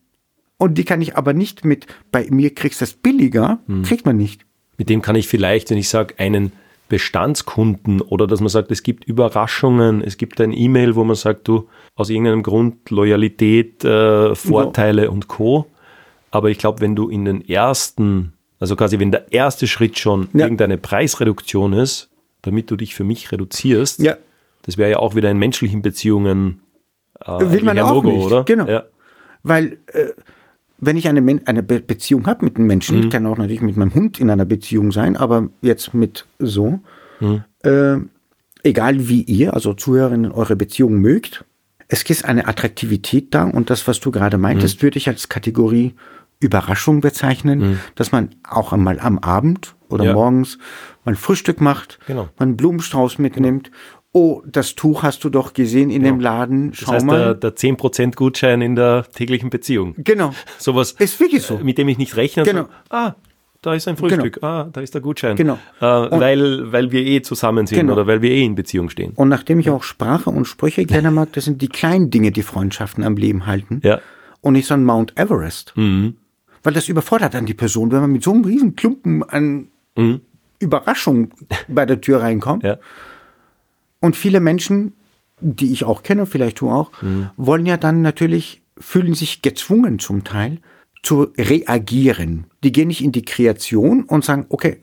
Und 0.57 0.77
die 0.77 0.85
kann 0.85 1.01
ich 1.01 1.15
aber 1.15 1.33
nicht 1.33 1.65
mit, 1.65 1.85
bei 2.11 2.27
mir 2.29 2.53
kriegst 2.53 2.81
du 2.81 2.83
das 2.85 2.93
billiger, 2.93 3.59
kriegt 3.83 4.05
man 4.05 4.17
nicht. 4.17 4.41
Mit 4.77 4.89
dem 4.89 5.01
kann 5.01 5.15
ich 5.15 5.27
vielleicht, 5.27 5.69
wenn 5.69 5.77
ich 5.77 5.89
sage, 5.89 6.15
einen 6.17 6.51
Bestandskunden 6.89 8.01
oder 8.01 8.27
dass 8.27 8.39
man 8.39 8.49
sagt, 8.49 8.71
es 8.71 8.83
gibt 8.83 9.05
Überraschungen, 9.05 10.01
es 10.01 10.17
gibt 10.17 10.39
ein 10.41 10.51
E-Mail, 10.53 10.95
wo 10.95 11.03
man 11.03 11.15
sagt, 11.15 11.47
du 11.47 11.67
aus 11.95 12.09
irgendeinem 12.09 12.43
Grund 12.43 12.89
Loyalität, 12.89 13.83
äh, 13.83 14.35
Vorteile 14.35 15.11
und 15.11 15.27
Co. 15.27 15.67
Aber 16.31 16.49
ich 16.49 16.57
glaube, 16.57 16.81
wenn 16.81 16.95
du 16.95 17.09
in 17.09 17.25
den 17.25 17.47
ersten, 17.47 18.33
also 18.59 18.75
quasi 18.75 18.99
wenn 18.99 19.11
der 19.11 19.31
erste 19.31 19.67
Schritt 19.67 19.97
schon 19.99 20.27
Ja. 20.33 20.45
irgendeine 20.45 20.77
Preisreduktion 20.77 21.73
ist, 21.73 22.09
damit 22.41 22.69
du 22.71 22.75
dich 22.75 22.93
für 22.95 23.03
mich 23.03 23.31
reduzierst, 23.31 23.99
Ja. 24.01 24.15
das 24.63 24.77
wäre 24.77 24.91
ja 24.91 24.97
auch 24.99 25.15
wieder 25.15 25.29
in 25.31 25.37
menschlichen 25.37 25.81
Beziehungen 25.81 26.61
äh, 27.25 27.31
Will 27.51 27.63
man 27.63 27.79
auch 27.79 27.95
No-Go, 27.95 28.11
nicht. 28.11 28.25
oder? 28.25 28.43
Genau. 28.43 28.67
Ja. 28.67 28.83
Weil, 29.43 29.77
äh, 29.93 30.07
wenn 30.79 30.97
ich 30.97 31.07
eine, 31.07 31.21
Men 31.21 31.45
eine 31.47 31.63
Be 31.63 31.79
Beziehung 31.79 32.27
habe 32.27 32.45
mit 32.45 32.57
einem 32.57 32.67
Menschen, 32.67 33.09
kann 33.09 33.25
auch 33.25 33.37
natürlich 33.37 33.61
mit 33.61 33.77
meinem 33.77 33.93
Hund 33.93 34.19
in 34.19 34.29
einer 34.29 34.45
Beziehung 34.45 34.91
sein, 34.91 35.17
aber 35.17 35.49
jetzt 35.61 35.93
mit 35.93 36.25
so, 36.39 36.79
äh, 37.63 37.97
egal 38.63 39.07
wie 39.09 39.21
ihr, 39.23 39.53
also 39.53 39.73
Zuhörerinnen, 39.73 40.31
eure 40.31 40.55
Beziehung 40.55 40.99
mögt, 40.99 41.45
es 41.87 42.03
ist 42.03 42.25
eine 42.25 42.47
Attraktivität 42.47 43.33
da 43.33 43.45
und 43.45 43.69
das, 43.69 43.87
was 43.87 43.99
du 43.99 44.11
gerade 44.11 44.37
meintest, 44.37 44.83
würde 44.83 44.97
ich 44.97 45.07
als 45.07 45.29
Kategorie 45.29 45.95
Überraschung 46.39 47.01
bezeichnen, 47.01 47.79
dass 47.95 48.11
man 48.11 48.29
auch 48.47 48.71
einmal 48.73 48.99
am 48.99 49.17
Abend 49.19 49.75
oder 49.89 50.05
Ja. 50.05 50.13
morgens 50.13 50.59
mal 51.05 51.15
Frühstück 51.15 51.61
macht, 51.61 51.97
Genau. 52.05 52.29
man 52.37 52.49
einen 52.49 52.57
Blumenstrauß 52.57 53.17
mitnimmt. 53.17 53.71
Oh, 54.13 54.41
das 54.47 54.73
Tuch 54.75 55.03
hast 55.03 55.23
du 55.23 55.29
doch 55.29 55.53
gesehen 55.53 55.89
in 55.89 56.01
dem 56.03 56.19
Laden. 56.19 56.71
Schau 56.73 56.85
Das 56.87 56.95
heißt, 56.95 57.05
mal. 57.05 57.35
der, 57.35 57.51
der 57.51 57.55
10% 57.55 58.15
Gutschein 58.15 58.61
in 58.61 58.75
der 58.75 59.05
täglichen 59.13 59.49
Beziehung. 59.49 59.93
Genau. 59.97 60.33
Sowas, 60.57 60.93
Ist 60.93 61.19
wirklich 61.19 61.43
so. 61.43 61.57
äh, 61.57 61.63
mit 61.63 61.77
dem 61.77 61.87
ich 61.89 61.97
nicht 61.97 62.15
rechne. 62.15 62.43
Genau. 62.43 62.63
sag, 62.63 62.69
ah, 62.89 63.15
da 63.61 63.73
ist 63.73 63.87
ein 63.87 63.97
Frühstück. 63.97 64.41
Ah, 64.41 64.69
da 64.71 64.81
ist 64.81 64.93
der 64.93 65.01
Gutschein. 65.01 65.35
Genau. 65.35 65.59
Äh, 65.79 65.85
weil, 65.85 66.71
weil 66.71 66.91
wir 66.91 67.01
eh 67.05 67.21
zusammen 67.21 67.67
sind 67.67 67.79
Genau. 67.79 67.93
oder 67.93 68.07
weil 68.07 68.21
wir 68.21 68.31
eh 68.31 68.43
in 68.43 68.55
Beziehung 68.55 68.89
stehen. 68.89 69.11
Und 69.15 69.29
nachdem 69.29 69.59
ich 69.59 69.69
auch 69.69 69.83
Sprache 69.83 70.29
und 70.29 70.45
Sprüche 70.45 70.85
gerne 70.85 71.11
mag, 71.11 71.33
das 71.33 71.45
sind 71.45 71.61
die 71.61 71.67
kleinen 71.67 72.09
Dinge, 72.09 72.31
die 72.31 72.43
Freundschaften 72.43 73.03
am 73.03 73.17
Leben 73.17 73.45
halten. 73.45 73.81
Ja. 73.83 73.99
Und 74.41 74.53
nicht 74.53 74.67
so 74.67 74.73
ein 74.73 74.83
Mount 74.85 75.13
Everest. 75.19 75.73
Weil 75.75 76.73
das 76.73 76.87
überfordert 76.87 77.33
dann 77.33 77.45
die 77.45 77.53
Person, 77.53 77.91
wenn 77.91 78.01
man 78.01 78.11
mit 78.11 78.23
so 78.23 78.31
einem 78.31 78.45
riesen 78.45 78.75
Klumpen 78.75 79.23
an 79.23 79.67
Überraschung 80.59 81.31
bei 81.67 81.85
der 81.85 82.01
Tür 82.01 82.21
reinkommt. 82.21 82.63
Ja. 82.63 82.77
Und 83.99 84.15
viele 84.15 84.39
Menschen, 84.39 84.93
die 85.39 85.71
ich 85.71 85.83
auch 85.85 86.03
kenne, 86.03 86.25
vielleicht 86.25 86.61
du 86.61 86.69
auch, 86.69 86.91
wollen 87.35 87.65
ja 87.65 87.77
dann 87.77 88.01
natürlich, 88.01 88.61
fühlen 88.77 89.13
sich 89.13 89.41
gezwungen 89.41 89.99
zum 89.99 90.23
Teil, 90.23 90.59
zu 91.03 91.27
reagieren. 91.37 92.45
Die 92.63 92.71
gehen 92.71 92.87
nicht 92.87 93.03
in 93.03 93.11
die 93.11 93.21
Kreation 93.23 94.03
und 94.03 94.25
sagen, 94.25 94.45
okay, 94.49 94.81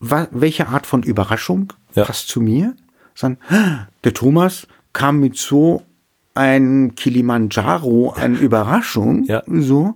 welche 0.00 0.68
Art 0.68 0.86
von 0.86 1.02
Überraschung 1.02 1.72
Ja. 1.94 2.04
passt 2.04 2.28
zu 2.28 2.40
mir? 2.40 2.74
Sondern, 3.14 3.38
"Ah, 3.48 3.86
der 4.02 4.12
Thomas 4.12 4.66
kam 4.92 5.20
mit 5.20 5.36
so 5.36 5.82
ein 6.34 6.94
Kilimanjaro 6.96 8.10
an 8.10 8.36
Überraschung, 8.36 9.24
Ja. 9.24 9.42
so. 9.46 9.94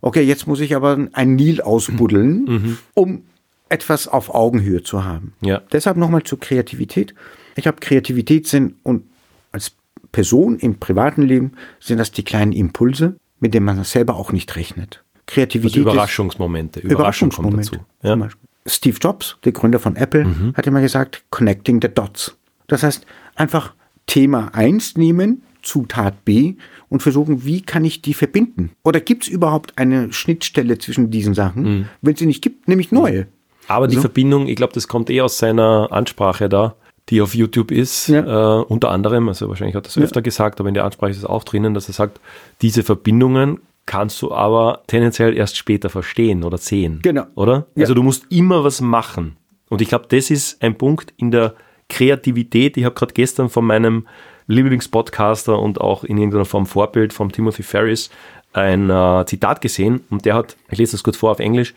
Okay, 0.00 0.22
jetzt 0.22 0.46
muss 0.46 0.60
ich 0.60 0.76
aber 0.76 1.08
ein 1.12 1.34
Nil 1.34 1.60
ausbuddeln, 1.60 2.78
um 2.94 3.22
etwas 3.68 4.06
auf 4.06 4.32
Augenhöhe 4.34 4.82
zu 4.82 5.04
haben. 5.04 5.32
Ja. 5.40 5.62
Deshalb 5.72 5.96
nochmal 5.96 6.22
zur 6.22 6.38
Kreativität. 6.38 7.14
Ich 7.56 7.62
glaube, 7.62 7.78
Kreativität 7.80 8.46
sind 8.46 8.74
und 8.82 9.04
als 9.52 9.72
Person 10.12 10.58
im 10.58 10.78
privaten 10.78 11.22
Leben 11.22 11.52
sind 11.80 11.98
das 11.98 12.12
die 12.12 12.22
kleinen 12.24 12.52
Impulse, 12.52 13.16
mit 13.40 13.54
denen 13.54 13.66
man 13.66 13.82
selber 13.84 14.16
auch 14.16 14.32
nicht 14.32 14.56
rechnet. 14.56 15.02
Kreativität 15.26 15.78
Also 15.78 15.88
ist 15.88 15.94
Überraschungsmomente. 15.94 16.80
Überraschung 16.80 17.30
kommt 17.30 17.48
Überraschungsmomente. 17.48 17.86
dazu. 18.02 18.24
Ja. 18.24 18.28
Steve 18.66 18.96
Jobs, 19.00 19.36
der 19.44 19.52
Gründer 19.52 19.78
von 19.78 19.96
Apple, 19.96 20.26
hat 20.54 20.66
immer 20.66 20.80
gesagt, 20.80 21.24
connecting 21.30 21.80
the 21.82 21.88
dots. 21.88 22.36
Das 22.66 22.82
heißt, 22.82 23.06
einfach 23.34 23.74
Thema 24.06 24.54
1 24.54 24.96
nehmen, 24.96 25.42
Zutat 25.62 26.24
B 26.24 26.54
und 26.88 27.02
versuchen, 27.02 27.44
wie 27.44 27.62
kann 27.62 27.84
ich 27.84 28.02
die 28.02 28.14
verbinden? 28.14 28.70
Oder 28.82 29.00
gibt 29.00 29.24
es 29.24 29.28
überhaupt 29.28 29.78
eine 29.78 30.12
Schnittstelle 30.12 30.78
zwischen 30.78 31.10
diesen 31.10 31.34
Sachen? 31.34 31.88
Wenn 32.02 32.12
es 32.14 32.18
sie 32.18 32.26
nicht 32.26 32.42
gibt, 32.42 32.68
nehme 32.68 32.80
ich 32.80 32.92
neue. 32.92 33.26
Aber 33.66 33.88
die 33.88 33.96
Verbindung, 33.96 34.46
ich 34.46 34.56
glaube, 34.56 34.74
das 34.74 34.88
kommt 34.88 35.10
eh 35.10 35.22
aus 35.22 35.38
seiner 35.38 35.88
Ansprache 35.90 36.48
da, 36.48 36.76
die 37.10 37.20
auf 37.20 37.34
YouTube 37.34 37.70
ist, 37.70 38.08
Ja. 38.08 38.60
äh, 38.60 38.62
unter 38.64 38.90
anderem, 38.90 39.28
also 39.28 39.48
wahrscheinlich 39.48 39.76
hat 39.76 39.86
er 39.86 39.88
es 39.90 39.98
öfter 39.98 40.22
gesagt, 40.22 40.58
aber 40.60 40.68
in 40.68 40.74
der 40.74 40.84
Ansprache 40.84 41.10
ist 41.10 41.18
es 41.18 41.24
auch 41.24 41.44
drinnen, 41.44 41.74
dass 41.74 41.88
er 41.88 41.94
sagt, 41.94 42.20
diese 42.62 42.82
Verbindungen 42.82 43.60
kannst 43.86 44.22
du 44.22 44.32
aber 44.32 44.82
tendenziell 44.86 45.36
erst 45.36 45.56
später 45.58 45.90
verstehen 45.90 46.42
oder 46.44 46.56
sehen. 46.56 47.00
Genau. 47.02 47.24
Oder? 47.34 47.66
Ja. 47.74 47.82
Also 47.82 47.92
du 47.94 48.02
musst 48.02 48.24
immer 48.30 48.64
was 48.64 48.80
machen. 48.80 49.36
Und 49.68 49.82
ich 49.82 49.88
glaube, 49.88 50.06
das 50.08 50.30
ist 50.30 50.62
ein 50.62 50.78
Punkt 50.78 51.12
in 51.18 51.30
der 51.30 51.54
Kreativität. 51.90 52.76
Ich 52.78 52.84
habe 52.84 52.94
gerade 52.94 53.12
gestern 53.12 53.50
von 53.50 53.66
meinem 53.66 54.06
Lieblingspodcaster 54.46 55.58
und 55.58 55.80
auch 55.80 56.04
in 56.04 56.16
irgendeiner 56.16 56.44
Form 56.44 56.66
Vorbild 56.66 57.12
vom 57.12 57.30
Timothy 57.32 57.62
Ferris 57.62 58.10
ein 58.52 58.88
äh, 58.88 59.24
Zitat 59.26 59.60
gesehen 59.60 60.00
und 60.10 60.24
der 60.24 60.34
hat, 60.34 60.56
ich 60.70 60.78
lese 60.78 60.92
das 60.92 61.02
kurz 61.02 61.16
vor 61.16 61.30
auf 61.32 61.38
Englisch, 61.40 61.74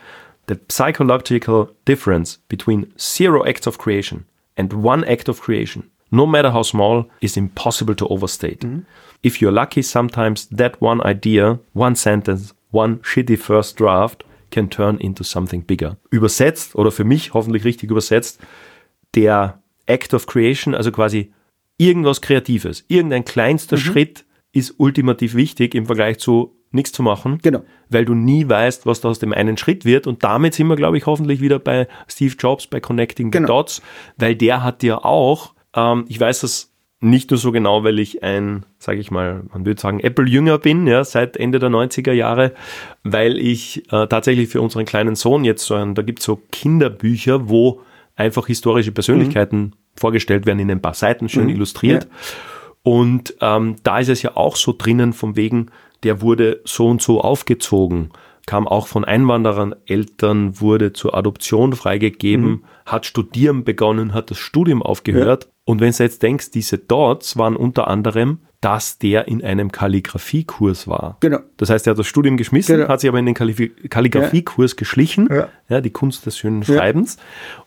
The 0.48 0.56
psychological 0.56 1.68
difference 1.88 2.40
between 2.48 2.88
zero 2.98 3.44
acts 3.44 3.68
of 3.68 3.78
creation 3.78 4.24
and 4.58 4.74
one 4.74 5.04
act 5.06 5.30
of 5.30 5.42
creation, 5.42 5.90
no 6.12 6.26
matter 6.26 6.52
how 6.52 6.64
small, 6.64 7.06
is 7.22 7.38
impossible 7.38 7.96
to 7.96 8.08
overstate. 8.08 8.66
If 9.24 9.42
you're 9.42 9.52
lucky, 9.52 9.82
sometimes 9.82 10.48
that 10.48 10.82
one 10.82 11.02
idea, 11.02 11.60
one 11.74 11.96
sentence, 11.96 12.54
one 12.72 13.00
shitty 13.00 13.38
first 13.38 13.78
draft 13.78 14.24
can 14.52 14.70
turn 14.70 14.98
into 14.98 15.24
something 15.24 15.62
bigger. 15.62 15.98
Übersetzt 16.12 16.76
oder 16.76 16.92
für 16.92 17.04
mich 17.04 17.34
hoffentlich 17.34 17.66
richtig 17.66 17.92
übersetzt, 17.92 18.40
der 19.16 19.62
Act 19.86 20.14
of 20.14 20.26
Creation, 20.28 20.76
also 20.76 20.92
quasi 20.92 21.34
irgendwas 21.78 22.22
Kreatives, 22.22 22.84
irgendein 22.88 23.26
kleinster 23.26 23.78
Schritt 23.78 24.26
ist 24.52 24.76
ultimativ 24.78 25.36
wichtig 25.36 25.76
im 25.76 25.86
Vergleich 25.86 26.20
zu 26.20 26.57
nichts 26.72 26.92
zu 26.92 27.02
machen, 27.04 27.40
Genau. 27.42 27.64
weil 27.90 28.06
du 28.06 28.14
nie 28.14 28.48
weißt, 28.48 28.86
was 28.86 29.02
da 29.02 29.10
aus 29.10 29.20
dem 29.20 29.34
einen 29.34 29.58
Schritt 29.58 29.86
wird. 29.86 30.08
Und 30.08 30.24
damit 30.24 30.54
sind 30.54 30.68
wir, 30.68 30.76
glaube 30.76 30.98
ich, 30.98 31.06
hoffentlich 31.06 31.42
wieder 31.42 31.60
bei 31.60 31.88
Steve 32.08 32.36
Jobs, 32.38 32.68
bei 32.68 32.80
Connecting 32.80 33.28
the 33.28 33.32
Genau. 33.40 33.48
Dots, 33.48 33.82
weil 34.18 34.36
der 34.36 34.64
hat 34.64 34.84
ja 34.84 34.98
auch, 35.04 35.54
ähm, 35.76 36.06
ich 36.08 36.20
weiß 36.20 36.42
das 36.42 36.72
nicht 37.00 37.30
nur 37.30 37.38
so 37.38 37.52
genau, 37.52 37.84
weil 37.84 38.00
ich 38.00 38.24
ein, 38.24 38.66
sage 38.80 39.00
ich 39.00 39.12
mal, 39.12 39.44
man 39.54 39.66
würde 39.68 39.80
sagen, 39.80 40.00
Apple-Jünger 40.00 40.58
bin, 40.58 40.88
ja, 40.88 41.04
seit 41.04 41.38
Ende 41.38 41.60
der 41.60 41.70
90er 41.70 42.12
Jahre, 42.12 42.54
weil 43.04 43.38
ich 43.38 43.84
äh, 43.94 44.08
tatsächlich 44.08 44.50
für 44.50 44.62
unseren 44.62 44.86
kleinen 44.86 45.16
Sohn 45.16 45.46
jetzt 45.46 45.64
so 45.66 45.76
ein, 45.76 45.94
da 45.94 46.02
gibt 46.02 46.20
es 46.20 46.26
so 46.26 46.42
Kinderbücher, 46.52 47.50
wo 47.50 47.82
einfach 48.16 48.48
historische 48.48 48.92
Persönlichkeiten 48.92 49.74
vorgestellt 49.96 50.48
werden 50.48 50.58
in 50.60 50.72
ein 50.72 50.82
paar 50.82 50.96
Seiten, 50.96 51.30
schön 51.30 51.50
illustriert. 51.50 52.08
Und 52.82 53.36
ähm, 53.42 53.76
da 53.84 54.00
ist 54.00 54.10
es 54.10 54.22
ja 54.24 54.36
auch 54.36 54.56
so 54.56 54.74
drinnen, 54.76 55.14
vom 55.14 55.36
wegen, 55.36 55.68
der 56.04 56.22
wurde 56.22 56.62
so 56.66 56.88
und 56.88 57.02
so 57.02 57.22
aufgezogen, 57.22 58.10
kam 58.46 58.68
auch 58.68 58.88
von 58.88 59.04
Einwanderern, 59.04 59.76
Eltern, 59.86 60.62
wurde 60.62 60.94
zur 60.94 61.16
Adoption 61.16 61.74
freigegeben, 61.74 62.64
hat 62.86 63.06
studieren 63.06 63.64
begonnen, 63.66 64.14
hat 64.14 64.32
das 64.32 64.38
Studium 64.38 64.82
aufgehört. 64.82 65.50
Und 65.66 65.82
wenn 65.82 65.92
du 65.92 66.02
jetzt 66.04 66.24
denkst, 66.24 66.52
diese 66.52 66.78
Dots 66.78 67.36
waren 67.38 67.58
unter 67.58 67.88
anderem, 67.90 68.40
dass 68.62 68.98
der 68.98 69.28
in 69.28 69.44
einem 69.44 69.72
Kalligrafiekurs 70.18 70.88
war. 70.88 71.18
Genau. 71.20 71.40
Das 71.58 71.70
heißt, 71.70 71.86
er 71.88 71.92
hat 71.92 72.00
das 72.00 72.08
Studium 72.08 72.38
geschmissen, 72.38 72.78
Genau. 72.78 72.88
hat 72.90 73.02
sich 73.02 73.10
aber 73.10 73.20
in 73.20 73.26
den 73.26 73.36
Kalli- 73.36 73.72
Kalligrafiekurs 73.90 74.76
geschlichen, 74.78 75.28
Ja. 75.32 75.50
ja, 75.70 75.82
die 75.82 75.92
Kunst 75.92 76.26
des 76.26 76.38
schönen 76.38 76.64
Schreibens. 76.64 77.18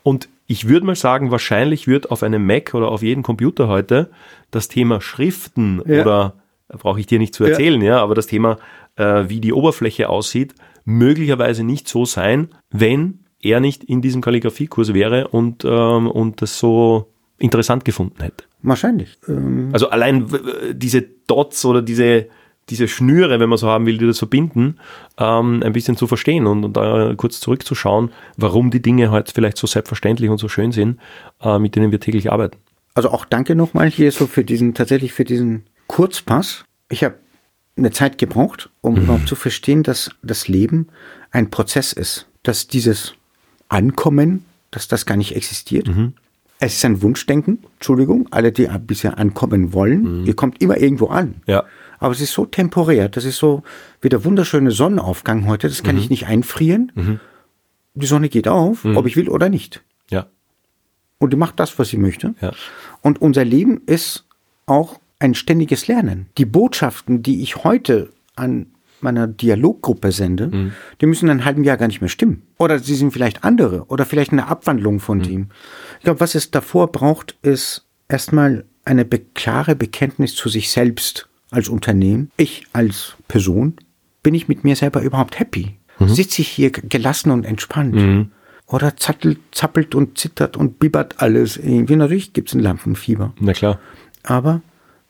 Und 0.03 0.27
ich 0.47 0.67
würde 0.67 0.85
mal 0.85 0.95
sagen, 0.95 1.31
wahrscheinlich 1.31 1.87
wird 1.87 2.11
auf 2.11 2.23
einem 2.23 2.45
Mac 2.45 2.73
oder 2.73 2.89
auf 2.89 3.03
jedem 3.03 3.23
Computer 3.23 3.67
heute 3.69 4.09
das 4.49 4.67
Thema 4.67 4.99
Schriften 4.99 5.81
Ja. 5.85 6.01
oder 6.01 6.33
brauche 6.77 6.99
ich 6.99 7.07
dir 7.07 7.19
nicht 7.19 7.33
zu 7.33 7.43
erzählen, 7.43 7.81
ja, 7.81 8.01
aber 8.01 8.15
das 8.15 8.27
Thema, 8.27 8.57
äh, 8.95 9.25
wie 9.27 9.39
die 9.39 9.53
Oberfläche 9.53 10.09
aussieht, 10.09 10.53
möglicherweise 10.85 11.63
nicht 11.63 11.87
so 11.87 12.05
sein, 12.05 12.49
wenn 12.71 13.19
er 13.41 13.59
nicht 13.59 13.83
in 13.83 14.01
diesem 14.01 14.21
Kalligrafiekurs 14.21 14.93
wäre 14.93 15.27
und, 15.29 15.65
ähm, 15.65 16.09
und 16.09 16.41
das 16.41 16.59
so 16.59 17.07
interessant 17.39 17.85
gefunden 17.85 18.21
hätte. 18.21 18.45
Wahrscheinlich. 18.61 19.17
Ähm, 19.27 19.69
Also 19.71 19.89
allein 19.89 20.27
diese 20.73 21.01
Dots 21.27 21.65
oder 21.65 21.81
diese, 21.81 22.27
diese 22.69 22.87
Schnüre, 22.87 23.39
wenn 23.39 23.49
man 23.49 23.57
so 23.57 23.67
haben 23.67 23.85
will, 23.87 23.97
die 23.97 24.05
das 24.05 24.19
verbinden, 24.19 24.77
ähm, 25.17 25.63
ein 25.63 25.73
bisschen 25.73 25.97
zu 25.97 26.05
verstehen 26.05 26.45
und, 26.45 26.63
und 26.63 26.77
da 26.77 27.13
kurz 27.17 27.39
zurückzuschauen, 27.39 28.11
warum 28.37 28.69
die 28.69 28.81
Dinge 28.81 29.09
halt 29.09 29.31
vielleicht 29.31 29.57
so 29.57 29.65
selbstverständlich 29.65 30.29
und 30.29 30.37
so 30.37 30.47
schön 30.47 30.71
sind, 30.71 30.99
äh, 31.41 31.57
mit 31.57 31.75
denen 31.75 31.91
wir 31.91 31.99
täglich 31.99 32.31
arbeiten. 32.31 32.57
Also 32.93 33.09
auch 33.09 33.25
danke 33.25 33.55
nochmal 33.55 33.89
hier 33.89 34.11
so 34.11 34.27
für 34.27 34.43
diesen, 34.43 34.73
tatsächlich 34.73 35.13
für 35.13 35.23
diesen 35.23 35.63
Kurzpass. 35.91 36.63
Ich 36.87 37.03
habe 37.03 37.15
eine 37.75 37.91
Zeit 37.91 38.17
gebraucht, 38.17 38.69
um 38.79 38.95
überhaupt 38.95 39.27
zu 39.27 39.35
verstehen, 39.35 39.83
dass 39.83 40.09
das 40.23 40.47
Leben 40.47 40.87
ein 41.31 41.49
Prozess 41.49 41.91
ist. 41.91 42.27
Dass 42.43 42.67
dieses 42.67 43.13
Ankommen, 43.67 44.45
dass 44.71 44.87
das 44.87 45.05
gar 45.05 45.17
nicht 45.17 45.35
existiert. 45.35 45.89
Es 46.59 46.75
ist 46.75 46.85
ein 46.85 47.01
Wunschdenken, 47.01 47.59
Entschuldigung, 47.73 48.29
alle, 48.31 48.53
die 48.53 48.69
bisher 48.79 49.17
ankommen 49.17 49.73
wollen. 49.73 50.25
Ihr 50.25 50.33
kommt 50.33 50.61
immer 50.61 50.77
irgendwo 50.77 51.07
an. 51.07 51.41
Ja. 51.45 51.65
Aber 51.99 52.13
es 52.13 52.21
ist 52.21 52.31
so 52.31 52.45
temporär, 52.45 53.09
das 53.09 53.25
ist 53.25 53.37
so 53.37 53.63
wie 53.99 54.07
der 54.07 54.23
wunderschöne 54.23 54.71
Sonnenaufgang 54.71 55.45
heute, 55.45 55.67
das 55.67 55.83
kann 55.83 55.97
ich 55.97 56.09
nicht 56.09 56.25
einfrieren. 56.25 57.19
Die 57.95 58.05
Sonne 58.05 58.29
geht 58.29 58.47
auf, 58.47 58.85
ob 58.85 59.05
ich 59.07 59.17
will 59.17 59.27
oder 59.27 59.49
nicht. 59.49 59.83
Ja. 60.09 60.27
Und 61.17 61.33
die 61.33 61.37
macht 61.37 61.59
das, 61.59 61.77
was 61.77 61.89
sie 61.89 61.97
möchte. 61.97 62.33
Ja. 62.39 62.53
Und 63.01 63.21
unser 63.21 63.43
Leben 63.43 63.81
ist 63.87 64.25
auch 64.65 65.01
ein 65.21 65.35
ständiges 65.35 65.87
Lernen. 65.87 66.27
Die 66.37 66.45
Botschaften, 66.45 67.23
die 67.23 67.41
ich 67.41 67.63
heute 67.63 68.09
an 68.35 68.67
meiner 69.01 69.27
Dialoggruppe 69.27 70.11
sende, 70.11 70.71
die 70.99 71.05
müssen 71.05 71.25
in 71.25 71.31
einem 71.31 71.45
halben 71.45 71.63
Jahr 71.63 71.77
gar 71.77 71.87
nicht 71.87 72.01
mehr 72.01 72.09
stimmen. 72.09 72.43
Oder 72.57 72.79
sie 72.79 72.95
sind 72.95 73.11
vielleicht 73.11 73.43
andere 73.43 73.85
oder 73.87 74.05
vielleicht 74.05 74.31
eine 74.31 74.47
Abwandlung 74.47 74.99
von 74.99 75.21
dem. 75.21 75.49
Ich 75.97 76.03
glaube, 76.03 76.19
was 76.19 76.35
es 76.35 76.51
davor 76.51 76.91
braucht, 76.91 77.35
ist 77.41 77.87
erstmal 78.07 78.65
eine 78.85 79.05
be 79.05 79.19
klare 79.19 79.75
Bekenntnis 79.75 80.35
zu 80.35 80.49
sich 80.49 80.69
selbst 80.69 81.29
als 81.49 81.69
Unternehmen. 81.69 82.31
Ich 82.37 82.65
als 82.73 83.15
Person, 83.27 83.75
bin 84.23 84.33
ich 84.35 84.47
mit 84.47 84.63
mir 84.63 84.75
selber 84.75 85.01
überhaupt 85.01 85.39
happy? 85.39 85.77
Sitze 85.99 86.41
ich 86.41 86.47
hier 86.47 86.71
gelassen 86.71 87.31
und 87.31 87.45
entspannt? 87.45 88.29
Oder 88.67 88.97
zattelt, 88.97 89.39
zappelt 89.51 89.93
und 89.95 90.17
zittert 90.17 90.57
und 90.57 90.79
bibbert 90.79 91.21
alles 91.21 91.57
irgendwie. 91.57 91.95
Natürlich 91.95 92.33
gibt 92.33 92.49
es 92.49 92.55
ein 92.55 92.59
Lampenfieber. 92.59 93.33
Na 93.39 93.53
klar. 93.53 93.79
Aber 94.23 94.61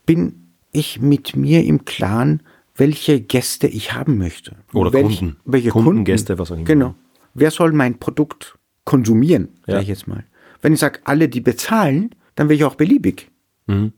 bin 0.05 0.53
ich 0.71 1.01
mit 1.01 1.35
mir 1.35 1.63
im 1.63 1.85
Klaren, 1.85 2.41
welche 2.75 3.19
Gäste 3.21 3.67
ich 3.67 3.93
haben 3.93 4.17
möchte? 4.17 4.55
Oder 4.73 4.91
Welch- 4.93 5.17
Kunden. 5.19 5.37
Welche 5.45 5.69
Kunden, 5.69 6.03
Kunden, 6.05 6.39
was 6.39 6.51
auch 6.51 6.55
immer. 6.55 6.63
Genau. 6.65 6.95
Wer 7.33 7.51
soll 7.51 7.71
mein 7.73 7.99
Produkt 7.99 8.57
konsumieren, 8.85 9.49
Ja. 9.67 9.75
sag 9.75 9.81
ich 9.83 9.87
jetzt 9.89 10.07
mal. 10.07 10.23
Wenn 10.61 10.73
ich 10.73 10.79
sage, 10.79 10.99
alle, 11.03 11.27
die 11.29 11.41
bezahlen, 11.41 12.11
dann 12.35 12.47
wäre 12.49 12.55
ich 12.55 12.63
auch 12.63 12.75
beliebig. 12.75 13.29
Mhm. 13.67 13.93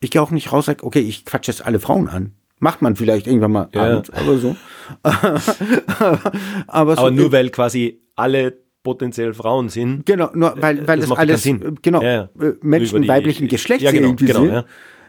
Ich 0.00 0.10
gehe 0.10 0.20
auch 0.22 0.30
nicht 0.30 0.52
raus, 0.52 0.66
sage, 0.66 0.84
okay, 0.84 1.00
ich 1.00 1.24
quatsche 1.24 1.50
jetzt 1.52 1.64
alle 1.64 1.78
Frauen 1.80 2.08
an. 2.08 2.32
Macht 2.58 2.82
man 2.82 2.96
vielleicht 2.96 3.26
irgendwann 3.26 3.52
mal 3.52 3.68
Ja. 3.72 3.84
abends, 3.96 4.10
aber 4.10 4.38
so. 4.38 4.56
aber, 6.66 6.96
so 6.96 7.02
Aber 7.02 7.10
nur 7.10 7.32
weil 7.32 7.50
quasi 7.50 8.00
alle 8.16 8.56
potenziell 8.82 9.32
Frauen 9.34 9.68
sind. 9.68 10.04
Genau, 10.06 10.30
nur 10.34 10.54
weil, 10.60 10.86
weil 10.88 11.00
Das 11.00 11.08
das, 11.08 11.18
alles, 11.18 11.46
äh, 11.46 11.58
genau, 11.82 12.02
Ja, 12.02 12.10
ja. 12.12 12.46
äh, 12.46 12.54
Menschen 12.62 13.02
die- 13.02 13.08
weiblichen 13.08 13.48
Geschlechts 13.48 13.84
Ja, 13.84 13.92
genau, 13.92 14.08
irgendwie 14.08 14.24
genau, 14.26 14.40
sind. 14.40 14.64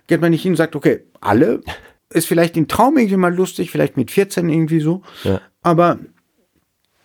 Geht 0.08 0.22
man 0.22 0.32
nicht 0.32 0.42
hin 0.44 0.54
und 0.54 0.58
sagt, 0.58 0.76
okay, 0.76 1.02
alle, 1.22 1.62
ist 2.10 2.28
vielleicht 2.28 2.56
im 2.58 2.68
Traum 2.68 2.98
irgendwie 2.98 3.18
mal 3.18 3.34
lustig, 3.34 3.72
vielleicht 3.72 3.98
mit 3.98 4.12
14 4.12 4.50
irgendwie 4.50 4.80
so, 4.80 5.02
Ja. 5.24 5.42
aber 5.62 6.00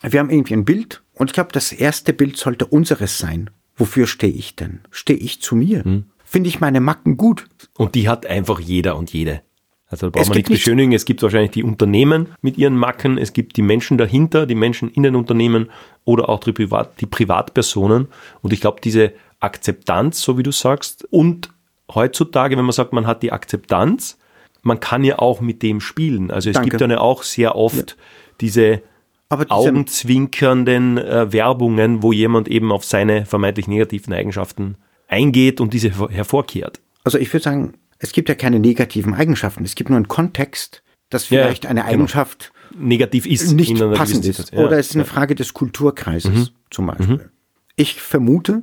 wir 0.02 0.20
haben 0.20 0.30
irgendwie 0.30 0.54
ein 0.54 0.64
Bild 0.64 1.02
und 1.14 1.30
ich 1.30 1.34
glaube, 1.34 1.50
das 1.52 1.72
erste 1.72 2.12
Bild 2.12 2.36
sollte 2.36 2.66
unseres 2.66 3.18
sein. 3.18 3.50
Wofür 3.76 4.06
stehe 4.06 4.32
ich 4.32 4.54
denn? 4.56 4.80
Stehe 4.90 5.18
ich 5.18 5.40
zu 5.40 5.56
mir? 5.56 5.84
Hm. 5.84 6.06
Finde 6.24 6.48
ich 6.48 6.60
meine 6.60 6.80
Macken 6.80 7.16
gut? 7.16 7.46
Und 7.76 7.94
die 7.94 8.08
hat 8.08 8.26
einfach 8.26 8.60
jeder 8.60 8.96
und 8.96 9.12
jede. 9.12 9.40
Also 9.86 10.06
da 10.06 10.10
braucht 10.10 10.22
Es 10.22 10.28
man 10.28 10.36
nichts- 10.36 10.50
beschönigen. 10.50 10.92
Es 10.92 11.04
gibt 11.06 11.22
wahrscheinlich 11.22 11.52
die 11.52 11.62
Unternehmen 11.64 12.28
mit 12.42 12.58
ihren 12.58 12.76
Macken, 12.76 13.16
es 13.18 13.32
gibt 13.32 13.56
die 13.56 13.62
Menschen 13.62 13.96
dahinter, 13.96 14.44
die 14.46 14.54
Menschen 14.54 14.90
in 14.90 15.02
den 15.04 15.16
Unternehmen 15.16 15.70
oder 16.04 16.28
auch 16.28 16.40
die, 16.40 16.52
Privat, 16.52 17.00
die 17.00 17.06
Privatpersonen. 17.06 18.08
Und 18.42 18.52
ich 18.52 18.60
glaube, 18.60 18.80
diese 18.82 19.12
Akzeptanz, 19.40 20.20
so 20.20 20.36
wie 20.36 20.42
du 20.42 20.52
sagst, 20.52 21.06
und 21.10 21.50
heutzutage, 21.94 22.56
wenn 22.56 22.64
man 22.64 22.72
sagt, 22.72 22.92
man 22.92 23.06
hat 23.06 23.22
die 23.22 23.32
Akzeptanz, 23.32 24.18
man 24.62 24.80
kann 24.80 25.04
ja 25.04 25.18
auch 25.18 25.40
mit 25.40 25.62
dem 25.62 25.80
spielen. 25.80 26.30
Also 26.30 26.50
es 26.50 26.54
Danke. 26.54 26.70
gibt 26.70 26.80
dann 26.80 26.90
ja 26.90 26.98
auch 26.98 27.22
sehr 27.22 27.54
oft 27.56 27.96
diese 28.40 28.82
Aber 29.28 29.44
diese, 29.44 29.54
augenzwinkernden 29.54 30.98
äh, 30.98 31.32
Werbungen, 31.32 32.02
wo 32.02 32.12
jemand 32.12 32.48
eben 32.48 32.72
auf 32.72 32.84
seine 32.84 33.26
vermeintlich 33.26 33.68
negativen 33.68 34.12
Eigenschaften 34.12 34.76
eingeht 35.06 35.60
und 35.60 35.72
diese 35.72 35.88
hervor- 35.88 36.10
hervorkehrt. 36.10 36.80
also 37.04 37.18
ich 37.18 37.32
würde 37.32 37.44
sagen, 37.44 37.74
es 37.98 38.12
gibt 38.12 38.28
ja 38.28 38.34
keine 38.34 38.60
negativen 38.60 39.14
Eigenschaften. 39.14 39.64
Es 39.64 39.74
gibt 39.74 39.90
nur 39.90 39.96
einen 39.96 40.08
Kontext, 40.08 40.82
dass 41.10 41.30
Ja, 41.30 41.42
vielleicht 41.42 41.66
eine 41.66 41.80
genau. 41.80 41.92
Eigenschaft 41.92 42.52
Negativ 42.78 43.24
ist 43.26 43.52
nicht 43.52 43.74
passend 43.94 44.24
ist. 44.26 44.36
Situation. 44.36 44.66
Oder 44.66 44.78
es 44.78 44.88
ist 44.90 44.94
eine 44.96 45.04
ja. 45.04 45.10
Mhm. 45.10 45.14
Frage 45.14 45.34
des 45.34 45.54
Kulturkreises 45.54 46.52
zum 46.70 46.86
Beispiel. 46.86 47.30
Ich 47.76 48.00
vermute, 48.00 48.62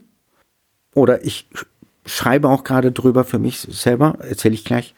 oder 0.93 1.25
ich 1.25 1.47
schreibe 2.05 2.49
auch 2.49 2.63
gerade 2.63 2.91
drüber 2.91 3.23
für 3.23 3.39
mich 3.39 3.59
selber, 3.59 4.17
erzähle 4.19 4.53
ich 4.53 4.63
gleich, 4.65 4.93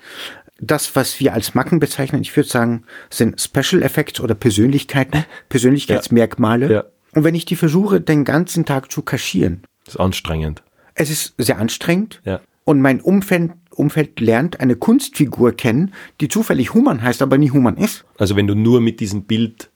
das, 0.59 0.95
was 0.95 1.19
wir 1.19 1.33
als 1.33 1.53
Macken 1.53 1.79
bezeichnen, 1.79 2.21
ich 2.21 2.35
würde 2.35 2.49
sagen, 2.49 2.83
sind 3.09 3.39
Special 3.39 3.83
Effects 3.83 4.19
oder 4.19 4.33
Persönlichkeiten, 4.35 5.23
Persönlichkeitsmerkmale. 5.49 6.71
Ja. 6.71 6.83
Und 7.13 7.23
wenn 7.23 7.35
ich 7.35 7.45
die 7.45 7.55
versuche, 7.55 8.01
den 8.01 8.25
ganzen 8.25 8.65
Tag 8.65 8.91
zu 8.91 9.01
kaschieren, 9.01 9.61
Das 9.85 9.95
ist 9.95 9.99
anstrengend. 9.99 10.63
es 10.95 11.09
ist 11.09 11.35
sehr 11.37 11.59
anstrengend. 11.59 12.21
Ja. 12.25 12.41
Und 12.63 12.81
mein 12.81 12.99
Umfeld, 13.01 13.51
Umfeld 13.71 14.19
lernt 14.19 14.59
eine 14.59 14.75
Kunstfigur 14.75 15.53
kennen, 15.53 15.93
die 16.19 16.27
zufällig 16.27 16.73
Human 16.73 17.01
heißt, 17.03 17.21
aber 17.21 17.37
nie 17.37 17.51
Human 17.51 17.77
ist. 17.77 18.03
Also 18.17 18.35
wenn 18.35 18.47
du 18.47 18.55
nur 18.55 18.81
mit 18.81 18.99
diesem 18.99 19.23
Bild 19.23 19.69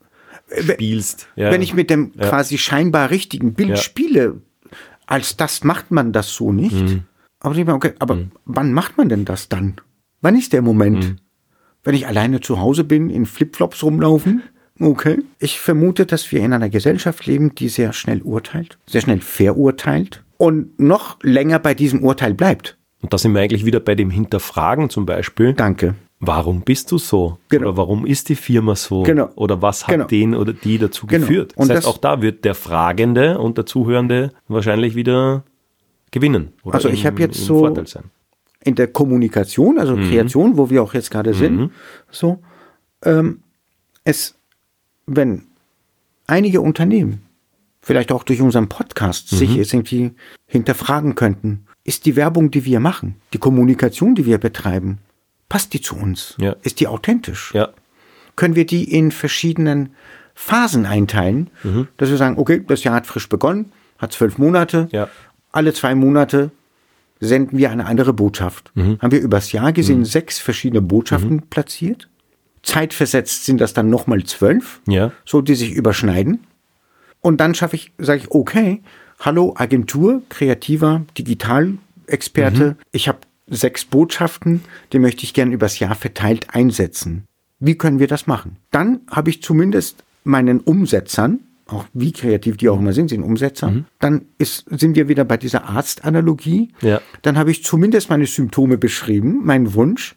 spielst. 0.60 1.28
Ja. 1.36 1.50
Wenn 1.50 1.62
ich 1.62 1.72
mit 1.74 1.88
dem 1.90 2.12
quasi 2.16 2.58
scheinbar 2.58 3.10
richtigen 3.10 3.54
Bild 3.54 3.70
Ja. 3.70 3.76
spiele, 3.76 4.40
als 5.06 5.36
das 5.36 5.64
macht 5.64 5.90
man 5.90 6.12
das 6.12 6.32
so 6.34 6.52
nicht. 6.52 6.74
Mhm. 6.74 7.04
Aber, 7.42 7.54
ich 7.56 7.66
mir, 7.66 7.74
okay, 7.74 7.92
aber 7.98 8.18
wann 8.44 8.72
macht 8.72 8.96
man 8.96 9.08
denn 9.08 9.24
das 9.24 9.48
dann? 9.48 9.76
Wann 10.20 10.36
ist 10.36 10.52
der 10.52 10.62
Moment? 10.62 11.04
Mhm. 11.04 11.16
Wenn 11.84 11.94
ich 11.94 12.06
alleine 12.06 12.40
zu 12.40 12.60
Hause 12.60 12.84
bin, 12.84 13.10
in 13.10 13.26
Flipflops 13.26 13.82
rumlaufen? 13.82 14.42
Okay. 14.80 15.18
Ich 15.38 15.58
vermute, 15.60 16.06
dass 16.06 16.30
wir 16.32 16.40
in 16.40 16.52
einer 16.52 16.68
Gesellschaft 16.70 17.26
leben, 17.26 17.54
die 17.54 17.68
sehr 17.68 17.92
schnell 17.92 18.22
urteilt, 18.22 18.78
sehr 18.86 19.00
schnell 19.00 19.20
verurteilt 19.20 20.22
und 20.38 20.78
noch 20.80 21.18
länger 21.22 21.58
bei 21.58 21.74
diesem 21.74 22.02
Urteil 22.04 22.34
bleibt. 22.34 22.78
Und 23.00 23.12
da 23.12 23.18
sind 23.18 23.34
wir 23.34 23.40
eigentlich 23.42 23.66
wieder 23.66 23.80
bei 23.80 23.94
dem 23.96 24.10
Hinterfragen 24.10 24.88
zum 24.90 25.04
Beispiel. 25.06 25.52
Danke. 25.54 25.94
Warum 26.20 26.60
bist 26.62 26.92
du 26.92 26.98
so? 26.98 27.38
Genau. 27.48 27.68
Oder 27.70 27.76
warum 27.76 28.06
ist 28.06 28.28
die 28.28 28.36
Firma 28.36 28.76
so? 28.76 29.02
Genau. 29.02 29.28
Oder 29.34 29.60
was 29.60 29.88
hat 29.88 29.92
Genau. 29.94 30.06
den 30.06 30.34
oder 30.36 30.52
die 30.52 30.78
dazu 30.78 31.08
Genau. 31.08 31.26
geführt? 31.26 31.52
Und 31.56 31.68
das 31.68 31.78
heißt, 31.78 31.86
das- 31.88 31.92
auch 31.94 31.98
da 31.98 32.22
wird 32.22 32.44
der 32.44 32.54
Fragende 32.54 33.38
und 33.40 33.58
der 33.58 33.66
Zuhörende 33.66 34.30
wahrscheinlich 34.46 34.94
wieder 34.94 35.42
gewinnen. 36.12 36.52
Oder 36.62 36.76
Also 36.76 36.88
ich 36.88 37.04
im- 37.04 37.16
jetzt 37.18 37.38
im 37.40 37.44
so- 37.44 37.58
Vorteil 37.58 37.86
sein. 37.88 38.04
in 38.64 38.76
der 38.76 38.86
Kommunikation, 38.86 39.78
also 39.80 39.96
Mhm. 39.96 40.08
Kreation, 40.08 40.56
wo 40.56 40.70
wir 40.70 40.82
auch 40.84 40.94
jetzt 40.94 41.10
gerade 41.10 41.34
sind, 41.34 41.72
so, 42.10 42.38
ähm, 43.04 43.40
es, 44.04 44.36
wenn 45.06 45.42
einige 46.28 46.60
Unternehmen, 46.60 47.22
vielleicht 47.80 48.12
auch 48.12 48.22
durch 48.22 48.40
unseren 48.40 48.68
Podcast, 48.68 49.32
Mhm. 49.32 49.36
sich 49.36 49.54
jetzt 49.56 49.72
irgendwie 49.74 50.12
hinterfragen 50.46 51.16
könnten, 51.16 51.64
ist 51.82 52.06
die 52.06 52.14
Werbung, 52.14 52.52
die 52.52 52.64
wir 52.64 52.78
machen, 52.78 53.16
die 53.32 53.38
Kommunikation, 53.38 54.14
die 54.14 54.24
wir 54.26 54.38
betreiben, 54.38 54.98
passt 55.48 55.72
die 55.74 55.80
zu 55.80 55.96
uns? 55.96 56.36
Ja. 56.38 56.54
Ist 56.62 56.78
die 56.78 56.86
authentisch? 56.86 57.52
Ja. 57.54 57.70
Können 58.36 58.54
wir 58.54 58.64
die 58.66 58.84
in 58.96 59.10
verschiedenen 59.10 59.90
Phasen 60.34 60.86
einteilen, 60.86 61.50
Mhm. 61.64 61.88
dass 61.96 62.08
wir 62.10 62.16
sagen, 62.16 62.38
okay, 62.38 62.62
das 62.66 62.84
Jahr 62.84 62.94
hat 62.94 63.06
frisch 63.06 63.28
begonnen, 63.28 63.72
hat 63.98 64.12
zwölf 64.12 64.38
Monate, 64.38 64.88
Ja. 64.92 65.08
Alle 65.52 65.72
zwei 65.72 65.94
Monate 65.94 66.50
senden 67.20 67.56
wir 67.58 67.70
eine 67.70 67.86
andere 67.86 68.12
Botschaft. 68.12 68.72
Mhm. 68.74 68.98
Haben 69.00 69.12
wir 69.12 69.20
übers 69.20 69.52
Jahr 69.52 69.72
gesehen 69.72 70.04
sechs 70.04 70.38
verschiedene 70.38 70.82
Botschaften 70.82 71.42
platziert. 71.42 72.08
Zeitversetzt 72.62 73.44
sind 73.44 73.60
das 73.60 73.74
dann 73.74 73.90
nochmal 73.90 74.24
zwölf, 74.24 74.80
Ja. 74.88 75.12
so 75.24 75.40
die 75.40 75.54
sich 75.54 75.72
überschneiden. 75.72 76.40
Und 77.20 77.40
dann 77.40 77.54
schaffe 77.54 77.76
ich, 77.76 77.92
sage 77.98 78.20
ich, 78.22 78.30
okay, 78.32 78.82
hallo 79.20 79.54
Agentur, 79.56 80.22
kreativer 80.28 81.02
Digitalexperte, 81.16 82.64
Mhm. 82.70 82.76
ich 82.92 83.08
habe 83.08 83.18
sechs 83.48 83.84
Botschaften, 83.84 84.62
die 84.92 84.98
möchte 84.98 85.24
ich 85.24 85.34
gerne 85.34 85.52
übers 85.54 85.78
Jahr 85.78 85.94
verteilt 85.94 86.54
einsetzen. 86.54 87.24
Wie 87.60 87.76
können 87.76 87.98
wir 87.98 88.08
das 88.08 88.26
machen? 88.26 88.56
Dann 88.70 89.00
habe 89.10 89.30
ich 89.30 89.42
zumindest 89.42 90.02
meinen 90.24 90.60
Umsetzern, 90.60 91.40
auch 91.72 91.86
wie 91.94 92.12
kreativ 92.12 92.56
die 92.56 92.68
auch 92.68 92.78
immer 92.78 92.92
sind, 92.92 93.08
sind 93.08 93.22
Umsetzer, 93.22 93.70
Mhm. 93.70 93.84
dann 93.98 94.26
ist, 94.38 94.66
sind 94.70 94.94
wir 94.96 95.08
wieder 95.08 95.24
bei 95.24 95.36
dieser 95.36 95.64
Arztanalogie. 95.68 96.72
Ja. 96.80 97.00
Dann 97.22 97.36
habe 97.38 97.50
ich 97.50 97.64
zumindest 97.64 98.10
meine 98.10 98.26
Symptome 98.26 98.78
beschrieben, 98.78 99.40
meinen 99.44 99.74
Wunsch. 99.74 100.14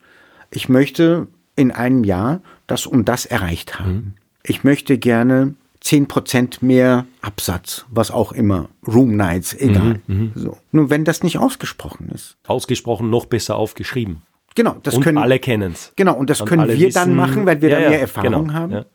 Ich 0.51 0.69
möchte 0.69 1.27
in 1.55 1.71
einem 1.71 2.03
Jahr 2.03 2.41
das 2.67 2.85
und 2.85 3.07
das 3.09 3.25
erreicht 3.25 3.79
haben. 3.79 4.15
Ich 4.43 4.63
möchte 4.63 4.97
gerne 4.97 5.55
10% 5.83 6.63
mehr 6.65 7.05
Absatz, 7.21 7.85
was 7.91 8.09
auch 8.11 8.31
immer, 8.31 8.69
Room 8.87 9.15
Nights, 9.15 9.53
egal. 9.53 9.99
So. 10.33 10.57
Nur 10.71 10.89
wenn 10.89 11.05
das 11.05 11.21
nicht 11.23 11.37
ausgesprochen 11.37 12.09
ist. 12.13 12.37
Ausgesprochen 12.47 13.09
noch 13.09 13.25
besser 13.27 13.55
aufgeschrieben. 13.55 14.23
Genau, 14.55 14.77
das 14.83 14.95
und 14.95 15.03
können 15.03 15.17
alle 15.17 15.37
kennen 15.37 15.73
es. 15.73 15.91
Genau, 15.95 16.15
und 16.15 16.29
das 16.29 16.41
Und 16.41 16.47
können 16.47 16.67
wir 16.67 16.75
dann 16.91 17.09
wissen- 17.09 17.15
machen, 17.15 17.45
weil 17.45 17.61
wir 17.61 17.69
Ja, 17.69 17.75
da 17.77 17.83
ja, 17.83 17.89
mehr 17.89 18.01
Erfahrung 18.01 18.47
genau, 18.47 18.53
haben. 18.53 18.85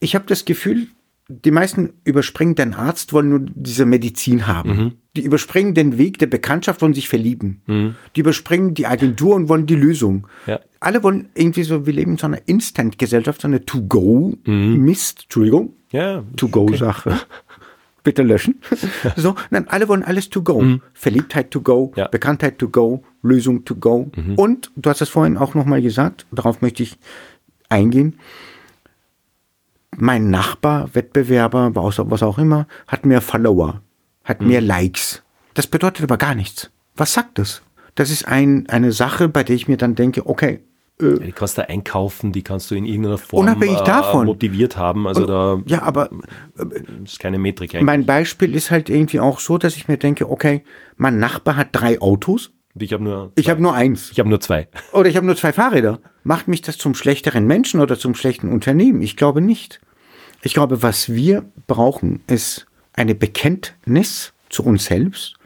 Ich 0.00 0.14
habe 0.14 0.24
das 0.26 0.44
Gefühl, 0.44 0.86
die 1.28 1.50
meisten 1.50 1.94
überspringen 2.04 2.54
den 2.54 2.74
Arzt, 2.74 3.12
wollen 3.12 3.30
nur 3.30 3.40
diese 3.40 3.86
Medizin 3.86 4.46
haben. 4.46 4.70
Mhm. 4.76 4.92
Die 5.16 5.22
überspringen 5.22 5.74
den 5.74 5.96
Weg 5.96 6.18
der 6.18 6.26
Bekanntschaft, 6.26 6.82
wollen 6.82 6.92
sich 6.92 7.08
verlieben. 7.08 7.96
Die 8.14 8.20
überspringen 8.20 8.74
die 8.74 8.86
Agentur 8.86 9.34
und 9.36 9.48
wollen 9.48 9.66
die 9.66 9.76
Lösung. 9.76 10.26
Ja. 10.46 10.60
Alle 10.80 11.02
wollen 11.02 11.28
irgendwie 11.34 11.62
so, 11.62 11.86
wir 11.86 11.92
leben 11.92 12.12
in 12.12 12.18
so 12.18 12.26
einer 12.26 12.40
Instant-Gesellschaft, 12.46 13.40
so 13.40 13.48
eine 13.48 13.64
To-Go-Mist, 13.64 15.22
Entschuldigung, 15.22 15.74
Ja, 15.92 16.24
To-Go-Sache. 16.36 17.20
Bitte 18.02 18.22
löschen. 18.22 18.60
So, 19.16 19.34
nein, 19.50 19.66
alle 19.68 19.88
wollen 19.88 20.02
alles 20.02 20.28
to 20.28 20.42
go. 20.42 20.62
Verliebtheit 20.92 21.50
to 21.52 21.62
go, 21.62 21.92
Ja. 21.96 22.08
Bekanntheit 22.08 22.58
to 22.58 22.68
go, 22.68 23.02
Lösung 23.22 23.64
to 23.64 23.76
go. 23.76 24.10
Und 24.36 24.72
du 24.76 24.90
hast 24.90 25.00
es 25.00 25.08
vorhin 25.08 25.38
auch 25.38 25.54
nochmal 25.54 25.80
gesagt, 25.80 26.26
darauf 26.32 26.60
möchte 26.60 26.82
ich 26.82 26.98
eingehen. 27.70 28.18
Mein 29.96 30.30
Nachbar, 30.30 30.90
Wettbewerber, 30.94 31.74
was 31.74 31.98
was 31.98 32.22
auch 32.22 32.38
immer, 32.38 32.66
hat 32.86 33.06
mehr 33.06 33.20
Follower, 33.20 33.80
hat 34.24 34.40
mehr 34.40 34.60
Likes. 34.60 35.22
Das 35.54 35.66
bedeutet 35.66 36.02
aber 36.04 36.16
gar 36.16 36.34
nichts. 36.34 36.70
Was 36.96 37.12
sagt 37.14 37.38
das? 37.38 37.62
Das 37.94 38.10
ist 38.10 38.26
ein, 38.26 38.68
eine 38.68 38.92
Sache, 38.92 39.28
bei 39.28 39.44
der 39.44 39.54
ich 39.56 39.68
mir 39.68 39.76
dann 39.76 39.94
denke, 39.94 40.26
okay, 40.26 40.60
Ja, 41.00 41.10
die 41.16 41.32
kannst 41.32 41.58
du 41.58 41.68
einkaufen, 41.68 42.32
die 42.32 42.42
kannst 42.42 42.70
du 42.70 42.74
in 42.76 42.84
irgendeiner 42.86 43.18
Form 43.18 43.42
Unabhängig 43.42 43.80
äh, 43.80 43.84
davon. 43.84 44.26
motiviert 44.26 44.76
haben. 44.76 45.06
Also 45.08 45.26
da 45.26 45.60
ja, 45.66 45.82
aber 45.82 46.08
ist 47.04 47.18
keine 47.20 47.38
Metrik 47.38 47.74
eigentlich. 47.74 47.84
mein 47.84 48.06
Beispiel 48.06 48.54
ist 48.54 48.70
halt 48.70 48.88
irgendwie 48.88 49.20
auch 49.20 49.38
so, 49.40 49.58
dass 49.58 49.76
ich 49.76 49.88
mir 49.88 49.96
denke, 49.96 50.28
okay, 50.30 50.62
mein 50.96 51.18
Nachbar 51.18 51.56
hat 51.56 51.68
drei 51.72 52.00
Autos, 52.00 52.52
Ich 52.76 52.92
habe 52.92 53.04
nur, 53.04 53.32
ich 53.36 53.48
habe 53.48 53.62
nur 53.62 53.74
eins. 53.74 54.10
ich 54.10 54.18
habe 54.18 54.28
nur 54.28 54.40
zwei. 54.40 54.68
Oder 54.92 55.08
ich 55.08 55.16
habe 55.16 55.26
nur 55.26 55.36
zwei 55.36 55.52
Fahrräder. 55.52 56.00
Macht 56.24 56.48
mich 56.48 56.60
das 56.60 56.76
zum 56.76 56.94
schlechteren 56.94 57.46
Menschen 57.46 57.80
oder 57.80 57.98
zum 57.98 58.14
schlechten 58.14 58.48
Unternehmen? 58.50 59.00
Ich 59.00 59.16
glaube 59.16 59.40
nicht. 59.40 59.80
Ich 60.42 60.54
glaube, 60.54 60.82
was 60.82 61.12
wir 61.12 61.44
brauchen, 61.66 62.22
ist 62.26 62.66
eine 62.92 63.14
Bekenntnis 63.14 64.32
zu 64.50 64.64
uns 64.64 64.86
selbst. 64.86 65.36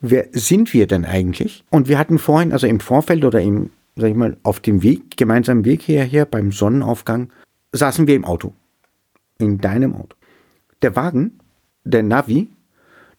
Wer 0.00 0.28
sind 0.30 0.72
wir 0.72 0.86
denn 0.86 1.04
eigentlich? 1.04 1.64
Und 1.70 1.88
wir 1.88 1.98
hatten 1.98 2.18
vorhin, 2.18 2.52
also 2.52 2.66
im 2.66 2.78
Vorfeld 2.78 3.24
oder 3.24 3.40
im, 3.40 3.70
sag 3.96 4.10
ich 4.10 4.16
mal, 4.16 4.36
auf 4.44 4.60
dem 4.60 4.82
Weg, 4.82 5.16
gemeinsamen 5.16 5.64
Weg 5.64 5.82
hierher 5.82 6.24
beim 6.24 6.52
Sonnenaufgang, 6.52 7.30
saßen 7.72 8.06
wir 8.06 8.14
im 8.14 8.24
Auto. 8.24 8.54
In 9.38 9.58
deinem 9.58 9.94
Auto. 9.94 10.16
Der 10.82 10.94
Wagen, 10.94 11.40
der 11.82 12.04
Navi, 12.04 12.48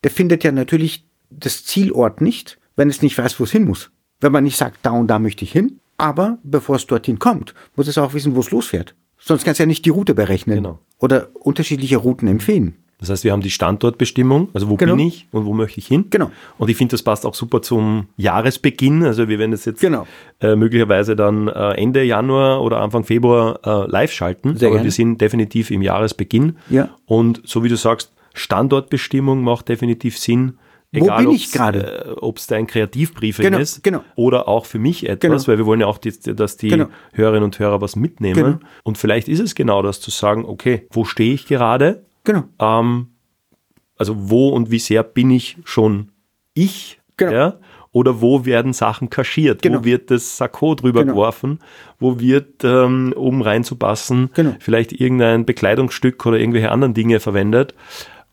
der 0.04 0.12
findet 0.12 0.46
ja 0.46 0.54
natürlich 0.54 1.06
das 1.30 1.66
Zielort 1.66 2.22
nicht, 2.22 2.58
wenn 2.80 2.90
es 2.90 3.02
nicht 3.02 3.18
weiß, 3.18 3.38
wo 3.40 3.44
es 3.44 3.52
hin 3.52 3.66
muss. 3.66 3.92
Wenn 4.22 4.32
man 4.32 4.46
nicht 4.46 4.56
sagt, 4.56 4.78
da 4.84 4.92
und 4.92 5.08
da 5.08 5.20
möchte 5.20 5.44
ich 5.44 5.52
hin, 5.52 5.80
aber 5.98 6.38
bevor 6.44 6.78
es 6.78 6.88
dorthin 6.88 7.20
kommt, 7.20 7.54
muss 7.76 7.88
es 7.90 7.98
auch 7.98 8.14
wissen, 8.14 8.36
wo 8.36 8.40
es 8.40 8.52
losfährt. 8.52 8.96
Sonst 9.18 9.44
kannst 9.44 9.60
du 9.60 9.64
ja 9.64 9.68
nicht 9.68 9.84
die 9.84 9.90
Route 9.90 10.14
berechnen 10.16 10.56
Genau. 10.56 10.80
oder 10.98 11.28
unterschiedliche 11.34 11.98
Routen 11.98 12.30
empfehlen. 12.30 12.76
Das 13.00 13.10
heißt, 13.10 13.24
wir 13.26 13.34
haben 13.34 13.42
die 13.42 13.50
Standortbestimmung, 13.52 14.48
also 14.54 14.70
wo 14.70 14.76
Genau. 14.78 14.96
bin 14.96 15.08
ich 15.08 15.28
und 15.32 15.46
wo 15.46 15.54
möchte 15.54 15.80
ich 15.80 15.88
hin. 15.88 16.06
Genau. 16.10 16.32
Und 16.58 16.70
ich 16.70 16.78
finde, 16.78 16.92
das 16.92 17.04
passt 17.04 17.26
auch 17.26 17.34
super 17.36 17.62
zum 17.62 18.08
Jahresbeginn. 18.16 19.04
Also 19.04 19.28
wir 19.28 19.40
werden 19.40 19.52
das 19.52 19.66
jetzt 19.66 19.82
Genau. 19.82 20.08
äh, 20.42 20.56
möglicherweise 20.56 21.16
dann 21.18 21.48
äh, 21.50 21.72
Ende 21.74 22.04
Januar 22.04 22.62
oder 22.62 22.80
Anfang 22.82 23.04
Februar 23.04 23.60
äh, 23.66 23.90
live 23.92 24.12
schalten. 24.12 24.56
Sehr 24.56 24.68
Aber 24.68 24.76
gerne. 24.78 24.86
wir 24.86 24.92
sind 24.92 25.20
definitiv 25.20 25.70
im 25.72 25.82
Jahresbeginn. 25.82 26.58
Ja. 26.70 26.90
Und 27.06 27.42
so 27.46 27.64
wie 27.64 27.70
du 27.70 27.76
sagst, 27.78 28.12
Standortbestimmung 28.34 29.44
macht 29.44 29.68
definitiv 29.70 30.18
Sinn. 30.18 30.58
Egal, 30.92 31.24
bin 31.26 31.32
ich 31.36 31.52
gerade? 31.52 32.06
Äh, 32.06 32.12
Ob 32.20 32.38
es 32.38 32.48
dein 32.48 32.66
Kreativbriefing 32.66 33.46
Genau, 33.46 33.60
ist 33.60 33.84
genau. 33.84 34.04
oder 34.16 34.48
auch 34.48 34.66
für 34.66 34.80
mich 34.80 35.08
etwas, 35.08 35.44
Genau. 35.44 35.48
weil 35.48 35.58
wir 35.60 35.66
wollen 35.68 35.82
ja 35.82 35.88
auch, 35.88 36.00
die, 36.00 36.12
dass 36.36 36.58
die 36.58 36.70
Genau. 36.70 36.88
Hörerinnen 37.14 37.44
und 37.44 37.60
Hörer 37.60 37.80
was 37.82 37.96
mitnehmen. 37.96 38.36
Genau. 38.36 38.58
Und 38.84 38.98
vielleicht 38.98 39.28
ist 39.28 39.40
es 39.40 39.54
genau 39.54 39.82
das 39.84 40.02
zu 40.02 40.10
sagen, 40.10 40.46
okay, 40.46 40.88
wo 40.92 41.06
stehe 41.06 41.34
ich 41.34 41.46
gerade? 41.46 42.04
Genau. 42.24 42.46
Ähm, 42.60 43.08
also 43.98 44.16
wo 44.18 44.50
und 44.50 44.72
wie 44.72 44.80
sehr 44.80 45.04
bin 45.04 45.30
ich 45.30 45.58
schon 45.64 46.10
ich? 46.56 47.00
Genau. 47.18 47.32
Ja? 47.32 47.60
Oder 47.92 48.22
wo 48.22 48.46
werden 48.46 48.72
Sachen 48.74 49.10
kaschiert? 49.10 49.62
Genau. 49.62 49.80
Wo 49.80 49.84
wird 49.84 50.12
das 50.12 50.38
Sakko 50.38 50.76
drüber 50.76 51.02
Genau. 51.02 51.14
geworfen? 51.14 51.60
Wo 52.00 52.20
wird, 52.20 52.64
ähm, 52.64 53.14
um 53.16 53.42
reinzupassen, 53.42 54.30
Genau. 54.36 54.56
vielleicht 54.60 54.94
irgendein 54.94 55.46
Bekleidungsstück 55.46 56.26
oder 56.26 56.40
irgendwelche 56.40 56.72
anderen 56.72 56.94
Dinge 56.94 57.20
verwendet? 57.20 57.74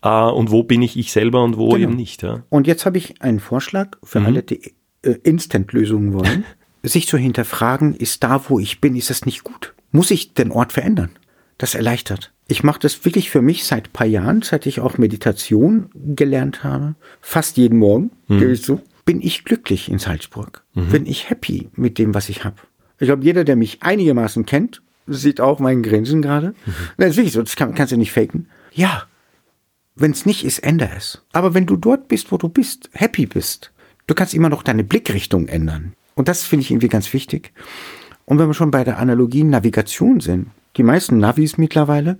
Äh, 0.06 0.30
und 0.32 0.50
wo 0.50 0.62
bin 0.62 0.82
ich 0.82 0.96
ich 0.96 1.12
selber 1.12 1.42
und 1.44 1.56
wo 1.56 1.70
Genau. 1.70 1.82
eben 1.82 1.96
nicht? 1.96 2.22
Ja? 2.22 2.42
Und 2.48 2.66
jetzt 2.66 2.86
habe 2.86 2.98
ich 2.98 3.20
einen 3.22 3.40
Vorschlag 3.40 3.96
für 4.04 4.20
Mhm. 4.20 4.26
alle, 4.26 4.42
die 4.42 4.74
äh, 5.02 5.16
Instant-Lösungen 5.22 6.12
wollen. 6.12 6.44
sich 6.82 7.06
zu 7.08 7.16
hinterfragen, 7.18 7.94
ist 7.94 8.22
da, 8.22 8.48
wo 8.48 8.58
ich 8.60 8.80
bin, 8.80 8.94
ist 8.96 9.10
das 9.10 9.26
nicht 9.26 9.42
gut? 9.44 9.74
Muss 9.90 10.10
ich 10.10 10.34
den 10.34 10.52
Ort 10.52 10.72
verändern? 10.72 11.10
Das 11.58 11.74
erleichtert. 11.74 12.32
Ich 12.48 12.62
mache 12.62 12.78
das 12.78 13.04
wirklich 13.04 13.30
für 13.30 13.42
mich 13.42 13.64
seit 13.64 13.88
ein 13.88 13.92
paar 13.92 14.06
Jahren, 14.06 14.42
seit 14.42 14.66
ich 14.66 14.78
auch 14.80 14.98
Meditation 14.98 15.90
gelernt 15.94 16.62
habe. 16.62 16.94
Fast 17.20 17.56
jeden 17.56 17.78
Morgen, 17.78 18.10
Mhm. 18.28 18.38
gebe 18.38 18.52
ich 18.52 18.62
so. 18.62 18.80
Bin 19.04 19.20
ich 19.20 19.44
glücklich 19.44 19.88
in 19.90 19.98
Salzburg? 19.98 20.64
Bin 20.74 21.06
ich 21.06 21.30
happy 21.30 21.68
mit 21.76 21.98
dem, 21.98 22.12
was 22.14 22.28
ich 22.28 22.44
habe? 22.44 22.56
Ich 22.98 23.06
glaube, 23.06 23.24
jeder, 23.24 23.44
der 23.44 23.54
mich 23.56 23.82
einigermaßen 23.82 24.46
kennt, 24.46 24.82
sieht 25.06 25.40
auch 25.40 25.60
meinen 25.60 25.82
Grinsen 25.84 26.22
gerade. 26.22 26.48
Mhm. 26.66 26.72
Das 26.98 27.10
ist 27.10 27.16
wirklich 27.16 27.32
so, 27.34 27.42
das 27.42 27.54
kann, 27.56 27.74
kannst 27.74 27.92
du 27.92 27.96
nicht 27.96 28.10
faken. 28.12 28.48
Ja, 28.72 29.04
wenn 29.96 30.12
es 30.12 30.26
nicht 30.26 30.44
ist, 30.44 30.60
ändere 30.60 30.96
es. 30.96 31.22
Aber 31.32 31.54
wenn 31.54 31.66
du 31.66 31.76
dort 31.76 32.08
bist, 32.08 32.30
wo 32.30 32.36
du 32.36 32.48
bist, 32.48 32.90
happy 32.92 33.26
bist, 33.26 33.72
du 34.06 34.14
kannst 34.14 34.34
immer 34.34 34.50
noch 34.50 34.62
deine 34.62 34.84
Blickrichtung 34.84 35.48
ändern. 35.48 35.94
Und 36.14 36.28
das 36.28 36.44
finde 36.44 36.62
ich 36.62 36.70
irgendwie 36.70 36.88
ganz 36.88 37.12
wichtig. 37.12 37.52
Und 38.26 38.38
wenn 38.38 38.48
wir 38.48 38.54
schon 38.54 38.70
bei 38.70 38.84
der 38.84 38.98
analogen 38.98 39.50
Navigation 39.50 40.20
sind, 40.20 40.50
die 40.76 40.82
meisten 40.82 41.18
Navis 41.18 41.58
mittlerweile 41.58 42.18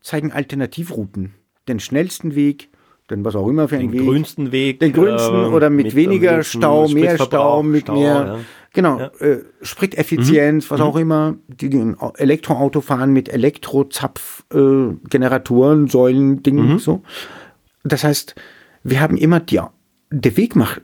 zeigen 0.00 0.32
Alternativrouten. 0.32 1.34
Den 1.66 1.80
schnellsten 1.80 2.34
Weg, 2.34 2.70
den 3.10 3.24
was 3.24 3.34
auch 3.36 3.48
immer 3.48 3.68
für 3.68 3.76
ein 3.76 3.90
Den 3.90 3.92
Weg. 3.92 4.06
grünsten 4.06 4.52
Weg. 4.52 4.80
Den 4.80 4.92
grünsten 4.92 5.34
ähm, 5.46 5.52
oder 5.54 5.70
mit, 5.70 5.86
am 5.88 5.94
weniger 5.94 6.32
wenigsten 6.32 6.58
Stau, 6.60 6.88
mehr 6.88 7.18
Stau, 7.18 7.62
mit 7.62 7.82
Stau, 7.82 7.94
mehr, 7.94 8.04
ja. 8.26 8.38
genau, 8.72 8.98
Ja. 8.98 9.06
äh, 9.20 9.42
Spriteffizienz, 9.62 10.70
was 10.70 10.80
auch 10.80 10.96
immer, 10.96 11.36
die, 11.48 11.70
die 11.70 11.78
ein 11.78 11.96
Elektroauto 12.16 12.80
fahren 12.80 13.12
mit 13.12 13.28
Elektrozapf-Generatoren, 13.28 14.98
äh, 15.04 15.08
Generatoren, 15.08 15.88
Säulen, 15.88 16.42
Dingen, 16.42 16.78
so. 16.78 17.02
Das 17.84 18.04
heißt, 18.04 18.34
wir 18.84 19.00
haben 19.00 19.16
immer 19.16 19.40
die, 19.40 19.60
der 20.10 20.36
Weg 20.36 20.54
macht 20.56 20.82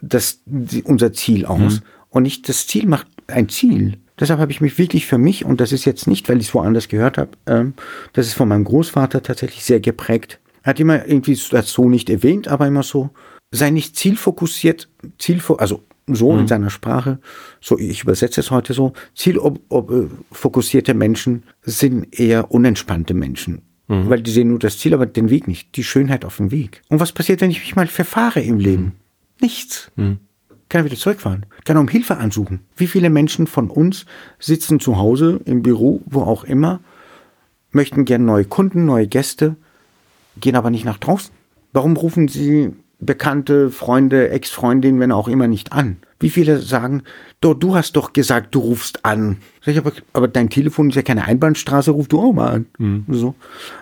das, 0.00 0.40
die, 0.46 0.82
unser 0.82 1.12
Ziel 1.12 1.46
aus 1.46 1.82
und 2.10 2.22
nicht 2.24 2.48
das 2.48 2.66
Ziel 2.66 2.86
macht 2.86 3.06
ein 3.28 3.48
Ziel. 3.48 3.98
Deshalb 4.20 4.38
habe 4.40 4.52
ich 4.52 4.60
mich 4.60 4.78
wirklich 4.78 5.06
für 5.06 5.18
mich, 5.18 5.44
und 5.44 5.60
das 5.60 5.72
ist 5.72 5.84
jetzt 5.84 6.06
nicht, 6.06 6.28
weil 6.28 6.38
ich 6.38 6.48
es 6.48 6.54
woanders 6.54 6.88
gehört 6.88 7.18
habe, 7.18 7.30
ähm, 7.46 7.74
das 8.12 8.26
ist 8.26 8.34
von 8.34 8.46
meinem 8.48 8.64
Großvater 8.64 9.22
tatsächlich 9.22 9.64
sehr 9.64 9.80
geprägt. 9.80 10.38
Er 10.62 10.70
hat 10.70 10.80
immer 10.80 11.06
irgendwie 11.06 11.38
das 11.50 11.72
so 11.72 11.88
nicht 11.88 12.10
erwähnt, 12.10 12.48
aber 12.48 12.66
immer 12.66 12.82
so, 12.82 13.10
sei 13.50 13.70
nicht 13.70 13.96
zielfokussiert, 13.96 14.88
zielfo 15.18 15.56
also 15.56 15.82
so 16.06 16.36
in 16.36 16.48
seiner 16.48 16.70
Sprache, 16.70 17.20
so 17.60 17.78
ich 17.78 18.02
übersetze 18.02 18.40
es 18.40 18.50
heute 18.50 18.74
so, 18.74 18.92
zielfokussierte 19.14 20.94
Menschen 20.94 21.44
sind 21.62 22.18
eher 22.18 22.50
unentspannte 22.50 23.14
Menschen. 23.14 23.62
Weil 24.08 24.22
die 24.22 24.30
sehen 24.30 24.48
nur 24.48 24.58
das 24.58 24.78
Ziel, 24.78 24.94
aber 24.94 25.06
den 25.06 25.28
Weg 25.28 25.46
nicht, 25.46 25.76
die 25.76 25.84
Schönheit 25.84 26.24
auf 26.24 26.38
dem 26.38 26.50
Weg. 26.50 26.82
Und 26.88 26.98
was 26.98 27.12
passiert, 27.12 27.40
wenn 27.40 27.50
ich 27.50 27.60
mich 27.60 27.76
mal 27.76 27.86
verfahre 27.86 28.40
im 28.40 28.58
Leben? 28.58 28.92
Nichts. 29.40 29.90
Kann 30.68 30.80
er 30.80 30.84
wieder 30.86 30.96
zurückfahren. 30.96 31.44
Kann 31.66 31.76
um 31.76 31.88
Hilfe 31.88 32.16
ansuchen. 32.16 32.60
Wie 32.74 32.86
viele 32.86 33.10
Menschen 33.10 33.46
von 33.46 33.68
uns 33.68 34.06
sitzen 34.38 34.80
zu 34.80 34.96
Hause, 34.96 35.40
im 35.44 35.62
Büro, 35.62 36.00
wo 36.06 36.22
auch 36.22 36.44
immer, 36.44 36.80
möchten 37.70 38.06
gerne 38.06 38.24
neue 38.24 38.46
Kunden, 38.46 38.86
neue 38.86 39.06
Gäste, 39.06 39.56
gehen 40.40 40.56
aber 40.56 40.70
nicht 40.70 40.84
nach 40.84 40.98
draußen. 40.98 41.32
Warum 41.72 41.96
rufen 41.96 42.28
sie 42.28 42.72
Bekannte, 43.00 43.70
Freunde, 43.70 44.30
Ex-Freundinnen, 44.30 45.00
wenn 45.00 45.12
auch 45.12 45.28
immer 45.28 45.48
nicht 45.48 45.72
an? 45.72 45.96
Wie 46.20 46.30
viele 46.30 46.60
sagen, 46.60 47.02
du, 47.40 47.52
du 47.52 47.74
hast 47.74 47.96
doch 47.96 48.12
gesagt, 48.12 48.54
du 48.54 48.60
rufst 48.60 49.04
an. 49.04 49.38
Sag 49.60 49.72
ich, 49.72 49.78
aber, 49.78 49.92
aber 50.12 50.28
dein 50.28 50.50
Telefon 50.50 50.90
ist 50.90 50.94
ja 50.94 51.02
keine 51.02 51.24
Einbahnstraße, 51.24 51.90
ruf 51.90 52.06
du 52.06 52.20
auch 52.20 52.32
mal 52.32 52.54
an. 52.54 52.66
So. 53.08 53.34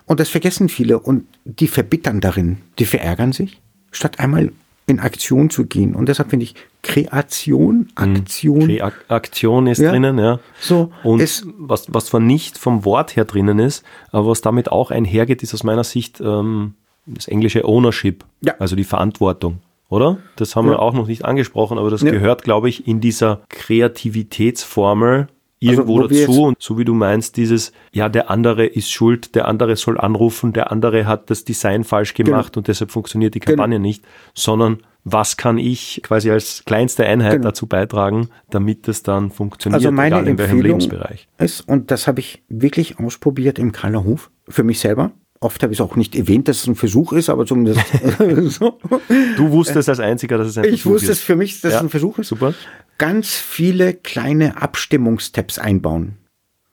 Und 0.06 0.20
das 0.20 0.30
vergessen 0.30 0.70
viele 0.70 0.98
und 0.98 1.26
die 1.44 1.68
verbittern 1.68 2.20
darin. 2.20 2.58
Die 2.78 2.86
verärgern 2.86 3.32
sich, 3.32 3.60
statt 3.92 4.20
einmal 4.20 4.52
in 4.90 5.00
Aktion 5.00 5.48
zu 5.50 5.66
gehen. 5.66 5.94
Und 5.94 6.08
deshalb 6.08 6.30
finde 6.30 6.44
ich 6.44 6.54
Kreation, 6.82 7.88
Aktion. 7.94 8.68
Die 8.68 8.82
Ak 8.82 8.94
Aktion 9.08 9.66
ist 9.66 9.78
Ja. 9.78 9.90
drinnen, 9.90 10.18
ja. 10.18 10.38
So, 10.60 10.90
und 11.04 11.20
was, 11.58 11.86
was 11.88 12.06
zwar 12.06 12.20
nicht 12.20 12.58
vom 12.58 12.84
Wort 12.84 13.16
her 13.16 13.24
drinnen 13.24 13.58
ist, 13.58 13.84
aber 14.12 14.28
was 14.28 14.40
damit 14.40 14.70
auch 14.70 14.90
einhergeht, 14.90 15.42
ist 15.42 15.54
aus 15.54 15.64
meiner 15.64 15.84
Sicht 15.84 16.20
ähm, 16.20 16.74
das 17.06 17.28
englische 17.28 17.64
Ownership, 17.66 18.24
Ja. 18.42 18.54
also 18.58 18.76
die 18.76 18.84
Verantwortung, 18.84 19.58
oder? 19.88 20.18
Das 20.36 20.54
haben 20.56 20.66
Ja. 20.66 20.72
wir 20.72 20.78
auch 20.82 20.92
noch 20.94 21.06
nicht 21.06 21.24
angesprochen, 21.24 21.78
aber 21.78 21.90
das 21.90 22.02
gehört, 22.02 22.42
glaube 22.44 22.68
ich, 22.68 22.86
in 22.86 23.00
dieser 23.00 23.40
Kreativitätsformel 23.48 25.28
irgendwo 25.60 25.98
Also, 26.00 26.04
wo 26.06 26.10
wir 26.10 26.26
dazu. 26.26 26.42
Und 26.44 26.56
so 26.60 26.78
wie 26.78 26.84
du 26.84 26.94
meinst, 26.94 27.36
dieses, 27.36 27.72
ja, 27.92 28.08
der 28.08 28.30
andere 28.30 28.66
ist 28.66 28.90
schuld, 28.90 29.34
der 29.34 29.46
andere 29.46 29.76
soll 29.76 29.98
anrufen, 30.00 30.52
der 30.52 30.72
andere 30.72 31.06
hat 31.06 31.30
das 31.30 31.44
Design 31.44 31.84
falsch 31.84 32.14
gemacht 32.14 32.56
und 32.56 32.66
deshalb 32.66 32.90
funktioniert 32.90 33.34
die 33.34 33.40
Genau. 33.40 33.56
Kampagne 33.56 33.78
nicht, 33.78 34.04
sondern 34.34 34.78
was 35.04 35.36
kann 35.38 35.56
ich 35.56 36.00
quasi 36.02 36.30
als 36.30 36.62
kleinste 36.66 37.06
Einheit 37.06 37.32
Genau. 37.36 37.44
dazu 37.48 37.66
beitragen, 37.66 38.28
damit 38.50 38.86
es 38.88 39.02
dann 39.02 39.30
funktioniert, 39.30 39.76
Also 39.80 39.90
meine 39.92 40.16
egal 40.16 40.28
in 40.28 40.38
welchem 40.38 40.56
Empfehlung 40.58 40.80
Lebensbereich. 40.80 41.28
ist, 41.38 41.66
und 41.68 41.90
das 41.90 42.06
habe 42.06 42.20
ich 42.20 42.42
wirklich 42.48 42.98
ausprobiert 42.98 43.58
im 43.58 43.72
Kallerhof, 43.72 44.30
für 44.48 44.62
mich 44.62 44.78
selber. 44.80 45.12
Oft 45.42 45.62
habe 45.62 45.72
ich 45.72 45.78
es 45.78 45.80
auch 45.84 45.96
nicht 45.96 46.14
erwähnt, 46.14 46.48
dass 46.48 46.58
es 46.58 46.66
ein 46.66 46.74
Versuch 46.76 47.14
ist, 47.14 47.30
aber 47.30 47.46
zumindest 47.46 47.80
so. 48.58 48.78
Du 49.36 49.50
wusstest 49.50 49.88
als 49.88 49.98
einziger, 49.98 50.36
dass 50.36 50.48
es 50.48 50.58
ein 50.58 50.64
Ich 50.64 50.82
Versuch 50.82 50.90
wusste 50.92 51.12
es 51.12 51.18
ist. 51.18 51.24
für 51.24 51.34
mich, 51.36 51.60
dass 51.62 51.72
Ja, 51.72 51.78
es 51.78 51.84
ein 51.84 51.88
Versuch 51.88 52.18
ist. 52.18 52.28
super. 52.28 52.52
Ganz 52.98 53.34
viele 53.34 53.94
kleine 53.94 54.60
Abstimmungsteps 54.60 55.58
einbauen. 55.58 56.18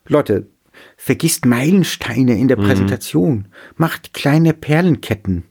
Leute, 0.07 0.47
vergisst 0.97 1.45
Meilensteine 1.45 2.33
in 2.35 2.43
Mhm. 2.43 2.47
der 2.49 2.55
Präsentation. 2.57 3.47
Macht 3.77 4.13
kleine 4.13 4.53
Perlenketten. 4.53 5.43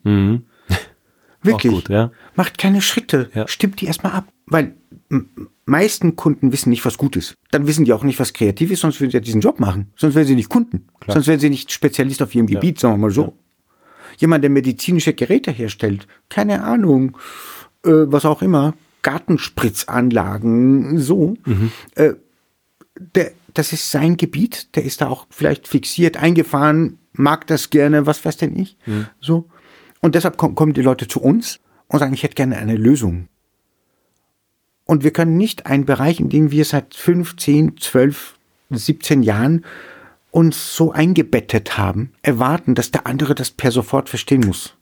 Wirklich. 1.43 1.73
Auch 1.73 1.77
gut, 1.77 1.89
ja. 1.89 2.11
Macht 2.35 2.59
kleine 2.59 2.83
Schritte. 2.83 3.31
Ja. 3.35 3.49
Stimmt 3.49 3.81
die 3.81 3.87
erstmal 3.87 4.13
ab. 4.13 4.29
Weil 4.47 4.75
meisten 5.65 6.17
Kunden 6.17 6.53
wissen 6.53 6.71
nicht, 6.71 6.85
was 6.85 6.99
gut 6.99 7.17
ist. 7.17 7.35
Dann 7.51 7.67
wissen 7.67 7.85
die 7.85 7.93
auch 7.93 8.05
nicht, 8.05 8.19
was 8.19 8.33
kreativ 8.33 8.71
ist, 8.71 8.81
sonst 8.81 9.01
würden 9.01 9.11
sie 9.11 9.17
ja 9.17 9.21
diesen 9.21 9.41
Job 9.41 9.61
machen. 9.61 9.93
Sonst 9.97 10.15
wären 10.15 10.27
sie 10.27 10.35
nicht 10.35 10.49
Kunden. 10.49 10.89
Sonst 11.07 11.27
wären 11.27 11.41
sie 11.41 11.51
nicht 11.51 11.73
Spezialist 11.73 12.23
auf 12.23 12.35
ihrem 12.35 12.47
Gebiet, 12.47 12.81
sagen 12.81 12.95
wir 12.95 12.99
mal 12.99 13.11
so. 13.11 13.37
Jemand, 14.19 14.43
der 14.45 14.51
medizinische 14.51 15.13
Geräte 15.13 15.51
herstellt, 15.51 16.07
keine 16.29 16.63
Ahnung, 16.63 17.19
äh, 17.85 17.91
was 17.91 18.25
auch 18.25 18.43
immer, 18.43 18.75
Gartenspritzanlagen, 19.03 20.99
so, 20.99 21.37
äh, 21.95 22.15
der, 22.99 23.33
das 23.55 23.73
ist 23.73 23.91
sein 23.91 24.17
Gebiet, 24.17 24.75
der 24.75 24.85
ist 24.85 25.01
da 25.01 25.09
auch 25.09 25.27
vielleicht 25.31 25.69
fixiert, 25.69 26.17
eingefahren, 26.17 26.99
mag 27.13 27.47
das 27.47 27.71
gerne, 27.71 28.07
was 28.07 28.25
weiß 28.25 28.39
denn 28.39 28.57
ich, 28.57 28.77
so. 29.21 29.49
Und 30.01 30.15
deshalb 30.15 30.37
kommen 30.37 30.73
die 30.73 30.83
Leute 30.83 31.09
zu 31.09 31.21
uns 31.21 31.61
und 31.89 31.99
sagen, 31.99 32.15
ich 32.15 32.23
hätte 32.23 32.35
gerne 32.35 32.57
eine 32.57 32.77
Lösung. 32.77 33.29
Und 34.87 35.05
wir 35.05 35.13
können 35.13 35.37
nicht 35.37 35.67
einen 35.67 35.85
Bereich, 35.85 36.21
in 36.21 36.29
dem 36.29 36.51
wir 36.51 36.65
seit 36.65 36.95
15, 36.95 37.77
12, 37.79 38.39
17 38.71 39.23
Jahren 39.23 39.65
uns 40.31 40.77
so 40.77 40.93
eingebettet 40.93 41.77
haben, 41.77 42.13
erwarten, 42.23 42.75
dass 42.75 42.91
der 42.91 43.07
andere 43.07 43.35
das 43.35 43.51
per 43.51 43.73
sofort 43.73 44.09
verstehen 44.09 44.45
muss. 44.47 44.75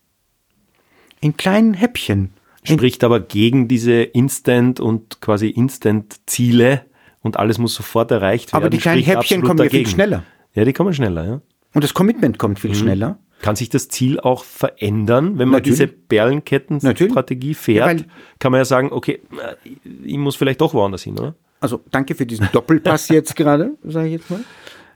In 1.20 1.36
kleinen 1.36 1.74
Häppchen. 1.74 2.34
Spricht 2.64 3.04
aber 3.04 3.20
gegen 3.20 3.68
diese 3.68 4.02
Instant- 4.02 4.80
und 4.80 5.20
quasi 5.20 5.48
Instant-Ziele 5.48 6.86
und 7.20 7.38
alles 7.38 7.58
muss 7.58 7.74
sofort 7.74 8.10
erreicht 8.10 8.52
werden. 8.52 8.62
aber 8.62 8.70
die 8.70 8.78
kleinen 8.78 9.02
Häppchen 9.02 9.42
kommen 9.42 9.62
ja 9.62 9.70
viel 9.70 9.86
schneller. 9.86 10.24
Ja, 10.54 10.64
die 10.64 10.72
kommen 10.72 10.94
schneller, 10.94 11.26
ja. 11.26 11.40
Und 11.74 11.84
das 11.84 11.94
Commitment 11.94 12.38
kommt 12.38 12.58
viel 12.58 12.74
schneller. 12.74 13.18
Kann 13.44 13.56
sich 13.56 13.68
das 13.68 13.88
Ziel 13.88 14.18
auch 14.20 14.42
verändern, 14.42 15.38
wenn 15.38 15.48
man 15.48 15.58
Natürlich. 15.60 15.80
diese 15.80 15.86
Perlenketten-Strategie 15.88 17.48
Ja, 17.50 17.54
fährt? 17.54 17.86
weil- 17.86 18.04
kann 18.38 18.52
man 18.52 18.58
ja 18.60 18.64
sagen, 18.64 18.88
okay, 18.90 19.20
äh, 19.32 19.68
ich 20.02 20.16
muss 20.16 20.34
vielleicht 20.36 20.62
doch 20.62 20.72
woanders 20.72 21.02
hin, 21.02 21.18
oder? 21.18 21.34
Also 21.60 21.82
danke 21.90 22.14
für 22.14 22.24
diesen 22.24 22.48
Doppelpass 22.52 23.10
jetzt 23.10 23.36
gerade, 23.36 23.72
sage 23.84 24.06
ich 24.06 24.12
jetzt 24.14 24.30
mal. 24.30 24.40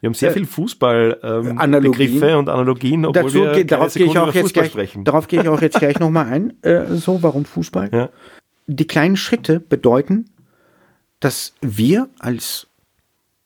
Wir 0.01 0.09
haben 0.09 0.15
sehr 0.15 0.33
viel 0.33 0.47
Fußball-Begriffe 0.47 1.59
Analogien. 1.61 2.35
und 2.37 2.49
Analogien, 2.49 3.05
obwohl 3.05 3.23
Dazu 3.25 3.35
wir 3.35 3.65
darauf 3.67 3.93
gehe 3.93 4.07
ich 4.07 4.17
auch 4.19 4.27
jetzt 4.33 4.43
Fußball 4.45 4.63
gleich, 4.63 4.71
sprechen. 4.73 5.05
darauf 5.05 5.27
gehe 5.29 5.43
ich 5.43 5.49
auch 5.49 5.61
jetzt 5.61 5.79
gleich 5.79 5.99
nochmal 5.99 6.27
ein. 6.27 6.63
Äh, 6.63 6.95
so, 6.95 7.23
warum 7.23 7.45
Fußball? 7.45 7.91
Ja. 7.93 8.09
Die 8.67 8.87
kleinen 8.87 9.17
Schritte 9.17 9.61
bedeuten, 9.61 10.25
dass 11.21 11.53
wir 11.61 12.09
als 12.19 12.67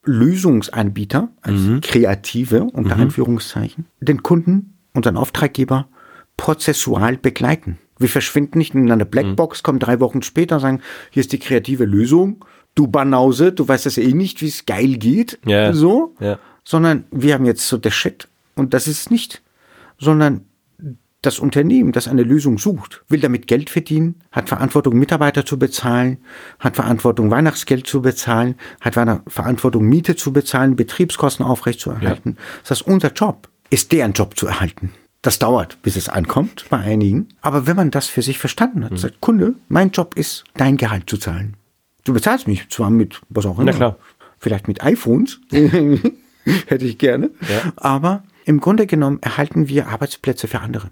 Lösungsanbieter, 0.05 1.29
als 1.43 1.61
Mhm. 1.61 1.81
Kreative 1.81 2.65
unter 2.65 2.97
Anführungszeichen, 2.97 3.87
den 4.01 4.23
Kunden, 4.23 4.72
unseren 4.95 5.17
Auftraggeber 5.17 5.89
prozessual 6.37 7.17
begleiten. 7.17 7.79
Wir 7.99 8.09
verschwinden 8.09 8.59
nicht 8.59 8.75
in 8.75 8.91
einer 8.91 9.05
Blackbox, 9.05 9.63
kommen 9.63 9.79
drei 9.79 10.01
Wochen 10.01 10.23
später 10.23 10.57
und 10.57 10.61
sagen, 10.61 10.83
hier 11.11 11.21
ist 11.21 11.33
die 11.33 11.39
kreative 11.39 11.85
Lösung. 11.85 12.45
Du 12.75 12.87
Banause, 12.89 13.53
du 13.53 13.69
weißt 13.69 13.87
das 13.87 13.99
eh 13.99 14.13
nicht, 14.13 14.41
wie 14.43 14.49
es 14.49 14.67
geil 14.67 14.97
geht. 14.97 15.39
Ja. 15.47 15.73
So. 15.73 16.15
Ja. 16.19 16.39
Sondern 16.65 17.05
wir 17.11 17.35
haben 17.35 17.45
jetzt 17.45 17.69
so 17.69 17.77
der 17.77 17.91
Shit 17.91 18.29
und 18.55 18.75
das 18.75 18.89
ist 18.89 19.01
es 19.01 19.11
nicht. 19.11 19.43
Sondern 19.99 20.47
das 21.21 21.39
Unternehmen, 21.39 21.93
das 21.93 22.09
eine 22.09 22.25
Lösung 22.25 22.59
sucht, 22.59 23.05
will 23.09 23.21
damit 23.21 23.47
Geld 23.47 23.71
verdienen, 23.71 24.17
hat 24.33 24.49
Verantwortung, 24.49 24.99
Mitarbeiter 24.99 25.47
zu 25.47 25.57
bezahlen, 25.57 26.19
hat 26.59 26.75
Verantwortung, 26.75 27.31
Weihnachtsgeld 27.31 27.87
zu 27.87 28.03
bezahlen, 28.03 28.57
hat 28.81 28.95
Verantwortung, 29.29 29.85
Miete 29.89 30.17
zu 30.17 30.33
bezahlen, 30.33 30.75
Betriebskosten 30.75 31.47
aufrechtzuerhalten. 31.47 32.37
Das 32.63 32.73
heißt, 32.73 32.87
unser 32.89 33.13
Job 33.13 33.49
ist, 33.73 33.93
deren 33.93 34.13
Job 34.13 34.37
zu 34.39 34.47
erhalten. 34.47 34.93
Das 35.23 35.39
dauert, 35.39 35.81
bis 35.83 35.97
es 35.97 36.09
ankommt 36.09 36.67
bei 36.69 36.79
einigen. 36.79 37.29
Aber 37.43 37.67
wenn 37.67 37.77
man 37.77 37.91
das 37.91 38.09
für 38.09 38.23
sich 38.23 38.39
verstanden 38.39 38.85
hat, 38.85 38.99
sagt 38.99 39.21
Kunde, 39.21 39.55
mein 39.69 39.91
Job 39.91 40.17
ist, 40.17 40.45
dein 40.55 40.77
Gehalt 40.77 41.09
zu 41.09 41.17
zahlen. 41.17 41.57
Du 42.05 42.13
bezahlst 42.13 42.49
mich 42.49 42.69
zwar 42.69 42.91
mit 42.91 43.21
was 43.29 43.47
auch 43.47 43.59
immer. 43.59 43.73
klar. 43.73 43.97
Vielleicht 44.41 44.67
mit 44.67 44.83
iPhones. 44.83 45.41
Hätte 45.53 46.85
ich 46.85 46.99
gerne. 46.99 47.31
Ja. 47.49 47.73
Aber 47.77 48.25
im 48.45 48.59
Grunde 48.61 48.87
genommen 48.89 49.21
erhalten 49.23 49.69
wir 49.69 49.87
Arbeitsplätze 49.87 50.49
für 50.49 50.59
andere. 50.61 50.91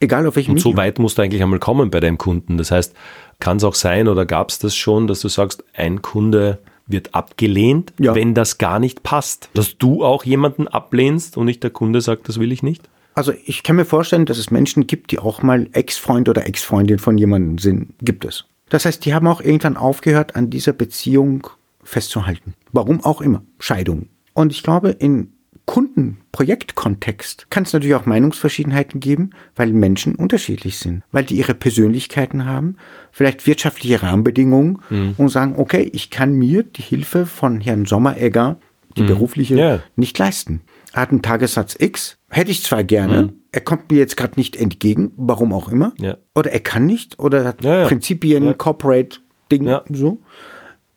Egal 0.00 0.26
auf 0.26 0.34
welchem 0.34 0.52
Und 0.52 0.58
so 0.60 0.70
Medium. 0.70 0.84
weit 0.84 0.98
musst 0.98 1.18
du 1.18 1.22
eigentlich 1.22 1.42
einmal 1.42 1.60
kommen 1.60 1.90
bei 1.90 2.00
deinem 2.00 2.18
Kunden. 2.18 2.58
Das 2.58 2.72
heißt, 2.72 2.94
kann 3.38 3.58
es 3.58 3.64
auch 3.64 3.74
sein 3.76 4.08
oder 4.08 4.26
gab 4.26 4.48
es 4.50 4.58
das 4.58 4.74
schon, 4.74 5.06
dass 5.06 5.20
du 5.20 5.28
sagst, 5.28 5.62
ein 5.74 6.02
Kunde 6.02 6.58
wird 6.86 7.14
abgelehnt, 7.14 7.92
Ja. 7.98 8.14
wenn 8.14 8.34
das 8.34 8.58
gar 8.58 8.78
nicht 8.78 9.02
passt. 9.02 9.48
Dass 9.54 9.78
du 9.78 10.04
auch 10.04 10.24
jemanden 10.24 10.68
ablehnst 10.68 11.36
und 11.36 11.46
nicht 11.46 11.62
der 11.62 11.70
Kunde 11.70 12.00
sagt, 12.00 12.28
das 12.28 12.38
will 12.38 12.52
ich 12.52 12.62
nicht? 12.62 12.88
Also 13.14 13.32
ich 13.44 13.62
kann 13.62 13.76
mir 13.76 13.84
vorstellen, 13.84 14.26
dass 14.26 14.38
es 14.38 14.50
Menschen 14.50 14.86
gibt, 14.86 15.10
die 15.10 15.18
auch 15.18 15.42
mal 15.42 15.68
Ex-Freund 15.72 16.28
oder 16.28 16.46
Ex-Freundin 16.46 16.98
von 16.98 17.18
jemandem 17.18 17.58
sind. 17.58 17.94
Gibt 18.00 18.24
es. 18.24 18.44
Das 18.68 18.84
heißt, 18.84 19.04
die 19.04 19.14
haben 19.14 19.26
auch 19.26 19.40
irgendwann 19.40 19.76
aufgehört, 19.76 20.36
an 20.36 20.48
dieser 20.48 20.72
Beziehung 20.72 21.48
festzuhalten. 21.82 22.54
Warum 22.72 23.02
auch 23.04 23.20
immer. 23.20 23.42
Scheidung. 23.58 24.08
Und 24.32 24.52
ich 24.52 24.62
glaube, 24.62 24.90
in 24.90 25.32
Kundenprojektkontext 25.70 27.46
kann 27.50 27.62
es 27.62 27.72
natürlich 27.72 27.94
auch 27.94 28.04
Meinungsverschiedenheiten 28.04 28.98
geben, 28.98 29.30
weil 29.54 29.72
Menschen 29.72 30.16
unterschiedlich 30.16 30.78
sind, 30.78 31.04
weil 31.12 31.22
die 31.22 31.36
ihre 31.36 31.54
Persönlichkeiten 31.54 32.44
haben, 32.44 32.76
vielleicht 33.12 33.46
wirtschaftliche 33.46 34.02
Rahmenbedingungen 34.02 34.80
und 35.16 35.28
sagen, 35.28 35.54
okay, 35.58 35.88
ich 35.92 36.10
kann 36.10 36.32
mir 36.32 36.64
die 36.64 36.82
Hilfe 36.82 37.24
von 37.24 37.60
Herrn 37.60 37.86
Sommeregger, 37.86 38.58
die 38.96 39.04
berufliche, 39.04 39.54
Ja. 39.54 39.80
nicht 39.94 40.18
leisten. 40.18 40.62
Er 40.92 41.02
hat 41.02 41.10
einen 41.10 41.22
Tagessatz 41.22 41.76
X, 41.78 42.18
hätte 42.30 42.50
ich 42.50 42.64
zwar 42.64 42.82
gerne, 42.82 43.32
er 43.52 43.60
kommt 43.60 43.92
mir 43.92 43.98
jetzt 43.98 44.16
gerade 44.16 44.34
nicht 44.40 44.56
entgegen, 44.56 45.12
warum 45.16 45.52
auch 45.52 45.68
immer, 45.70 45.92
Ja. 46.00 46.16
oder 46.34 46.50
er 46.50 46.60
kann 46.60 46.84
nicht, 46.86 47.20
oder 47.20 47.44
hat 47.44 47.62
Ja, 47.62 47.82
ja. 47.82 47.86
Prinzipien. 47.86 48.58
Corporate 48.58 49.18
Ding, 49.52 49.72
so. 49.90 50.18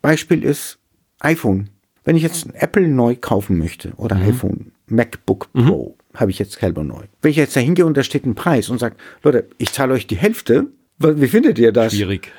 Beispiel 0.01 0.43
ist 0.43 0.79
iPhone. 1.19 1.69
Wenn 2.03 2.15
ich 2.15 2.23
jetzt 2.23 2.45
ein 2.45 2.53
Apple 2.55 2.87
neu 2.87 3.15
kaufen 3.19 3.57
möchte 3.57 3.93
oder 3.97 4.15
Mhm. 4.15 4.21
iPhone, 4.23 4.71
MacBook 4.87 5.51
Pro, 5.53 5.95
habe 6.13 6.31
ich 6.31 6.39
jetzt 6.39 6.59
selber 6.59 6.83
neu. 6.83 7.03
Wenn 7.21 7.31
ich 7.31 7.37
jetzt 7.37 7.55
da 7.55 7.59
hingehe 7.61 7.85
und 7.85 7.95
da 7.97 8.03
steht 8.03 8.25
ein 8.25 8.35
Preis 8.35 8.69
und 8.69 8.79
sage, 8.79 8.95
Leute, 9.23 9.47
ich 9.57 9.71
zahle 9.71 9.93
euch 9.93 10.05
die 10.07 10.17
Hälfte, 10.17 10.67
wie 10.99 11.27
findet 11.27 11.57
ihr 11.59 11.71
das? 11.71 11.93
Schwierig. 11.93 12.31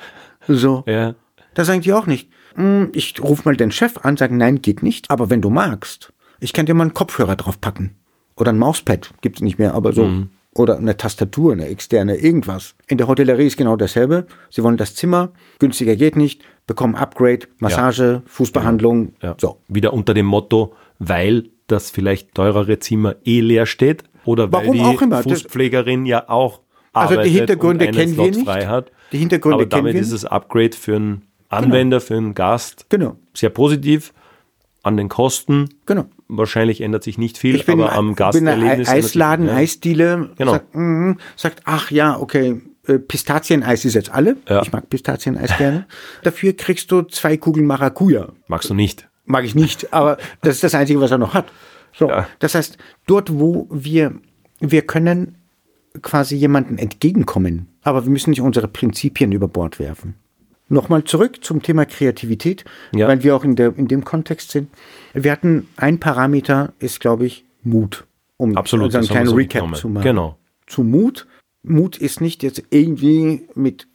So. 0.47 0.83
Ja. 0.87 1.15
Da 1.55 1.65
sagen 1.65 1.81
die 1.81 1.93
auch 1.93 2.05
nicht. 2.07 2.29
"Hm, 2.55 2.89
Ich 2.93 3.21
rufe 3.21 3.41
mal 3.45 3.57
den 3.57 3.71
Chef 3.71 3.97
an, 4.05 4.17
sagen, 4.17 4.37
nein, 4.37 4.61
geht 4.61 4.83
nicht. 4.83 5.09
Aber 5.11 5.29
wenn 5.29 5.41
du 5.41 5.49
magst, 5.49 6.13
ich 6.39 6.53
kann 6.53 6.65
dir 6.65 6.73
mal 6.73 6.83
einen 6.83 6.93
Kopfhörer 6.93 7.35
drauf 7.35 7.59
packen. 7.59 7.95
Oder 8.37 8.51
ein 8.51 8.57
Mauspad, 8.57 9.11
gibt's 9.21 9.41
nicht 9.41 9.57
mehr, 9.59 9.73
aber 9.73 9.93
so. 9.93 10.25
Oder 10.53 10.77
eine 10.77 10.95
Tastatur, 10.95 11.51
eine 11.53 11.67
externe, 11.67 12.15
irgendwas. 12.17 12.75
In 12.87 12.97
der 12.97 13.07
Hotellerie 13.07 13.47
ist 13.47 13.57
genau 13.57 13.75
dasselbe. 13.75 14.25
Sie 14.49 14.63
wollen 14.63 14.77
das 14.77 14.95
Zimmer, 14.95 15.31
günstiger 15.59 15.95
geht 15.97 16.15
nicht, 16.15 16.43
bekommen 16.67 16.95
Upgrade, 16.95 17.47
Massage, 17.59 18.21
Fußbehandlung. 18.25 19.13
Ja. 19.21 19.35
So. 19.39 19.57
Wieder 19.67 19.93
unter 19.93 20.13
dem 20.13 20.25
Motto, 20.25 20.73
weil 20.99 21.49
das 21.67 21.89
vielleicht 21.91 22.33
teurere 22.35 22.79
Zimmer 22.79 23.15
eh 23.25 23.39
leer 23.41 23.65
steht 23.65 24.03
oder 24.25 24.51
weil 24.51 24.61
Warum 24.63 24.73
die 24.75 24.81
auch 24.81 25.01
immer. 25.01 25.17
Das- 25.23 25.41
Fußpflegerin 25.41 26.05
ja 26.05 26.29
auch 26.29 26.61
Also 26.93 27.13
die 27.13 27.19
arbeitet 27.19 27.33
Hintergründe 27.33 27.85
und 27.85 27.89
einen 27.89 27.97
kennen 27.97 28.17
wir 28.17 28.23
Slot 28.25 28.35
nicht. 28.35 28.45
frei 28.45 28.65
hat. 28.67 28.91
Die 29.11 29.17
Hintergründe 29.17 29.55
Aber 29.55 29.65
kennen 29.67 29.83
damit 29.83 29.93
wir 29.95 30.01
ist 30.01 30.13
das 30.13 30.25
Upgrade 30.25 30.75
für 30.75 30.95
einen 30.95 31.21
Anwender, 31.49 32.01
für 32.01 32.15
einen 32.17 32.33
Gast 32.33 32.85
Genau. 32.89 33.15
sehr 33.33 33.49
positiv. 33.49 34.13
An 34.83 34.97
den 34.97 35.09
Kosten 35.09 35.69
Genau. 35.87 36.05
wahrscheinlich 36.27 36.81
ändert 36.81 37.03
sich 37.03 37.17
nicht 37.17 37.37
viel, 37.39 37.55
Ich 37.55 37.65
bin, 37.65 37.79
aber 37.81 37.93
am 37.93 38.05
bin 38.05 38.11
ein 38.13 38.15
Gasterlebnis. 38.15 38.87
Eisladen, 38.89 39.47
ja. 39.47 39.55
Eisdiele, 39.55 40.29
Genau. 40.37 40.51
sagt, 40.53 40.75
mhm, 40.75 41.17
sagt, 41.35 41.61
ach 41.65 41.89
ja, 41.89 42.19
okay, 42.19 42.61
äh, 42.87 42.99
Pistazieneis 42.99 43.85
ist 43.85 43.93
jetzt 43.93 44.11
alle. 44.11 44.37
Ja. 44.47 44.61
Ich 44.61 44.71
mag 44.71 44.89
Pistazieneis 44.89 45.55
gerne. 45.57 45.85
Dafür 46.23 46.53
kriegst 46.53 46.91
du 46.91 47.01
zwei 47.03 47.37
Kugeln 47.37 47.65
Maracuja. 47.65 48.29
Magst 48.47 48.69
du 48.69 48.73
nicht. 48.73 49.07
Mag 49.25 49.43
ich 49.43 49.55
nicht, 49.55 49.91
aber 49.93 50.17
das 50.41 50.55
ist 50.55 50.63
das 50.63 50.75
Einzige, 50.75 51.01
was 51.01 51.11
er 51.11 51.17
noch 51.17 51.33
hat. 51.33 51.45
So, 51.97 52.09
Ja. 52.09 52.27
das 52.39 52.55
heißt, 52.55 52.77
dort, 53.07 53.33
wo 53.39 53.67
wir, 53.71 54.13
wir 54.59 54.81
können 54.83 55.37
quasi 56.01 56.35
jemanden 56.35 56.77
entgegenkommen, 56.77 57.67
aber 57.81 58.03
wir 58.03 58.11
müssen 58.11 58.29
nicht 58.31 58.41
unsere 58.41 58.67
Prinzipien 58.67 59.31
über 59.31 59.47
Bord 59.47 59.79
werfen. 59.79 60.15
Nochmal 60.67 61.03
zurück 61.03 61.43
zum 61.43 61.61
Thema 61.61 61.85
Kreativität, 61.85 62.65
Ja. 62.93 63.07
weil 63.07 63.23
wir 63.23 63.35
auch 63.35 63.43
in, 63.43 63.55
der, 63.55 63.75
in 63.77 63.87
dem 63.87 64.03
Kontext 64.03 64.51
sind. 64.51 64.69
Wir 65.13 65.31
hatten 65.31 65.67
ein 65.77 65.99
Parameter, 65.99 66.73
ist, 66.79 66.99
glaube 66.99 67.25
ich, 67.25 67.45
Mut. 67.63 68.05
Um 68.37 68.57
Absolut, 68.57 68.91
wir 68.93 68.99
kleinen 69.01 69.29
Recap 69.33 69.75
zu 69.75 69.87
machen. 69.89 70.03
Genau. 70.03 70.37
Zu 70.67 70.83
Mut. 70.83 71.27
Mut 71.67 71.97
ist 71.97 72.21
nicht 72.21 72.43
jetzt 72.43 72.63
irgendwie 72.69 73.47
mit 73.55 73.87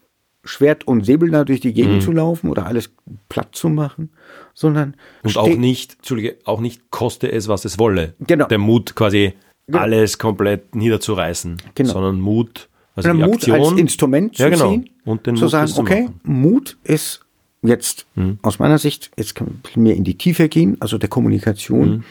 Schwert 0.43 0.87
und 0.87 1.05
Säbel 1.05 1.31
da 1.31 1.45
durch 1.45 1.61
die 1.61 1.75
Gegend 1.75 2.03
zu 2.03 2.13
laufen 2.13 2.49
oder 2.49 2.67
alles 2.67 2.91
platt 3.29 3.55
zu 3.55 3.69
machen, 3.69 4.11
sondern 4.55 4.91
Mhm. 5.23 5.29
Und 5.29 5.37
auch 5.37 5.49
nicht, 5.49 5.97
Entschuldige, 5.97 6.39
auch 6.45 6.61
nicht 6.61 6.91
koste 6.91 7.31
es, 7.31 7.49
was 7.49 7.65
es 7.65 7.79
wolle. 7.79 8.15
Genau. 8.21 8.47
Der 8.47 8.59
Mut 8.59 8.95
quasi 8.95 9.35
Genau. 9.67 9.83
alles 9.83 10.19
komplett 10.19 10.75
niederzureißen. 10.75 11.57
Genau. 11.75 11.93
Sondern 11.93 12.21
Mut, 12.21 12.69
also 12.97 13.15
Mut 13.15 13.35
Aktion. 13.35 13.61
als 13.61 13.73
Instrument 13.73 14.37
zu 14.37 14.43
ja, 14.43 14.49
genau. 14.49 14.71
sehen. 14.71 14.91
Und 15.05 15.27
den 15.27 15.37
zu 15.37 15.45
Mut, 15.45 15.51
sagen, 15.51 15.73
okay, 15.77 16.03
machen. 16.03 16.21
Mut 16.25 16.77
ist 16.85 17.21
jetzt 17.63 18.07
aus 18.43 18.59
meiner 18.59 18.79
Sicht, 18.79 19.11
jetzt 19.17 19.35
kann 19.35 19.61
man 19.75 19.85
mehr 19.85 19.95
in 19.95 20.05
die 20.05 20.17
Tiefe 20.17 20.49
gehen, 20.49 20.77
also 20.81 20.99
der 20.99 21.09
Kommunikation. 21.09 22.05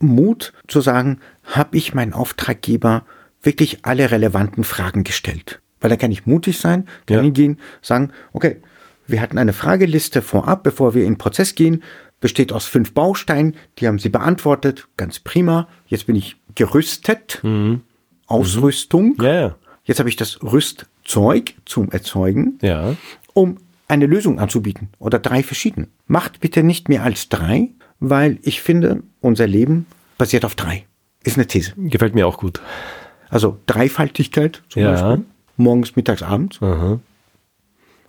Mut 0.00 0.52
zu 0.66 0.80
sagen, 0.80 1.20
habe 1.44 1.76
ich 1.76 1.94
meinen 1.94 2.12
Auftraggeber 2.12 3.04
wirklich 3.44 3.84
alle 3.84 4.10
relevanten 4.10 4.64
Fragen 4.64 5.04
gestellt? 5.04 5.60
Weil 5.80 5.90
da 5.90 5.96
kann 5.96 6.12
ich 6.12 6.26
mutig 6.26 6.58
sein, 6.58 6.86
kann 7.06 7.16
Ja. 7.18 7.22
hingehen, 7.22 7.58
sagen, 7.82 8.10
okay, 8.32 8.56
wir 9.06 9.20
hatten 9.20 9.36
eine 9.38 9.52
Frageliste 9.52 10.22
vorab, 10.22 10.62
bevor 10.62 10.94
wir 10.94 11.02
in 11.04 11.12
den 11.12 11.18
Prozess 11.18 11.54
gehen, 11.54 11.82
besteht 12.20 12.52
aus 12.54 12.64
fünf 12.64 12.92
Bausteinen, 12.94 13.54
die 13.78 13.86
haben 13.86 13.98
Sie 13.98 14.08
beantwortet, 14.08 14.88
ganz 14.96 15.18
prima. 15.20 15.68
Jetzt 15.86 16.06
bin 16.06 16.16
ich 16.16 16.36
gerüstet, 16.54 17.42
Ausrüstung. 18.26 19.16
Ja, 19.20 19.34
ja. 19.34 19.54
Jetzt 19.84 19.98
habe 19.98 20.08
ich 20.08 20.16
das 20.16 20.42
Rüstzeug 20.42 21.54
zum 21.66 21.90
Erzeugen, 21.90 22.58
Ja. 22.62 22.96
um 23.34 23.58
eine 23.88 24.06
Lösung 24.06 24.38
anzubieten 24.38 24.88
oder 24.98 25.18
drei 25.18 25.42
verschiedene. 25.42 25.88
Macht 26.06 26.40
bitte 26.40 26.62
nicht 26.62 26.88
mehr 26.88 27.02
als 27.02 27.28
drei, 27.28 27.68
weil 28.00 28.38
ich 28.42 28.62
finde, 28.62 29.02
unser 29.20 29.46
Leben 29.46 29.84
basiert 30.16 30.46
auf 30.46 30.54
drei. 30.54 30.86
Ist 31.22 31.36
eine 31.36 31.46
These. 31.46 31.74
Gefällt 31.76 32.14
mir 32.14 32.26
auch 32.26 32.38
gut. 32.38 32.62
Also 33.34 33.58
Dreifaltigkeit 33.66 34.62
zum 34.68 34.82
Ja. 34.82 34.92
Beispiel. 34.92 35.24
Morgens, 35.56 35.96
mittags, 35.96 36.22
abends. 36.22 36.62
Aha. 36.62 37.00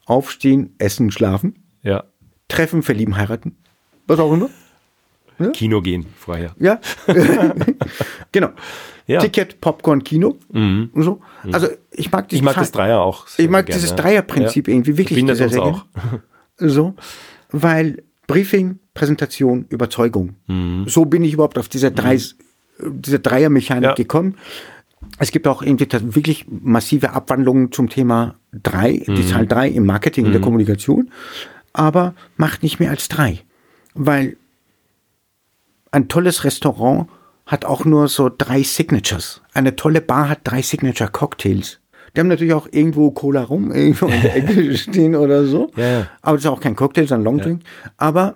Aufstehen, 0.06 0.76
essen, 0.78 1.12
schlafen. 1.12 1.56
Ja. 1.82 2.04
Treffen, 2.48 2.84
verlieben, 2.84 3.18
heiraten. 3.18 3.56
Was 4.08 4.20
auch 4.20 4.32
immer. 4.32 4.50
Kino 5.54 5.82
gehen 5.82 6.06
vorher. 6.16 6.56
Ja. 6.60 6.80
genau. 8.32 8.50
Ja. 9.08 9.20
Mhm. 9.20 9.24
Ticket, 9.24 9.60
Popcorn, 9.62 10.04
Kino. 10.04 10.38
Und 10.50 10.92
so. 10.96 11.22
Also 11.52 11.68
ich 11.92 12.12
mag 12.12 12.32
Ich 12.32 12.42
mag 12.42 12.56
das 12.56 12.72
Dreier 12.72 13.02
auch. 13.02 13.28
sehr 13.28 13.46
Ich 13.46 13.52
mag 13.52 13.66
gerne, 13.66 13.78
dieses 13.80 13.90
ja. 13.92 13.96
Dreierprinzip 13.98 14.68
Ja. 14.68 14.74
irgendwie 14.74 14.98
wirklich 14.98 15.22
uns 15.22 15.38
sehr 15.38 15.62
auch. 15.62 15.86
So, 16.58 16.94
weil 17.52 18.04
Briefing, 18.28 18.80
Präsentation, 18.94 19.66
Überzeugung. 19.70 20.36
So 20.86 21.06
bin 21.06 21.24
ich 21.24 21.34
überhaupt 21.34 21.58
auf 21.58 21.68
diese 21.68 21.92
drei, 21.92 22.18
diese 22.80 23.20
Dreiermechanik 23.20 23.82
Mhm. 23.82 23.90
Ja. 23.90 23.94
gekommen. 23.96 24.36
Es 25.20 25.32
gibt 25.32 25.48
auch 25.48 25.62
irgendwie 25.62 25.88
wirklich 26.16 26.46
massive 26.50 27.12
Abwandlungen 27.12 27.72
zum 27.72 27.90
Thema 27.90 28.36
drei, 28.52 29.04
Mhm. 29.06 29.16
die 29.16 29.28
Zahl 29.28 29.48
drei 29.48 29.68
im 29.70 29.86
Marketing, 29.86 30.26
in 30.26 30.32
der 30.32 30.42
Kommunikation. 30.42 31.12
Aber 31.74 32.14
macht 32.38 32.64
nicht 32.64 32.80
mehr 32.80 32.90
als 32.90 33.08
drei. 33.08 33.42
Weil 33.94 34.38
ein 35.92 36.08
tolles 36.08 36.44
Restaurant 36.44 37.08
hat 37.46 37.64
auch 37.66 37.86
nur 37.86 38.08
so 38.08 38.30
drei 38.36 38.64
Signatures. 38.64 39.42
Eine 39.54 39.76
tolle 39.76 40.02
Bar 40.02 40.30
hat 40.30 40.40
drei 40.44 40.62
Signature 40.62 41.10
Cocktails. 41.12 41.80
Die 42.16 42.20
haben 42.22 42.28
natürlich 42.28 42.54
auch 42.54 42.68
irgendwo 42.72 43.12
Cola 43.12 43.44
rum, 43.44 43.72
irgendwo 43.74 44.08
in 44.08 44.22
der 44.22 44.36
Ecke 44.36 44.78
stehen 44.78 45.16
oder 45.16 45.46
so. 45.46 45.72
Ja. 45.76 46.08
Aber 46.22 46.38
das 46.38 46.46
ist 46.46 46.50
auch 46.50 46.60
kein 46.62 46.76
Cocktail, 46.76 47.08
sondern 47.08 47.26
Longdrink. 47.26 47.62
Aber 47.98 48.36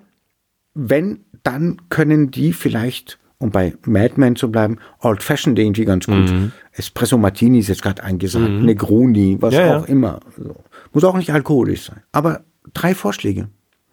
wenn, 0.76 1.22
dann 1.43 1.82
können 1.89 2.30
die 2.32 2.53
vielleicht 2.53 3.18
um 3.40 3.52
bei 3.52 3.74
Mad 3.86 4.16
Men 4.18 4.36
zu 4.36 4.52
bleiben, 4.52 4.78
Old 5.02 5.24
Fashioned 5.24 5.58
irgendwie 5.58 5.86
ganz 5.86 6.06
gut. 6.06 6.32
Espresso 6.74 7.18
Martini 7.18 7.60
ist 7.60 7.70
jetzt 7.70 7.82
gerade 7.82 8.04
eingesagt, 8.04 8.50
Negroni, 8.50 9.38
was 9.40 9.54
Ja, 9.54 9.66
ja. 9.66 9.78
auch 9.78 9.88
immer. 9.88 10.20
So. 10.38 10.56
Muss 10.94 11.04
auch 11.04 11.18
nicht 11.18 11.32
alkoholisch 11.34 11.86
sein. 11.86 12.02
Aber 12.12 12.42
drei 12.74 12.94
Vorschläge. 12.94 13.50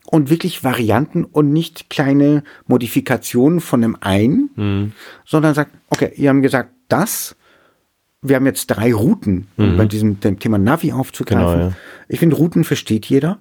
Und 0.09 0.31
wirklich 0.31 0.63
Varianten 0.63 1.25
und 1.25 1.53
nicht 1.53 1.91
kleine 1.91 2.45
Modifikationen 2.67 3.61
von 3.61 3.81
dem 3.83 3.97
einen, 4.01 4.93
sondern 5.25 5.55
sagt, 5.55 5.73
okay, 5.91 6.13
ihr 6.17 6.29
haben 6.29 6.43
gesagt, 6.43 6.71
das, 6.89 7.35
wir 8.23 8.37
haben 8.37 8.47
jetzt 8.47 8.67
drei 8.67 8.95
Routen, 8.95 9.49
um 9.57 9.77
bei 9.77 9.87
diesem 9.87 10.21
dem 10.21 10.39
Thema 10.39 10.59
Navi 10.59 10.93
aufzugreifen. 10.93 11.53
Genau, 11.53 11.69
ja. 11.69 11.73
Ich 12.09 12.21
finde, 12.21 12.37
Routen 12.37 12.65
versteht 12.65 13.07
jeder. 13.07 13.39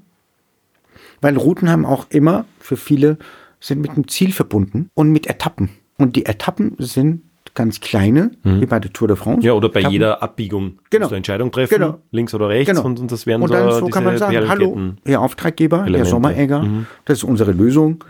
Weil 1.22 1.38
Routen 1.38 1.70
haben 1.70 1.86
auch 1.86 2.08
immer 2.10 2.46
für 2.60 2.78
viele 2.78 3.18
sind 3.60 3.82
mit 3.82 3.92
einem 3.92 4.08
Ziel 4.08 4.32
verbunden 4.32 4.90
und 4.94 5.12
mit 5.12 5.28
Etappen. 5.28 5.70
Und 5.98 6.16
die 6.16 6.26
Etappen 6.26 6.76
sind 6.80 7.22
ganz 7.54 7.80
kleine, 7.80 8.32
wie 8.44 8.66
bei 8.66 8.80
der 8.82 8.92
Tour 8.92 9.08
de 9.08 9.16
France. 9.16 9.40
Mhm. 9.40 9.46
Ja, 9.46 9.54
oder 9.54 9.70
bei 9.70 9.80
Etappen. 9.80 9.94
jeder 9.94 10.22
Abbiegung 10.22 10.80
Genau. 10.90 11.08
eine 11.08 11.18
Entscheidung 11.18 11.52
treffen, 11.54 11.74
Genau. 11.76 12.00
links 12.12 12.34
oder 12.34 12.50
rechts, 12.50 12.70
Genau. 12.70 12.84
und, 12.86 13.00
und 13.00 13.12
das 13.12 13.26
wären 13.26 13.42
Und 13.42 13.48
so, 13.48 13.54
dann 13.54 13.72
so 13.72 13.80
diese 13.82 13.92
kann 13.92 14.04
man 14.04 14.18
sagen, 14.18 14.50
hallo. 14.50 14.78
Herr 15.06 15.22
Auftraggeber, 15.22 15.78
Herr 15.80 15.86
Elemente. 15.88 16.10
Sommeregger, 16.10 16.64
Mhm. 16.64 16.86
das 17.06 17.20
ist 17.20 17.24
unsere 17.24 17.54
Lösung. 17.54 18.04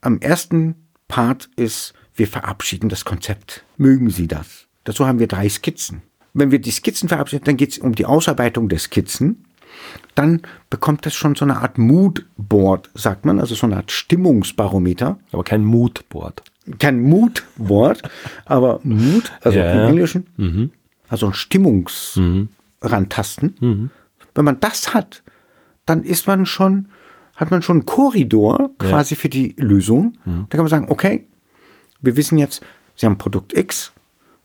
Am 0.00 0.18
ersten 0.20 0.74
Part 1.06 1.48
ist, 1.54 1.92
wir 2.14 2.26
verabschieden 2.26 2.88
das 2.88 3.04
Konzept. 3.04 3.64
Mögen 3.76 4.10
Sie 4.10 4.26
das? 4.26 4.66
Dazu 4.82 5.06
haben 5.06 5.20
wir 5.20 5.28
drei 5.28 5.48
Skizzen. 5.48 6.02
Wenn 6.34 6.50
wir 6.50 6.58
die 6.60 6.70
Skizzen 6.72 7.08
verabschieden, 7.08 7.44
dann 7.44 7.56
geht 7.56 7.70
es 7.72 7.78
um 7.78 7.94
die 7.94 8.04
Ausarbeitung 8.04 8.68
der 8.68 8.78
Skizzen. 8.80 9.44
Dann 10.16 10.42
bekommt 10.70 11.06
das 11.06 11.14
schon 11.14 11.36
so 11.36 11.44
eine 11.44 11.58
Art 11.58 11.78
Moodboard, 11.78 12.90
sagt 12.94 13.24
man, 13.24 13.38
also 13.38 13.54
so 13.54 13.66
eine 13.66 13.76
Art 13.76 13.92
Stimmungsbarometer. 13.92 15.18
Aber 15.32 15.44
kein 15.44 15.64
Moodboard. 15.64 16.42
Kein 16.78 17.00
Moodboard, 17.00 18.02
aber 18.44 18.80
Mood, 18.84 19.32
also 19.42 19.58
Ja. 19.58 19.82
im 19.84 19.88
Englischen, 19.90 20.26
also 21.08 21.26
ein 21.26 21.34
Stimmungsrantasten. 21.34 23.90
Wenn 24.34 24.44
man 24.44 24.60
das 24.60 24.94
hat, 24.94 25.22
dann 25.86 26.02
ist 26.04 26.26
man 26.26 26.46
schon, 26.46 26.86
hat 27.36 27.50
man 27.50 27.62
schon 27.62 27.78
einen 27.78 27.86
Korridor 27.86 28.70
quasi 28.78 29.14
für 29.16 29.28
die 29.28 29.54
Lösung. 29.56 30.14
Da 30.24 30.46
kann 30.56 30.60
man 30.60 30.68
sagen, 30.68 30.86
okay, 30.90 31.24
wir 32.00 32.16
wissen 32.16 32.38
jetzt, 32.38 32.62
Sie 32.96 33.06
haben 33.06 33.18
Produkt 33.18 33.56
X 33.56 33.92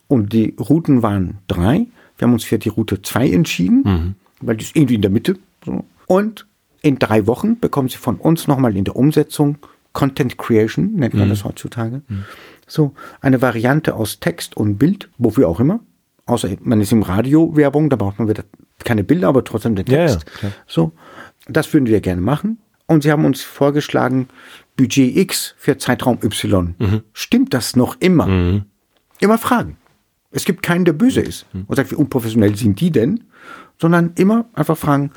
und 0.08 0.34
die 0.34 0.56
Routen 0.60 1.02
waren 1.04 1.38
drei. 1.48 1.88
Wir 2.18 2.28
haben 2.28 2.34
uns 2.34 2.44
für 2.44 2.60
die 2.60 2.70
Route 2.70 3.02
2 3.02 3.30
entschieden, 3.32 4.16
weil 4.42 4.58
die 4.58 4.64
ist 4.66 4.76
irgendwie 4.76 4.96
in 4.96 5.02
der 5.02 5.10
Mitte. 5.12 5.38
So. 5.66 5.84
Und 6.08 6.46
in 6.82 7.00
drei 7.00 7.26
Wochen 7.28 7.60
bekommen 7.60 7.90
Sie 7.90 7.98
von 7.98 8.18
uns 8.18 8.48
nochmal 8.48 8.76
in 8.78 8.84
der 8.84 8.96
Umsetzung 8.96 9.58
Content 9.94 10.38
Creation, 10.38 10.94
nennt 10.96 11.14
man 11.14 11.30
das 11.30 11.44
heutzutage. 11.46 12.02
So, 12.68 12.94
eine 13.22 13.42
Variante 13.42 13.94
aus 13.96 14.20
Text 14.20 14.58
und 14.58 14.78
Bild, 14.78 15.10
wofür 15.18 15.48
auch 15.48 15.60
immer. 15.60 15.80
Außer 16.26 16.50
man 16.62 16.82
ist 16.82 16.92
im 16.92 17.04
Radio 17.04 17.56
Werbung, 17.56 17.90
da 17.90 17.96
braucht 17.96 18.18
man 18.20 18.28
wieder 18.28 18.44
keine 18.84 19.04
Bilder, 19.04 19.28
aber 19.28 19.44
trotzdem 19.44 19.76
den 19.76 19.86
Ja, 19.88 20.00
ja, 20.00 20.08
Text. 20.08 20.26
klar. 20.34 20.52
so, 20.68 20.92
das 21.48 21.72
würden 21.74 21.86
wir 21.88 22.00
gerne 22.02 22.22
machen. 22.22 22.58
Und 22.88 23.04
Sie 23.04 23.12
haben 23.12 23.26
uns 23.26 23.42
vorgeschlagen, 23.42 24.28
Budget 24.78 25.16
X 25.16 25.54
für 25.58 25.78
Zeitraum 25.78 26.18
Y. 26.24 27.04
Stimmt 27.14 27.54
das 27.54 27.76
noch 27.76 27.96
immer? 28.00 28.62
Immer 29.20 29.38
fragen. 29.38 29.78
Es 30.32 30.46
gibt 30.46 30.64
keinen, 30.64 30.84
der 30.86 30.94
böse 30.94 31.22
ist 31.22 31.46
und 31.54 31.76
sagt, 31.76 31.92
wie 31.92 31.96
unprofessionell 31.96 32.56
sind 32.56 32.80
die 32.82 32.90
denn? 32.92 33.26
Sondern 33.80 34.14
immer 34.16 34.46
einfach 34.54 34.78
fragen, 34.78 35.12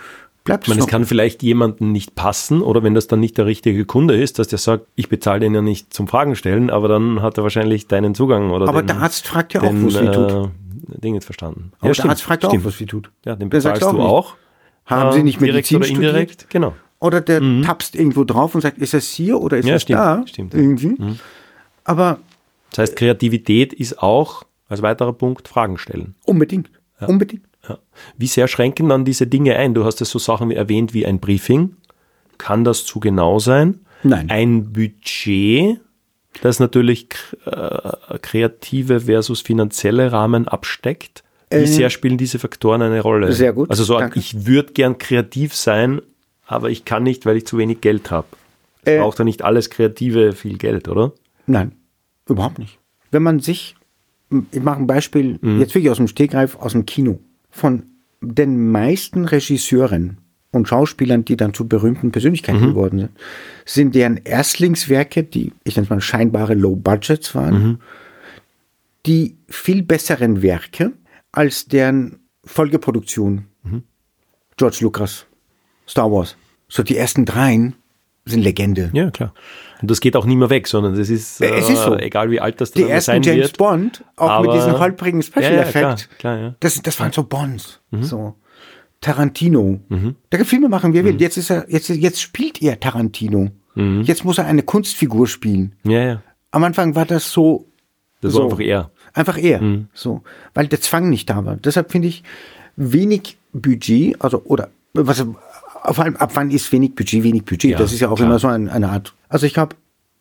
bleibt 0.46 0.64
Ich 0.64 0.68
meine, 0.68 0.80
es 0.80 0.86
es 0.86 0.90
kann 0.90 1.04
vielleicht 1.04 1.42
jemandem 1.42 1.92
nicht 1.92 2.14
passen 2.14 2.62
oder 2.62 2.82
wenn 2.82 2.94
das 2.94 3.06
dann 3.06 3.20
nicht 3.20 3.36
der 3.36 3.44
richtige 3.46 3.84
Kunde 3.84 4.16
ist, 4.20 4.38
dass 4.38 4.48
der 4.48 4.58
sagt, 4.58 4.86
ich 4.94 5.08
bezahle 5.10 5.40
den 5.40 5.54
ja 5.54 5.60
nicht 5.60 5.92
zum 5.92 6.08
Fragen 6.08 6.34
stellen, 6.36 6.70
aber 6.70 6.88
dann 6.88 7.20
hat 7.20 7.36
er 7.36 7.42
wahrscheinlich 7.42 7.86
deinen 7.88 8.14
Zugang 8.14 8.50
oder 8.50 8.68
Aber 8.68 8.80
den, 8.82 8.86
der 8.88 8.98
Arzt 9.02 9.26
fragt 9.28 9.52
ja 9.52 9.60
auch, 9.60 9.66
den, 9.66 9.86
es 9.88 10.00
weh 10.00 10.10
tut. 10.10 10.30
äh, 10.32 11.00
Ding 11.00 11.14
jetzt 11.14 11.26
verstanden. 11.26 11.72
Aber 11.80 11.92
der 11.92 12.06
Arzt 12.06 12.22
fragt 12.22 12.44
auch, 12.46 12.48
stimmt. 12.50 12.64
was 12.64 12.80
weh 12.80 12.86
tut. 12.86 13.10
Ja, 13.26 13.36
den 13.36 13.50
bezahlst 13.50 13.82
du 13.82 13.92
nicht, 13.92 14.00
auch. 14.00 14.34
Haben 14.86 15.10
äh, 15.10 15.12
Sie 15.14 15.22
nicht 15.22 15.40
direkt 15.40 15.54
Medizin 15.54 15.76
oder 15.78 15.86
studiert? 15.86 16.04
indirekt? 16.14 16.50
Genau. 16.50 16.74
Oder 16.98 17.20
der 17.20 17.40
tapst 17.62 17.94
irgendwo 17.94 18.24
drauf 18.24 18.54
und 18.54 18.62
sagt, 18.62 18.78
ist 18.78 18.94
es 18.94 19.10
hier 19.10 19.38
oder 19.40 19.58
ist 19.58 19.66
Ja, 19.66 19.74
es 19.74 19.82
stimmt, 19.82 19.98
da? 20.00 20.22
stimmt, 20.26 20.54
ja. 20.54 20.60
Irgendwie. 20.60 20.96
Aber 21.84 22.18
Das 22.70 22.78
heißt, 22.78 22.96
Kreativität 22.96 23.72
ist 23.72 24.02
auch 24.02 24.44
als 24.68 24.82
weiterer 24.82 25.12
Punkt 25.12 25.46
Fragen 25.48 25.76
stellen. 25.78 26.14
unbedingt. 26.24 26.70
Unbedingt. 27.06 27.42
Ja. 27.68 27.78
Wie 28.16 28.26
sehr 28.26 28.48
schränken 28.48 28.88
dann 28.88 29.04
diese 29.04 29.26
Dinge 29.26 29.56
ein? 29.56 29.74
Du 29.74 29.84
hast 29.84 30.00
es 30.00 30.10
so 30.10 30.18
Sachen 30.18 30.50
wie 30.50 30.54
erwähnt 30.54 30.94
wie 30.94 31.06
ein 31.06 31.18
Briefing. 31.20 31.76
Kann 32.38 32.64
das 32.64 32.84
zu 32.84 33.00
genau 33.00 33.38
sein? 33.38 33.80
Nein. 34.02 34.28
Ein 34.30 34.72
Budget, 34.72 35.80
das 36.42 36.60
natürlich 36.60 37.08
äh, 37.46 38.18
kreative 38.20 39.00
versus 39.00 39.40
finanzielle 39.40 40.12
Rahmen 40.12 40.46
absteckt. 40.48 41.22
Wie 41.50 41.66
sehr 41.66 41.90
spielen 41.90 42.18
diese 42.18 42.38
Faktoren 42.38 42.82
eine 42.82 43.00
Rolle? 43.00 43.28
Äh, 43.28 43.32
sehr 43.32 43.52
gut, 43.52 43.70
Also 43.70 43.84
so, 43.84 43.98
danke. 43.98 44.18
ich 44.18 44.46
würde 44.46 44.72
gern 44.72 44.98
kreativ 44.98 45.54
sein, 45.54 46.02
aber 46.46 46.70
ich 46.70 46.84
kann 46.84 47.04
nicht, 47.04 47.24
weil 47.24 47.36
ich 47.36 47.46
zu 47.46 47.56
wenig 47.56 47.80
Geld 47.80 48.10
habe. 48.10 48.26
Äh, 48.84 48.98
braucht 48.98 49.18
ja 49.18 49.24
nicht 49.24 49.42
alles 49.42 49.70
Kreative 49.70 50.32
viel 50.32 50.58
Geld, 50.58 50.88
oder? 50.88 51.12
Nein, 51.46 51.72
überhaupt 52.28 52.58
nicht. 52.58 52.78
Wenn 53.12 53.22
man 53.22 53.38
sich, 53.40 53.76
ich 54.50 54.60
mache 54.60 54.78
ein 54.80 54.86
Beispiel, 54.88 55.38
Mhm. 55.40 55.60
jetzt 55.60 55.74
wirklich 55.74 55.90
aus 55.90 55.96
dem 55.98 56.08
Stegreif, 56.08 56.56
aus 56.56 56.72
dem 56.72 56.84
Kino. 56.84 57.20
Von 57.56 57.84
den 58.20 58.70
meisten 58.70 59.24
Regisseuren 59.24 60.18
und 60.52 60.68
Schauspielern, 60.68 61.24
die 61.24 61.36
dann 61.38 61.54
zu 61.54 61.66
berühmten 61.66 62.12
Persönlichkeiten 62.12 62.60
Mhm. 62.60 62.66
geworden 62.68 62.98
sind, 62.98 63.10
sind 63.64 63.94
deren 63.94 64.18
Erstlingswerke, 64.18 65.22
die, 65.24 65.52
ich 65.64 65.74
nenne 65.76 65.84
es 65.84 65.90
mal 65.90 66.00
scheinbare 66.02 66.52
Low 66.52 66.76
Budgets 66.76 67.34
waren, 67.34 67.62
Mhm. 67.62 67.78
die 69.06 69.36
viel 69.48 69.82
besseren 69.82 70.42
Werke 70.42 70.92
als 71.32 71.66
deren 71.66 72.18
Folgeproduktion. 72.44 73.46
Mhm. 73.62 73.82
George 74.58 74.78
Lucas, 74.82 75.26
Star 75.88 76.12
Wars. 76.12 76.36
So 76.68 76.82
die 76.82 76.96
ersten 76.98 77.24
dreien 77.24 77.74
sind 78.26 78.42
Legende. 78.42 78.90
Ja, 78.92 79.10
klar. 79.10 79.32
Und 79.80 79.90
das 79.90 80.00
geht 80.00 80.16
auch 80.16 80.24
nie 80.26 80.36
mehr 80.36 80.50
weg, 80.50 80.66
sondern 80.68 80.96
das 80.96 81.08
ist, 81.10 81.40
Äh, 81.40 81.50
es 81.54 81.70
ist 81.70 81.82
so. 81.82 81.96
egal 81.96 82.30
wie 82.30 82.40
alt 82.40 82.60
das 82.60 82.72
Die 82.72 82.80
dann 82.82 82.90
ersten 82.90 83.12
sein 83.12 83.22
James 83.22 83.42
wird. 83.44 83.58
Bond, 83.58 84.04
auch 84.16 84.40
mit 84.40 84.48
aber- 84.50 84.58
diesem 84.58 84.78
holprigen 84.78 85.22
Special 85.22 85.44
Ja, 85.44 85.50
ja, 85.52 85.60
Effekt. 85.62 85.72
klar, 85.74 85.96
klar, 86.18 86.38
ja. 86.38 86.48
Mhm. 86.50 86.54
Das, 86.60 86.80
das 86.82 86.98
waren 87.00 87.12
so 87.12 87.22
Bonds. 87.24 87.80
So. 88.00 88.34
Tarantino. 89.00 89.80
Der 89.90 90.38
kann 90.38 90.46
Filme 90.46 90.68
machen, 90.68 90.92
wie 90.92 90.98
er 90.98 91.04
will. 91.04 91.20
Jetzt 91.20 91.36
ist 91.36 91.50
er, 91.50 91.66
jetzt, 91.68 91.88
jetzt 91.88 92.20
spielt 92.20 92.60
er 92.62 92.80
Tarantino. 92.80 93.50
Mhm. 93.74 94.02
Jetzt 94.02 94.24
muss 94.24 94.38
er 94.38 94.46
eine 94.46 94.62
Kunstfigur 94.62 95.26
spielen. 95.26 95.74
Ja, 95.84 96.02
ja. 96.02 96.22
Am 96.50 96.64
Anfang 96.64 96.94
war 96.94 97.04
das 97.04 97.30
so. 97.30 97.66
Das 98.22 98.32
so. 98.32 98.38
war 98.38 98.44
einfach 98.46 98.60
er. 98.60 98.90
Einfach 99.12 99.36
er. 99.38 99.60
Mhm. 99.60 99.88
So. 99.92 100.22
Weil 100.54 100.66
der 100.68 100.80
Zwang 100.80 101.10
nicht 101.10 101.28
da 101.28 101.44
war. 101.44 101.56
Deshalb 101.56 101.92
finde 101.92 102.08
ich 102.08 102.22
wenig 102.76 103.36
Budget, 103.52 104.20
also, 104.20 104.42
oder, 104.44 104.68
was, 104.94 105.24
vor 105.92 106.04
allem, 106.04 106.16
ab 106.16 106.30
wann 106.34 106.50
ist 106.50 106.70
wenig 106.72 106.94
Budget, 106.94 107.22
wenig 107.22 107.44
Budget? 107.44 107.72
Ja, 107.72 107.78
das 107.78 107.92
ist 107.92 108.00
ja 108.00 108.08
auch 108.08 108.16
klar. 108.16 108.28
immer 108.28 108.38
so 108.38 108.48
ein, 108.48 108.68
eine 108.68 108.88
Art. 108.90 109.14
Also 109.28 109.46
ich 109.46 109.58
habe 109.58 109.76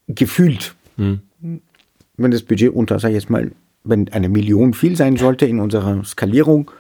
gefühlt, 0.08 0.76
Mhm. 0.98 1.20
wenn 2.18 2.32
das 2.32 2.42
Budget 2.44 2.74
unter, 2.74 3.00
sag 3.00 3.10
ich 3.10 3.16
jetzt 3.16 3.30
mal, 3.30 3.52
wenn 3.84 4.08
eine 4.14 4.30
Million 4.30 4.74
viel 4.74 4.96
sein 4.96 5.18
sollte 5.18 5.46
in 5.46 5.60
unserer 5.60 6.04
Skalierung, 6.06 6.72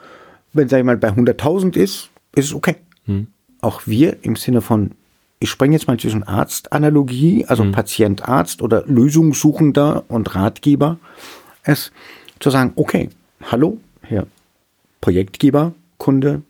wenn, 0.53 0.69
sag 0.69 0.80
ich 0.80 0.86
mal, 0.86 0.97
bei 0.97 1.09
100.000 1.09 1.76
ist, 1.76 2.09
ist 2.36 2.45
es 2.45 2.53
okay. 2.53 2.76
Mhm. 3.05 3.28
Auch 3.61 3.82
wir 3.86 4.17
im 4.23 4.36
Sinne 4.36 4.61
von, 4.61 4.91
ich 5.39 5.49
springe 5.49 5.73
jetzt 5.76 5.88
mal 5.88 5.99
zwischen 5.99 6.23
Arzt-Analogie, 6.23 7.45
also 7.45 7.63
Mhm. 7.65 7.71
Patient-Arzt 7.73 8.61
oder 8.61 8.84
Lösungssuchender 8.88 10.05
und 10.07 10.34
Ratgeber, 10.34 10.97
es 11.63 11.91
zu 12.39 12.49
sagen, 12.49 12.71
okay, 12.76 13.09
hallo, 13.51 13.80
Herr 14.01 14.28
Projektgeber, 15.01 15.73
Kunde, 15.97 16.41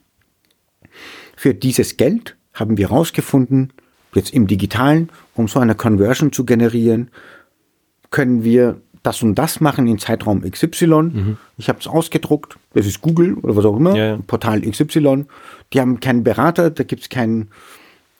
für 1.45 1.53
dieses 1.53 1.95
Geld 1.97 2.35
haben 2.55 2.75
wir 2.79 2.89
herausgefunden, 2.89 3.71
jetzt 4.15 4.33
im 4.33 4.47
Digitalen, 4.47 5.09
um 5.35 5.47
so 5.47 5.59
eine 5.59 5.75
Conversion 5.75 6.31
zu 6.31 6.43
generieren, 6.43 7.11
können 8.09 8.43
wir 8.43 8.81
das 9.03 9.21
und 9.21 9.35
das 9.35 9.61
machen 9.61 9.85
in 9.85 9.99
Zeitraum 9.99 10.41
XY. 10.41 11.35
Ich 11.59 11.69
habe 11.69 11.77
es 11.79 11.85
ausgedruckt, 11.85 12.57
das 12.73 12.87
ist 12.87 12.99
Google 12.99 13.35
oder 13.35 13.55
was 13.55 13.63
auch 13.63 13.77
immer, 13.77 13.95
Ja, 13.95 14.05
ja. 14.05 14.19
Portal 14.25 14.61
XY. 14.61 15.25
Die 15.71 15.79
haben 15.79 15.99
keinen 15.99 16.23
Berater, 16.23 16.71
da 16.71 16.83
gibt 16.83 17.03
es 17.03 17.09
kein 17.09 17.49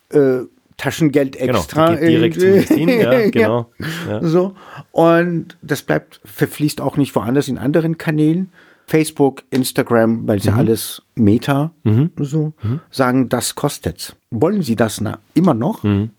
äh, 0.10 0.42
Taschengeld 0.78 1.36
Genau, 1.40 1.58
extra. 1.58 1.96
geht 1.96 2.08
direkt 2.08 2.68
zum 2.68 2.90
ja, 2.90 3.30
genau. 3.32 3.72
Ja. 4.08 4.24
So. 4.24 4.54
Und 4.92 5.58
das 5.64 5.82
bleibt, 5.82 6.22
verfließt 6.26 6.80
auch 6.80 6.96
nicht 6.96 7.16
woanders 7.16 7.48
in 7.48 7.58
anderen 7.58 7.98
Kanälen. 7.98 8.52
Facebook, 8.88 9.44
Instagram, 9.50 10.28
weil 10.28 10.38
Mhm. 10.38 10.42
sie 10.42 10.52
alles 10.52 11.02
Meta 11.16 11.72
so 12.18 12.54
sagen, 12.92 13.30
das 13.30 13.56
kostet's. 13.56 14.16
Wollen 14.32 14.62
Sie 14.62 14.76
das 14.76 15.02
na, 15.02 15.20
immer 15.34 15.54
noch? 15.54 15.84
Mhm. 15.84 16.12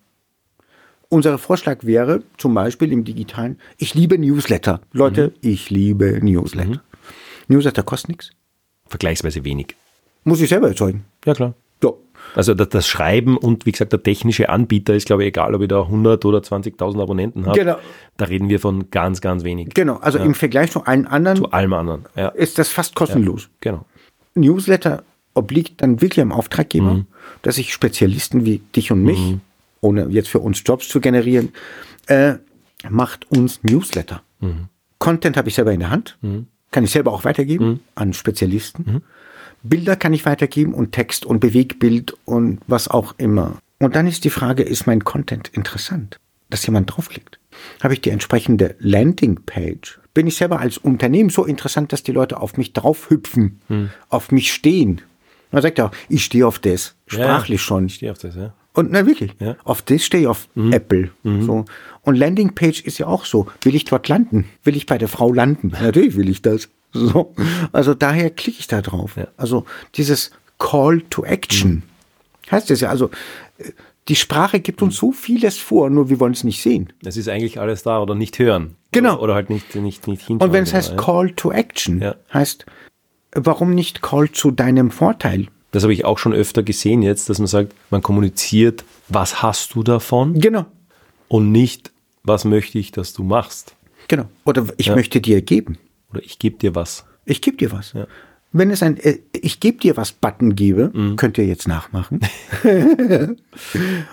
Unser 1.09 1.39
Vorschlag 1.39 1.85
wäre 1.85 2.23
zum 2.37 2.55
Beispiel 2.55 2.91
im 2.93 3.05
Digitalen, 3.05 3.59
ich 3.79 3.95
liebe 3.95 4.19
Newsletter. 4.19 4.81
Leute, 4.93 5.29
Mhm. 5.29 5.35
ich 5.49 5.71
liebe 5.71 6.19
Newsletter. 6.23 6.83
Newsletter 7.49 7.85
kostet 7.85 8.09
nichts. 8.11 8.31
Vergleichsweise 8.89 9.45
wenig. 9.45 9.77
Muss 10.25 10.41
ich 10.41 10.49
selber 10.49 10.69
erzeugen. 10.69 11.05
Ja, 11.25 11.35
klar. 11.35 11.55
So. 12.45 12.53
Also 12.53 12.55
das, 12.55 12.87
Schreiben 12.87 13.37
und 13.37 13.66
wie 13.66 13.72
gesagt 13.72 13.93
der 13.93 14.03
technische 14.03 14.49
Anbieter 14.49 14.95
ist, 14.95 15.07
glaube 15.07 15.22
ich, 15.24 15.28
egal, 15.28 15.55
ob 15.55 15.62
ich 15.62 15.68
da 15.68 15.80
100 15.82 16.24
oder 16.24 16.39
20.000 16.39 17.01
Abonnenten 17.03 17.47
habe. 17.47 17.59
Genau. 17.59 17.78
Da 18.18 18.26
reden 18.26 18.49
wir 18.49 18.61
von 18.61 18.91
ganz, 18.91 19.20
ganz 19.20 19.43
wenig. 19.43 19.70
Genau, 19.74 19.97
also 19.97 20.18
im 20.18 20.34
Vergleich 20.34 20.70
zu 20.70 20.84
allen 20.84 21.07
anderen 21.07 21.39
Zu 21.39 21.51
allem 21.51 21.72
anderen. 21.72 22.05
Ja, 22.14 22.28
ist 22.28 22.59
das 22.59 22.68
fast 22.68 22.95
kostenlos. 22.95 23.49
genau. 23.61 23.84
Newsletter 24.34 25.03
obliegt 25.34 25.82
dann 25.82 26.01
wirklich 26.01 26.22
am 26.22 26.32
Auftraggeber, 26.32 26.95
Mhm. 26.95 27.07
dass 27.43 27.57
sich 27.57 27.72
Spezialisten 27.72 28.45
wie 28.45 28.59
dich 28.74 28.93
und 28.93 29.03
mich, 29.03 29.37
ohne 29.80 30.07
jetzt 30.11 30.28
für 30.28 30.39
uns 30.41 30.62
Jobs 30.64 30.89
zu 30.89 31.01
generieren, 31.01 31.51
äh, 32.07 32.34
macht 32.89 33.30
uns 33.30 33.61
Newsletter. 33.62 34.22
Mhm. 34.41 34.68
Content 34.99 35.37
habe 35.37 35.49
ich 35.49 35.55
selber 35.55 35.72
in 35.72 35.80
der 35.80 35.91
Hand, 35.91 36.18
kann 36.70 36.84
ich 36.84 36.91
selber 36.91 37.12
auch 37.12 37.24
weitergeben 37.24 37.66
Mhm. 37.68 37.80
an 37.95 38.12
Spezialisten. 38.12 39.03
Bilder 39.63 39.97
kann 39.97 40.13
ich 40.15 40.25
weitergeben 40.27 40.75
und 40.75 40.93
Text 40.93 41.27
und 41.27 41.41
Bewegbild 41.41 42.17
und 42.25 42.61
was 42.67 42.89
auch 42.89 43.15
immer. 43.19 43.59
Und 43.79 43.97
dann 43.97 44.07
ist 44.07 44.25
die 44.25 44.31
Frage, 44.31 44.63
ist 44.63 44.87
mein 44.87 45.05
Content 45.05 45.49
interessant, 45.49 46.19
dass 46.51 46.65
jemand 46.67 46.95
draufklickt? 46.95 47.39
Habe 47.83 47.95
ich 47.95 48.01
die 48.01 48.11
entsprechende 48.11 48.77
Landingpage? 48.79 49.99
Bin 50.15 50.27
ich 50.27 50.37
selber 50.37 50.61
als 50.61 50.79
Unternehmen 50.79 51.31
so 51.31 51.45
interessant, 51.45 51.93
dass 51.93 52.03
die 52.03 52.13
Leute 52.13 52.41
auf 52.41 52.57
mich 52.57 52.73
draufhüpfen, 52.73 53.61
auf 54.09 54.31
mich 54.33 54.53
stehen? 54.53 55.03
Man 55.53 55.63
sagt 55.63 55.79
ja 55.79 55.87
auch, 55.87 55.93
ich 56.09 56.25
stehe 56.25 56.47
auf 56.47 56.59
das, 56.59 56.95
sprachlich 57.07 57.63
schon. 57.63 57.87
Ich 57.87 57.97
stehe 57.97 58.13
auf 58.13 58.19
das, 58.19 58.35
ja. 58.35 58.55
Und 58.73 58.91
na 58.93 59.07
wirklich, 59.07 59.33
Ja. 59.41 59.53
Mhm. 59.55 59.57
auf 59.65 59.81
das 59.83 60.05
stehe 60.05 60.23
ich 60.23 60.27
auf 60.27 60.49
Apple. 60.71 61.11
So. 61.25 61.65
Und 62.03 62.17
Landingpage 62.17 62.83
ist 62.83 62.99
ja 62.99 63.07
auch 63.07 63.25
so. 63.25 63.47
Will 63.63 63.75
ich 63.75 63.85
dort 63.85 64.09
landen? 64.09 64.45
Will 64.65 64.77
ich 64.77 64.85
bei 64.87 64.99
der 64.99 65.09
Frau 65.09 65.33
landen? 65.33 65.69
Natürlich 65.81 66.15
will 66.17 66.29
ich 66.29 66.43
das. 66.43 66.69
So. 66.93 67.34
Also 67.72 67.95
daher 67.95 68.30
klicke 68.30 68.59
ich 68.61 68.66
da 68.68 68.80
drauf. 68.82 69.16
Ja. 69.16 69.24
Mhm. 69.24 69.28
Also 69.37 69.64
dieses 69.97 70.30
Call 70.59 71.03
to 71.11 71.24
Action 71.24 71.82
heißt 72.51 72.70
es 72.70 72.80
ja. 72.80 72.89
Also 72.91 73.11
äh, 73.59 73.70
die 74.09 74.16
Sprache 74.16 74.61
gibt 74.61 74.82
uns 74.82 74.97
so 74.97 75.11
vieles 75.12 75.59
vor, 75.59 75.91
nur 75.91 76.09
wir 76.09 76.20
wollen 76.20 76.32
es 76.32 76.45
nicht 76.45 76.62
sehen. 76.62 76.93
Es 77.05 77.16
ist 77.16 77.28
eigentlich 77.28 77.59
alles 77.61 77.82
da 77.82 78.01
oder 78.01 78.14
nicht 78.14 78.39
hören. 78.39 78.76
Genau. 78.93 79.18
Oder, 79.20 79.34
halt 79.34 79.51
nicht, 79.51 79.74
nicht, 79.74 80.07
nicht 80.07 80.22
hinschauen. 80.22 80.49
Und 80.49 80.53
wenn 80.55 80.62
es 80.62 80.72
heißt 80.72 80.91
ja. 80.93 80.97
Call 80.97 81.32
to 81.32 81.51
Action, 81.51 82.01
Ja. 82.01 82.14
heißt, 82.32 82.64
warum 83.34 83.74
nicht 83.74 84.03
Call 84.03 84.30
zu 84.30 84.53
deinem 84.53 84.91
Vorteil? 84.93 85.49
Das 85.72 85.82
habe 85.82 85.93
ich 85.93 86.05
auch 86.05 86.18
schon 86.18 86.32
öfter 86.32 86.62
gesehen 86.62 87.03
jetzt, 87.03 87.28
dass 87.28 87.39
man 87.41 87.49
sagt, 87.49 87.74
man 87.91 88.01
kommuniziert, 88.01 88.84
was 89.09 89.43
hast 89.43 89.74
du 89.74 89.82
davon 89.82 90.39
Genau. 90.41 90.64
und 91.28 91.51
nicht, 91.53 91.91
was 92.22 92.45
möchte 92.45 92.78
ich, 92.78 92.93
dass 92.93 93.12
du 93.12 93.24
machst. 93.24 93.74
Genau. 94.09 94.26
Oder 94.45 94.66
ich 94.76 94.87
Ja. 94.87 94.95
möchte 94.95 95.20
dir 95.20 95.43
geben. 95.43 95.78
Oder 96.17 96.25
ich 96.25 96.39
gebe 96.39 96.57
dir 96.59 96.75
was. 96.75 97.05
Ich 97.25 97.41
gebe 97.43 97.57
dir 97.57 97.73
was. 97.73 97.93
Ja. 97.93 98.07
Wenn 98.53 98.71
es 98.71 98.83
ein 98.83 98.97
äh, 98.99 99.19
Ich 99.33 99.61
gebe 99.61 99.79
dir 99.79 99.97
was 99.97 100.12
Button 100.12 100.55
gebe, 100.57 100.91
Mhm. 100.95 101.17
könnt 101.17 101.37
ihr 101.39 101.47
jetzt 101.47 101.69
nachmachen. 101.69 102.21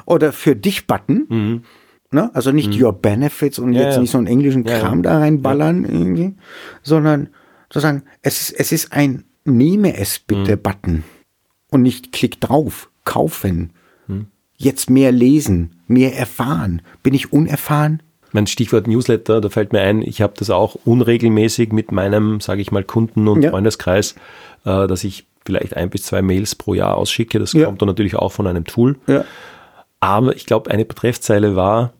Oder 0.05 0.33
für 0.33 0.55
dich 0.55 0.87
Button. 0.87 1.63
Ne? 2.11 2.29
Also 2.33 2.51
nicht 2.51 2.79
Your 2.79 2.93
Benefits 2.93 3.59
und 3.59 3.69
Mhm. 3.69 3.75
Ja, 3.75 3.81
jetzt 3.83 3.95
ja. 3.95 4.01
nicht 4.01 4.11
so 4.11 4.17
einen 4.17 4.27
englischen. 4.27 4.63
Kram 4.63 5.01
da 5.03 5.19
reinballern 5.19 5.83
irgendwie, 5.85 6.35
sondern 6.81 7.29
sozusagen, 7.71 8.03
es 8.21 8.41
ist, 8.41 8.59
es 8.59 8.71
ist 8.71 8.91
ein 8.93 9.23
Nehme 9.45 9.97
es 9.97 10.19
bitte 10.19 10.55
Mhm. 10.55 10.61
Button 10.61 11.03
und 11.69 11.81
nicht 11.81 12.11
klick 12.13 12.39
drauf, 12.39 12.89
kaufen. 13.03 13.71
Mhm. 14.07 14.27
Jetzt 14.55 14.89
mehr 14.89 15.11
lesen, 15.11 15.81
mehr 15.87 16.15
erfahren. 16.17 16.81
Bin 17.01 17.13
ich 17.13 17.33
unerfahren? 17.33 18.01
Mein 18.33 18.47
Stichwort 18.47 18.87
Newsletter, 18.87 19.39
da 19.41 19.49
fällt 19.49 19.71
mir 19.73 19.81
ein, 19.81 20.01
ich 20.01 20.21
habe 20.21 20.33
das 20.37 20.49
auch 20.49 20.75
unregelmäßig 20.85 21.71
mit 21.71 21.91
meinem, 21.91 22.39
sage 22.41 22.61
ich 22.61 22.71
mal, 22.71 22.83
Kunden- 22.83 23.27
und 23.27 23.41
Ja. 23.43 23.51
Freundeskreis, 23.51 24.15
äh, 24.65 24.87
dass 24.87 25.03
ich 25.03 25.25
vielleicht 25.45 25.75
ein 25.77 25.89
bis 25.89 26.03
zwei 26.03 26.21
Mails 26.21 26.55
pro 26.55 26.73
Jahr 26.73 26.97
ausschicke. 26.97 27.37
Das 27.39 27.53
Ja. 27.53 27.65
kommt 27.65 27.81
dann 27.81 27.87
natürlich 27.87 28.15
auch 28.15 28.31
von 28.31 28.47
einem 28.47 28.65
Tool. 28.65 28.97
Ja. 29.07 29.23
Aber 29.99 30.35
ich 30.35 30.45
glaube, 30.45 30.69
eine 30.71 30.83
Betreffzeile 30.85 31.55
war, 31.55 31.93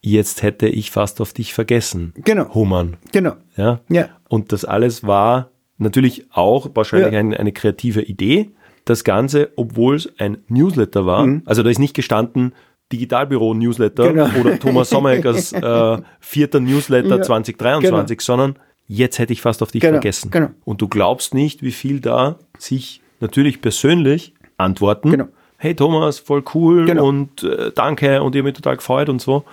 jetzt 0.00 0.42
hätte 0.42 0.66
ich 0.66 0.90
fast 0.90 1.20
auf 1.20 1.32
dich 1.32 1.54
vergessen. 1.54 2.12
Genau. 2.16 2.52
Hummern. 2.54 2.96
Genau. 3.12 3.34
Ja? 3.56 3.80
Ja. 3.88 4.08
Und 4.28 4.52
das 4.52 4.64
alles 4.64 5.04
war 5.06 5.50
natürlich 5.78 6.26
auch 6.32 6.70
wahrscheinlich 6.74 7.12
Ja. 7.12 7.18
ein, 7.20 7.34
eine 7.34 7.52
kreative 7.52 8.02
Idee. 8.02 8.50
Das 8.84 9.02
Ganze, 9.04 9.50
obwohl 9.56 9.96
es 9.96 10.12
ein 10.18 10.38
Newsletter 10.48 11.06
war, 11.06 11.26
also 11.46 11.62
da 11.62 11.70
ist 11.70 11.78
nicht 11.78 11.94
gestanden 11.94 12.52
Digitalbüro-Newsletter. 12.92 14.12
Genau. 14.12 14.28
oder 14.40 14.58
Thomas 14.58 14.90
Sommereggers 14.90 15.52
äh, 15.52 15.98
vierter 16.20 16.60
Newsletter 16.60 17.16
Ja. 17.18 17.22
2023, 17.22 18.20
sondern 18.20 18.56
jetzt 18.86 19.18
hätte 19.18 19.32
ich 19.32 19.40
fast 19.42 19.62
auf 19.62 19.70
dich 19.72 19.80
Genau, 19.80 19.94
vergessen. 19.94 20.30
genau. 20.30 20.50
Und 20.64 20.80
du 20.82 20.88
glaubst 20.88 21.34
nicht, 21.34 21.62
wie 21.62 21.72
viel 21.72 22.00
da 22.00 22.38
sich 22.58 23.00
natürlich 23.20 23.60
persönlich 23.60 24.34
antworten. 24.58 25.10
Genau. 25.10 25.28
Hey 25.56 25.74
Thomas, 25.74 26.18
voll 26.18 26.42
cool 26.54 26.84
Genau. 26.84 27.06
und 27.08 27.42
äh, 27.42 27.70
danke 27.74 28.22
und 28.22 28.34
ich 28.34 28.40
habe 28.40 28.48
mich 28.48 28.54
total 28.54 28.76
gefreut 28.76 29.08
und 29.08 29.22
so. 29.22 29.44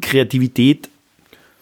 Kreativität 0.00 0.90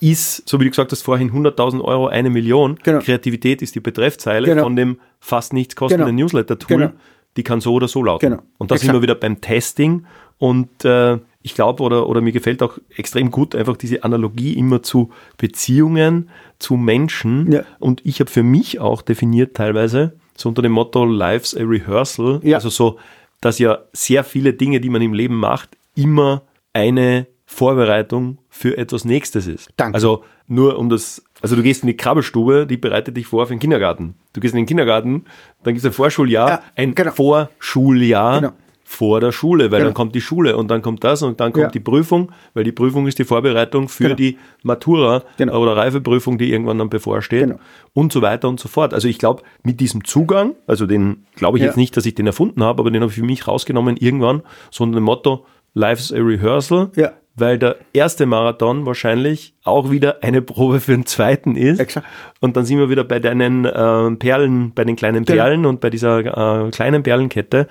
ist, 0.00 0.48
so 0.48 0.58
wie 0.58 0.64
du 0.64 0.70
gesagt 0.70 0.90
hast 0.90 1.02
vorhin, 1.02 1.30
100.000 1.30 1.80
Euro, 1.82 2.08
eine 2.08 2.28
Million. 2.28 2.76
Genau. 2.82 2.98
Kreativität 2.98 3.62
ist 3.62 3.74
die 3.76 3.80
Betreffzeile 3.80 4.48
Genau. 4.48 4.64
von 4.64 4.74
dem 4.74 4.98
fast 5.20 5.52
nichts 5.52 5.76
kostenden 5.76 6.08
Genau. 6.08 6.24
Newsletter-Tool. 6.24 6.76
Genau. 6.76 6.92
Die 7.36 7.44
kann 7.44 7.60
so 7.60 7.74
oder 7.74 7.86
so 7.86 8.02
lauten. 8.02 8.30
Genau. 8.30 8.42
Und 8.58 8.70
da 8.72 8.76
sind 8.76 8.92
wir 8.92 9.00
wieder 9.00 9.14
beim 9.14 9.40
Testing. 9.40 10.04
Und 10.42 10.84
äh, 10.84 11.18
ich 11.42 11.54
glaube, 11.54 11.84
oder, 11.84 12.08
oder 12.08 12.20
mir 12.20 12.32
gefällt 12.32 12.64
auch 12.64 12.78
extrem 12.96 13.30
gut 13.30 13.54
einfach 13.54 13.76
diese 13.76 14.02
Analogie 14.02 14.54
immer 14.54 14.82
zu 14.82 15.10
Beziehungen, 15.36 16.30
zu 16.58 16.76
Menschen. 16.76 17.52
Ja. 17.52 17.62
Und 17.78 18.00
ich 18.04 18.18
habe 18.18 18.28
für 18.28 18.42
mich 18.42 18.80
auch 18.80 19.02
definiert 19.02 19.54
teilweise, 19.56 20.14
so 20.36 20.48
unter 20.48 20.60
dem 20.62 20.72
Motto 20.72 21.04
Life's 21.04 21.56
a 21.56 21.62
Rehearsal, 21.62 22.40
Ja. 22.42 22.56
also 22.56 22.70
so, 22.70 22.98
dass 23.40 23.60
ja 23.60 23.78
sehr 23.92 24.24
viele 24.24 24.52
Dinge, 24.52 24.80
die 24.80 24.88
man 24.90 25.00
im 25.00 25.14
Leben 25.14 25.36
macht, 25.36 25.68
immer 25.94 26.42
eine 26.72 27.28
Vorbereitung 27.46 28.38
für 28.48 28.76
etwas 28.76 29.04
Nächstes 29.04 29.46
ist. 29.46 29.70
Danke. 29.76 29.94
Also 29.94 30.24
nur 30.48 30.76
um 30.76 30.88
das, 30.88 31.22
also 31.40 31.54
du 31.54 31.62
gehst 31.62 31.84
in 31.84 31.86
die 31.86 31.96
Krabbelstube, 31.96 32.66
die 32.66 32.76
bereitet 32.78 33.16
dich 33.16 33.26
vor 33.28 33.46
für 33.46 33.54
den 33.54 33.60
Kindergarten. 33.60 34.14
Du 34.32 34.40
gehst 34.40 34.54
in 34.54 34.58
den 34.62 34.66
Kindergarten, 34.66 35.24
dann 35.62 35.74
gibt 35.74 35.84
es 35.84 35.86
ein 35.86 35.92
Vorschuljahr, 35.92 36.48
Ja, 36.48 36.62
ein 36.74 36.94
genau. 36.96 37.12
Vorschuljahr 37.12 38.40
Genau. 38.40 38.52
Vor 38.92 39.20
der 39.20 39.32
Schule, 39.32 39.70
weil 39.70 39.78
Genau. 39.78 39.84
dann 39.88 39.94
kommt 39.94 40.14
die 40.14 40.20
Schule 40.20 40.56
und 40.56 40.70
dann 40.70 40.82
kommt 40.82 41.02
das 41.02 41.22
und 41.22 41.40
dann 41.40 41.52
kommt 41.52 41.64
Ja. 41.64 41.70
die 41.70 41.80
Prüfung, 41.80 42.30
weil 42.52 42.62
die 42.64 42.72
Prüfung 42.72 43.06
ist 43.06 43.18
die 43.18 43.24
Vorbereitung 43.24 43.88
für 43.88 44.04
Genau. 44.04 44.16
die 44.16 44.38
Matura 44.62 45.22
Genau. 45.38 45.58
oder 45.60 45.76
Reifeprüfung, 45.76 46.36
die 46.36 46.52
irgendwann 46.52 46.78
dann 46.78 46.90
bevorsteht 46.90 47.44
Genau. 47.48 47.58
und 47.94 48.12
so 48.12 48.20
weiter 48.20 48.48
und 48.48 48.60
so 48.60 48.68
fort. 48.68 48.92
Also 48.92 49.08
ich 49.08 49.18
glaube, 49.18 49.42
mit 49.62 49.80
diesem 49.80 50.04
Zugang, 50.04 50.54
also 50.66 50.84
den 50.86 51.24
glaube 51.36 51.56
ich 51.56 51.62
Ja. 51.62 51.68
jetzt 51.68 51.76
nicht, 51.76 51.96
dass 51.96 52.04
ich 52.04 52.14
den 52.14 52.26
erfunden 52.26 52.62
habe, 52.62 52.80
aber 52.82 52.90
den 52.90 53.00
habe 53.02 53.10
ich 53.10 53.16
für 53.18 53.24
mich 53.24 53.48
rausgenommen 53.48 53.96
irgendwann, 53.96 54.42
so 54.70 54.84
dem 54.84 55.02
Motto, 55.02 55.46
Life's 55.74 56.12
a 56.12 56.18
Rehearsal, 56.18 56.90
Ja. 56.94 57.12
weil 57.34 57.58
der 57.58 57.76
erste 57.94 58.26
Marathon 58.26 58.84
wahrscheinlich 58.84 59.54
auch 59.64 59.90
wieder 59.90 60.22
eine 60.22 60.42
Probe 60.42 60.80
für 60.80 60.92
den 60.92 61.06
zweiten 61.06 61.56
ist. 61.56 61.80
Exakt. 61.80 62.06
Und 62.40 62.58
dann 62.58 62.66
sind 62.66 62.76
wir 62.78 62.90
wieder 62.90 63.04
bei 63.04 63.20
deinen 63.20 63.64
äh, 63.64 64.10
Perlen, 64.16 64.72
bei 64.74 64.84
den 64.84 64.96
kleinen 64.96 65.24
Genau. 65.24 65.42
Perlen 65.42 65.64
und 65.64 65.80
bei 65.80 65.88
dieser 65.88 66.66
äh, 66.66 66.70
kleinen 66.70 67.02
Perlenkette, 67.02 67.68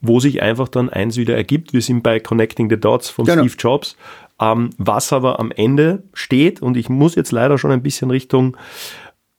wo 0.00 0.20
sich 0.20 0.42
einfach 0.42 0.68
dann 0.68 0.88
eins 0.88 1.16
wieder 1.16 1.36
ergibt. 1.36 1.72
Wir 1.72 1.82
sind 1.82 2.02
bei 2.02 2.20
Connecting 2.20 2.70
the 2.70 2.78
Dots 2.78 3.08
von 3.10 3.24
Genau. 3.26 3.42
Steve 3.42 3.54
Jobs. 3.58 3.96
Ähm, 4.40 4.70
was 4.78 5.12
aber 5.12 5.38
am 5.38 5.50
Ende 5.50 6.02
steht, 6.14 6.62
und 6.62 6.76
ich 6.76 6.88
muss 6.88 7.14
jetzt 7.14 7.30
leider 7.32 7.58
schon 7.58 7.70
ein 7.72 7.82
bisschen 7.82 8.10
Richtung, 8.10 8.56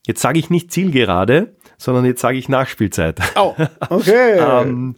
jetzt 0.05 0.22
sage 0.22 0.38
ich 0.38 0.49
nicht 0.51 0.72
Zielgerade, 0.72 1.55
sondern 1.78 2.05
jetzt 2.05 2.22
sage 2.22 2.38
ich 2.38 2.47
Nachspielzeit. 2.49 3.20
Oh, 3.36 3.55
okay. 3.89 4.38
ähm, 4.39 4.95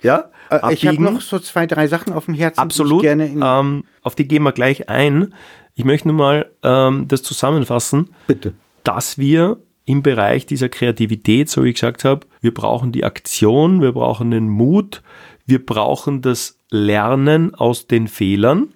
ja, 0.00 0.30
Äh, 0.50 0.72
ich 0.74 0.86
habe 0.86 1.02
noch 1.02 1.20
so 1.20 1.38
zwei, 1.40 1.66
drei 1.66 1.88
Sachen 1.88 2.12
auf 2.12 2.26
dem 2.26 2.34
Herzen, 2.34 2.60
Absolut. 2.60 3.02
gerne 3.02 3.24
ähm, 3.26 3.84
auf 4.02 4.14
die 4.14 4.28
gehen 4.28 4.42
wir 4.44 4.52
gleich 4.52 4.88
ein. 4.88 5.34
Ich 5.74 5.84
möchte 5.84 6.06
nur 6.08 6.16
mal 6.16 6.50
ähm, 6.62 7.08
das 7.08 7.22
zusammenfassen, 7.24 8.10
bitte. 8.28 8.52
dass 8.84 9.18
wir 9.18 9.56
im 9.84 10.02
Bereich 10.02 10.46
dieser 10.46 10.68
Kreativität, 10.68 11.48
so 11.50 11.64
wie 11.64 11.70
ich 11.70 11.74
gesagt 11.74 12.04
habe, 12.04 12.26
wir 12.40 12.54
brauchen 12.54 12.92
die 12.92 13.04
Aktion, 13.04 13.82
wir 13.82 13.92
brauchen 13.92 14.30
den 14.30 14.48
Mut, 14.48 15.02
wir 15.46 15.64
brauchen 15.64 16.22
das 16.22 16.58
Lernen 16.70 17.54
aus 17.54 17.86
den 17.86 18.08
Fehlern. 18.08 18.74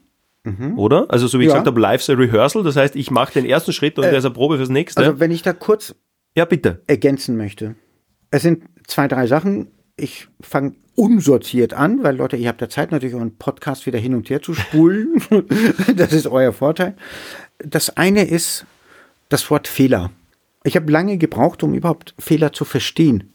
Oder? 0.76 1.06
Also 1.10 1.26
so 1.26 1.40
wie 1.40 1.42
ich 1.42 1.48
Mhm. 1.48 1.50
Ja. 1.50 1.54
gesagt 1.54 1.66
habe, 1.66 1.80
life's 1.80 2.08
a 2.08 2.12
rehearsal. 2.12 2.62
Das 2.62 2.76
heißt, 2.76 2.94
ich 2.94 3.10
mache 3.10 3.32
den 3.32 3.44
ersten 3.46 3.72
Schritt 3.72 3.98
und 3.98 4.04
der 4.04 4.16
ist 4.18 4.24
eine 4.24 4.32
Probe 4.32 4.58
fürs 4.58 4.68
nächste. 4.68 5.00
Also 5.00 5.18
wenn 5.18 5.32
ich 5.32 5.42
da 5.42 5.52
kurz 5.52 5.92
ja, 6.36 6.44
bitte. 6.44 6.82
ergänzen 6.86 7.36
möchte. 7.36 7.74
Es 8.30 8.42
sind 8.42 8.62
zwei, 8.86 9.08
drei 9.08 9.26
Sachen. 9.26 9.66
Ich 9.96 10.28
fange 10.40 10.74
unsortiert 10.94 11.74
an, 11.74 12.04
weil 12.04 12.16
Leute, 12.16 12.36
ihr 12.36 12.48
habt 12.48 12.60
ja 12.60 12.68
Zeit, 12.68 12.92
natürlich 12.92 13.16
euren 13.16 13.36
Podcast 13.36 13.86
wieder 13.86 13.98
hin 13.98 14.14
und 14.14 14.30
her 14.30 14.40
zu 14.40 14.54
spulen. 14.54 15.20
das 15.96 16.12
ist 16.12 16.28
euer 16.28 16.52
Vorteil. 16.52 16.94
Das 17.58 17.96
eine 17.96 18.22
ist 18.24 18.66
das 19.28 19.50
Wort 19.50 19.66
Fehler. 19.66 20.12
Ich 20.66 20.76
habe 20.76 20.90
lange 20.90 21.16
gebraucht, 21.16 21.62
um 21.62 21.74
überhaupt 21.74 22.14
Fehler 22.18 22.52
zu 22.52 22.64
verstehen. 22.64 23.32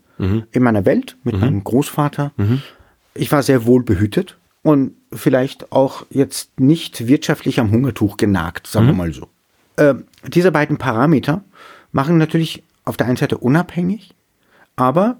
In 0.51 0.61
meiner 0.61 0.85
Welt 0.85 1.17
mit 1.23 1.33
meinem 1.41 1.63
Großvater. 1.63 2.31
Ich 3.15 3.31
war 3.31 3.41
sehr 3.41 3.65
wohl 3.65 3.83
behütet 3.83 4.37
und 4.61 4.93
vielleicht 5.11 5.71
auch 5.71 6.05
jetzt 6.11 6.59
nicht 6.59 7.07
wirtschaftlich 7.07 7.59
am 7.59 7.71
Hungertuch 7.71 8.17
genagt, 8.17 8.67
sagen 8.67 8.85
wir 8.87 8.93
mal 8.93 9.13
so. 9.13 9.29
Ähm, 9.77 10.03
diese 10.27 10.51
beiden 10.51 10.77
Parameter 10.77 11.43
machen 11.91 12.17
natürlich 12.17 12.61
auf 12.85 12.97
der 12.97 13.07
einen 13.07 13.17
Seite 13.17 13.37
unabhängig, 13.39 14.13
aber 14.75 15.19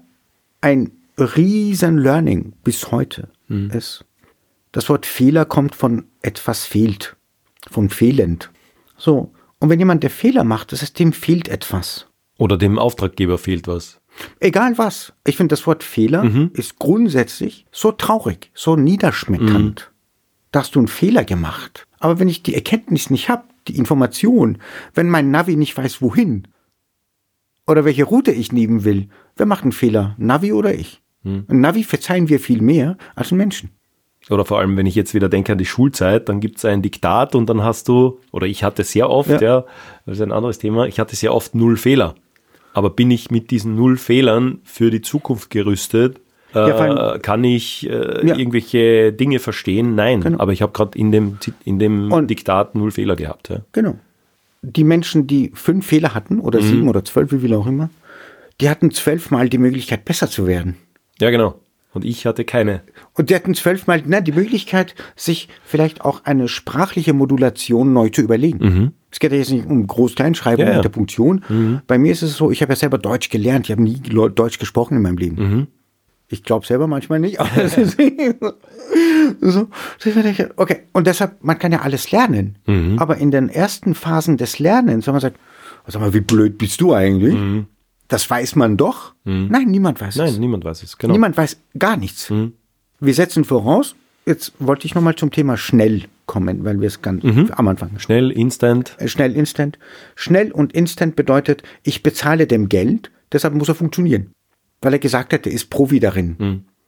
ein 0.60 0.92
riesen 1.18 1.98
Learning 1.98 2.52
bis 2.62 2.92
heute 2.92 3.28
ist, 3.74 4.04
das 4.70 4.88
Wort 4.88 5.04
Fehler 5.04 5.44
kommt 5.44 5.74
von 5.74 6.04
etwas 6.22 6.64
fehlt, 6.64 7.16
von 7.70 7.90
fehlend. 7.90 8.50
So. 8.96 9.32
Und 9.62 9.68
wenn 9.70 9.78
jemand 9.78 10.02
der 10.02 10.10
Fehler 10.10 10.42
macht, 10.42 10.72
das 10.72 10.82
heißt, 10.82 10.98
dem 10.98 11.12
fehlt 11.12 11.46
etwas. 11.46 12.08
Oder 12.36 12.58
dem 12.58 12.80
Auftraggeber 12.80 13.38
fehlt 13.38 13.68
was. 13.68 14.00
Egal 14.40 14.76
was. 14.76 15.12
Ich 15.24 15.36
finde, 15.36 15.52
das 15.52 15.68
Wort 15.68 15.84
Fehler 15.84 16.48
ist 16.52 16.80
grundsätzlich 16.80 17.64
so 17.70 17.92
traurig, 17.92 18.50
so 18.54 18.74
niederschmetternd. 18.74 19.92
Da 20.50 20.60
hast 20.60 20.74
du 20.74 20.80
einen 20.80 20.88
Fehler 20.88 21.22
gemacht. 21.22 21.86
Aber 22.00 22.18
wenn 22.18 22.28
ich 22.28 22.42
die 22.42 22.56
Erkenntnis 22.56 23.08
nicht 23.08 23.28
habe, 23.28 23.44
die 23.68 23.76
Information, 23.76 24.58
wenn 24.94 25.08
mein 25.08 25.30
Navi 25.30 25.54
nicht 25.54 25.76
weiß, 25.76 26.02
wohin 26.02 26.48
oder 27.68 27.84
welche 27.84 28.02
Route 28.02 28.32
ich 28.32 28.50
nehmen 28.50 28.82
will, 28.82 29.10
wer 29.36 29.46
macht 29.46 29.62
einen 29.62 29.70
Fehler? 29.70 30.16
Navi 30.18 30.52
oder 30.52 30.74
ich? 30.74 31.02
Ein 31.46 31.60
Navi 31.60 31.84
verzeihen 31.84 32.28
wir 32.28 32.40
viel 32.40 32.60
mehr 32.60 32.98
als 33.14 33.30
ein 33.30 33.38
Menschen. 33.38 33.70
Oder 34.30 34.44
vor 34.44 34.58
allem, 34.60 34.76
wenn 34.76 34.86
ich 34.86 34.94
jetzt 34.94 35.14
wieder 35.14 35.28
denke 35.28 35.52
an 35.52 35.58
die 35.58 35.66
Schulzeit, 35.66 36.28
dann 36.28 36.40
gibt 36.40 36.58
es 36.58 36.64
ein 36.64 36.80
Diktat 36.80 37.34
und 37.34 37.46
dann 37.50 37.62
hast 37.62 37.88
du, 37.88 38.20
oder 38.30 38.46
ich 38.46 38.62
hatte 38.64 38.84
sehr 38.84 39.10
oft, 39.10 39.28
ja. 39.30 39.40
Ja. 39.40 39.64
das 40.06 40.16
ist 40.18 40.22
ein 40.22 40.32
anderes 40.32 40.58
Thema, 40.58 40.86
ich 40.86 40.98
hatte 41.00 41.16
sehr 41.16 41.34
oft 41.34 41.54
null 41.54 41.76
Fehler. 41.76 42.14
Aber 42.72 42.88
bin 42.90 43.10
ich 43.10 43.30
mit 43.30 43.50
diesen 43.50 43.74
null 43.76 43.96
Fehlern 43.98 44.60
für 44.64 44.90
die 44.90 45.02
Zukunft 45.02 45.50
gerüstet? 45.50 46.20
Ja, 46.54 46.68
Äh, 46.68 46.72
allem- 46.72 47.22
kann 47.22 47.44
ich 47.44 47.88
äh, 47.88 48.26
Ja. 48.26 48.36
irgendwelche 48.36 49.12
Dinge 49.12 49.38
verstehen? 49.38 49.94
Nein. 49.94 50.20
Genau. 50.20 50.38
Aber 50.38 50.52
ich 50.52 50.62
habe 50.62 50.72
gerade 50.72 50.96
in 50.98 51.10
dem, 51.12 51.38
in 51.64 51.78
dem 51.78 52.12
Und- 52.12 52.28
Diktat 52.30 52.74
null 52.74 52.90
Fehler 52.92 53.16
gehabt. 53.16 53.48
Ja. 53.48 53.58
Genau. 53.72 53.96
Die 54.62 54.84
Menschen, 54.84 55.26
die 55.26 55.50
fünf 55.54 55.86
Fehler 55.86 56.14
hatten, 56.14 56.38
oder 56.40 56.60
Mhm. 56.60 56.64
sieben 56.64 56.88
oder 56.88 57.04
zwölf, 57.04 57.32
wie 57.32 57.38
viel 57.40 57.54
auch 57.54 57.66
immer, 57.66 57.90
die 58.60 58.68
hatten 58.70 58.90
zwölfmal 58.92 59.48
die 59.48 59.58
Möglichkeit, 59.58 60.04
besser 60.04 60.28
zu 60.30 60.46
werden. 60.46 60.76
ja, 61.20 61.30
genau. 61.30 61.56
Und 61.94 62.04
ich 62.06 62.24
hatte 62.24 62.44
keine. 62.44 62.82
Und 63.14 63.28
die 63.28 63.34
hatten 63.34 63.54
zwölfmal 63.54 64.02
ne, 64.06 64.22
die 64.22 64.32
Möglichkeit, 64.32 64.94
sich 65.14 65.48
vielleicht 65.64 66.00
auch 66.00 66.24
eine 66.24 66.48
sprachliche 66.48 67.12
Modulation 67.12 67.92
neu 67.92 68.08
zu 68.08 68.22
überlegen. 68.22 68.92
Es 69.10 69.20
geht 69.20 69.30
ja 69.32 69.38
jetzt 69.38 69.50
nicht 69.50 69.66
um 69.66 69.86
Groß-Kleinschreibung 69.86 70.64
Mhm. 70.64 70.68
Ja, 70.68 70.72
ja. 70.72 70.78
und 70.78 70.84
der 70.84 70.88
Punktion. 70.90 71.82
Bei 71.86 71.98
mir 71.98 72.12
ist 72.12 72.22
es 72.22 72.34
so, 72.36 72.50
ich 72.50 72.62
habe 72.62 72.72
ja 72.72 72.76
selber 72.76 72.96
Deutsch 72.96 73.28
gelernt. 73.28 73.66
Ich 73.66 73.72
habe 73.72 73.82
nie 73.82 74.00
Deutsch 74.00 74.58
gesprochen 74.58 74.96
in 74.96 75.02
meinem 75.02 75.18
Leben. 75.18 75.36
Mhm. 75.36 75.66
Ich 76.28 76.42
glaube 76.44 76.64
selber 76.64 76.86
manchmal 76.86 77.20
nicht. 77.20 77.38
Aber 77.40 77.50
das 77.56 77.76
ist 77.76 77.98
so. 79.40 79.68
Okay, 80.56 80.78
und 80.92 81.06
deshalb, 81.06 81.44
man 81.44 81.58
kann 81.58 81.72
ja 81.72 81.80
alles 81.80 82.10
lernen. 82.10 82.56
Mhm. 82.66 82.98
Aber 82.98 83.18
in 83.18 83.30
den 83.30 83.50
ersten 83.50 83.94
Phasen 83.94 84.38
des 84.38 84.58
Lernens, 84.58 85.06
wenn 85.06 85.12
man 85.12 85.20
sagt, 85.20 85.36
sag 85.86 86.00
mal, 86.00 86.14
wie 86.14 86.20
blöd 86.20 86.56
bist 86.56 86.80
du 86.80 86.94
eigentlich? 86.94 87.34
Das 88.12 88.28
weiß 88.28 88.56
man 88.56 88.76
doch. 88.76 89.14
Nein, 89.24 89.68
niemand 89.68 89.98
weiß 90.00 90.16
es. 90.16 90.20
Mhm. 90.20 90.24
Nein, 90.26 90.40
niemand 90.40 90.64
weiß 90.66 90.82
es. 90.82 90.98
Genau. 90.98 91.12
Niemand 91.14 91.34
weiß 91.36 91.56
gar 91.78 91.96
nichts. 91.96 92.30
Wir 93.00 93.14
setzen 93.14 93.44
voraus, 93.44 93.96
jetzt 94.26 94.52
wollte 94.58 94.84
ich 94.86 94.94
nochmal 94.94 95.14
zum 95.14 95.30
Thema 95.30 95.56
schnell 95.56 96.02
kommen, 96.26 96.62
weil 96.62 96.78
wir 96.80 96.88
es 96.88 97.00
ganz 97.00 97.24
am 97.52 97.68
Anfang 97.68 97.98
Schnell, 97.98 98.30
instant. 98.30 98.94
äh, 98.98 99.08
schnell 99.08 99.34
instant. 99.34 99.78
Schnell 100.14 100.52
und 100.52 100.74
instant 100.74 101.16
bedeutet, 101.16 101.62
ich 101.84 102.02
bezahle 102.02 102.46
dem 102.46 102.68
Geld, 102.68 103.10
deshalb 103.32 103.54
muss 103.54 103.68
er 103.68 103.74
funktionieren. 103.74 104.30
Weil 104.82 104.92
er 104.92 104.98
gesagt 104.98 105.32
hat, 105.32 105.46
er 105.46 105.52
ist 105.52 105.70
Profi 105.70 105.98
darin. 105.98 106.36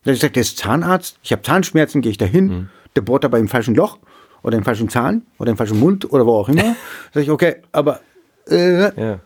Er 0.05 0.13
hat 0.13 0.19
gesagt, 0.21 0.37
er 0.37 0.43
ist 0.43 0.59
Zahnarzt, 0.59 1.19
ich 1.23 1.33
habe 1.33 1.41
Zahnschmerzen, 1.41 2.03
gehe 2.03 2.11
ich 2.11 2.19
dahin, 2.19 2.69
der 2.97 3.01
bohrt 3.01 3.25
aber 3.25 3.39
im 3.39 3.49
falschen 3.49 3.75
Loch 3.75 3.99
oder 4.43 4.59
im 4.59 4.65
falschen 4.65 4.91
Zahn 4.91 5.23
oder 5.39 5.51
im 5.51 5.57
falschen 5.57 5.81
Mund 5.81 6.13
oder 6.13 6.27
wo 6.27 6.33
auch 6.35 6.51
immer. 6.51 6.77
Sag 7.15 7.23
ich, 7.23 7.31
okay, 7.31 7.57
aber 7.73 8.01
äh, 8.49 9.01
Ja. 9.01 9.21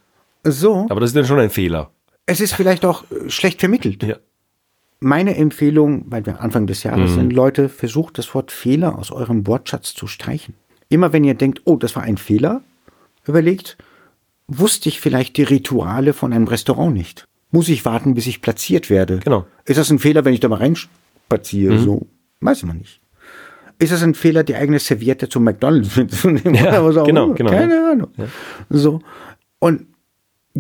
So, 0.45 0.87
Aber 0.89 1.01
das 1.01 1.11
ist 1.11 1.17
dann 1.17 1.27
schon 1.27 1.39
ein 1.39 1.51
Fehler. 1.51 1.91
es 2.27 2.41
ist 2.41 2.55
vielleicht 2.55 2.85
auch 2.85 3.05
äh, 3.11 3.29
schlecht 3.31 3.61
vermittelt. 3.61 4.03
Ja. 4.03 4.17
Meine 5.01 5.37
Empfehlung, 5.37 6.05
weil 6.09 6.27
wir 6.27 6.41
Anfang 6.41 6.67
des 6.67 6.83
Jahres 6.83 7.15
sind, 7.15 7.33
Leute, 7.33 7.69
versucht 7.69 8.19
das 8.19 8.35
Wort 8.35 8.51
Fehler 8.51 8.99
aus 8.99 9.13
eurem 9.13 9.47
Wortschatz 9.47 9.95
zu 9.95 10.09
streichen. 10.09 10.55
Immer 10.89 11.13
wenn 11.13 11.23
ihr 11.23 11.35
denkt, 11.35 11.63
oh, 11.67 11.77
das 11.77 11.95
war 11.95 12.03
ein 12.03 12.17
Fehler, 12.17 12.63
überlegt, 13.25 13.77
wusste 14.49 14.89
ich 14.89 15.01
vielleicht 15.01 15.37
die 15.37 15.45
Rituale 15.45 16.15
von 16.15 16.33
einem 16.33 16.49
Restaurant 16.49 16.95
nicht? 16.95 17.29
Muss 17.53 17.69
ich 17.69 17.85
warten, 17.85 18.15
bis 18.15 18.27
ich 18.27 18.43
platziert 18.43 18.91
werde? 18.91 19.21
Genau. 19.21 19.47
Ist 19.67 19.79
das 19.79 19.89
ein 19.91 20.01
Fehler, 20.01 20.25
wenn 20.25 20.35
ich 20.35 20.41
da 20.41 20.49
mal 20.49 20.57
reinspaziere? 20.59 21.79
So, 21.79 22.09
weiß 22.41 22.65
man 22.65 22.79
nicht. 22.79 23.01
Ist 23.79 23.93
das 23.93 24.03
ein 24.03 24.15
Fehler, 24.15 24.43
die 24.43 24.57
eigene 24.57 24.81
Serviette 24.81 25.29
zum 25.29 25.45
McDonalds 25.45 25.95
mitzunehmen? 25.97 26.55
Ja, 26.57 26.81
genau, 26.81 27.27
immer? 27.27 27.35
genau, 27.35 27.51
Keine 27.51 27.91
Ahnung. 27.93 28.09
So. 28.69 29.01
Und 29.61 29.87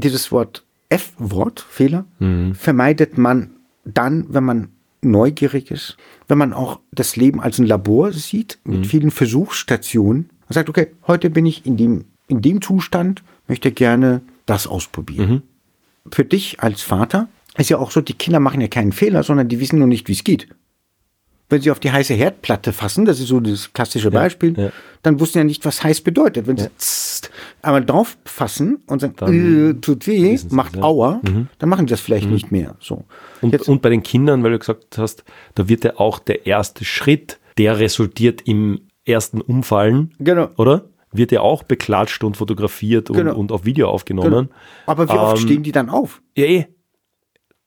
dieses 0.00 0.30
Wort 0.32 0.64
F-Wort, 0.90 1.60
Fehler, 1.68 2.06
Mhm. 2.18 2.54
vermeidet 2.54 3.18
man 3.18 3.50
dann, 3.84 4.26
wenn 4.30 4.44
man 4.44 4.68
neugierig 5.02 5.70
ist, 5.70 5.96
wenn 6.28 6.38
man 6.38 6.52
auch 6.52 6.80
das 6.92 7.14
Leben 7.16 7.40
als 7.40 7.58
ein 7.58 7.66
Labor 7.66 8.12
sieht, 8.12 8.58
mit 8.64 8.80
Mhm. 8.80 8.84
vielen 8.84 9.10
Versuchsstationen 9.10 10.30
und 10.48 10.54
sagt, 10.54 10.68
okay, 10.68 10.88
heute 11.06 11.30
bin 11.30 11.46
ich 11.46 11.66
in 11.66 11.76
dem, 11.76 12.04
in 12.26 12.42
dem 12.42 12.60
Zustand, 12.62 13.22
möchte 13.46 13.70
gerne 13.72 14.22
das 14.46 14.66
ausprobieren. 14.66 15.30
Mhm. 15.30 15.42
Für 16.12 16.24
dich 16.24 16.60
als 16.60 16.82
Vater 16.82 17.28
ist 17.56 17.68
ja 17.70 17.78
auch 17.78 17.90
so, 17.90 18.00
die 18.00 18.14
Kinder 18.14 18.40
machen 18.40 18.60
ja 18.60 18.68
keinen 18.68 18.92
Fehler, 18.92 19.22
sondern 19.22 19.48
die 19.48 19.60
wissen 19.60 19.78
nur 19.78 19.88
nicht, 19.88 20.08
wie 20.08 20.12
es 20.12 20.24
geht. 20.24 20.48
Wenn 21.50 21.62
sie 21.62 21.70
auf 21.70 21.80
die 21.80 21.90
heiße 21.90 22.12
Herdplatte 22.12 22.74
fassen, 22.74 23.06
das 23.06 23.20
ist 23.20 23.28
so 23.28 23.40
das 23.40 23.72
klassische 23.72 24.10
Beispiel, 24.10 24.58
ja. 24.58 24.70
dann 25.02 25.18
wussten 25.18 25.38
ja 25.38 25.44
nicht, 25.44 25.64
was 25.64 25.82
heiß 25.82 26.02
bedeutet. 26.02 26.46
Wenn 26.46 26.58
sie 26.58 26.68
tzt, 26.76 27.30
aber 27.62 27.80
drauf 27.80 28.18
fassen 28.26 28.82
und 28.86 29.00
sagen, 29.00 29.70
äh, 29.70 29.80
tut 29.80 30.06
weh, 30.06 30.36
sie 30.36 30.54
macht 30.54 30.76
ja. 30.76 30.82
Aua, 30.82 31.22
dann 31.58 31.68
machen 31.70 31.86
die 31.86 31.90
das 31.90 32.00
vielleicht 32.00 32.28
nicht 32.30 32.52
mehr. 32.52 32.76
So. 32.80 33.04
Und, 33.40 33.52
Jetzt, 33.54 33.66
und 33.68 33.80
bei 33.80 33.88
den 33.88 34.02
Kindern, 34.02 34.42
weil 34.44 34.50
du 34.52 34.58
gesagt 34.58 34.98
hast, 34.98 35.24
da 35.54 35.68
wird 35.70 35.84
ja 35.84 35.96
auch 35.96 36.18
der 36.18 36.44
erste 36.46 36.84
Schritt, 36.84 37.38
der 37.56 37.78
resultiert 37.78 38.42
im 38.42 38.82
ersten 39.06 39.40
Umfallen, 39.40 40.12
Genau. 40.18 40.50
oder? 40.58 40.90
Wird 41.12 41.32
ja 41.32 41.40
auch 41.40 41.62
beklatscht 41.62 42.22
und 42.24 42.36
fotografiert 42.36 43.08
und, 43.08 43.16
Genau. 43.16 43.34
und 43.36 43.52
auf 43.52 43.64
Video 43.64 43.88
aufgenommen. 43.88 44.30
genau. 44.48 44.48
Aber 44.84 45.08
wie 45.08 45.12
oft 45.12 45.38
Ähm, 45.40 45.42
stehen 45.46 45.62
die 45.62 45.72
dann 45.72 45.88
auf? 45.88 46.20
Ja, 46.36 46.44
eh. 46.44 46.66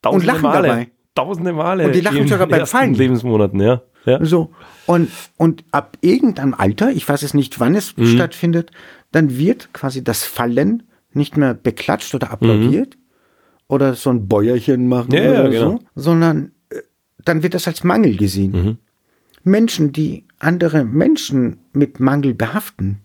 Tausende 0.04 0.28
lachen 0.28 0.42
Male. 0.44 0.68
dabei. 0.68 0.92
Tausende 1.16 1.54
Male. 1.54 1.86
Und 1.88 1.96
die 1.96 2.02
lachen 2.02 2.28
sogar 2.28 2.48
beim 2.48 2.66
Fallen. 2.66 2.94
Lebensmonaten, 2.94 3.60
ja. 3.60 3.82
ja. 4.06 4.24
So. 4.24 4.52
Und, 4.86 5.10
und 5.38 5.64
ab 5.72 5.98
irgendeinem 6.02 6.54
Alter, 6.54 6.92
ich 6.92 7.08
weiß 7.08 7.24
es 7.24 7.34
nicht, 7.34 7.60
wann 7.60 7.76
es 7.76 7.96
Mhm. 7.98 8.06
stattfindet, 8.08 8.72
dann 9.12 9.38
wird 9.38 9.74
quasi 9.74 10.04
das 10.04 10.24
Fallen 10.24 10.84
nicht 11.14 11.36
mehr 11.36 11.54
beklatscht 11.54 12.16
oder 12.16 12.32
applaudiert 12.32 12.98
oder 13.68 13.96
so 13.96 14.10
ein 14.10 14.28
Bäuerchen 14.30 14.88
machen 14.88 15.10
Mhm. 15.10 15.16
Ja, 15.18 15.24
ja, 15.24 15.40
oder 15.42 15.50
genau. 15.50 15.72
so, 15.72 15.80
sondern 15.96 16.52
äh, 16.70 16.78
dann 17.26 17.44
wird 17.44 17.54
das 17.54 17.68
als 17.68 17.84
Mangel 17.84 18.16
gesehen. 18.16 18.52
Mhm. 18.52 18.78
Menschen, 19.44 19.92
die 19.92 20.26
andere 20.40 20.84
Menschen 20.86 21.58
mit 21.74 22.00
Mangel 22.00 22.34
behaften, 22.34 23.02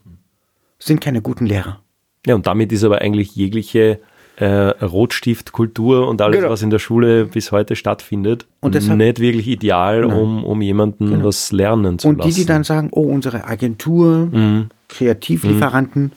sind 0.78 1.00
keine 1.00 1.22
guten 1.22 1.46
Lehrer. 1.46 1.82
Ja, 2.26 2.34
und 2.34 2.46
damit 2.46 2.70
ist 2.72 2.84
aber 2.84 3.00
eigentlich 3.00 3.34
jegliche 3.34 4.00
äh, 4.36 4.46
Rotstiftkultur 4.84 6.06
und 6.08 6.20
alles, 6.20 6.36
Genau. 6.40 6.50
was 6.50 6.62
in 6.62 6.70
der 6.70 6.78
Schule 6.78 7.24
bis 7.26 7.52
heute 7.52 7.74
stattfindet, 7.76 8.46
Und 8.60 8.74
deshalb- 8.74 8.98
nicht 8.98 9.18
wirklich 9.18 9.48
ideal, 9.48 10.04
um, 10.04 10.44
um 10.44 10.60
jemanden 10.62 11.24
was 11.24 11.52
lernen 11.52 11.98
zu 11.98 12.08
Und 12.08 12.18
die, 12.22 12.28
lassen. 12.28 12.40
die 12.40 12.44
dann 12.46 12.62
sagen, 12.64 12.88
oh, 12.92 13.02
unsere 13.02 13.44
Agentur, 13.46 14.26
Mhm. 14.26 14.66
Kreativlieferanten 14.88 16.12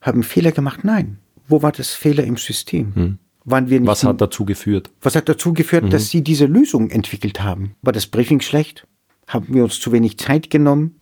haben 0.00 0.22
Fehler 0.22 0.52
gemacht. 0.52 0.80
Nein. 0.84 1.18
Wo 1.48 1.62
war 1.62 1.72
das 1.72 1.90
Fehler 1.90 2.24
im 2.24 2.36
System? 2.36 3.18
Waren 3.44 3.70
wir 3.70 3.78
nicht 3.80 3.86
Mhm. 3.86 3.90
was 3.90 4.04
hat 4.04 4.20
dazu 4.20 4.44
geführt? 4.44 4.90
Was 5.02 5.14
hat 5.16 5.28
dazu 5.28 5.52
geführt, 5.52 5.92
dass 5.92 6.10
Sie 6.10 6.22
diese 6.22 6.46
Lösung 6.46 6.90
entwickelt 6.90 7.42
haben? 7.42 7.74
War 7.82 7.92
das 7.92 8.06
Briefing 8.06 8.40
schlecht? 8.40 8.86
Haben 9.26 9.54
wir 9.54 9.62
uns 9.64 9.78
zu 9.80 9.92
wenig 9.92 10.18
Zeit 10.18 10.50
genommen? 10.50 10.96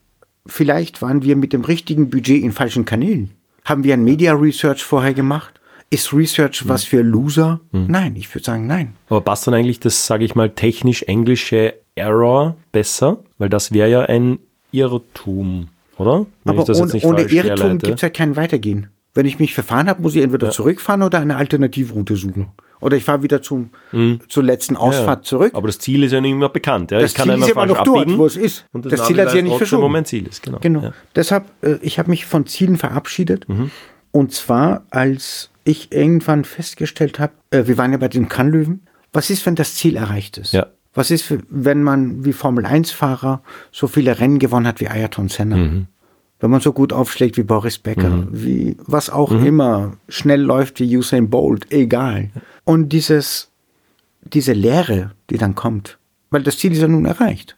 Vielleicht 0.47 1.03
waren 1.03 1.23
wir 1.23 1.37
mit 1.37 1.53
dem 1.53 1.63
richtigen 1.65 2.11
Budget 2.11 2.43
in 2.43 2.53
falschen 2.53 2.85
Kanälen. 2.85 3.31
Haben 3.65 3.85
wir 3.85 3.95
ein 3.95 4.05
Media 4.05 4.33
Research 4.35 4.83
vorher 4.83 5.13
gemacht? 5.15 5.58
Ist 5.91 6.13
Research 6.13 6.69
was 6.69 6.85
für 6.85 7.01
Loser? 7.03 7.61
Nein, 7.73 8.15
ich 8.17 8.33
würde 8.35 8.45
sagen, 8.45 8.67
nein. 8.67 8.95
Aber 9.09 9.23
passt 9.23 9.47
dann 9.47 9.55
eigentlich 9.55 9.81
das, 9.81 10.07
sage 10.07 10.25
ich 10.25 10.35
mal, 10.35 10.51
technisch-englische 10.51 11.75
Error 11.95 12.57
besser? 12.73 13.21
Weil 13.39 13.49
das 13.49 13.73
wäre 13.73 13.89
ja 13.89 14.03
ein 14.03 14.39
Irrtum, 14.71 15.69
oder? 15.97 16.27
Wenn 16.45 16.59
Aber 16.59 16.69
ohne, 16.69 17.01
ohne 17.03 17.23
Irrtum 17.23 17.79
gibt 17.79 17.97
es 17.97 18.01
ja 18.03 18.11
kein 18.11 18.37
Weitergehen. 18.37 18.89
Wenn 19.15 19.27
ich 19.27 19.39
mich 19.39 19.55
verfahren 19.55 19.89
habe, 19.89 20.03
muss 20.03 20.15
ich 20.15 20.23
entweder 20.23 20.51
zurückfahren 20.51 21.03
oder 21.03 21.19
eine 21.21 21.37
Alternativroute 21.37 22.17
suchen. 22.17 22.49
Oder 22.81 22.97
ich 22.97 23.03
fahre 23.05 23.23
wieder 23.23 23.43
zum, 23.43 23.71
zur 24.29 24.45
letzten 24.45 24.77
Ausfahrt 24.77 25.25
zurück. 25.25 25.53
Aber 25.55 25.67
das 25.67 25.79
Ziel 25.81 26.05
ist 26.05 26.13
ja 26.13 26.21
nicht 26.21 26.31
immer 26.31 26.49
bekannt. 26.49 26.93
Ja? 26.93 27.01
Das 27.01 27.11
Ich 27.13 27.17
kann 27.17 27.29
Ziel 27.29 27.39
ist 27.41 27.51
immer 27.51 27.67
noch 27.67 27.83
dort, 27.83 27.99
abbiegen 28.01 28.19
wo 28.19 28.27
es 28.27 28.37
ist. 28.37 28.67
Und 28.73 28.85
das, 28.85 28.93
Das 28.93 29.07
Ziel 29.07 29.21
hat 29.21 29.31
sich 29.31 29.39
ja 29.39 29.43
nicht 29.43 29.57
verschoben. 29.57 29.83
wo 29.83 29.89
mein 29.89 30.05
Ziel 30.05 30.29
ist. 30.29 30.43
Genau. 30.43 30.59
Genau. 30.61 30.83
Ja. 30.83 30.93
Deshalb, 31.17 31.47
äh, 31.63 31.77
ich 31.83 31.99
habe 31.99 32.11
mich 32.11 32.27
von 32.27 32.47
Zielen 32.47 32.77
verabschiedet. 32.77 33.49
Mhm. 33.49 33.71
Und 34.13 34.33
zwar, 34.33 34.85
als 34.91 35.51
ich 35.69 35.93
irgendwann 35.93 36.45
festgestellt 36.45 37.19
habe, 37.19 37.33
äh, 37.51 37.67
wir 37.67 37.79
waren 37.79 37.93
ja 37.93 37.99
bei 37.99 38.09
den 38.09 38.29
Kannlöwen, 38.29 38.83
was 39.13 39.31
ist, 39.31 39.45
wenn 39.47 39.55
das 39.55 39.75
Ziel 39.75 39.97
erreicht 39.97 40.39
ist? 40.39 40.53
Ja. 40.53 40.67
Was 40.95 41.11
ist, 41.11 41.33
wenn 41.51 41.83
man 41.83 42.25
wie 42.25 42.33
Formel-1-Fahrer 42.33 43.43
so 43.71 43.87
viele 43.87 44.19
Rennen 44.19 44.39
gewonnen 44.39 44.67
hat 44.67 44.81
wie 44.81 44.89
Ayrton 44.89 45.29
Senna? 45.29 45.57
Mhm. 45.57 45.87
Wenn 46.41 46.51
man 46.51 46.61
so 46.61 46.73
gut 46.73 46.93
aufschlägt 46.93 47.37
wie 47.37 47.43
Boris 47.43 47.79
Becker, 47.79 48.27
wie 48.31 48.77
was 48.87 49.11
auch 49.11 49.33
immer, 49.33 49.97
schnell 50.09 50.41
läuft 50.41 50.79
wie 50.81 50.97
Usain 50.97 51.31
Bolt, 51.31 51.73
egal. 51.73 52.31
Und 52.65 52.91
dieses, 52.91 53.51
diese 54.23 54.53
Leere, 54.53 55.11
die 55.31 55.37
dann 55.39 55.55
kommt, 55.57 55.99
weil 56.31 56.43
das 56.45 56.59
Ziel 56.59 56.73
ist 56.73 56.81
ja 56.81 56.87
nun 56.89 57.07
erreicht. 57.07 57.57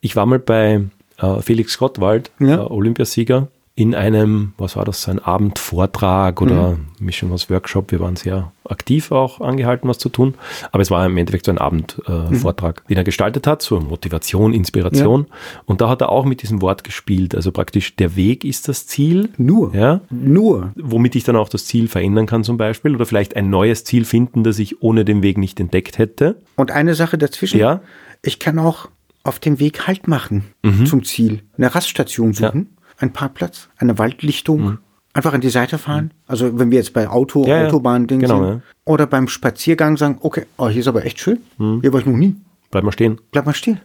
Ich 0.00 0.16
war 0.16 0.26
mal 0.26 0.40
bei 0.40 0.82
äh, 1.18 1.40
Felix 1.40 1.78
Gottwald, 1.78 2.30
Ja. 2.40 2.56
äh, 2.56 2.58
Olympiasieger, 2.66 3.48
in 3.78 3.94
einem, 3.94 4.54
was 4.56 4.74
war 4.74 4.86
das, 4.86 5.02
so 5.02 5.10
ein 5.10 5.18
Abendvortrag 5.18 6.40
oder 6.40 6.78
Mischung 6.98 7.30
aus 7.30 7.50
Workshop. 7.50 7.92
Wir 7.92 8.00
waren 8.00 8.16
sehr 8.16 8.50
aktiv 8.64 9.12
auch 9.12 9.42
angehalten, 9.42 9.86
was 9.86 9.98
zu 9.98 10.08
tun. 10.08 10.34
Aber 10.72 10.80
es 10.80 10.90
war 10.90 11.04
im 11.04 11.14
Endeffekt 11.18 11.44
so 11.44 11.52
ein 11.52 11.58
Abendvortrag, 11.58 12.32
äh, 12.32 12.36
Vortrag, 12.36 12.88
den 12.88 12.96
er 12.96 13.04
gestaltet 13.04 13.46
hat, 13.46 13.60
so 13.60 13.78
Motivation, 13.78 14.54
Inspiration. 14.54 15.26
Und 15.66 15.82
da 15.82 15.90
hat 15.90 16.00
er 16.00 16.08
auch 16.08 16.24
mit 16.24 16.40
diesem 16.40 16.62
Wort 16.62 16.84
gespielt. 16.84 17.34
Also 17.34 17.52
praktisch 17.52 17.94
der 17.96 18.16
Weg 18.16 18.46
ist 18.46 18.66
das 18.66 18.86
Ziel. 18.86 19.28
Nur. 19.36 19.74
Ja, 19.74 20.00
Nur. 20.08 20.72
womit 20.76 21.14
ich 21.14 21.24
dann 21.24 21.36
auch 21.36 21.50
das 21.50 21.66
Ziel 21.66 21.88
verändern 21.88 22.24
kann 22.24 22.44
zum 22.44 22.56
Beispiel 22.56 22.94
oder 22.94 23.04
vielleicht 23.04 23.36
ein 23.36 23.50
neues 23.50 23.84
Ziel 23.84 24.06
finden, 24.06 24.42
das 24.42 24.58
ich 24.58 24.80
ohne 24.80 25.04
den 25.04 25.22
Weg 25.22 25.36
nicht 25.36 25.60
entdeckt 25.60 25.98
hätte. 25.98 26.40
Und 26.56 26.70
eine 26.70 26.94
Sache 26.94 27.18
dazwischen. 27.18 27.60
Ja. 27.60 27.82
Ich 28.22 28.38
kann 28.38 28.58
auch 28.58 28.88
auf 29.22 29.38
dem 29.38 29.60
Weg 29.60 29.86
Halt 29.86 30.08
machen 30.08 30.44
zum 30.86 31.04
Ziel. 31.04 31.42
Eine 31.58 31.74
Raststation 31.74 32.32
suchen, 32.32 32.75
einen 32.98 33.12
Parkplatz, 33.12 33.68
eine 33.78 33.98
Waldlichtung, 33.98 34.78
einfach 35.12 35.32
an 35.32 35.40
die 35.40 35.50
Seite 35.50 35.78
fahren. 35.78 36.12
Also 36.26 36.58
wenn 36.58 36.70
wir 36.70 36.78
jetzt 36.78 36.92
bei 36.92 37.08
Auto, 37.08 37.46
Ja. 37.46 37.66
Autobahn-Ding 37.66 38.20
Genau, 38.20 38.38
sind. 38.44 38.54
ja. 38.56 38.60
Oder 38.84 39.06
beim 39.06 39.28
Spaziergang 39.28 39.96
sagen, 39.96 40.18
okay, 40.20 40.44
oh, 40.58 40.68
hier 40.68 40.80
ist 40.80 40.88
aber 40.88 41.04
echt 41.04 41.20
schön. 41.20 41.38
Hier 41.58 41.92
war 41.92 42.00
ich 42.00 42.06
noch 42.06 42.16
nie. 42.16 42.36
Bleib 42.70 42.84
mal 42.84 42.92
stehen. 42.92 43.20
Bleib 43.32 43.46
mal 43.46 43.54
stehen. 43.54 43.80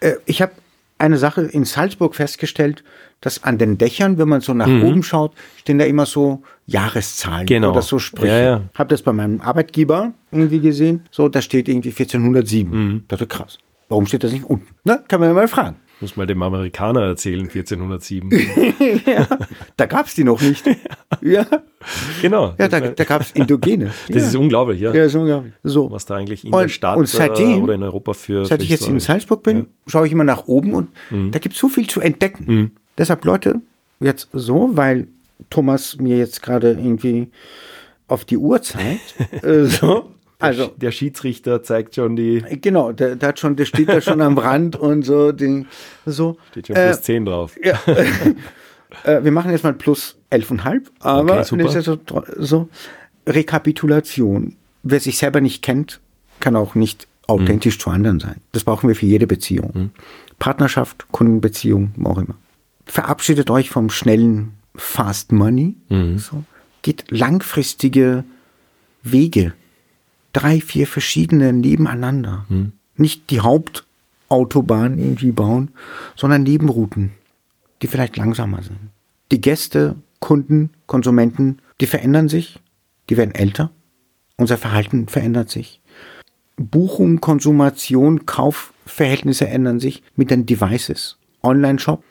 Äh, 0.00 0.14
ich 0.26 0.42
habe 0.42 0.52
eine 0.98 1.16
Sache 1.16 1.42
in 1.42 1.64
Salzburg 1.64 2.14
festgestellt, 2.16 2.82
dass 3.20 3.44
an 3.44 3.56
den 3.58 3.78
Dächern, 3.78 4.18
wenn 4.18 4.28
man 4.28 4.40
so 4.40 4.52
nach 4.52 4.66
oben 4.68 5.02
schaut, 5.02 5.32
stehen 5.56 5.78
da 5.78 5.84
immer 5.84 6.06
so 6.06 6.42
Jahreszahlen 6.66 7.42
Mhm. 7.44 7.46
Genau. 7.46 7.70
oder 7.70 7.82
so 7.82 7.98
Sprüche. 7.98 8.26
Ja, 8.32 8.38
ja. 8.40 8.60
Habe 8.74 8.90
das 8.90 9.02
bei 9.02 9.12
meinem 9.12 9.40
Arbeitgeber 9.40 10.12
irgendwie 10.32 10.60
gesehen. 10.60 11.02
So, 11.10 11.28
da 11.28 11.40
steht 11.40 11.68
irgendwie 11.68 11.90
1407. 11.92 12.70
Mhm. 12.70 13.04
Das 13.08 13.20
ist 13.20 13.28
krass. 13.30 13.58
Warum 13.88 14.06
steht 14.06 14.22
das 14.24 14.32
nicht 14.32 14.44
unten? 14.44 14.66
Na, 14.84 14.96
kann 14.98 15.20
man 15.20 15.30
ja 15.30 15.34
mal 15.34 15.48
fragen. 15.48 15.76
Muss 16.00 16.16
mal 16.16 16.26
dem 16.26 16.40
Amerikaner 16.42 17.02
erzählen, 17.02 17.42
1407. 17.48 18.30
Da 19.76 19.86
gab's 19.86 20.14
die 20.14 20.24
noch 20.24 20.40
nicht. 20.40 20.64
ja, 21.20 21.44
genau. 22.22 22.54
ja 22.58 22.68
da, 22.68 22.80
da 22.80 23.04
gab's 23.04 23.32
Indogene. 23.32 23.92
Das 24.08 24.22
ist 24.24 24.36
unglaublich, 24.36 24.80
ja. 24.80 24.92
ja, 24.94 25.04
ist 25.04 25.14
unglaublich. 25.16 25.52
So. 25.64 25.90
Was 25.90 26.06
da 26.06 26.16
eigentlich 26.16 26.44
in 26.44 26.52
Und- 26.52 26.60
der 26.62 26.68
Stadt 26.68 26.96
und 26.96 27.08
seitdem- 27.08 27.58
äh, 27.58 27.62
oder 27.62 27.74
in 27.74 27.82
Europa 27.82 28.12
für. 28.14 28.44
Seit 28.44 28.60
für 28.60 28.64
ich 28.64 28.70
jetzt 28.70 28.86
in 28.88 29.00
Salzburg 29.00 29.42
bin, 29.42 29.66
schaue 29.86 30.06
ich 30.06 30.12
immer 30.12 30.24
nach 30.24 30.46
oben 30.46 30.74
und 30.74 30.88
Mhm. 31.10 31.32
da 31.32 31.38
gibt 31.40 31.54
es 31.54 31.60
so 31.60 31.68
viel 31.68 31.88
zu 31.88 32.00
entdecken. 32.00 32.72
Deshalb, 32.96 33.24
Leute, 33.24 33.60
jetzt 34.00 34.28
so, 34.32 34.70
weil 34.76 35.08
Thomas 35.50 35.96
mir 35.98 36.16
jetzt 36.18 36.42
gerade 36.42 36.70
irgendwie 36.72 37.28
auf 38.08 38.24
die 38.24 38.36
Uhr 38.38 38.62
zeigt. 38.62 39.14
äh, 39.44 39.64
so. 39.66 40.10
Also, 40.40 40.68
Der 40.76 40.92
Schiedsrichter 40.92 41.62
zeigt 41.64 41.96
schon 41.96 42.14
die. 42.14 42.42
genau, 42.60 42.92
der, 42.92 43.16
der 43.16 43.30
hat 43.30 43.40
schon, 43.40 43.56
der 43.56 43.64
steht 43.64 43.88
da 43.88 44.00
schon 44.00 44.20
am 44.20 44.38
Rand 44.38 44.76
und 44.88 45.02
so. 45.02 45.32
Den, 45.32 45.66
so. 46.06 46.38
Steht 46.52 46.68
schon 46.68 46.76
Äh, 46.76 46.86
plus 46.90 47.02
10 47.02 47.24
drauf. 47.24 47.56
ja, 47.62 47.78
äh, 49.04 49.24
wir 49.24 49.32
machen 49.32 49.50
jetzt 49.50 49.64
mal 49.64 49.72
plus 49.74 50.16
11,5, 50.30 50.82
aber 51.00 51.32
Okay, 51.34 51.44
super. 51.44 51.62
nichtsdestotrotz- 51.64 52.34
so 52.38 52.68
Rekapitulation. 53.26 54.56
Wer 54.82 55.00
sich 55.00 55.18
selber 55.18 55.40
nicht 55.40 55.62
kennt, 55.62 56.00
kann 56.40 56.54
auch 56.56 56.74
nicht 56.74 57.08
authentisch 57.26 57.78
zu 57.78 57.90
anderen 57.90 58.20
sein. 58.20 58.36
Das 58.52 58.64
brauchen 58.64 58.88
wir 58.88 58.94
für 58.96 59.06
jede 59.06 59.26
Beziehung. 59.26 59.90
Partnerschaft, 60.38 61.06
Kundenbeziehung, 61.10 61.92
wo 61.96 62.10
auch 62.10 62.18
immer. 62.18 62.36
Verabschiedet 62.86 63.50
euch 63.50 63.70
vom 63.70 63.90
schnellen 63.90 64.52
Fast 64.76 65.32
Money. 65.32 65.74
So. 66.16 66.44
Geht 66.82 67.10
langfristige 67.10 68.24
Wege. 69.02 69.52
Drei, 70.38 70.60
vier 70.60 70.86
verschiedene 70.86 71.52
nebeneinander. 71.52 72.46
Nicht 72.96 73.30
die 73.30 73.40
Hauptautobahn 73.40 74.98
irgendwie 74.98 75.32
bauen, 75.32 75.70
sondern 76.14 76.42
Nebenrouten 76.42 77.12
die 77.82 77.86
vielleicht 77.86 78.16
langsamer 78.16 78.62
sind. 78.62 78.78
Die 79.30 79.40
Gäste, 79.40 79.96
Kunden, 80.20 80.70
Konsumenten, 80.86 81.58
die 81.80 81.86
verändern 81.86 82.28
sich, 82.28 82.60
die 83.08 83.16
werden 83.16 83.34
älter, 83.34 83.70
unser 84.36 84.58
Verhalten 84.58 85.08
verändert 85.08 85.50
sich. 85.50 85.80
Buchung, 86.56 87.20
Konsumation, 87.20 88.26
Kaufverhältnisse 88.26 89.48
ändern 89.48 89.80
sich 89.80 90.02
mit 90.16 90.30
den 90.30 90.46
Devices. 90.46 91.18
Online-Shop. 91.42 92.02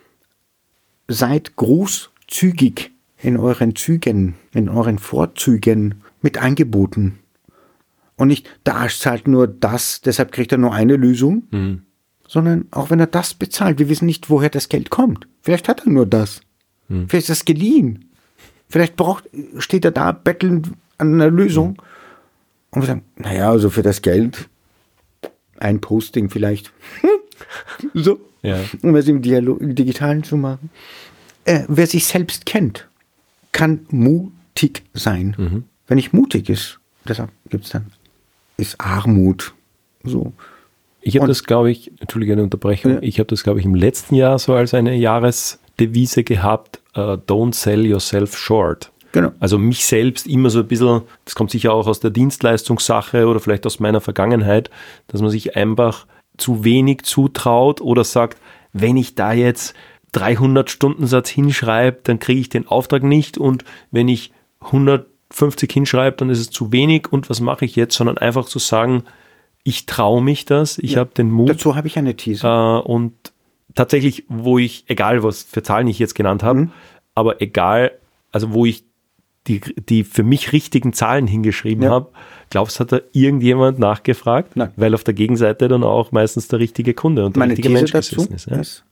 Seid 1.10 1.56
großzügig 1.56 2.92
in 3.18 3.38
euren 3.38 3.76
Zügen, 3.76 4.36
in 4.54 4.70
euren 4.70 5.00
Vorzügen 5.00 6.04
mit 6.22 6.38
Angeboten. 6.42 7.20
Und 8.18 8.28
nicht, 8.28 8.50
Arsch 8.66 9.00
zahlt 9.00 9.28
nur 9.28 9.48
das, 9.48 10.02
deshalb 10.02 10.32
kriegt 10.32 10.52
er 10.52 10.58
nur 10.58 10.74
eine 10.74 10.96
Lösung, 10.96 11.44
sondern 12.28 12.68
auch 12.72 12.90
wenn 12.90 13.00
er 13.00 13.08
das 13.08 13.34
bezahlt, 13.34 13.80
wir 13.80 13.90
wissen 13.90 14.06
nicht, 14.06 14.30
woher 14.30 14.50
das 14.50 14.70
Geld 14.70 14.90
kommt. 14.90 15.28
Vielleicht 15.42 15.70
hat 15.70 15.86
er 15.86 15.92
nur 15.92 16.06
das. 16.06 16.42
Vielleicht 16.88 17.30
ist 17.30 17.30
das 17.30 17.46
geliehen. 17.46 18.06
Vielleicht 18.70 18.96
braucht, 18.96 19.26
steht 19.60 19.86
er 19.86 19.92
da 19.92 20.12
bettelnd 20.12 20.72
an 20.98 21.14
einer 21.14 21.30
Lösung. 21.30 21.82
Und 22.72 22.82
wir 22.82 22.88
sagen, 22.88 23.04
naja, 23.16 23.50
also 23.50 23.70
für 23.70 23.84
das 23.84 24.02
Geld 24.02 24.50
ein 25.58 25.80
Posting 25.82 26.30
vielleicht. 26.30 26.72
so. 27.94 28.20
Ja. 28.44 28.60
Um 28.82 28.96
es 28.96 29.08
im, 29.08 29.22
Dialog, 29.22 29.60
im 29.62 29.76
Digitalen 29.76 30.24
zu 30.24 30.38
machen. 30.38 30.70
Äh, 31.46 31.64
wer 31.68 31.88
sich 31.88 32.06
selbst 32.06 32.46
kennt, 32.46 32.88
kann 33.52 33.86
mutig 33.90 34.84
sein. 34.94 35.66
Wenn 35.88 35.96
nicht 35.96 36.14
mutig 36.14 36.50
ist, 36.50 36.80
deshalb 37.08 37.32
gibt 37.50 37.66
es 37.66 37.72
dann, 37.72 37.88
ist 38.58 38.80
Armut. 38.80 39.54
So. 40.04 40.34
Ich 41.02 41.16
habe 41.18 41.28
das, 41.28 41.44
glaube 41.44 41.72
ich, 41.72 41.92
entschuldige 42.02 42.34
eine 42.34 42.44
Unterbrechung, 42.44 42.94
Ja. 42.94 42.98
ich 43.02 43.20
habe 43.20 43.28
das, 43.28 43.44
glaube 43.44 43.60
ich, 43.60 43.66
im 43.66 43.76
letzten 43.76 44.16
Jahr 44.16 44.38
so 44.40 44.54
als 44.54 44.74
eine 44.74 44.96
Jahresdevise 44.96 46.24
gehabt, 46.24 46.82
äh, 46.96 47.00
don't 47.00 47.54
sell 47.56 47.86
yourself 47.86 48.38
short. 48.38 48.92
Genau. 49.14 49.32
Also 49.40 49.58
mich 49.58 49.86
selbst 49.86 50.28
immer 50.28 50.50
so 50.50 50.60
ein 50.60 50.68
bisschen, 50.68 51.02
das 51.24 51.34
kommt 51.36 51.52
sicher 51.52 51.74
auch 51.74 51.88
aus 51.88 52.00
der 52.02 52.10
Dienstleistungssache 52.12 53.26
oder 53.28 53.40
vielleicht 53.40 53.66
aus 53.66 53.80
meiner 53.80 54.02
Vergangenheit, 54.02 54.70
dass 55.08 55.22
man 55.22 55.30
sich 55.30 55.56
einfach 55.56 56.06
zu 56.38 56.64
wenig 56.64 57.04
zutraut 57.04 57.80
oder 57.82 58.04
sagt, 58.04 58.38
wenn 58.74 58.98
ich 58.98 59.16
da 59.16 59.32
jetzt 59.34 59.76
300 60.12 60.70
Stundensatz 60.70 61.30
hinschreibe, 61.30 62.00
dann 62.04 62.20
kriege 62.20 62.40
ich 62.42 62.50
den 62.50 62.68
Auftrag 62.68 63.04
nicht 63.04 63.38
und 63.38 63.64
wenn 63.92 64.08
ich 64.08 64.32
150 65.38 65.72
hinschreibe, 65.72 66.18
dann 66.18 66.30
ist 66.30 66.40
es 66.40 66.50
zu 66.50 66.72
wenig 66.72 67.12
und 67.12 67.30
was 67.30 67.40
mache 67.40 67.66
ich 67.66 67.76
jetzt, 67.76 67.96
sondern 67.96 68.18
einfach 68.18 68.46
zu 68.46 68.60
sagen, 68.60 69.04
ich 69.64 69.86
traue 69.86 70.22
mich 70.24 70.46
das, 70.46 70.78
ich 70.78 70.98
habe 70.98 71.12
den 71.16 71.30
Mut 71.30 71.50
Dazu 71.50 71.76
habe 71.76 71.88
ich 71.88 71.98
eine 71.98 72.16
These. 72.16 72.48
äh, 72.48 72.80
und 72.88 73.14
tatsächlich, 73.76 74.26
wo 74.30 74.58
ich, 74.58 74.86
egal 74.88 75.24
was 75.24 75.44
für 75.44 75.62
Zahlen 75.64 75.88
ich 75.88 76.00
jetzt 76.00 76.16
genannt 76.16 76.44
habe, 76.44 76.60
Mhm. 76.62 76.72
aber 77.16 77.42
egal, 77.42 77.92
also 78.32 78.54
wo 78.54 78.66
ich 78.66 78.86
die, 79.48 79.62
die 79.62 80.04
für 80.04 80.24
mich 80.24 80.52
richtigen 80.52 80.92
Zahlen 80.94 81.26
hingeschrieben 81.28 81.84
Ja. 81.86 81.92
habe, 81.92 82.10
glaubst 82.50 82.78
du, 82.78 82.82
hat 82.82 82.92
da 82.92 83.00
irgendjemand 83.14 83.80
nachgefragt? 83.80 84.56
Nein. 84.58 84.72
Weil 84.76 84.94
auf 84.94 85.04
der 85.06 85.14
Gegenseite 85.14 85.68
dann 85.70 85.84
auch 85.84 86.12
meistens 86.12 86.48
der 86.50 86.60
richtige 86.60 86.94
Kunde 86.94 87.26
und 87.26 87.36
der 87.36 87.40
Meine 87.40 87.52
richtige 87.54 87.70
These 87.70 87.80
Mensch 87.80 87.92
dazu 87.92 88.28
ist. 88.34 88.48
Ja? 88.50 88.58
ist, 88.60 88.84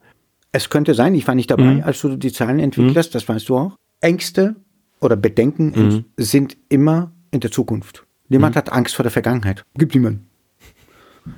es 0.53 0.69
könnte 0.69 0.93
sein, 0.93 1.13
ich 1.15 1.27
war 1.27 1.35
nicht 1.35 1.51
dabei, 1.51 1.83
als 1.83 1.99
du 2.01 2.15
die 2.15 2.31
Zahlen 2.31 2.59
entwickelt 2.59 2.95
hast, 2.95 3.15
das 3.15 3.27
weißt 3.27 3.49
du 3.49 3.57
auch. 3.57 3.71
Ängste 3.99 4.55
oder 4.99 5.15
Bedenken 5.15 6.05
sind 6.17 6.57
immer 6.69 7.11
in 7.31 7.39
der 7.39 7.51
Zukunft. 7.51 8.05
Niemand 8.29 8.55
hat 8.55 8.71
Angst 8.71 8.95
vor 8.95 9.03
der 9.03 9.11
Vergangenheit. 9.11 9.63
Gibt 9.77 9.93
niemanden. 9.93 10.27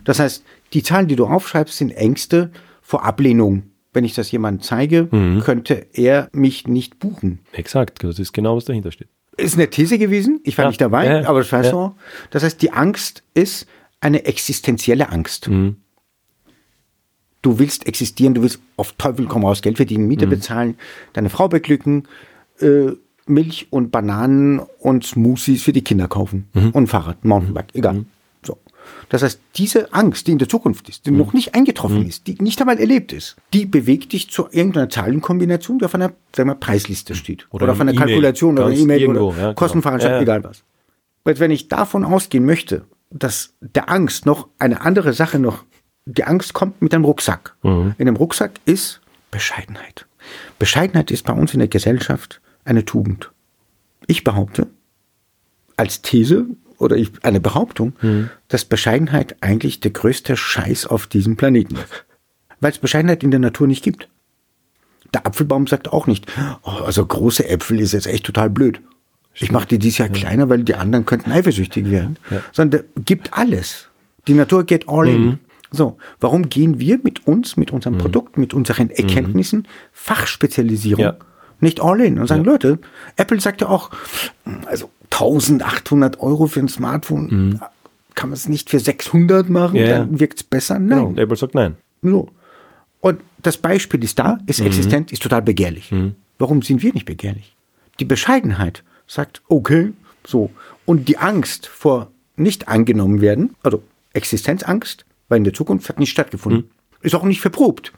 Das 0.04 0.20
heißt, 0.20 0.44
die 0.74 0.84
Zahlen, 0.84 1.08
die 1.08 1.16
du 1.16 1.26
aufschreibst, 1.26 1.78
sind 1.78 1.92
Ängste 1.92 2.52
vor 2.82 3.04
Ablehnung. 3.06 3.64
Wenn 3.94 4.04
ich 4.06 4.14
das 4.14 4.32
jemandem 4.32 4.62
zeige, 4.62 5.08
könnte 5.44 5.88
er 5.94 6.30
mich 6.32 6.68
nicht 6.68 7.00
buchen. 7.00 7.40
Exakt, 7.54 8.04
das 8.04 8.20
ist 8.20 8.32
genau, 8.34 8.56
was 8.58 8.66
dahinter 8.66 8.92
steht. 8.92 9.08
Ist 9.38 9.56
eine 9.56 9.70
These 9.70 9.98
gewesen, 9.98 10.40
ich 10.44 10.58
war 10.58 10.66
Ja, 10.66 10.70
nicht 10.70 10.82
dabei, 10.82 11.06
ja, 11.06 11.22
ja, 11.22 11.28
aber 11.30 11.40
das 11.40 11.52
weißt 11.52 11.66
ja. 11.68 11.72
du 11.72 11.78
auch. 11.78 11.96
Das 12.32 12.44
heißt, 12.44 12.62
die 12.62 12.72
Angst 12.72 13.24
ist 13.34 13.68
eine 14.02 14.26
existenzielle 14.26 15.10
Angst. 15.10 15.48
Mhm. 15.48 15.78
Du 17.42 17.60
willst 17.60 17.88
existieren, 17.88 18.34
du 18.34 18.42
willst 18.42 18.60
auf 18.78 18.94
Teufel 18.94 19.26
komm 19.28 19.46
raus 19.46 19.62
Geld 19.62 19.78
verdienen, 19.78 20.08
Miete 20.08 20.26
Mhm. 20.26 20.32
bezahlen, 20.32 20.78
deine 21.14 21.30
Frau 21.30 21.48
beglücken, 21.48 22.08
äh, 22.60 22.92
Milch 23.30 23.68
und 23.70 23.92
Bananen 23.92 24.60
und 24.80 25.04
Smoothies 25.06 25.64
für 25.64 25.74
die 25.74 25.84
Kinder 25.84 26.08
kaufen 26.08 26.48
Mhm. 26.54 26.70
und 26.72 26.88
Fahrrad, 26.88 27.24
Mountainbike, 27.26 27.74
egal. 27.76 28.06
So. 28.46 28.58
Das 29.10 29.24
heißt, 29.24 29.40
diese 29.56 29.94
Angst, 29.94 30.28
die 30.28 30.32
in 30.32 30.38
der 30.38 30.48
Zukunft 30.48 30.88
ist, 30.90 31.06
die 31.06 31.12
Mhm. 31.12 31.18
noch 31.18 31.34
nicht 31.34 31.56
eingetroffen 31.56 32.06
ist, 32.08 32.28
die 32.28 32.36
nicht 32.42 32.60
einmal 32.62 32.80
erlebt 32.80 33.12
ist, 33.14 33.36
die 33.54 33.66
bewegt 33.66 34.14
dich 34.14 34.30
zu 34.30 34.48
irgendeiner 34.52 34.90
Zahlenkombination, 34.90 35.80
die 35.80 35.86
auf 35.86 35.96
einer 35.96 36.14
sagen 36.36 36.50
wir, 36.50 36.56
Preisliste 36.56 37.16
steht. 37.16 37.48
Oder 37.52 37.64
Oder, 37.66 37.74
auf 37.74 37.82
eine 37.82 37.92
einer 37.92 38.00
E-Mail. 38.02 38.08
Kalkulation 38.14 38.58
oder 38.58 38.72
E-Mail 38.72 39.08
oder 39.08 39.22
ja, 39.22 39.36
genau. 39.36 39.54
Kostenveranstaltung, 39.56 40.14
Ja, 40.28 40.34
ja. 40.34 40.38
egal 40.40 40.44
was. 40.50 40.64
Weil 41.24 41.40
wenn 41.40 41.52
ich 41.52 41.68
davon 41.68 42.06
ausgehen 42.06 42.46
möchte, 42.46 42.86
dass 43.10 43.54
der 43.62 43.90
Angst 43.90 44.26
noch 44.26 44.48
eine 44.60 44.82
andere 44.82 45.14
Sache 45.14 45.40
noch, 45.40 45.64
die 46.06 46.24
Angst 46.24 46.54
kommt 46.54 46.82
mit 46.82 46.94
einem 46.94 47.04
Rucksack. 47.04 47.56
Mhm. 47.64 47.96
In 47.98 48.06
dem 48.06 48.16
Rucksack 48.16 48.52
ist 48.66 49.02
Bescheidenheit. 49.32 50.06
Bescheidenheit 50.60 51.12
ist 51.12 51.26
bei 51.26 51.34
uns 51.34 51.54
in 51.54 51.60
der 51.60 51.68
Gesellschaft 51.68 52.42
eine 52.68 52.86
Tugend. 52.86 53.32
Ich 54.08 54.24
behaupte, 54.24 54.68
als 55.76 56.02
These, 56.02 56.46
oder 56.78 56.96
ich, 56.96 57.12
eine 57.24 57.40
Behauptung, 57.40 57.94
dass 58.48 58.66
Bescheidenheit 58.66 59.36
eigentlich 59.42 59.80
der 59.80 59.92
größte 59.92 60.38
Scheiß 60.38 60.86
auf 60.86 61.08
diesem 61.08 61.36
Planeten 61.36 61.76
ist. 61.76 62.06
Weil 62.60 62.72
es 62.72 62.78
Bescheidenheit 62.78 63.24
in 63.24 63.32
der 63.32 63.40
Natur 63.40 63.68
nicht 63.68 63.84
gibt. 63.84 64.10
Der 65.14 65.26
Apfelbaum 65.26 65.68
sagt 65.68 65.92
auch 65.94 66.06
nicht, 66.08 66.28
oh, 66.64 66.70
also 66.70 67.06
große 67.06 67.48
Äpfel 67.48 67.80
ist 67.80 67.94
jetzt 67.94 68.08
echt 68.08 68.26
total 68.26 68.50
blöd. 68.50 68.82
Ich 69.34 69.52
mache 69.52 69.68
die 69.68 69.80
dieses 69.80 70.00
Jahr 70.00 70.10
kleiner, 70.10 70.50
weil 70.50 70.64
die 70.64 70.76
anderen 70.76 71.06
könnten 71.06 71.32
eifersüchtig 71.32 71.90
werden. 71.92 72.18
Sondern 72.52 72.84
der 72.96 73.04
gibt 73.04 73.34
alles. 73.34 73.88
Die 74.28 74.34
Natur 74.34 74.64
geht 74.64 74.90
all 74.90 75.08
in. 75.08 75.40
So, 75.70 75.98
warum 76.20 76.50
gehen 76.50 76.80
wir 76.80 77.00
mit 77.04 77.28
uns, 77.28 77.58
mit 77.58 77.72
unserem 77.72 77.98
Produkt, 77.98 78.38
mit 78.38 78.54
unseren 78.54 78.90
Erkenntnissen, 78.90 79.68
Fachspezialisierung, 79.92 81.04
Ja. 81.04 81.18
Nicht 81.60 81.82
all 81.82 82.00
in 82.02 82.20
und 82.20 82.28
sagen, 82.28 82.44
Leute, 82.44 82.80
Apple 83.16 83.40
sagt 83.40 83.62
ja 83.62 83.70
auch, 83.70 83.90
also 84.66 84.90
1800 85.12 86.20
Euro 86.20 86.48
für 86.48 86.60
ein 86.60 86.68
Smartphone, 86.68 87.60
kann 88.16 88.30
man 88.30 88.36
es 88.36 88.48
nicht 88.50 88.70
für 88.70 88.80
600 88.80 89.50
machen, 89.50 89.76
Ja, 89.76 89.86
ja. 89.86 89.98
dann 90.00 90.20
wirkt 90.20 90.40
es 90.40 90.44
besser? 90.44 90.80
Nein. 90.80 90.90
Genau. 90.90 91.08
Und 91.08 91.20
Apple 91.20 91.38
sagt 91.38 91.56
nein. 91.56 91.76
So. 92.02 92.30
Und 93.00 93.22
das 93.42 93.58
Beispiel 93.58 94.04
ist 94.04 94.18
da, 94.20 94.40
ist 94.48 94.60
existent, 94.60 95.12
ist 95.12 95.22
total 95.22 95.42
begehrlich. 95.42 95.94
Warum 96.40 96.62
sind 96.62 96.82
wir 96.84 96.94
nicht 96.94 97.06
begehrlich? 97.06 97.56
Die 98.00 98.06
Bescheidenheit 98.06 98.84
sagt, 99.08 99.42
okay, 99.48 99.94
so. 100.26 100.50
Und 100.86 101.08
die 101.08 101.18
Angst 101.18 101.68
vor 101.68 102.12
nicht 102.36 102.68
angenommen 102.68 103.22
werden, 103.22 103.56
also 103.64 103.82
Existenzangst, 104.14 105.06
weil 105.30 105.38
in 105.38 105.44
der 105.44 105.54
Zukunft 105.54 105.90
hat 105.90 106.00
nicht 106.00 106.10
stattgefunden. 106.12 106.70
Ist 107.02 107.16
auch 107.16 107.24
nicht 107.24 107.42
verprobt. 107.42 107.94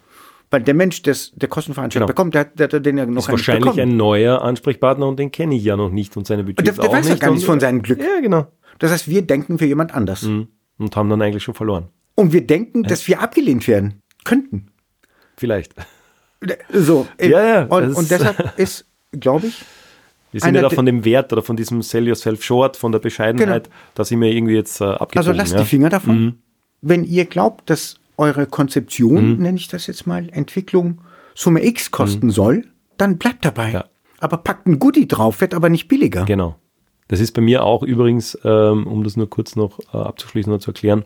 Weil 0.52 0.64
der 0.64 0.74
Mensch, 0.74 1.04
das, 1.04 1.32
der 1.36 1.48
Kostenveranstalter 1.48 2.06
Genau. 2.06 2.08
bekommt, 2.08 2.34
der, 2.34 2.46
der, 2.46 2.68
der 2.68 2.80
den 2.80 2.98
ja 2.98 3.06
noch 3.06 3.24
ist 3.24 3.30
wahrscheinlich 3.30 3.66
bekommen. 3.66 3.82
ein 3.92 3.98
neuer 3.98 4.42
Ansprechpartner 4.42 5.08
und 5.08 5.20
den 5.20 5.32
kenne 5.32 5.56
ich 5.56 5.64
ja 5.64 5.78
noch 5.78 5.92
nicht 5.92 6.18
und 6.18 6.26
seine 6.26 6.44
Budgets 6.44 6.64
der, 6.66 6.74
der 6.84 6.90
auch 6.90 6.94
weiß 6.96 7.08
ja 7.10 7.16
gar 7.16 7.32
nicht 7.32 7.42
und- 7.42 7.46
von 7.46 7.60
seinem 7.60 7.82
Glück. 7.84 8.00
Ja, 8.00 8.20
genau. 8.20 8.48
Das 8.80 8.92
heißt, 8.92 9.08
wir 9.08 9.22
denken 9.22 9.60
für 9.60 9.66
jemand 9.66 9.94
anders. 9.94 10.24
Und 10.24 10.96
haben 10.96 11.10
dann 11.10 11.22
eigentlich 11.22 11.44
schon 11.44 11.54
verloren. 11.54 11.90
Und 12.16 12.34
wir 12.34 12.46
denken, 12.48 12.84
dass 12.84 13.08
wir 13.08 13.22
abgelehnt 13.22 13.68
werden 13.68 14.02
könnten. 14.24 14.68
Vielleicht. 15.38 15.74
So. 16.72 17.08
Ja, 17.20 17.44
ja, 17.44 17.64
Und, 17.66 17.94
und 17.96 18.10
deshalb 18.10 18.54
ist, 18.58 18.86
glaube 19.12 19.48
ich, 19.48 19.62
Wir 20.32 20.42
sind 20.42 20.56
ja 20.56 20.62
da 20.62 20.70
von 20.70 20.86
dem 20.86 21.04
Wert 21.06 21.32
oder 21.34 21.42
von 21.42 21.58
diesem 21.58 21.82
Sell 21.82 22.08
Yourself 22.08 22.44
Short, 22.44 22.78
von 22.78 22.92
der 22.92 23.00
Bescheidenheit, 23.00 23.66
Genau. 23.66 23.76
da 23.96 24.06
sind 24.06 24.22
wir 24.22 24.30
irgendwie 24.32 24.56
jetzt 24.56 24.80
äh, 24.82 24.86
abgezogen. 24.86 25.18
Also 25.18 25.32
lasst 25.34 25.54
ja. 25.54 25.60
die 25.60 25.66
Finger 25.66 25.90
davon. 25.90 26.20
Mhm. 26.22 26.36
Wenn 26.82 27.04
ihr 27.04 27.26
glaubt, 27.26 27.70
dass 27.70 27.99
eure 28.20 28.46
Konzeption, 28.46 29.38
nenne 29.40 29.58
ich 29.58 29.68
das 29.68 29.88
jetzt 29.88 30.06
mal, 30.06 30.30
Entwicklung 30.30 31.02
Summe 31.34 31.66
X 31.66 31.90
kosten 31.90 32.30
soll, 32.32 32.66
dann 32.98 33.18
bleibt 33.18 33.46
dabei. 33.46 33.68
Mhm. 33.70 33.74
Ja. 33.74 33.86
Aber 34.20 34.38
packt 34.38 34.68
ein 34.68 34.78
Goodie 34.78 35.08
drauf, 35.08 35.40
wird 35.42 35.54
aber 35.54 35.70
nicht 35.70 35.88
billiger. 35.88 36.26
Genau. 36.26 36.56
Das 37.08 37.20
ist 37.22 37.32
bei 37.32 37.42
mir 37.42 37.64
auch 37.64 37.82
übrigens, 37.82 38.38
ähm, 38.44 38.86
um 38.86 39.04
das 39.04 39.16
nur 39.18 39.30
kurz 39.30 39.56
noch 39.56 39.80
äh, 39.94 39.98
abzuschließen 39.98 40.52
und 40.52 40.60
zu 40.60 40.72
erklären, 40.72 41.06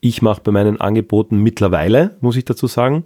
ich 0.00 0.22
mache 0.22 0.40
bei 0.42 0.50
meinen 0.50 0.80
Angeboten 0.80 1.38
mittlerweile, 1.38 2.16
muss 2.20 2.36
ich 2.36 2.46
dazu 2.46 2.66
sagen, 2.66 3.04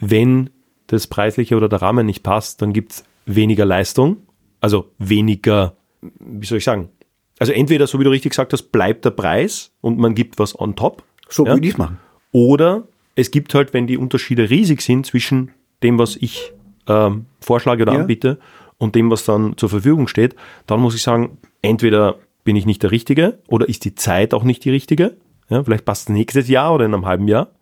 wenn 0.00 0.50
das 0.88 1.06
Preisliche 1.06 1.56
oder 1.56 1.68
der 1.68 1.80
Rahmen 1.80 2.06
nicht 2.06 2.22
passt, 2.22 2.60
dann 2.60 2.72
gibt 2.72 2.92
es 2.92 3.04
weniger 3.24 3.64
Leistung, 3.64 4.16
also 4.60 4.90
weniger, 4.98 5.76
wie 6.02 6.44
soll 6.44 6.58
ich 6.58 6.64
sagen, 6.64 6.90
also 7.38 7.52
entweder, 7.52 7.86
so 7.86 7.98
wie 8.00 8.04
du 8.04 8.10
richtig 8.10 8.30
gesagt 8.30 8.52
hast, 8.52 8.72
bleibt 8.72 9.04
der 9.04 9.10
Preis 9.10 9.72
und 9.80 9.98
man 9.98 10.14
gibt 10.14 10.38
was 10.38 10.58
on 10.58 10.76
top. 10.76 11.04
So 11.28 11.46
Ja. 11.46 11.54
würde 11.54 11.66
ich 11.66 11.72
es 11.72 11.78
machen. 11.78 11.98
Oder 12.34 12.82
es 13.14 13.30
gibt 13.30 13.54
halt, 13.54 13.72
wenn 13.72 13.86
die 13.86 13.96
Unterschiede 13.96 14.50
riesig 14.50 14.82
sind 14.82 15.06
zwischen 15.06 15.52
dem, 15.84 15.98
was 16.00 16.16
ich 16.16 16.52
ähm, 16.88 17.26
vorschlage 17.40 17.82
oder 17.84 17.92
Ja. 17.94 18.00
anbiete 18.00 18.38
und 18.78 18.96
dem, 18.96 19.08
was 19.10 19.24
dann 19.24 19.56
zur 19.56 19.68
Verfügung 19.68 20.08
steht, 20.08 20.34
dann 20.66 20.80
muss 20.80 20.96
ich 20.96 21.02
sagen, 21.02 21.38
entweder 21.62 22.16
bin 22.42 22.56
ich 22.56 22.66
nicht 22.66 22.82
der 22.82 22.90
Richtige 22.90 23.38
oder 23.46 23.68
ist 23.68 23.84
die 23.84 23.94
Zeit 23.94 24.34
auch 24.34 24.42
nicht 24.42 24.64
die 24.64 24.70
richtige. 24.70 25.16
Ja, 25.48 25.62
vielleicht 25.62 25.84
passt 25.84 26.08
es 26.08 26.14
nächstes 26.14 26.48
Jahr 26.48 26.74
oder 26.74 26.84
in 26.86 26.92
einem 26.92 27.06
halben 27.06 27.28
Jahr. 27.28 27.52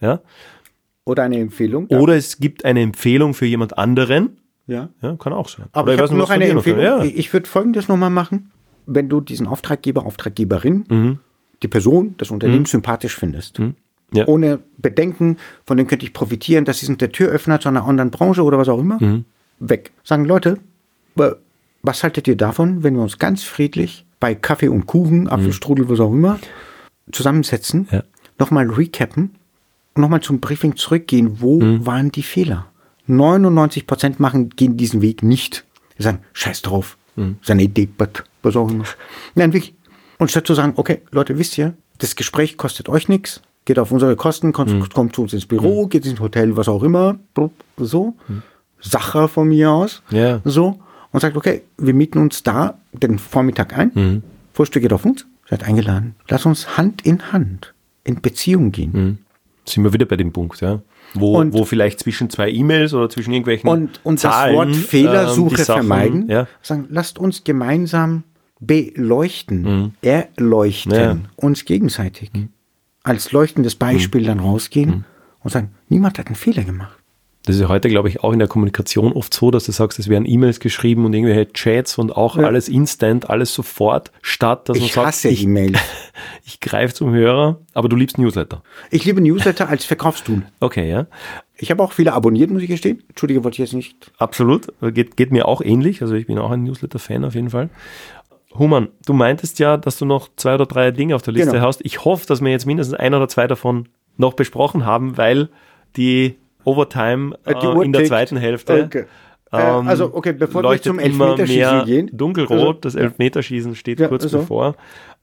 Ja. 0.00 0.20
Oder 1.04 1.22
eine 1.22 1.38
Empfehlung. 1.38 1.86
Oder 1.86 2.16
es 2.16 2.38
gibt 2.38 2.64
eine 2.64 2.80
Empfehlung 2.80 3.32
für 3.32 3.46
jemand 3.46 3.78
anderen. 3.78 4.38
ja. 4.66 4.88
Ja, 5.00 5.14
kann 5.16 5.32
auch 5.32 5.48
sein. 5.48 5.66
Aber 5.72 5.92
oder 5.92 6.04
ich 6.04 6.10
nicht, 6.10 6.18
noch 6.18 6.30
eine 6.30 6.46
Empfehlung. 6.46 6.80
Ja. 6.82 7.04
Ich 7.04 7.32
würde 7.32 7.48
folgendes 7.48 7.86
nochmal 7.86 8.10
machen. 8.10 8.50
Wenn 8.86 9.08
du 9.08 9.20
diesen 9.20 9.46
Auftraggeber, 9.46 10.04
Auftraggeberin, 10.04 10.84
Mhm. 10.88 11.18
die 11.62 11.68
Person, 11.68 12.14
das 12.18 12.30
Unternehmen 12.32 12.64
sympathisch 12.66 13.14
findest, 13.16 13.60
Ja. 14.12 14.26
ohne 14.28 14.60
Bedenken, 14.78 15.36
von 15.64 15.76
dem 15.76 15.86
könnte 15.88 16.06
ich 16.06 16.12
profitieren, 16.12 16.64
das 16.64 16.82
ist 16.82 17.00
der 17.00 17.10
Türöffner 17.10 17.58
zu 17.60 17.68
einer 17.68 17.84
anderen 17.84 18.10
Branche 18.12 18.42
oder 18.44 18.56
was 18.56 18.68
auch 18.68 18.78
immer, 18.78 18.98
Mhm. 19.02 19.24
weg. 19.58 19.90
Sagen 20.04 20.24
Leute, 20.24 20.58
was 21.82 22.02
haltet 22.02 22.28
ihr 22.28 22.36
davon, 22.36 22.82
wenn 22.82 22.94
wir 22.94 23.02
uns 23.02 23.18
ganz 23.18 23.42
friedlich 23.44 24.04
bei 24.20 24.34
Kaffee 24.34 24.68
und 24.68 24.86
Kuchen, 24.86 25.28
Apfelstrudel, 25.28 25.88
was 25.88 26.00
auch 26.00 26.12
immer, 26.12 26.38
zusammensetzen, 27.12 27.80
Mhm. 27.80 27.86
Ja. 27.90 28.02
nochmal 28.38 28.68
recappen 28.70 29.30
und 29.94 30.00
nochmal 30.02 30.20
zum 30.20 30.40
Briefing 30.40 30.76
zurückgehen, 30.76 31.40
wo 31.40 31.60
Mhm. 31.60 31.86
waren 31.86 32.12
die 32.12 32.22
Fehler? 32.22 32.66
99 33.06 33.86
Prozent 33.86 34.18
machen, 34.20 34.50
gehen 34.50 34.76
diesen 34.76 35.00
Weg 35.02 35.22
nicht. 35.22 35.64
Die 35.98 36.02
sagen, 36.02 36.18
scheiß 36.32 36.62
drauf, 36.62 36.96
Mhm. 37.16 37.36
seine 37.42 37.62
Idee, 37.62 37.88
was 38.42 38.56
auch 38.56 38.68
immer. 38.70 38.84
Nein, 39.34 39.52
wirklich. 39.52 39.74
Und 40.18 40.30
statt 40.30 40.46
zu 40.46 40.54
sagen, 40.54 40.72
okay, 40.76 41.02
Leute, 41.12 41.38
wisst 41.38 41.56
ihr, 41.58 41.74
das 41.98 42.16
Gespräch 42.16 42.56
kostet 42.56 42.88
euch 42.88 43.08
nichts, 43.08 43.42
geht 43.66 43.78
auf 43.78 43.92
unsere 43.92 44.16
Kosten, 44.16 44.52
kommt, 44.54 44.72
Mhm. 44.72 44.88
kommt 44.88 45.14
zu 45.14 45.20
uns 45.22 45.34
ins 45.34 45.44
Büro, 45.44 45.86
geht 45.86 46.06
ins 46.06 46.18
Hotel, 46.20 46.56
was 46.56 46.68
auch 46.68 46.82
immer, 46.82 47.18
so. 47.76 48.14
Sacher 48.80 49.28
von 49.28 49.48
mir 49.48 49.70
aus, 49.70 50.02
Mhm. 50.10 50.16
Ja. 50.16 50.40
so. 50.44 50.78
Und 51.12 51.20
sagt, 51.20 51.36
okay, 51.36 51.62
wir 51.78 51.92
mieten 51.94 52.18
uns 52.18 52.42
da 52.42 52.78
den 52.92 53.18
Vormittag 53.18 53.76
ein, 53.76 53.90
Mhm. 53.94 54.22
Frühstück 54.54 54.82
geht 54.82 54.92
auf 54.92 55.04
uns, 55.04 55.26
seid 55.48 55.64
eingeladen. 55.64 56.14
Lass 56.28 56.46
uns 56.46 56.76
Hand 56.78 57.04
in 57.04 57.32
Hand 57.32 57.74
in 58.04 58.20
Beziehung 58.22 58.72
gehen. 58.72 59.18
Sind 59.66 59.82
wir 59.84 59.92
wieder 59.92 60.06
bei 60.06 60.16
dem 60.16 60.32
Punkt, 60.32 60.60
ja. 60.60 60.80
Wo, 61.14 61.38
Und- 61.38 61.52
wo 61.52 61.64
vielleicht 61.64 62.00
zwischen 62.00 62.30
zwei 62.30 62.50
E-Mails 62.50 62.92
oder 62.94 63.08
zwischen 63.08 63.32
irgendwelchen 63.32 63.68
Und, 63.70 64.00
und 64.04 64.20
Zahlen, 64.20 64.54
das 64.56 64.66
Wort 64.66 64.76
Fehlersuche 64.76 65.56
ähm, 65.56 65.64
Sachen, 65.64 65.86
vermeiden. 65.86 66.28
Ja. 66.28 66.46
Sagen, 66.62 66.86
lasst 66.90 67.18
uns 67.18 67.42
gemeinsam 67.44 68.22
beleuchten, 68.60 69.94
erleuchten, 70.02 70.92
Mhm. 70.92 70.98
Ja. 70.98 71.14
Mhm. 71.14 71.20
uns 71.36 71.64
gegenseitig. 71.64 72.30
Als 73.06 73.30
leuchtendes 73.30 73.76
Beispiel 73.76 74.24
dann 74.24 74.40
rausgehen 74.40 75.04
und 75.40 75.50
sagen, 75.50 75.70
niemand 75.88 76.18
hat 76.18 76.26
einen 76.26 76.34
Fehler 76.34 76.64
gemacht. 76.64 76.98
Das 77.44 77.54
ist 77.54 77.62
ja 77.62 77.68
heute, 77.68 77.88
glaube 77.88 78.08
ich, 78.08 78.24
auch 78.24 78.32
in 78.32 78.40
der 78.40 78.48
Kommunikation 78.48 79.12
oft 79.12 79.32
so, 79.32 79.52
dass 79.52 79.66
du 79.66 79.72
sagst, 79.72 80.00
es 80.00 80.08
werden 80.08 80.26
E-Mails 80.26 80.58
geschrieben 80.58 81.04
und 81.04 81.14
irgendwelche 81.14 81.52
Chats 81.52 81.96
und 81.96 82.10
auch 82.10 82.36
alles 82.36 82.68
instant, 82.68 83.30
alles 83.30 83.54
sofort, 83.54 84.10
statt 84.20 84.68
dass 84.68 84.78
man 84.78 84.86
Ich 84.86 84.94
sagt, 84.94 85.06
hasse 85.06 85.28
ich, 85.28 85.44
E-Mails. 85.44 85.78
ich 86.44 86.58
greife 86.58 86.92
zum 86.92 87.12
Hörer, 87.12 87.60
aber 87.72 87.88
du 87.88 87.94
liebst 87.94 88.18
Newsletter. 88.18 88.64
Ich 88.90 89.04
liebe 89.04 89.20
Newsletter 89.20 89.68
als 89.68 89.84
Verkaufstool. 89.84 90.42
Okay, 90.58 90.90
ja. 90.90 91.06
Ich 91.56 91.70
habe 91.70 91.84
auch 91.84 91.92
viele 91.92 92.12
abonniert, 92.12 92.50
muss 92.50 92.62
ich 92.62 92.68
gestehen. 92.68 93.04
Entschuldige, 93.08 93.44
wollte 93.44 93.54
ich 93.54 93.70
jetzt 93.70 93.74
nicht. 93.74 94.10
Absolut. 94.18 94.66
Geht, 94.80 95.16
geht 95.16 95.30
mir 95.30 95.46
auch 95.46 95.62
ähnlich. 95.62 96.02
Also 96.02 96.14
ich 96.14 96.26
bin 96.26 96.38
auch 96.38 96.50
ein 96.50 96.64
Newsletter-Fan 96.64 97.24
auf 97.24 97.36
jeden 97.36 97.50
Fall. 97.50 97.70
Human, 98.58 98.88
du 99.06 99.12
meintest 99.12 99.58
ja, 99.58 99.76
dass 99.76 99.98
du 99.98 100.04
noch 100.04 100.28
zwei 100.36 100.54
oder 100.54 100.66
drei 100.66 100.90
Dinge 100.90 101.14
auf 101.14 101.22
der 101.22 101.32
Liste 101.34 101.52
Genau. 101.52 101.66
hast. 101.66 101.80
Ich 101.84 102.04
hoffe, 102.04 102.26
dass 102.26 102.40
wir 102.40 102.50
jetzt 102.50 102.66
mindestens 102.66 102.98
ein 102.98 103.14
oder 103.14 103.28
zwei 103.28 103.46
davon 103.46 103.88
noch 104.16 104.34
besprochen 104.34 104.84
haben, 104.86 105.16
weil 105.16 105.48
die 105.96 106.36
Overtime 106.64 107.36
Äh, 107.44 107.54
die 107.60 107.66
äh, 107.66 107.84
in 107.84 107.92
der 107.92 108.00
tickt. 108.02 108.08
zweiten 108.08 108.36
Hälfte 108.36 108.84
Okay. 108.84 109.04
Äh, 109.52 109.78
ähm, 109.78 109.86
also, 109.88 110.12
okay, 110.14 110.32
bevor 110.32 110.62
wir 110.64 110.82
zum 110.82 110.98
immer 110.98 111.26
Elfmeterschießen 111.38 111.76
mehr 111.76 111.84
gehen. 111.84 112.10
dunkelrot. 112.12 112.58
Also, 112.58 112.72
das 112.80 112.94
Elfmeterschießen 112.96 113.74
steht 113.76 114.00
Ja, 114.00 114.08
kurz 114.08 114.24
also. 114.24 114.38
bevor. 114.38 114.74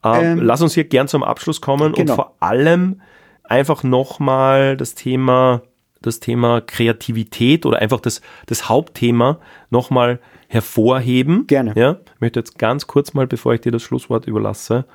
Ähm, 0.02 0.20
Ähm, 0.22 0.42
lass 0.42 0.62
uns 0.62 0.74
hier 0.74 0.84
gern 0.84 1.08
zum 1.08 1.22
Abschluss 1.22 1.60
kommen 1.60 1.92
genau. 1.92 2.12
und 2.12 2.16
vor 2.16 2.34
allem 2.40 3.00
einfach 3.42 3.82
nochmal 3.82 4.76
das 4.78 4.94
Thema, 4.94 5.60
das 6.00 6.20
Thema 6.20 6.60
Kreativität 6.62 7.66
oder 7.66 7.78
einfach 7.78 8.00
das, 8.00 8.20
das 8.46 8.68
Hauptthema 8.68 9.38
nochmal 9.70 10.20
hervorheben. 10.54 11.46
Gerne. 11.46 11.72
Ja, 11.76 11.98
ich 12.14 12.20
möchte 12.20 12.40
jetzt 12.40 12.58
ganz 12.58 12.86
kurz 12.86 13.12
mal, 13.12 13.26
bevor 13.26 13.54
ich 13.54 13.60
dir 13.60 13.72
das 13.72 13.82
Schlusswort 13.82 14.26
überlasse, 14.26 14.86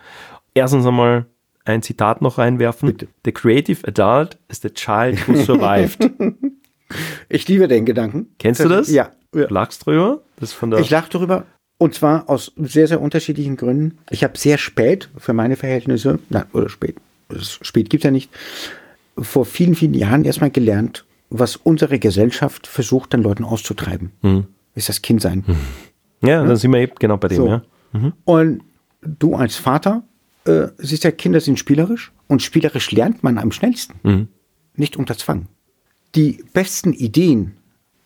erstens 0.53 0.85
einmal 0.85 1.25
ein 1.65 1.81
Zitat 1.83 2.21
noch 2.21 2.37
reinwerfen. 2.37 2.87
Bitte. 2.93 3.07
The 3.25 3.31
creative 3.31 3.87
adult 3.87 4.37
is 4.47 4.61
the 4.61 4.69
child 4.69 5.27
who 5.27 5.35
survived. 5.43 6.09
Ich 7.27 7.47
liebe 7.47 7.67
den 7.67 7.85
Gedanken. 7.85 8.33
Kennst 8.39 8.63
du 8.63 8.69
das? 8.69 8.89
Ja. 8.89 9.11
Lachst 9.31 9.85
drüber? 9.85 10.21
Das 10.39 10.53
von 10.53 10.71
der 10.71 10.79
Ich 10.79 10.89
lache 10.89 11.11
darüber. 11.11 11.45
Und 11.77 11.93
zwar 11.93 12.29
aus 12.29 12.51
sehr, 12.57 12.87
sehr 12.87 12.99
unterschiedlichen 12.99 13.55
Gründen. 13.55 13.99
Ich 14.09 14.23
habe 14.23 14.37
sehr 14.37 14.57
spät, 14.57 15.09
für 15.17 15.33
meine 15.33 15.55
Verhältnisse, 15.55 16.19
nein, 16.29 16.45
oder 16.51 16.67
spät, 16.67 16.95
spät 17.39 17.89
gibt's 17.89 18.03
ja 18.03 18.11
nicht, 18.11 18.31
vor 19.17 19.45
vielen, 19.45 19.75
vielen 19.75 19.93
Jahren 19.93 20.25
erstmal 20.25 20.51
gelernt, 20.51 21.05
was 21.29 21.55
unsere 21.55 21.99
Gesellschaft 21.99 22.67
versucht, 22.67 23.13
den 23.13 23.21
Leuten 23.21 23.45
auszutreiben. 23.45 24.11
Ist 24.79 24.87
das 24.87 25.01
Kindsein. 25.01 25.43
ja, 26.23 26.43
dann 26.45 26.55
sind 26.55 26.71
wir 26.71 26.79
eben 26.79 26.93
genau 26.97 27.17
bei 27.17 27.27
dem, 27.27 27.37
So. 27.37 27.47
ja. 27.47 27.61
Und 28.23 28.61
du 29.01 29.35
als 29.35 29.57
Vater 29.57 30.03
äh, 30.45 30.67
siehst 30.77 31.03
ja, 31.03 31.11
Kinder 31.11 31.41
sind 31.41 31.59
spielerisch 31.59 32.13
und 32.27 32.41
spielerisch 32.41 32.91
lernt 32.91 33.21
man 33.23 33.37
am 33.37 33.51
schnellsten. 33.51 33.95
Mhm. 34.03 34.27
Nicht 34.75 34.95
unter 34.95 35.17
Zwang. 35.17 35.47
Die 36.15 36.43
besten 36.53 36.93
Ideen 36.93 37.57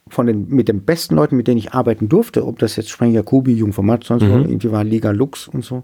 von 0.08 0.26
den, 0.26 0.50
mit 0.50 0.68
den 0.68 0.84
besten 0.84 1.16
Leuten, 1.16 1.38
mit 1.38 1.48
denen 1.48 1.60
ich 1.60 1.74
arbeiten 1.74 2.10
durfte, 2.10 2.46
ob 2.46 2.58
das 2.58 2.76
jetzt 2.76 2.90
Spreng 2.90 3.14
Jacobi, 3.14 3.54
Jungformat, 3.54 4.04
sonst 4.04 4.24
wo, 4.24 4.38
irgendwie 4.38 4.72
war 4.72 4.84
Liga 4.84 5.12
Lux 5.12 5.48
und 5.48 5.64
so, 5.64 5.84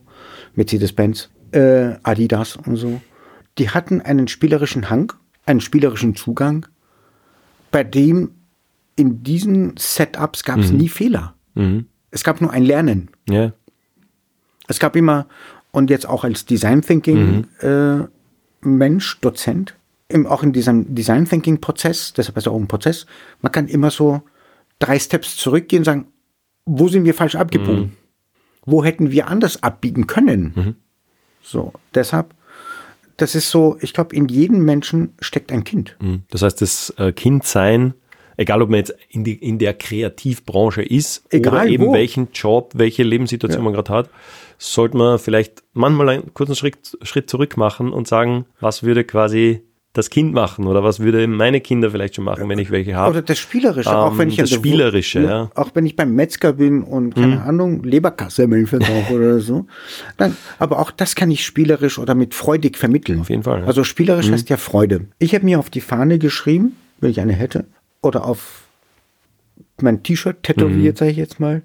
Mercedes-Benz, 0.56 1.30
äh, 1.52 1.94
Adidas 2.02 2.56
und 2.58 2.76
so, 2.78 3.00
die 3.60 3.70
hatten 3.70 4.02
einen 4.02 4.28
spielerischen 4.28 4.90
Hang, 4.90 5.14
einen 5.46 5.62
spielerischen 5.62 6.16
Zugang, 6.16 6.66
bei 7.72 7.84
dem 7.84 8.32
in 9.00 9.24
diesen 9.24 9.78
Setups 9.78 10.44
gab 10.44 10.60
es 10.60 10.72
nie 10.72 10.90
Fehler. 10.90 11.34
Es 12.12 12.24
gab 12.24 12.42
nur 12.42 12.52
ein 12.52 12.64
Lernen. 12.64 13.10
Ja. 13.30 13.54
Es 14.68 14.80
gab 14.80 14.96
immer, 14.96 15.28
und 15.72 15.90
jetzt 15.90 16.08
auch 16.08 16.24
als 16.24 16.46
Design 16.46 16.82
Thinking 16.82 17.48
äh, 17.62 18.08
Mensch, 18.62 19.20
Dozent, 19.22 19.76
im, 20.10 20.28
auch 20.28 20.44
in 20.44 20.52
diesem 20.52 20.94
Design 20.94 21.26
Thinking 21.26 21.62
Prozess, 21.62 22.14
deshalb 22.14 22.38
ist 22.38 22.44
es 22.44 22.48
auch 22.52 22.60
ein 22.60 22.68
Prozess, 22.68 23.06
man 23.42 23.52
kann 23.52 23.68
immer 23.68 23.90
so 23.90 24.22
drei 24.80 25.00
Steps 25.00 25.38
zurückgehen 25.38 25.82
und 25.82 25.86
sagen, 25.86 26.08
wo 26.66 26.88
sind 26.88 27.06
wir 27.06 27.14
falsch 27.14 27.36
abgebogen? 27.36 27.94
Wo 28.66 28.84
hätten 28.84 29.12
wir 29.12 29.28
anders 29.28 29.64
abbiegen 29.64 30.08
können? 30.08 30.54
So, 31.42 31.74
deshalb, 31.96 32.36
das 33.18 33.34
ist 33.34 33.50
so, 33.50 33.78
ich 33.82 33.94
glaube, 33.94 34.16
in 34.16 34.28
jedem 34.28 34.66
Menschen 34.66 35.14
steckt 35.20 35.52
ein 35.52 35.64
Kind. 35.64 35.96
Mhm. 36.02 36.24
Das 36.30 36.42
heißt, 36.42 36.62
das 36.62 36.94
äh, 36.98 37.12
Kindsein, 37.12 37.94
egal 38.40 38.62
ob 38.62 38.70
man 38.70 38.80
jetzt 38.80 38.96
in, 39.10 39.24
die, 39.24 39.34
in 39.34 39.60
der 39.60 39.74
Kreativbranche 39.74 40.82
ist 40.82 41.26
Egal 41.30 41.54
oder 41.54 41.66
eben 41.68 41.86
wo. 41.88 41.94
welchen 41.94 42.30
Job, 42.34 42.72
welche 42.76 43.04
Lebenssituation 43.04 43.64
man 43.64 43.74
gerade 43.74 43.92
hat, 43.92 44.10
sollte 44.58 44.98
man 44.98 45.20
vielleicht 45.20 45.64
manchmal 45.74 46.10
einen 46.10 46.34
kurzen 46.34 46.56
Schritt, 46.56 46.98
Schritt 47.02 47.30
zurück 47.30 47.58
machen 47.58 47.92
und 47.92 48.08
sagen, 48.08 48.46
was 48.60 48.84
würde 48.84 49.04
quasi 49.04 49.62
das 49.94 50.10
Kind 50.12 50.34
machen 50.34 50.68
oder 50.68 50.84
was 50.84 51.00
würde 51.00 51.28
meine 51.28 51.62
Kinder 51.62 51.90
vielleicht 51.90 52.16
schon 52.16 52.24
machen, 52.24 52.48
wenn 52.48 52.60
ich 52.60 52.70
welche 52.70 52.96
habe. 52.96 53.10
Oder 53.10 53.22
das 53.24 53.40
Spielerische, 53.40 53.90
auch 53.90 54.12
Ähm, 54.12 54.20
wenn 54.20 54.30
ich 54.30 54.38
das 54.38 54.52
Spielerische, 54.52 55.22
ja. 55.22 55.44
Mhm. 55.46 55.50
Auch 55.56 55.72
wenn 55.74 55.86
ich 55.86 55.96
beim 55.96 56.14
Metzger 56.14 56.54
bin 56.54 56.84
und 56.84 57.16
keine 57.16 57.42
Ahnung, 57.42 57.84
Leberkassemmeln 57.84 58.68
verkaufe 58.68 59.14
oder 59.16 59.40
so. 59.40 59.66
Dann, 60.18 60.38
aber 60.60 60.80
auch 60.80 60.92
das 60.92 61.16
kann 61.16 61.32
ich 61.32 61.44
spielerisch 61.44 61.98
oder 61.98 62.14
mit 62.14 62.36
freudig 62.36 62.78
vermitteln. 62.78 63.20
Auf 63.20 63.30
jeden 63.30 63.44
Fall, 63.44 63.58
ja. 63.58 63.62
Mhm. 63.64 63.68
Also 63.68 63.84
spielerisch 63.84 64.30
heißt 64.30 64.50
ja 64.50 64.58
Freude. 64.58 65.08
Ich 65.18 65.34
habe 65.34 65.44
mir 65.44 65.60
auf 65.60 65.72
die 65.72 65.82
Fahne 65.82 66.20
geschrieben, 66.20 66.78
wenn 67.00 67.10
ich 67.10 67.20
eine 67.20 67.34
hätte, 67.34 67.66
oder 68.02 68.26
auf 68.26 68.64
mein 69.82 70.04
T-Shirt 70.04 70.44
tätowiert, 70.44 70.96
Mhm. 70.96 70.98
sage 71.00 71.12
ich 71.12 71.18
jetzt 71.18 71.40
mal. 71.40 71.62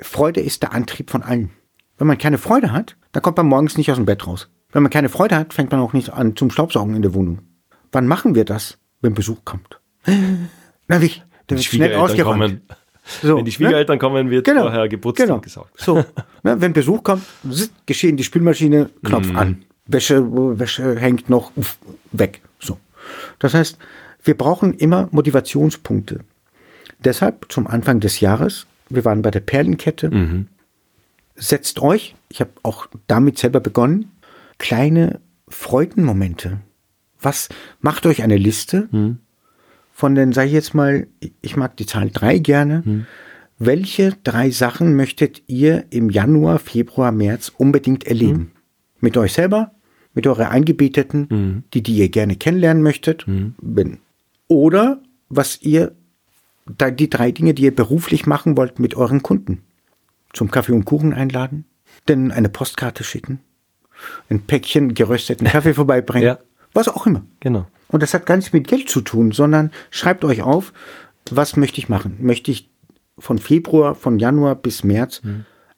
Freude 0.00 0.40
ist 0.40 0.62
der 0.62 0.72
Antrieb 0.72 1.10
von 1.10 1.22
allen. 1.22 1.50
Wenn 1.98 2.06
man 2.06 2.18
keine 2.18 2.38
Freude 2.38 2.72
hat, 2.72 2.96
dann 3.12 3.22
kommt 3.22 3.36
man 3.36 3.46
morgens 3.46 3.76
nicht 3.76 3.90
aus 3.90 3.96
dem 3.96 4.06
Bett 4.06 4.26
raus. 4.26 4.48
Wenn 4.72 4.82
man 4.82 4.90
keine 4.90 5.08
Freude 5.08 5.36
hat, 5.36 5.52
fängt 5.54 5.70
man 5.70 5.80
auch 5.80 5.92
nicht 5.92 6.10
an 6.10 6.34
zum 6.36 6.50
Staubsaugen 6.50 6.96
in 6.96 7.02
der 7.02 7.14
Wohnung. 7.14 7.40
Wann 7.92 8.06
machen 8.06 8.34
wir 8.34 8.44
das, 8.44 8.78
wenn 9.00 9.14
Besuch 9.14 9.38
kommt? 9.44 9.80
Na, 10.88 11.00
wie? 11.02 11.08
Die 11.50 11.54
wird 11.54 11.64
schnell 11.64 11.94
ausgeräumt. 11.96 12.60
So, 13.20 13.36
wenn 13.36 13.44
die 13.44 13.50
ne? 13.50 13.54
Schwiegereltern 13.54 13.98
kommen, 13.98 14.30
wird 14.30 14.44
Genau. 14.46 14.62
vorher 14.62 14.88
geputzt 14.88 15.18
genau. 15.20 15.34
und 15.34 15.42
gesaugt. 15.42 15.78
So, 15.78 16.04
ne, 16.44 16.60
wenn 16.60 16.72
Besuch 16.72 17.02
kommt, 17.02 17.24
geschehen 17.84 18.16
die 18.16 18.22
Spülmaschine, 18.24 18.90
Knopf 19.04 19.26
Mhm. 19.28 19.36
an. 19.36 19.64
Wäsche, 19.86 20.22
Wäsche 20.58 20.96
hängt 20.98 21.28
noch 21.28 21.50
uff, 21.56 21.78
weg. 22.12 22.40
So. 22.60 22.78
Das 23.40 23.54
heißt, 23.54 23.76
wir 24.22 24.36
brauchen 24.36 24.74
immer 24.74 25.08
Motivationspunkte. 25.12 26.20
Deshalb 27.04 27.46
zum 27.50 27.66
Anfang 27.66 28.00
des 28.00 28.20
Jahres, 28.20 28.66
wir 28.88 29.04
waren 29.04 29.22
bei 29.22 29.30
der 29.30 29.40
Perlenkette, 29.40 30.10
Mhm. 30.10 30.46
setzt 31.34 31.80
euch, 31.80 32.14
ich 32.28 32.40
habe 32.40 32.50
auch 32.62 32.86
damit 33.06 33.38
selber 33.38 33.60
begonnen, 33.60 34.10
kleine 34.58 35.20
Freudenmomente. 35.48 36.60
Was 37.20 37.48
macht 37.80 38.06
euch 38.06 38.22
eine 38.22 38.36
Liste 38.36 38.88
Mhm. 38.92 39.18
von 39.92 40.14
den, 40.14 40.32
sag 40.32 40.46
ich 40.46 40.52
jetzt 40.52 40.74
mal, 40.74 41.06
ich 41.40 41.56
mag 41.56 41.76
die 41.76 41.86
Zahl 41.86 42.10
drei 42.10 42.38
gerne. 42.38 42.82
Mhm. 42.84 43.06
Welche 43.58 44.14
drei 44.24 44.50
Sachen 44.50 44.96
möchtet 44.96 45.42
ihr 45.46 45.84
im 45.90 46.10
Januar, 46.10 46.58
Februar, 46.58 47.12
März 47.12 47.52
unbedingt 47.56 48.04
erleben? 48.06 48.38
Mhm. 48.38 48.50
Mit 49.00 49.16
euch 49.16 49.32
selber, 49.32 49.72
mit 50.14 50.26
eurer 50.26 50.50
Eingebeteten, 50.50 51.64
die, 51.72 51.82
die 51.82 51.96
ihr 51.96 52.08
gerne 52.08 52.36
kennenlernen 52.36 52.82
möchtet, 52.82 53.26
Mhm. 53.26 53.54
wenn. 53.60 53.98
Oder 54.52 55.00
was 55.30 55.62
ihr, 55.62 55.92
da- 56.66 56.90
die 56.90 57.08
drei 57.08 57.32
Dinge, 57.32 57.54
die 57.54 57.62
ihr 57.62 57.74
beruflich 57.74 58.26
machen 58.26 58.56
wollt 58.58 58.78
mit 58.78 58.94
euren 58.94 59.22
Kunden. 59.22 59.62
Zum 60.34 60.50
Kaffee 60.50 60.72
und 60.72 60.84
Kuchen 60.84 61.14
einladen, 61.14 61.64
denn 62.08 62.30
eine 62.30 62.48
Postkarte 62.50 63.02
schicken, 63.02 63.40
ein 64.28 64.40
Päckchen 64.42 64.92
gerösteten 64.94 65.46
Kaffee 65.46 65.74
vorbeibringen, 65.80 66.26
Ja. 66.26 66.38
was 66.74 66.88
auch 66.88 67.06
immer. 67.06 67.22
Genau. 67.40 67.66
Und 67.88 68.02
das 68.02 68.12
hat 68.14 68.26
gar 68.26 68.36
nichts 68.36 68.52
mit 68.52 68.68
Geld 68.68 68.88
zu 68.90 69.00
tun, 69.00 69.32
sondern 69.32 69.70
schreibt 69.90 70.24
euch 70.24 70.42
auf, 70.42 70.72
was 71.30 71.56
möchte 71.56 71.78
ich 71.78 71.88
machen? 71.88 72.16
Möchte 72.20 72.50
ich 72.50 72.70
von 73.18 73.38
Februar, 73.38 73.94
von 73.94 74.18
Januar 74.18 74.54
bis 74.56 74.84
März 74.84 75.22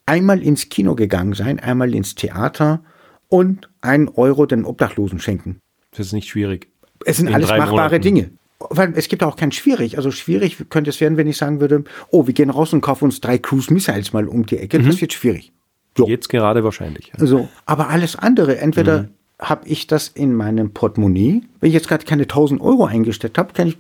einmal 0.07 0.43
ins 0.43 0.69
Kino 0.69 0.95
gegangen 0.97 1.35
sein, 1.35 1.59
einmal 1.61 1.95
ins 1.95 2.15
Theater 2.15 2.83
und 3.29 3.69
einen 3.81 4.09
Euro 4.09 4.47
den 4.47 4.65
Obdachlosen 4.65 5.19
schenken? 5.19 5.59
Das 5.91 6.07
ist 6.07 6.13
nicht 6.13 6.29
schwierig. 6.29 6.69
Es 7.05 7.17
sind 7.19 7.27
In 7.29 7.35
alles 7.35 7.49
machbare 7.51 7.71
Monaten. 7.71 8.03
Dinge. 8.03 8.31
Weil 8.71 8.93
es 8.97 9.09
gibt 9.09 9.23
auch 9.23 9.37
kein 9.37 9.53
schwierig. 9.53 9.97
Also 9.97 10.11
schwierig 10.11 10.57
könnte 10.71 10.91
es 10.91 11.01
werden, 11.01 11.17
wenn 11.17 11.27
ich 11.27 11.37
sagen 11.37 11.61
würde, 11.61 11.85
oh, 12.11 12.27
wir 12.27 12.35
gehen 12.35 12.51
raus 12.51 12.73
und 12.73 12.81
kaufen 12.81 13.05
uns 13.05 13.21
drei 13.21 13.39
Cruise 13.39 13.73
Missiles 13.73 14.13
mal 14.13 14.29
um 14.29 14.47
die 14.47 14.59
Ecke. 14.59 14.79
Das 14.81 15.01
wird 15.01 15.13
schwierig. 15.13 15.53
So. 15.97 16.09
Jetzt 16.09 16.29
gerade 16.29 16.65
wahrscheinlich. 16.65 17.13
Ja. 17.17 17.27
So, 17.27 17.49
aber 17.67 17.89
alles 17.89 18.17
andere, 18.17 18.59
entweder 18.59 19.03
Mhm. 19.05 19.09
habe 19.41 19.69
ich 19.69 19.87
das 19.87 20.09
in 20.09 20.35
meinem 20.35 20.71
Portemonnaie, 20.73 21.43
wenn 21.61 21.69
ich 21.69 21.75
jetzt 21.75 21.89
gerade 21.89 22.05
keine 22.05 22.23
1000 22.27 22.61
Euro 22.61 22.85
eingesteckt 22.87 23.39
habe, 23.39 23.53
kann 23.53 23.69
ich 23.69 23.79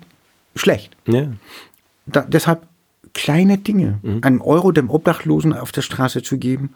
schlecht. 0.55 0.97
Ja. 1.06 1.28
Da, 2.06 2.20
deshalb 2.23 2.62
kleine 3.15 3.59
Dinge, 3.59 3.98
Mhm. 4.02 4.19
einen 4.23 4.40
Euro 4.40 4.70
dem 4.73 4.90
Obdachlosen 4.90 5.52
auf 5.52 5.73
der 5.73 5.82
Straße 5.82 6.23
zu 6.23 6.39
geben, 6.39 6.70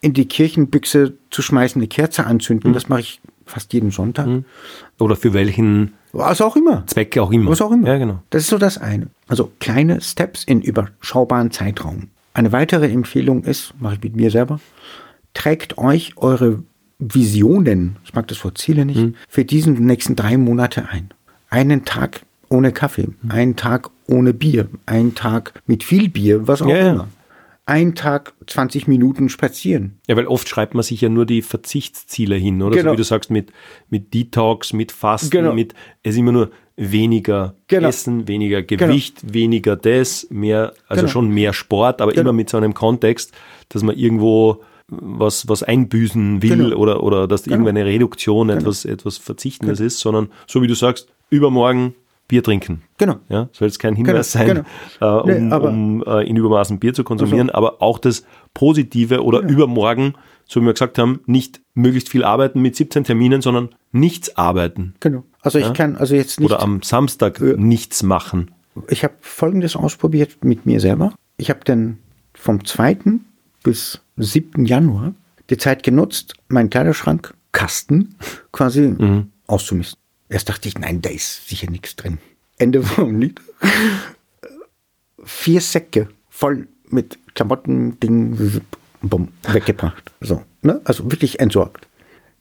in 0.00 0.12
die 0.12 0.26
Kirchenbüchse 0.26 1.14
zu 1.30 1.42
schmeißen, 1.42 1.80
eine 1.80 1.88
Kerze 1.88 2.22
Mhm. 2.22 2.28
anzünden, 2.28 2.72
das 2.72 2.88
mache 2.88 3.00
ich 3.00 3.20
fast 3.44 3.72
jeden 3.72 3.90
Sonntag. 3.92 4.28
Oder 4.98 5.14
für 5.16 5.32
welchen 5.32 5.92
Was 6.18 6.40
auch 6.40 6.56
immer. 6.56 6.86
Zweck 6.86 7.16
auch 7.18 7.30
immer. 7.30 7.50
Was 7.50 7.60
auch 7.60 7.72
immer. 7.72 7.86
Ja, 7.88 7.98
genau. 7.98 8.22
Das 8.30 8.42
ist 8.42 8.48
so 8.50 8.58
das 8.58 8.78
eine. 8.78 9.08
Also 9.28 9.50
kleine 9.60 10.00
Steps 10.00 10.44
in 10.44 10.60
überschaubaren 10.62 11.50
Zeitraum. 11.50 12.08
Eine 12.34 12.52
weitere 12.52 12.90
Empfehlung 12.90 13.44
ist, 13.44 13.74
mache 13.80 13.94
ich 13.94 14.02
mit 14.02 14.16
mir 14.16 14.30
selber, 14.30 14.60
trägt 15.34 15.78
euch 15.78 16.14
eure 16.16 16.62
Visionen, 16.98 17.96
ich 18.04 18.14
mag 18.14 18.26
das 18.28 18.42
Wort 18.44 18.58
Ziele 18.58 18.84
nicht, 18.84 19.00
Mhm. 19.00 19.14
für 19.28 19.44
diesen 19.44 19.74
nächsten 19.86 20.16
drei 20.16 20.36
Monate 20.36 20.88
ein. 20.90 21.10
Einen 21.50 21.84
Tag 21.84 22.22
ohne 22.48 22.72
Kaffee, 22.72 23.08
Mhm. 23.22 23.30
einen 23.30 23.56
Tag 23.56 23.90
ohne 24.08 24.32
Bier, 24.34 24.68
einen 24.86 25.14
Tag 25.14 25.52
mit 25.66 25.82
viel 25.84 26.08
Bier, 26.08 26.46
was 26.48 26.62
auch 26.62 26.68
Ja, 26.68 26.76
ja. 26.76 27.06
Immer. 27.66 27.76
Ein 27.76 27.94
Tag 27.94 28.34
20 28.46 28.86
Minuten 28.88 29.28
spazieren. 29.28 29.98
Ja, 30.06 30.16
weil 30.16 30.26
oft 30.26 30.48
schreibt 30.48 30.74
man 30.74 30.82
sich 30.82 31.00
ja 31.00 31.08
nur 31.08 31.26
die 31.26 31.42
Verzichtsziele 31.42 32.36
hin, 32.36 32.62
oder? 32.62 32.76
Genau. 32.76 32.90
So 32.90 32.92
wie 32.94 32.96
du 32.98 33.04
sagst, 33.04 33.30
mit, 33.30 33.52
mit 33.90 34.14
Detox, 34.14 34.72
mit 34.72 34.92
Fasten, 34.92 35.30
Genau. 35.30 35.52
mit, 35.52 35.74
es 36.02 36.14
ist 36.14 36.18
immer 36.20 36.32
nur 36.32 36.50
weniger 36.76 37.54
Genau. 37.68 37.88
Essen, 37.88 38.28
weniger 38.28 38.62
Gewicht, 38.62 39.32
weniger 39.32 39.76
das, 39.76 40.26
mehr, 40.30 40.74
also 40.88 41.02
Genau. 41.02 41.12
schon 41.12 41.28
mehr 41.30 41.52
Sport, 41.52 42.00
aber 42.00 42.12
Genau. 42.12 42.22
immer 42.22 42.32
mit 42.32 42.50
so 42.50 42.56
einem 42.58 42.74
Kontext, 42.74 43.32
dass 43.70 43.82
man 43.82 43.96
irgendwo 43.96 44.62
was, 44.88 45.48
was 45.48 45.62
einbüßen 45.64 46.42
will 46.42 46.50
Genau. 46.50 46.76
oder, 46.76 47.02
oder 47.02 47.26
dass 47.26 47.46
irgendeine 47.48 47.84
Reduktion 47.86 48.50
etwas, 48.50 48.84
etwas 48.84 49.18
Verzichtendes 49.18 49.78
Genau. 49.78 49.86
ist, 49.88 49.98
sondern 49.98 50.28
so 50.46 50.62
wie 50.62 50.68
du 50.68 50.74
sagst, 50.74 51.08
übermorgen 51.30 51.94
Bier 52.28 52.42
trinken. 52.42 52.82
Genau. 52.98 53.16
Ja, 53.28 53.48
soll 53.52 53.68
jetzt 53.68 53.78
kein 53.78 53.94
Hinweis 53.94 54.32
Genau, 54.32 54.44
sein, 54.46 54.64
genau. 55.00 55.18
äh, 55.18 55.22
um, 55.22 55.48
Nee, 55.48 55.52
aber- 55.54 55.68
um 55.68 56.02
äh, 56.06 56.28
in 56.28 56.36
Übermaßen 56.36 56.78
Bier 56.78 56.92
zu 56.94 57.04
konsumieren, 57.04 57.50
aber 57.50 57.80
auch 57.82 57.98
das 57.98 58.24
Positive 58.54 59.22
oder 59.22 59.40
übermorgen, 59.40 60.14
so 60.46 60.60
wie 60.60 60.64
wir 60.66 60.72
gesagt 60.72 60.98
haben, 60.98 61.20
nicht 61.26 61.60
möglichst 61.74 62.08
viel 62.08 62.24
arbeiten 62.24 62.60
mit 62.62 62.74
17 62.76 63.04
Terminen, 63.04 63.42
sondern 63.42 63.70
nichts 63.92 64.36
arbeiten. 64.36 64.94
Genau. 65.00 65.24
Also 65.40 65.58
ich 65.58 65.72
kann 65.74 65.96
also 65.96 66.14
jetzt 66.16 66.40
nicht. 66.40 66.50
Oder 66.50 66.60
am 66.62 66.82
Samstag 66.82 67.40
nichts 67.40 68.02
machen. 68.02 68.50
Ich 68.88 69.04
habe 69.04 69.14
Folgendes 69.20 69.76
ausprobiert 69.76 70.38
mit 70.44 70.66
mir 70.66 70.80
selber. 70.80 71.12
Ich 71.36 71.48
habe 71.50 71.60
dann 71.64 71.98
vom 72.34 72.64
2. 72.64 72.96
bis 73.62 74.00
7. 74.16 74.66
Januar 74.66 75.14
die 75.48 75.56
Zeit 75.56 75.82
genutzt, 75.82 76.34
meinen 76.48 76.70
Kleiderschrank, 76.70 77.34
Kasten, 77.52 78.16
quasi 78.52 78.94
auszumisten. 79.46 79.98
Erst 80.28 80.48
dachte 80.48 80.68
ich, 80.68 80.78
nein, 80.78 81.02
da 81.02 81.10
ist 81.10 81.48
sicher 81.48 81.70
nichts 81.70 81.96
drin. 81.96 82.18
Ende 82.58 82.82
vom 82.82 83.20
Lied. 83.20 83.40
Vier 85.24 85.60
Säcke 85.60 86.08
voll 86.28 86.68
mit 86.88 87.18
Klamotten, 87.34 87.98
Dingen, 88.00 88.62
bumm, 89.02 89.28
weggebracht. 89.48 90.12
So, 90.20 90.42
ne? 90.62 90.80
Also 90.84 91.10
wirklich 91.10 91.40
entsorgt. 91.40 91.86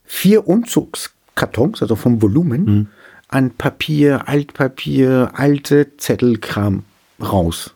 Vier 0.04 0.48
Umzugskartons, 0.48 1.82
also 1.82 1.96
vom 1.96 2.22
Volumen, 2.22 2.90
an 3.28 3.52
Papier, 3.52 4.28
Altpapier, 4.28 5.32
alte 5.34 5.98
Zettelkram 5.98 6.84
raus. 7.20 7.76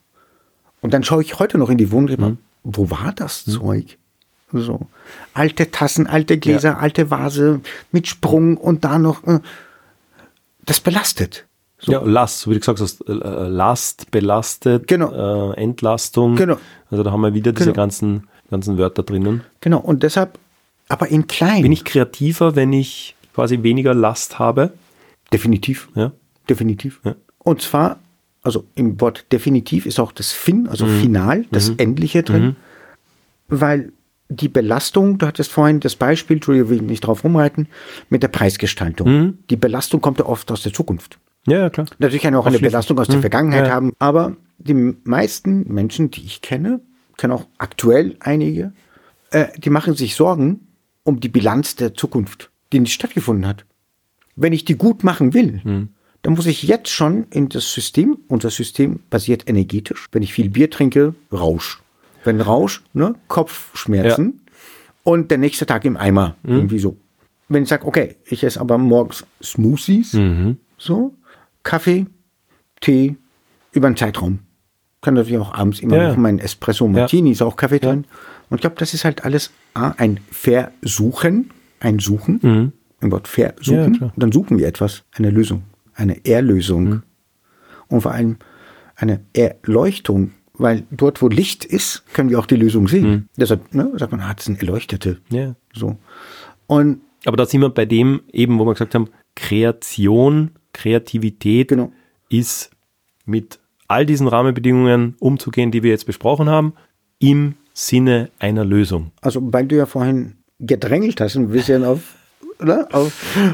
Und 0.82 0.94
dann 0.94 1.04
schaue 1.04 1.24
ich 1.24 1.40
heute 1.40 1.58
noch 1.58 1.70
in 1.70 1.78
die 1.78 1.92
Wohnung, 1.92 2.20
mir, 2.20 2.38
wo 2.64 2.90
war 2.90 3.12
das 3.16 3.46
Zeug? 3.46 3.98
So. 4.52 4.88
Alte 5.34 5.72
Tassen, 5.72 6.08
alte 6.08 6.38
Gläser, 6.38 6.80
alte 6.80 7.12
Vase 7.12 7.62
mit 7.92 8.08
Sprung 8.08 8.58
und 8.58 8.84
da 8.86 8.98
noch. 8.98 9.26
äh, 9.28 9.40
Das 10.70 10.80
belastet. 10.80 11.46
Ja, 11.82 12.02
Last, 12.02 12.42
so 12.42 12.50
wie 12.52 12.56
du 12.56 12.60
gesagt 12.60 12.80
hast, 12.82 13.02
äh, 13.08 13.14
Last, 13.14 14.12
belastet, 14.12 14.88
Genau. 14.88 15.52
äh, 15.52 15.56
Entlastung. 15.62 16.36
Genau. 16.36 16.58
Also 16.92 17.04
da 17.04 17.12
haben 17.12 17.22
wir 17.22 17.34
wieder 17.34 17.52
diese 17.54 17.66
Genau. 17.72 17.76
ganzen, 17.76 18.28
ganzen 18.52 18.78
Wörter 18.78 19.04
drinnen. 19.04 19.44
Genau, 19.62 19.80
und 19.80 20.04
deshalb, 20.04 20.38
aber 20.90 21.08
in 21.08 21.28
klein. 21.28 21.62
Bin 21.64 21.72
ich 21.72 21.86
kreativer, 21.86 22.56
wenn 22.56 22.74
ich 22.74 23.16
quasi 23.34 23.64
weniger 23.64 23.94
Last 23.94 24.40
habe? 24.40 24.74
Definitiv. 25.32 25.90
Ja. 25.96 26.12
Definitiv. 26.50 27.00
Ja. 27.04 27.16
Und 27.40 27.62
zwar, 27.62 28.00
also 28.44 28.66
im 28.76 29.00
Wort 29.02 29.26
definitiv 29.32 29.86
ist 29.86 30.00
auch 30.00 30.12
das 30.12 30.32
Fin, 30.34 30.68
also 30.68 30.86
Mhm. 30.86 31.00
Final, 31.00 31.46
das 31.52 31.70
Endliche 31.78 32.24
drin. 32.24 32.56
Weil 33.48 33.92
die 34.30 34.48
Belastung, 34.48 35.18
du 35.18 35.26
hattest 35.26 35.52
vorhin 35.52 35.80
das 35.80 35.96
Beispiel, 35.96 36.38
Entschuldigung, 36.38 36.70
will 36.70 36.78
ich 36.78 36.84
nicht 36.84 37.02
drauf 37.02 37.24
rumreiten, 37.24 37.68
mit 38.10 38.22
der 38.24 38.28
Preisgestaltung. 38.28 39.10
Mhm. 39.10 39.38
Die 39.50 39.56
Belastung 39.58 40.02
kommt 40.02 40.20
ja 40.20 40.26
oft 40.26 40.52
aus 40.52 40.62
der 40.62 40.72
Zukunft. 40.72 41.18
Ja, 41.48 41.70
klar. 41.70 41.88
Natürlich 41.98 42.22
kann 42.22 42.34
er 42.34 42.40
auch 42.40 42.46
eine. 42.46 42.60
Belastung 42.60 43.00
aus 43.00 43.08
der 43.08 43.18
Mhm. 43.18 43.22
Vergangenheit 43.22 43.68
Ja. 43.68 43.74
haben, 43.74 43.94
aber 43.98 44.36
die 44.60 44.74
meisten 45.04 45.74
Menschen, 45.74 46.12
die 46.12 46.22
ich 46.26 46.42
kenne, 46.42 46.82
kenne 47.18 47.34
auch 47.34 47.48
aktuell 47.58 48.18
einige, 48.20 48.72
äh, 49.32 49.48
die 49.58 49.70
machen 49.72 49.96
sich 49.96 50.16
Sorgen 50.16 50.68
um 51.04 51.20
die 51.20 51.30
Bilanz 51.30 51.76
der 51.76 51.94
Zukunft, 51.96 52.52
die 52.72 52.80
nicht 52.80 52.94
stattgefunden 52.94 53.48
hat. 53.48 53.66
Wenn 54.36 54.54
ich 54.54 54.64
die 54.64 54.76
gut 54.76 55.04
machen 55.04 55.34
will, 55.34 55.62
Mhm. 55.64 55.90
dann 56.22 56.34
muss 56.34 56.46
ich 56.46 56.64
jetzt 56.64 56.90
schon 56.90 57.26
in 57.32 57.50
das 57.50 57.74
System, 57.74 58.20
unser 58.28 58.50
System 58.52 59.00
basiert 59.10 59.50
energetisch. 59.50 60.08
Wenn 60.12 60.22
ich 60.22 60.34
viel 60.34 60.50
Bier 60.50 60.70
trinke, 60.70 61.16
Rausch. 61.32 61.82
Wenn 62.30 62.42
Rausch, 62.42 62.84
ne, 62.94 63.16
Kopfschmerzen 63.28 64.42
und 65.04 65.32
der 65.32 65.40
nächste 65.40 65.66
Tag 65.66 65.84
im 65.86 65.98
Eimer, 65.98 66.36
Mhm. 66.44 66.56
irgendwie 66.58 66.78
so. 66.80 66.96
Wenn 67.48 67.64
ich 67.64 67.70
sage, 67.70 67.88
okay, 67.88 68.18
ich 68.26 68.44
esse 68.44 68.60
aber 68.62 68.78
morgens 68.78 69.26
Smoothies, 69.44 70.14
Mhm. 70.14 70.58
so, 70.78 71.16
Kaffee, 71.64 72.06
Tee, 72.82 73.16
über 73.72 73.88
einen 73.88 73.98
Zeitraum. 73.98 74.40
Kann 75.02 75.16
natürlich 75.16 75.40
auch 75.40 75.54
abends 75.56 75.80
immer 75.80 75.96
Ja, 75.96 76.04
ja. 76.04 76.10
noch 76.10 76.18
mein 76.18 76.38
Espresso 76.38 76.88
Martini, 76.88 77.32
ist 77.32 77.42
auch 77.42 77.56
Kaffee 77.56 77.80
drin. 77.80 78.06
Und 78.50 78.56
ich 78.58 78.62
glaube, 78.62 78.76
das 78.78 78.94
ist 78.94 79.06
halt 79.06 79.26
alles 79.26 79.50
A, 79.74 79.92
ein 79.98 80.20
Versuchen, 80.30 81.50
ein 81.80 81.98
Suchen, 82.00 82.74
im 83.02 83.12
Wort 83.12 83.28
Mhm. 83.36 83.44
Ja, 83.44 83.54
Versuchen. 83.54 83.94
klar. 83.98 84.12
und 84.16 84.22
dann 84.24 84.32
suchen 84.32 84.60
wir 84.60 84.68
etwas, 84.68 85.04
eine 85.14 85.32
Lösung, 85.32 85.64
eine 85.96 86.24
Erlösung. 86.26 86.84
Mhm. 86.90 87.04
Und 87.88 88.02
vor 88.02 88.12
allem 88.12 88.38
eine 88.96 89.22
Erleuchtung, 89.34 90.32
weil 90.60 90.84
dort, 90.92 91.22
wo 91.22 91.28
Licht 91.28 91.66
ist, 91.66 92.04
können 92.14 92.30
wir 92.30 92.38
auch 92.40 92.46
die 92.46 92.56
Lösung 92.56 92.88
sehen. 92.88 93.10
Mhm. 93.10 93.30
Deshalb 93.38 93.74
ne, 93.74 93.92
sagt 93.98 94.12
man, 94.12 94.22
ah, 94.22 94.34
das 94.34 94.46
sind 94.46 94.60
Erleuchtete. 94.62 95.20
Ja. 95.30 95.56
So. 95.74 95.98
Und 96.68 97.02
Aber 97.26 97.38
da 97.38 97.46
sind 97.46 97.62
wir 97.62 97.70
bei 97.70 97.86
dem 97.86 98.22
eben, 98.32 98.60
wo 98.60 98.66
wir 98.66 98.74
gesagt 98.74 98.94
haben, 98.96 99.10
Kreation, 99.36 100.52
Kreativität 100.74 101.70
Genau. 101.70 101.92
ist 102.30 102.70
mit 103.26 103.60
all 103.88 104.06
diesen 104.06 104.28
Rahmenbedingungen 104.28 105.16
umzugehen, 105.20 105.72
die 105.72 105.82
wir 105.82 105.90
jetzt 105.92 106.06
besprochen 106.06 106.48
haben, 106.50 106.74
im 107.20 107.56
Sinne 107.74 108.30
einer 108.40 108.64
Lösung. 108.66 109.12
also, 109.22 109.42
weil 109.54 109.66
du 109.66 109.76
ja 109.78 109.86
vorhin 109.86 110.36
gedrängelt 110.60 111.22
hast, 111.22 111.36
ein 111.38 111.50
bisschen 111.50 111.84
auf, 111.86 112.16
oder? 112.62 112.88
Auf, 112.92 113.14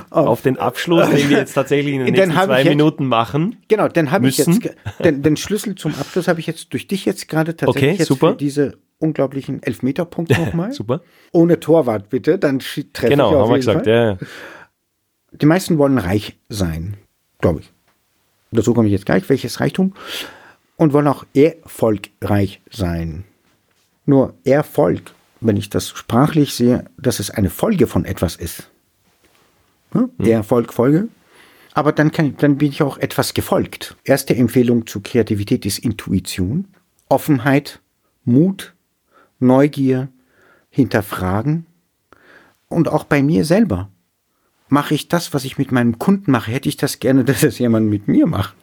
auf, 0.09 0.27
Auf 0.27 0.41
den 0.41 0.57
Abschluss, 0.57 1.09
den 1.09 1.29
wir 1.29 1.37
jetzt 1.37 1.53
tatsächlich 1.53 1.93
in 1.93 2.05
den 2.05 2.13
Den 2.13 2.29
nächsten 2.29 2.45
zwei 2.45 2.59
jetzt- 2.61 2.69
Minuten 2.69 3.05
machen. 3.05 3.57
Genau, 3.67 3.87
den 3.87 4.11
habe 4.11 4.27
ich 4.27 4.37
jetzt, 4.37 4.59
den, 5.03 5.21
den 5.21 5.37
Schlüssel 5.37 5.75
zum 5.75 5.93
Abschluss 5.95 6.27
habe 6.27 6.39
ich 6.39 6.47
jetzt 6.47 6.73
durch 6.73 6.87
dich 6.87 7.05
jetzt 7.05 7.27
gerade 7.27 7.55
tatsächlich 7.55 7.91
Okay, 7.91 7.99
jetzt 7.99 8.07
super. 8.07 8.31
für 8.31 8.37
diese 8.37 8.77
unglaublichen 8.99 9.61
Elfmeterpunkte 9.61 10.39
nochmal. 10.45 10.71
Super. 10.71 11.01
Ohne 11.31 11.59
Torwart 11.59 12.09
bitte, 12.09 12.37
dann 12.39 12.59
treffe 12.59 13.09
Genau, 13.09 13.29
ich 13.29 13.35
auf 13.35 13.41
haben 13.43 13.49
wir 13.51 13.57
gesagt. 13.57 13.87
Ja. 13.87 14.17
Die 15.33 15.45
meisten 15.45 15.77
wollen 15.77 15.97
reich 15.97 16.37
sein, 16.49 16.95
glaube 17.41 17.59
ich. 17.59 17.71
Dazu 18.51 18.73
komme 18.73 18.87
ich 18.87 18.93
jetzt 18.93 19.05
gleich, 19.05 19.27
welches 19.29 19.59
Reichtum. 19.59 19.93
Und 20.77 20.93
wollen 20.93 21.07
auch 21.07 21.25
erfolgreich 21.33 22.61
sein. 22.71 23.25
Nur 24.05 24.33
Erfolg, 24.43 25.01
wenn 25.41 25.57
ich 25.57 25.69
das 25.69 25.89
sprachlich 25.89 26.53
sehe, 26.53 26.85
dass 26.97 27.19
es 27.19 27.29
eine 27.31 27.49
Folge 27.49 27.87
von 27.87 28.05
etwas 28.05 28.35
ist. 28.35 28.69
Hm? 29.95 30.11
Erfolg, 30.19 30.73
Folge. 30.73 31.07
Aber 31.73 31.91
dann, 31.91 32.11
kann, 32.11 32.35
dann 32.37 32.57
bin 32.57 32.69
ich 32.69 32.81
auch 32.81 32.97
etwas 32.97 33.33
gefolgt. 33.33 33.97
Erste 34.03 34.35
Empfehlung 34.35 34.87
zur 34.87 35.03
Kreativität 35.03 35.65
ist 35.65 35.79
Intuition, 35.79 36.67
Offenheit, 37.09 37.81
Mut, 38.23 38.73
Neugier, 39.39 40.07
Hinterfragen 40.69 41.65
und 42.69 42.87
auch 42.87 43.03
bei 43.03 43.21
mir 43.21 43.45
selber. 43.45 43.89
Mache 44.69 44.95
ich 44.95 45.09
das, 45.09 45.33
was 45.33 45.45
ich 45.45 45.57
mit 45.57 45.71
meinem 45.71 45.99
Kunden 45.99 46.31
mache, 46.31 46.51
hätte 46.51 46.69
ich 46.69 46.77
das 46.77 46.99
gerne, 46.99 47.23
dass 47.25 47.43
es 47.43 47.59
jemand 47.59 47.89
mit 47.89 48.07
mir 48.07 48.25
macht. 48.25 48.55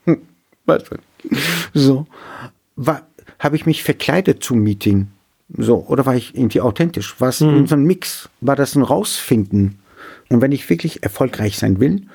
Weißt 0.65 0.91
du? 0.91 1.37
So. 1.75 2.07
War, 2.77 3.07
habe 3.39 3.57
ich 3.57 3.67
mich 3.67 3.83
verkleidet 3.83 4.43
zum 4.43 4.61
Meeting? 4.61 5.09
So, 5.59 5.85
oder 5.87 6.07
war 6.07 6.15
ich 6.15 6.35
irgendwie 6.35 6.63
authentisch? 6.63 7.21
War 7.21 7.29
es 7.29 7.39
so 7.39 7.47
ein 7.47 7.85
Mix? 7.85 8.31
War 8.41 8.57
das 8.57 8.75
ein 8.75 8.83
Rausfinden? 8.83 9.82
Und 10.33 10.41
wenn 10.41 10.53
ich 10.53 10.71
wirklich 10.71 11.03
erfolgreich 11.03 11.59
sein 11.59 11.79
will, 11.79 12.07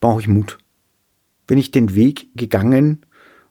brauche 0.00 0.22
ich 0.22 0.28
Mut. 0.28 0.56
Bin 1.46 1.58
ich 1.58 1.72
den 1.72 1.94
Weg 1.94 2.28
gegangen 2.34 3.02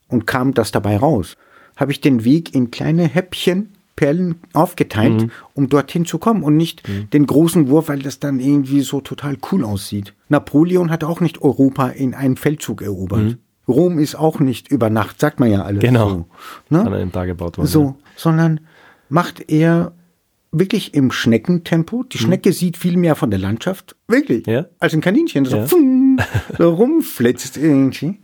und 0.07 0.25
kam 0.25 0.55
das 0.55 0.71
dabei 0.71 0.97
raus? 0.97 1.37
Habe 1.75 1.91
ich 1.91 2.01
den 2.01 2.25
Weg 2.25 2.55
in 2.55 2.71
kleine 2.71 3.03
Häppchen, 3.03 3.73
Perlen 3.95 4.41
aufgeteilt, 4.51 5.29
um 5.53 5.69
dorthin 5.69 6.05
zu 6.05 6.17
kommen 6.17 6.41
und 6.41 6.57
nicht 6.57 6.81
den 7.13 7.27
großen 7.27 7.69
Wurf, 7.69 7.87
weil 7.87 7.99
das 7.99 8.19
dann 8.19 8.39
irgendwie 8.39 8.81
so 8.81 8.99
total 8.99 9.37
cool 9.51 9.63
aussieht. 9.63 10.15
Napoleon 10.27 10.89
hat 10.89 11.03
auch 11.03 11.21
nicht 11.21 11.43
Europa 11.43 11.89
in 11.89 12.15
einen 12.15 12.35
Feldzug 12.35 12.81
erobert. 12.81 13.37
Rom 13.67 13.99
ist 13.99 14.15
auch 14.15 14.39
nicht 14.39 14.69
über 14.69 14.89
Nacht, 14.89 15.19
sagt 15.19 15.39
man 15.39 15.51
ja 15.51 15.63
alles. 15.63 15.81
Genau. 15.81 16.09
So, 16.09 16.25
ne? 16.71 16.81
An 16.81 16.93
einem 16.93 17.11
Tag 17.11 17.27
gebaut 17.27 17.59
worden. 17.59 17.67
So, 17.67 17.95
sondern 18.15 18.59
macht 19.07 19.51
er 19.51 19.93
wirklich 20.59 20.93
im 20.93 21.11
Schneckentempo. 21.11 22.03
Die 22.03 22.17
Schnecke 22.17 22.51
sieht 22.53 22.77
viel 22.77 22.97
mehr 22.97 23.15
von 23.15 23.29
der 23.29 23.39
Landschaft, 23.39 23.95
wirklich, 24.07 24.45
Mhm. 24.45 24.53
Ja. 24.53 24.65
als 24.79 24.93
ein 24.93 25.01
Kaninchen, 25.01 25.43
das 25.43 25.53
Ja. 25.53 25.65
so, 25.67 25.75
pfung, 25.77 26.17
so 26.57 26.73
rumflitzt 26.73 27.57
irgendwie. 27.57 28.19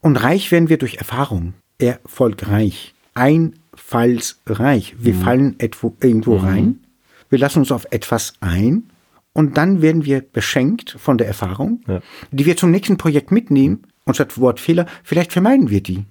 Und 0.00 0.16
reich 0.16 0.50
werden 0.50 0.68
wir 0.68 0.78
durch 0.78 0.96
Erfahrung. 0.96 1.54
Erfolgreich. 1.78 2.94
Einfallsreich. 3.14 4.94
Wir 4.98 5.14
Mhm. 5.14 5.20
fallen 5.20 5.54
etwo, 5.58 5.96
irgendwo 6.02 6.36
rein. 6.36 6.80
Wir 7.28 7.38
lassen 7.38 7.60
uns 7.60 7.72
auf 7.72 7.86
etwas 7.90 8.34
ein. 8.40 8.84
Und 9.32 9.56
dann 9.56 9.80
werden 9.80 10.04
wir 10.04 10.20
beschenkt 10.22 10.96
von 10.98 11.16
der 11.16 11.28
Erfahrung, 11.28 11.82
Ja. 11.86 12.00
die 12.32 12.46
wir 12.46 12.56
zum 12.56 12.70
nächsten 12.72 12.96
Projekt 12.96 13.30
mitnehmen. 13.30 13.82
Und 14.04 14.14
statt 14.14 14.38
Wortfehler, 14.38 14.86
vielleicht 15.04 15.32
vermeiden 15.32 15.70
wir 15.70 15.82
die. 15.82 16.04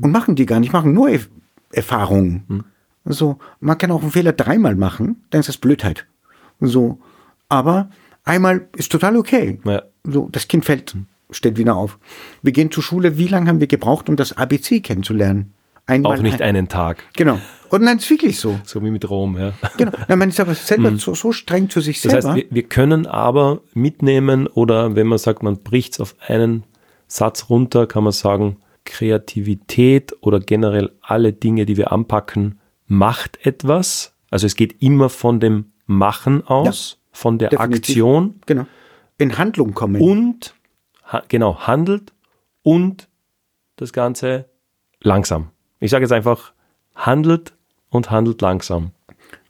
Und 0.00 0.10
machen 0.10 0.34
die 0.34 0.44
gar 0.46 0.58
nicht, 0.58 0.72
machen 0.72 0.92
nur 0.92 1.08
Erf- 1.08 1.28
Erfahrungen. 1.72 2.64
So, 3.04 3.38
man 3.60 3.76
kann 3.78 3.90
auch 3.90 4.02
einen 4.02 4.10
Fehler 4.12 4.32
dreimal 4.32 4.76
machen, 4.76 5.24
dann 5.30 5.40
ist 5.40 5.48
das 5.48 5.58
Blödheit. 5.58 6.06
So, 6.60 6.98
aber 7.48 7.90
einmal 8.24 8.68
ist 8.76 8.90
total 8.90 9.16
okay. 9.16 9.60
Ja. 9.64 9.82
So, 10.04 10.28
das 10.32 10.48
Kind 10.48 10.64
fällt, 10.64 10.96
steht 11.30 11.58
wieder 11.58 11.76
auf. 11.76 11.98
Wir 12.42 12.52
gehen 12.52 12.70
zur 12.70 12.82
Schule. 12.82 13.18
Wie 13.18 13.26
lange 13.28 13.48
haben 13.48 13.60
wir 13.60 13.66
gebraucht, 13.66 14.08
um 14.08 14.16
das 14.16 14.36
ABC 14.36 14.80
kennenzulernen? 14.80 15.52
Einmal 15.86 16.16
Auch 16.16 16.22
nicht 16.22 16.40
ein, 16.40 16.56
einen 16.56 16.68
Tag. 16.68 17.02
Genau. 17.14 17.38
Und 17.68 17.82
nein, 17.82 17.98
ist 17.98 18.08
wirklich 18.08 18.38
so. 18.40 18.58
So 18.64 18.82
wie 18.82 18.90
mit 18.90 19.08
Rom. 19.10 19.36
Ja. 19.36 19.52
Genau. 19.76 19.92
Na, 20.08 20.16
man 20.16 20.30
ist 20.30 20.40
aber 20.40 20.54
selber 20.54 20.96
so, 20.96 21.14
so 21.14 21.32
streng 21.32 21.68
zu 21.68 21.80
sich 21.82 21.98
Mhm. 21.98 22.08
Das 22.08 22.12
selber. 22.22 22.28
heißt, 22.36 22.50
wir, 22.50 22.54
wir 22.54 22.62
können 22.62 23.06
aber 23.06 23.60
mitnehmen 23.74 24.46
oder 24.46 24.96
wenn 24.96 25.06
man 25.06 25.18
sagt, 25.18 25.42
man 25.42 25.58
bricht 25.62 25.94
es 25.94 26.00
auf 26.00 26.14
einen 26.26 26.64
Satz 27.06 27.50
runter, 27.50 27.86
kann 27.86 28.04
man 28.04 28.12
sagen, 28.14 28.56
Kreativität 28.86 30.14
oder 30.20 30.40
generell 30.40 30.92
alle 31.02 31.32
Dinge, 31.32 31.66
die 31.66 31.76
wir 31.76 31.92
anpacken, 31.92 32.58
macht 32.86 33.44
etwas. 33.46 34.14
Also 34.30 34.46
es 34.46 34.56
geht 34.56 34.82
immer 34.82 35.08
von 35.08 35.40
dem 35.40 35.72
Machen 35.86 36.46
aus, 36.46 36.98
von 37.12 37.38
der 37.38 37.50
definitiv. 37.50 37.78
Aktion 37.96 38.40
genau. 38.46 38.66
In 39.18 39.38
Handlung 39.38 39.74
kommen. 39.74 40.00
und 40.00 40.54
ha 41.04 41.22
genau 41.28 41.58
handelt 41.66 42.12
und 42.62 43.08
das 43.76 43.92
Ganze 43.92 44.46
langsam. 45.00 45.50
Ich 45.80 45.90
sage 45.90 46.04
jetzt 46.04 46.12
einfach, 46.12 46.52
handelt 46.94 47.52
und 47.90 48.10
handelt 48.10 48.40
langsam. 48.40 48.92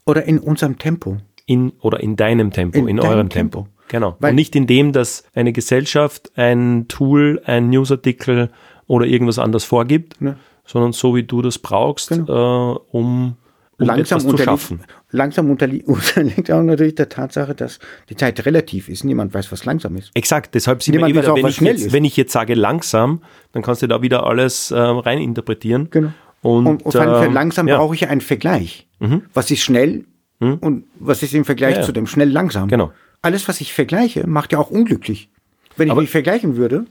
Oder 0.05 0.24
in 0.24 0.39
unserem 0.39 0.78
Tempo. 0.78 1.19
in 1.47 1.73
oder 1.81 2.01
in 2.01 2.16
deinem 2.16 2.51
Tempo, 2.51 2.78
In 2.78 2.89
in, 2.89 3.01
eurem 3.01 3.28
Tempo. 3.28 3.61
Tempo. 3.62 3.69
Genau. 3.89 4.16
Weil- 4.19 4.31
und 4.31 4.36
nicht 4.36 4.56
in 4.56 4.66
dem, 4.66 4.93
dass 4.93 5.24
eine 5.35 5.52
Gesellschaft 5.52 6.32
ein 6.36 6.86
Tool, 6.89 7.40
ein 7.44 7.69
Newsartikel 7.70 8.51
oder 8.86 9.06
irgendwas 9.06 9.39
anderes 9.39 9.65
vorgibt, 9.65 10.20
Ne. 10.20 10.36
Sondern 10.66 10.93
so 10.93 11.15
wie 11.15 11.23
du 11.23 11.43
das 11.43 11.59
brauchst, 11.59 12.11
äh, 12.12 12.15
um, 12.16 12.82
um 12.93 13.36
langsam 13.78 14.19
etwas 14.20 14.27
zu 14.31 14.39
schaffen. 14.39 14.81
langsam 15.11 15.51
unterli 15.51 15.82
unterliegt 15.86 16.51
auch 16.51 16.62
natürlich 16.62 16.95
der 16.95 17.09
Tatsache, 17.09 17.55
dass 17.55 17.78
die 18.09 18.16
Zeit 18.16 18.45
relativ 18.47 18.89
ist. 18.89 19.05
Niemand 19.05 19.35
weiß, 19.35 19.51
was 19.53 19.65
langsam 19.65 19.97
ist. 19.97 20.11
Exakt, 20.15 20.55
deshalb 20.55 20.82
sind 20.82 20.95
wir 20.95 21.05
Niemand 21.07 21.24
wieder, 21.24 21.32
auch, 21.32 21.36
wenn 21.36 21.43
was 21.45 21.51
ich, 21.53 21.57
schnell 21.57 21.73
jetzt, 21.74 21.86
ist. 21.86 21.93
wenn 21.93 22.05
ich 22.05 22.16
jetzt 22.16 22.32
sage 22.32 22.55
langsam, 22.55 23.23
dann 23.53 23.62
kannst 23.62 23.82
du 23.82 23.86
da 23.86 24.01
wieder 24.03 24.27
alles 24.27 24.70
äh, 24.70 24.78
reininterpretieren. 24.78 25.89
Genau. 25.91 26.12
Und, 26.43 26.66
Und, 26.66 26.82
und 26.85 26.93
für 26.93 26.99
ähm, 27.24 27.32
langsam 27.32 27.69
ja, 27.69 27.77
Mhm. 27.77 27.81
brauche 27.81 27.95
ich 27.95 28.03
ja 28.03 28.09
einen 28.09 28.20
Vergleich. 28.20 28.86
Was 29.32 29.51
ist 29.51 29.61
schnell 29.62 30.05
und 30.41 30.85
was 30.99 31.23
ist 31.23 31.32
im 31.35 31.45
Vergleich 31.47 31.74
Ja, 31.74 31.81
ja. 31.81 31.86
zu 31.86 31.93
dem 31.93 32.07
schnell 32.07 32.31
langsam? 32.31 32.69
Genau. 32.69 32.93
Alles, 33.23 33.49
was 33.49 33.61
ich 33.62 33.73
vergleiche, 33.73 34.27
macht 34.27 34.53
ja 34.53 34.59
auch 34.59 34.70
unglücklich. 34.70 35.31
Wenn 35.77 35.89
ich 35.89 35.93
Aber- 35.93 36.03
mich 36.03 36.11
vergleichen 36.11 36.57
würde 36.57 36.85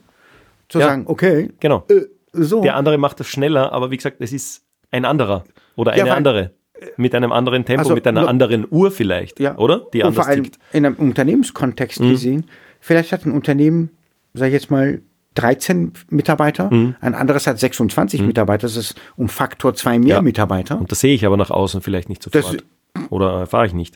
zu 0.69 0.79
sagen, 0.79 1.03
okay, 1.05 1.51
Genau. 1.59 1.85
äh, 1.89 2.01
so. 2.33 2.61
Der 2.61 2.75
andere 2.75 2.97
macht 2.97 3.19
das 3.19 3.27
schneller, 3.27 3.71
aber 3.71 3.91
wie 3.91 3.97
gesagt, 3.97 4.17
es 4.19 4.33
ist 4.33 4.63
ein 4.91 5.05
anderer 5.05 5.43
oder 5.75 5.95
Ja, 5.95 6.03
eine 6.03 6.11
weil- 6.11 6.17
andere. 6.17 6.51
Mit 6.97 7.15
einem 7.15 7.31
anderen 7.31 7.63
Tempo, 7.63 7.79
Also 7.83 7.93
mit 7.95 8.05
einer 8.05 8.27
anderen 8.27 8.67
Uhr 8.69 8.91
vielleicht, 8.91 9.39
Ja. 9.39 9.55
oder? 9.57 9.87
Die 9.93 10.03
und 10.03 10.13
vor 10.15 10.27
allem 10.27 10.43
tickt. 10.43 10.59
in 10.73 10.85
einem 10.85 10.95
Unternehmenskontext 10.95 12.01
Mhm. 12.01 12.09
gesehen, 12.09 12.45
vielleicht 12.81 13.13
hat 13.13 13.25
ein 13.25 13.31
Unternehmen, 13.31 13.89
sag 14.33 14.47
ich 14.47 14.53
jetzt 14.53 14.69
mal, 14.69 14.99
13 15.35 15.93
Mitarbeiter, 16.09 16.69
Mhm. 16.73 16.95
ein 16.99 17.15
anderes 17.15 17.47
hat 17.47 17.57
26 17.57 18.21
Mitarbeiter, 18.21 18.63
das 18.63 18.75
ist 18.75 18.95
um 19.15 19.29
Faktor 19.29 19.73
zwei 19.75 19.97
mehr 19.97 20.15
Ja. 20.15 20.21
Mitarbeiter. 20.21 20.77
Und 20.77 20.91
das 20.91 20.99
sehe 20.99 21.15
ich 21.15 21.25
aber 21.25 21.37
nach 21.37 21.51
außen 21.51 21.81
vielleicht 21.81 22.09
nicht 22.09 22.25
Das- 22.25 22.43
sofort. 22.45 22.63
oder 23.09 23.39
erfahre 23.39 23.65
ich 23.67 23.73
nicht. 23.73 23.95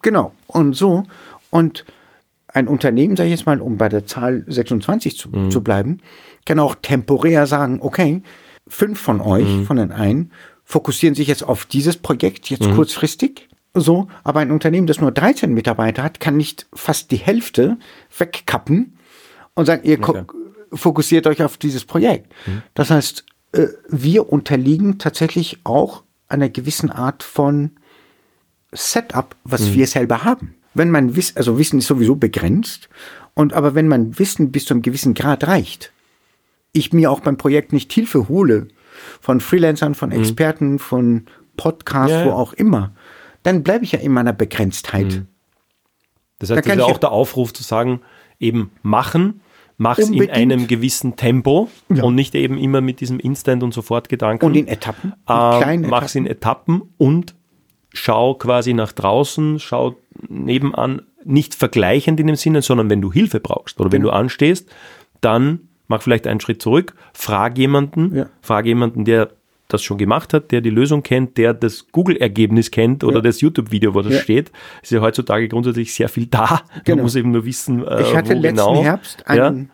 Genau. 0.00 0.32
Und 0.46 0.74
so. 0.74 1.04
Und 1.50 1.84
ein 2.48 2.68
Unternehmen, 2.68 3.16
sage 3.16 3.28
ich 3.28 3.36
jetzt 3.36 3.46
mal, 3.46 3.60
um 3.60 3.76
bei 3.76 3.88
der 3.88 4.06
Zahl 4.06 4.44
26 4.46 5.18
zu, 5.18 5.28
Mhm. 5.28 5.50
zu 5.50 5.62
bleiben, 5.62 5.98
kann 6.44 6.58
auch 6.58 6.74
temporär 6.76 7.46
sagen, 7.46 7.78
okay, 7.80 8.22
fünf 8.66 9.00
von 9.00 9.20
euch, 9.20 9.46
Mhm. 9.48 9.66
von 9.66 9.76
den 9.76 9.92
einen, 9.92 10.32
fokussieren 10.64 11.14
sich 11.14 11.28
jetzt 11.28 11.42
auf 11.42 11.64
dieses 11.66 11.96
Projekt, 11.96 12.48
jetzt 12.50 12.66
Mhm. 12.66 12.74
kurzfristig. 12.74 13.48
So, 13.74 14.08
aber 14.22 14.40
ein 14.40 14.50
Unternehmen, 14.52 14.86
das 14.86 15.00
nur 15.00 15.10
13 15.12 15.52
Mitarbeiter 15.52 16.02
hat, 16.02 16.20
kann 16.20 16.36
nicht 16.36 16.66
fast 16.74 17.10
die 17.10 17.16
Hälfte 17.16 17.76
wegkappen 18.16 18.96
und 19.54 19.66
sagen, 19.66 19.82
ihr 19.84 19.98
ko- 20.00 20.24
fokussiert 20.72 21.26
euch 21.26 21.42
auf 21.42 21.56
dieses 21.56 21.84
Projekt. 21.84 22.32
Mhm. 22.46 22.62
Das 22.74 22.90
heißt, 22.90 23.24
äh, 23.52 23.66
wir 23.88 24.32
unterliegen 24.32 24.98
tatsächlich 24.98 25.58
auch 25.64 26.02
einer 26.28 26.48
gewissen 26.48 26.90
Art 26.90 27.22
von 27.22 27.72
Setup, 28.72 29.36
was 29.44 29.62
Mhm. 29.70 29.74
wir 29.74 29.86
selber 29.86 30.24
haben. 30.24 30.54
Wenn 30.74 30.90
man 30.90 31.14
Wissen, 31.14 31.36
also 31.36 31.58
Wissen 31.58 31.78
ist 31.78 31.86
sowieso 31.86 32.16
begrenzt, 32.16 32.88
und 33.34 33.52
aber 33.52 33.74
wenn 33.74 33.88
man 33.88 34.18
Wissen 34.18 34.50
bis 34.52 34.64
zu 34.66 34.74
einem 34.74 34.82
gewissen 34.82 35.14
Grad 35.14 35.46
reicht, 35.46 35.92
ich 36.74 36.92
mir 36.92 37.10
auch 37.10 37.20
beim 37.20 37.38
Projekt 37.38 37.72
nicht 37.72 37.90
Hilfe 37.92 38.28
hole 38.28 38.68
von 39.20 39.40
Freelancern, 39.40 39.94
von 39.94 40.12
Experten, 40.12 40.78
von 40.78 41.24
Podcasts, 41.56 42.12
Mhm. 42.12 42.18
Ja, 42.18 42.24
wo 42.26 42.28
ja. 42.30 42.34
auch 42.34 42.52
immer, 42.52 42.92
dann 43.42 43.62
bleibe 43.62 43.84
ich 43.84 43.92
ja 43.92 44.00
in 44.00 44.12
meiner 44.12 44.32
Begrenztheit. 44.34 45.24
Das 46.38 46.50
heißt, 46.50 46.58
Da 46.58 46.62
das 46.62 46.66
ist 46.66 46.88
ich- 46.88 46.94
auch 46.94 46.98
der 46.98 47.12
Aufruf 47.12 47.52
zu 47.52 47.62
sagen, 47.62 48.00
eben 48.40 48.70
machen, 48.82 49.40
mach's 49.76 50.00
in 50.00 50.12
Unbedingt. 50.14 50.32
einem 50.36 50.66
gewissen 50.66 51.16
Tempo 51.16 51.68
Ja. 51.88 52.02
und 52.04 52.14
nicht 52.14 52.34
eben 52.34 52.58
immer 52.58 52.80
mit 52.80 53.00
diesem 53.00 53.18
Instant- 53.20 53.62
und 53.62 53.72
Sofort-Gedanken. 53.72 54.44
Und 54.44 54.54
in 54.56 54.66
Etappen, 54.68 55.10
mit 55.10 55.18
äh, 55.20 55.58
kleinen 55.60 55.88
mach's 55.88 56.14
in 56.14 56.26
Etappen. 56.26 56.82
Und 56.98 57.34
schau 57.92 58.34
quasi 58.34 58.74
nach 58.74 58.92
draußen, 58.92 59.58
schau 59.60 59.96
nebenan, 60.28 61.02
nicht 61.24 61.54
vergleichend 61.54 62.20
in 62.20 62.26
dem 62.26 62.36
Sinne, 62.36 62.60
sondern 62.62 62.90
wenn 62.90 63.00
du 63.00 63.12
Hilfe 63.12 63.40
brauchst 63.40 63.80
oder 63.80 63.90
wenn 63.92 64.02
Genau. 64.02 64.12
du 64.12 64.18
anstehst, 64.18 64.68
dann 65.20 65.68
mach 65.88 66.02
vielleicht 66.02 66.26
einen 66.26 66.40
Schritt 66.40 66.62
zurück, 66.62 66.94
frag 67.12 67.58
jemanden, 67.58 68.14
Ja. 68.14 68.26
frag 68.42 68.66
jemanden, 68.66 69.04
der 69.04 69.30
das 69.68 69.82
schon 69.82 69.96
gemacht 69.98 70.34
hat, 70.34 70.50
der 70.52 70.60
die 70.60 70.70
Lösung 70.70 71.02
kennt, 71.02 71.38
der 71.38 71.54
das 71.54 71.86
Google-Ergebnis 71.90 72.70
kennt 72.70 73.02
oder 73.02 73.16
Ja. 73.16 73.22
das 73.22 73.40
YouTube-Video, 73.40 73.94
wo 73.94 74.02
das 74.02 74.12
Ja. 74.12 74.20
steht. 74.20 74.52
Ist 74.82 74.92
ja 74.92 75.00
heutzutage 75.00 75.48
grundsätzlich 75.48 75.94
sehr 75.94 76.08
viel 76.08 76.26
da. 76.26 76.60
Genau. 76.84 76.96
Man 76.96 77.04
muss 77.04 77.16
eben 77.16 77.30
nur 77.30 77.44
wissen, 77.46 77.82
äh, 77.86 78.02
Ich 78.02 78.14
hatte 78.14 78.30
wo 78.36 78.40
letzten 78.40 78.56
genau. 78.56 78.82
Herbst 78.84 79.26
einen, 79.26 79.70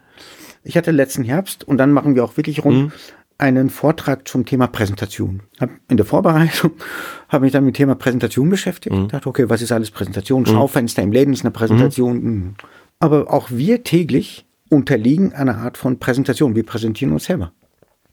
ich 0.62 0.77
hatte 0.77 0.91
letzten 0.93 1.24
Herbst, 1.24 1.66
und 1.66 1.78
dann 1.78 1.93
machen 1.93 2.15
wir 2.15 2.24
auch 2.24 2.37
wirklich 2.37 2.65
rund, 2.65 2.77
Mhm. 2.85 2.93
einen 3.39 3.69
Vortrag 3.70 4.28
zum 4.28 4.45
Thema 4.47 4.66
Präsentation. 4.69 5.41
Hab 5.59 5.70
in 5.89 5.97
der 5.97 6.07
Vorbereitung 6.07 6.70
habe 7.28 7.45
mich 7.45 7.53
dann 7.53 7.65
mit 7.65 7.74
dem 7.74 7.78
Thema 7.78 7.95
Präsentation 7.97 8.49
beschäftigt. 8.49 8.95
Mhm. 8.95 9.09
Dachte, 9.09 9.28
okay, 9.28 9.49
was 9.49 9.61
ist 9.62 9.73
alles 9.73 9.91
Präsentation? 9.91 10.47
Schaufenster 10.47 11.03
im 11.03 11.11
Läden 11.12 11.32
ist 11.32 11.43
eine 11.43 11.51
Präsentation. 11.51 12.23
Mhm. 12.23 12.55
Aber 13.01 13.32
auch 13.32 13.51
wir 13.51 13.82
täglich 13.82 14.45
unterliegen 14.71 15.35
einer 15.35 15.59
Art 15.59 15.77
von 15.77 15.99
Präsentation. 15.99 16.55
Wir 16.55 16.65
präsentieren 16.65 17.13
uns 17.13 17.25
selber. 17.25 17.53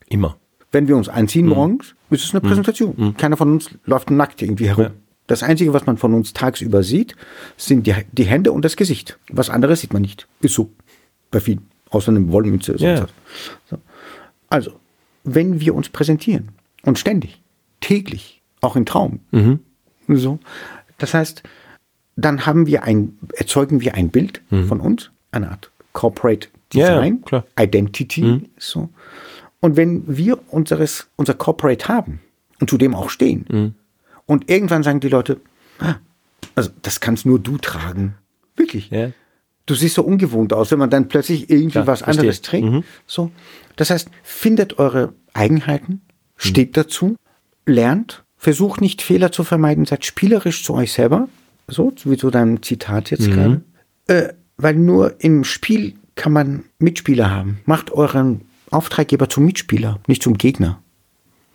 Immer. 0.09 0.35
Wenn 0.71 0.89
wir 0.89 0.97
uns 0.97 1.07
anziehen 1.07 1.47
morgens, 1.47 1.95
ist 2.09 2.25
es 2.25 2.31
eine 2.31 2.41
Präsentation. 2.41 3.15
Keiner 3.17 3.37
von 3.37 3.53
uns 3.53 3.69
läuft 3.85 4.11
nackt 4.11 4.41
irgendwie 4.41 4.67
herum. 4.67 4.83
Ja. 4.83 4.91
Das 5.27 5.43
Einzige, 5.43 5.73
was 5.73 5.85
man 5.85 5.97
von 5.97 6.13
uns 6.13 6.33
tagsüber 6.33 6.83
sieht, 6.83 7.15
sind 7.55 7.87
die, 7.87 7.93
die 8.11 8.25
Hände 8.25 8.51
und 8.51 8.65
das 8.65 8.75
Gesicht. 8.75 9.17
Was 9.29 9.49
anderes 9.49 9.81
sieht 9.81 9.93
man 9.93 10.01
nicht. 10.01 10.27
Ist 10.41 10.55
so. 10.55 10.69
Bei 11.31 11.39
vielen. 11.39 11.67
Außer 11.89 12.09
eine 12.09 12.29
Wollmütze. 12.31 12.75
Ja. 12.77 13.07
So. 13.69 13.77
Also, 14.49 14.73
wenn 15.23 15.59
wir 15.59 15.75
uns 15.75 15.89
präsentieren 15.89 16.49
und 16.83 16.99
ständig, 16.99 17.41
täglich, 17.79 18.41
auch 18.61 18.75
im 18.75 18.85
Traum, 18.85 19.19
so, 20.07 20.39
das 20.97 21.13
heißt, 21.13 21.43
dann 22.15 22.45
haben 22.45 22.65
wir 22.65 22.83
ein, 22.83 23.17
erzeugen 23.35 23.81
wir 23.81 23.95
ein 23.95 24.09
Bild 24.09 24.41
von 24.49 24.79
uns, 24.79 25.11
eine 25.31 25.51
Art 25.51 25.71
Corporate 25.97 26.49
Ja, 26.73 26.79
ja, 26.79 26.87
Design, 26.95 27.21
klar. 27.23 27.43
Identity, 27.59 28.47
so. 28.59 28.89
Und 29.61 29.77
wenn 29.77 30.03
wir 30.05 30.37
unseres, 30.53 31.07
unser 31.15 31.33
Corporate 31.33 31.87
haben 31.87 32.21
und 32.59 32.69
zu 32.69 32.77
dem 32.77 32.93
auch 32.93 33.09
stehen, 33.09 33.73
und 34.27 34.47
irgendwann 34.49 34.83
sagen 34.83 34.99
die 34.99 35.09
Leute, 35.09 35.41
ah, 35.79 35.95
also 36.53 36.69
das 36.83 36.99
kannst 36.99 37.25
nur 37.25 37.39
du 37.39 37.57
tragen. 37.57 38.13
Wirklich. 38.55 38.91
Ja. 38.91 39.09
Du 39.65 39.73
siehst 39.73 39.95
so 39.95 40.03
ungewohnt 40.03 40.53
aus, 40.53 40.69
wenn 40.69 40.77
man 40.77 40.91
dann 40.91 41.07
plötzlich 41.07 41.49
irgendwie 41.49 41.71
Klar, 41.71 41.87
was 41.87 42.01
verstehe. 42.01 42.21
anderes 42.21 42.41
trägt. 42.43 42.65
Mhm. 42.67 42.83
So. 43.07 43.31
Das 43.75 43.89
heißt, 43.89 44.09
findet 44.21 44.77
eure 44.77 45.13
Eigenheiten, 45.33 46.01
steht 46.35 46.77
dazu, 46.77 47.15
lernt, 47.65 48.23
versucht 48.37 48.81
nicht 48.81 49.01
Fehler 49.01 49.31
zu 49.31 49.43
vermeiden, 49.43 49.85
seid 49.85 50.05
spielerisch 50.05 50.63
zu 50.63 50.75
euch 50.75 50.93
selber. 50.93 51.27
So, 51.67 51.91
wie 52.05 52.17
zu 52.17 52.29
deinem 52.29 52.61
Zitat 52.61 53.09
jetzt 53.09 53.31
gerade. 53.31 53.61
Äh, 54.07 54.33
weil 54.57 54.75
nur 54.75 55.15
im 55.23 55.43
Spiel 55.43 55.93
kann 56.15 56.33
man 56.33 56.63
Mitspieler 56.79 57.29
haben. 57.29 57.59
Macht 57.65 57.91
euren 57.91 58.41
Auftraggeber 58.71 59.29
zum 59.29 59.45
Mitspieler, 59.45 59.99
nicht 60.07 60.23
zum 60.23 60.37
Gegner. 60.37 60.81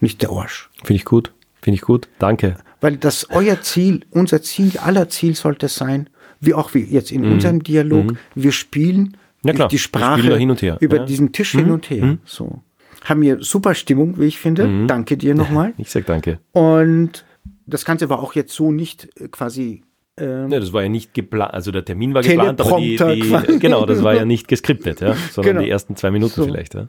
Nicht 0.01 0.23
der 0.23 0.31
Arsch. 0.31 0.71
Finde 0.83 0.95
ich 0.95 1.05
gut. 1.05 1.33
Finde 1.61 1.77
ich 1.77 1.83
gut. 1.83 2.09
Danke. 2.19 2.57
Weil 2.81 2.97
das 2.97 3.31
euer 3.31 3.61
Ziel, 3.61 4.05
unser 4.11 4.43
Ziel, 4.43 4.79
aller 4.79 5.09
Ziel 5.09 5.35
sollte 5.37 5.67
es 5.67 5.77
sein, 5.77 6.09
wie 6.41 6.55
auch 6.55 6.75
wie 6.75 6.81
jetzt 6.81 7.13
in 7.13 7.25
unserem 7.25 7.63
Dialog, 7.63 8.15
wir 8.35 8.53
spielen 8.53 9.17
Mhm. 9.45 9.57
Ja, 9.57 9.67
die 9.69 9.79
Sprache 9.79 10.19
spielen 10.21 10.31
da 10.35 10.39
hin 10.39 10.51
und 10.51 10.63
her. 10.63 10.77
über 10.81 10.97
Ja. 10.97 11.03
Mhm. 11.03 11.07
diesen 11.07 11.33
Tisch 11.33 11.51
hin 11.51 11.71
und 11.73 11.91
her. 11.91 12.19
So. 12.25 12.63
Haben 13.05 13.23
wir 13.23 13.43
super 13.43 13.75
Stimmung, 13.75 14.19
wie 14.21 14.27
ich 14.27 14.39
finde. 14.39 14.67
Mhm. 14.69 14.87
Danke 14.87 15.17
dir 15.17 15.35
nochmal. 15.35 15.75
Ich 15.79 15.91
sag 15.91 16.07
danke. 16.07 16.39
Und 16.53 17.25
das 17.67 17.85
Ganze 17.85 18.09
war 18.09 18.21
auch 18.21 18.35
jetzt 18.37 18.53
so 18.55 18.71
nicht 18.71 19.09
äh, 19.21 19.27
quasi 20.17 20.53
Ja, 20.53 20.61
das 20.61 20.73
war 20.73 20.83
ja 20.83 20.89
nicht 20.89 21.15
geplant, 21.15 21.55
also 21.55 21.71
der 21.71 21.85
Termin 21.85 22.15
war 22.15 22.23
geplant, 22.23 22.61
aber 22.61 22.79
die, 22.79 22.97
die 22.97 23.59
genau, 23.59 23.87
das 23.87 24.03
war 24.03 24.15
ja 24.15 24.25
nicht 24.25 24.49
geskriptet, 24.49 25.01
ja, 25.01 25.15
sondern 25.33 25.55
Genau. 25.55 25.65
die 25.65 25.71
ersten 25.71 25.97
zwei 25.97 26.11
Minuten 26.11 26.33
So. 26.35 26.45
vielleicht. 26.45 26.75
Ja. 26.75 26.89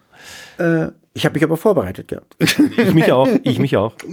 äh, 0.57 0.91
ich 1.15 1.25
habe 1.25 1.35
mich 1.35 1.43
aber 1.43 1.57
vorbereitet 1.57 2.07
gehabt. 2.07 2.35
Ich 2.39 2.93
mich 2.95 3.11
auch, 3.11 3.27
ich 3.43 3.59
mich 3.59 3.77
auch. 3.77 3.93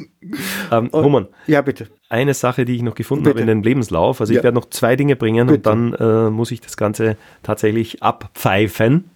Ähm, 0.72 0.86
Roman, 0.92 1.26
ja, 1.48 1.62
bitte. 1.62 1.88
eine 2.10 2.32
Sache, 2.34 2.64
die 2.64 2.76
ich 2.76 2.82
noch 2.82 2.94
gefunden 2.94 3.24
Bitte. 3.24 3.34
habe 3.34 3.40
in 3.40 3.46
den 3.48 3.62
Lebenslauf. 3.64 4.20
Also 4.20 4.32
ich 4.32 4.36
Ja. 4.36 4.44
werde 4.44 4.54
noch 4.54 4.66
zwei 4.70 4.94
Dinge 4.94 5.16
bringen 5.16 5.48
Bitte. 5.48 5.70
und 5.70 5.90
dann 6.00 6.26
äh, 6.28 6.30
muss 6.30 6.52
ich 6.52 6.60
das 6.60 6.76
Ganze 6.76 7.16
tatsächlich 7.42 8.02
abpfeifen. 8.04 9.10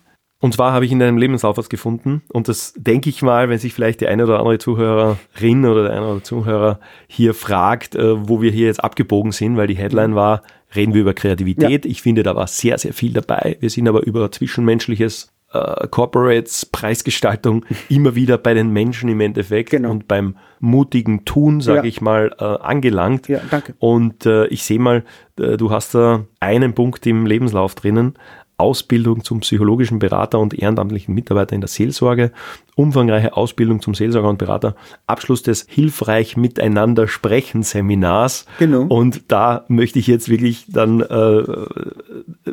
Und 0.44 0.52
zwar 0.52 0.74
habe 0.74 0.84
ich 0.84 0.92
in 0.92 0.98
deinem 0.98 1.16
Lebenslauf 1.16 1.56
was 1.56 1.70
gefunden 1.70 2.20
und 2.30 2.48
das 2.48 2.74
denke 2.76 3.08
ich 3.08 3.22
mal, 3.22 3.48
wenn 3.48 3.58
sich 3.58 3.72
vielleicht 3.72 4.02
die 4.02 4.08
eine 4.08 4.24
oder 4.24 4.40
andere 4.40 4.58
Zuhörerin 4.58 5.64
oder 5.64 5.84
der 5.84 5.92
eine 5.92 6.00
oder 6.02 6.08
andere 6.10 6.22
Zuhörer 6.22 6.80
hier 7.06 7.32
fragt, 7.32 7.94
äh, 7.94 8.28
wo 8.28 8.42
wir 8.42 8.50
hier 8.50 8.66
jetzt 8.66 8.84
abgebogen 8.84 9.32
sind, 9.32 9.56
weil 9.56 9.68
die 9.68 9.76
Headline 9.78 10.14
war, 10.14 10.42
reden 10.76 10.92
wir 10.92 11.00
über 11.00 11.14
Kreativität. 11.14 11.86
Ich 11.86 12.02
finde, 12.02 12.22
da 12.22 12.36
war 12.36 12.46
sehr, 12.46 12.76
sehr 12.76 12.92
viel 12.92 13.14
dabei. 13.14 13.56
Wir 13.60 13.70
sind 13.70 13.88
aber 13.88 14.02
über 14.06 14.30
zwischenmenschliches 14.30 15.32
äh, 15.54 15.88
Corporates, 15.88 16.66
Preisgestaltung 16.66 17.64
immer 17.88 18.14
wieder 18.14 18.36
bei 18.36 18.52
den 18.52 18.68
Menschen 18.68 19.08
im 19.08 19.22
Endeffekt 19.22 19.70
Genau. 19.70 19.92
und 19.92 20.08
beim 20.08 20.36
mutigen 20.60 21.24
Tun, 21.24 21.62
sage 21.62 21.78
Ja. 21.78 21.84
ich 21.84 22.02
mal, 22.02 22.34
äh, 22.38 22.44
angelangt. 22.44 23.28
Ja, 23.28 23.40
danke. 23.50 23.74
Und 23.78 24.26
äh, 24.26 24.46
ich 24.48 24.64
sehe 24.64 24.78
mal, 24.78 25.04
äh, 25.40 25.56
du 25.56 25.70
hast 25.70 25.94
da 25.94 26.24
einen 26.40 26.74
Punkt 26.74 27.06
im 27.06 27.24
Lebenslauf 27.24 27.74
drinnen. 27.74 28.14
Ausbildung 28.56 29.24
zum 29.24 29.40
psychologischen 29.40 29.98
Berater 29.98 30.38
und 30.38 30.54
ehrenamtlichen 30.54 31.14
Mitarbeiter 31.14 31.54
in 31.54 31.60
der 31.60 31.68
Seelsorge, 31.68 32.32
umfangreiche 32.76 33.36
Ausbildung 33.36 33.80
zum 33.80 33.94
Seelsorger 33.94 34.28
und 34.28 34.38
Berater, 34.38 34.76
Abschluss 35.06 35.42
des 35.42 35.66
Hilfreich 35.68 36.36
Miteinander 36.36 37.08
Sprechen 37.08 37.62
Seminars. 37.62 38.46
Genau. 38.58 38.82
Und 38.82 39.22
da 39.28 39.64
möchte 39.68 39.98
ich 39.98 40.06
jetzt 40.06 40.28
wirklich 40.28 40.66
dann 40.68 41.00
äh, 41.00 41.42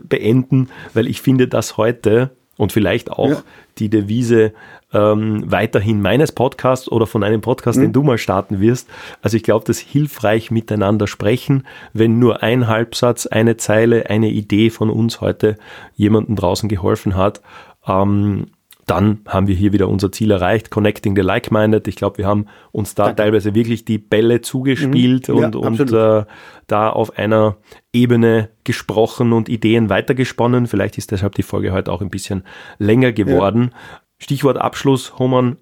beenden, 0.04 0.70
weil 0.94 1.08
ich 1.08 1.22
finde, 1.22 1.48
dass 1.48 1.78
heute 1.78 2.32
und 2.58 2.72
vielleicht 2.72 3.12
auch 3.12 3.30
Ja. 3.30 3.44
die 3.80 3.90
Devise 3.90 4.54
ähm, 4.94 5.50
weiterhin 5.50 6.02
meines 6.02 6.34
Podcasts 6.34 6.92
oder 6.92 7.08
von 7.08 7.24
einem 7.24 7.40
Podcast, 7.40 7.78
Mhm. 7.78 7.84
den 7.84 7.94
du 7.94 8.04
mal 8.04 8.18
starten 8.18 8.60
wirst. 8.60 8.90
Also 9.22 9.38
ich 9.38 9.44
glaube, 9.44 9.64
das 9.66 9.80
hilfreich 9.80 10.52
miteinander 10.52 11.08
sprechen, 11.08 11.66
wenn 11.94 12.20
nur 12.20 12.44
ein 12.44 12.68
Halbsatz, 12.68 13.26
eine 13.26 13.56
Zeile, 13.56 14.10
eine 14.10 14.30
Idee 14.30 14.70
von 14.70 14.90
uns 14.90 15.22
heute 15.22 15.56
jemandem 15.96 16.36
draußen 16.36 16.68
geholfen 16.68 17.16
hat, 17.16 17.42
ähm, 17.88 18.48
dann 18.92 19.22
haben 19.26 19.48
wir 19.48 19.56
hier 19.56 19.72
wieder 19.72 19.88
unser 19.88 20.12
Ziel 20.12 20.32
erreicht, 20.32 20.70
Connecting 20.70 21.16
the 21.16 21.22
Like-Minded. 21.22 21.88
Ich 21.88 21.96
glaube, 21.96 22.18
wir 22.18 22.28
haben 22.28 22.48
uns 22.74 22.94
da 22.94 23.06
Danke. 23.06 23.24
teilweise 23.24 23.56
wirklich 23.56 23.86
die 23.86 23.98
Bälle 23.98 24.42
zugespielt 24.42 25.30
mhm. 25.30 25.36
und, 25.36 25.56
ja, 25.56 25.62
und 25.62 25.92
äh, 25.94 26.26
da 26.68 26.90
auf 26.90 27.18
einer 27.18 27.56
Ebene 27.94 28.50
gesprochen 28.66 29.32
und 29.32 29.48
Ideen 29.48 29.90
weitergesponnen. 29.90 30.68
Vielleicht 30.68 30.98
ist 30.98 31.12
deshalb 31.12 31.36
die 31.36 31.44
Folge 31.44 31.72
heute 31.72 31.90
auch 31.90 32.02
ein 32.02 32.10
bisschen 32.10 32.44
länger 32.80 33.14
geworden. 33.14 33.72
Ja. 33.72 34.02
Stichwort 34.18 34.58
Abschluss, 34.58 35.18
Homan. 35.18 35.56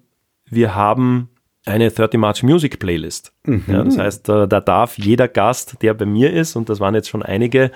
Wir 0.46 0.74
haben 0.74 1.28
eine 1.66 1.90
30 1.90 2.18
March 2.18 2.42
Music 2.42 2.78
Playlist. 2.78 3.32
Mhm. 3.44 3.64
Ja, 3.66 3.84
das 3.84 3.98
heißt, 3.98 4.28
da, 4.28 4.46
da, 4.46 4.60
darf 4.60 4.98
jeder 4.98 5.28
Gast, 5.28 5.82
der 5.82 5.94
bei 5.94 6.06
mir 6.06 6.32
ist, 6.32 6.56
und 6.56 6.68
das 6.68 6.80
waren 6.80 6.94
jetzt 6.94 7.08
schon 7.08 7.22
einige, 7.22 7.70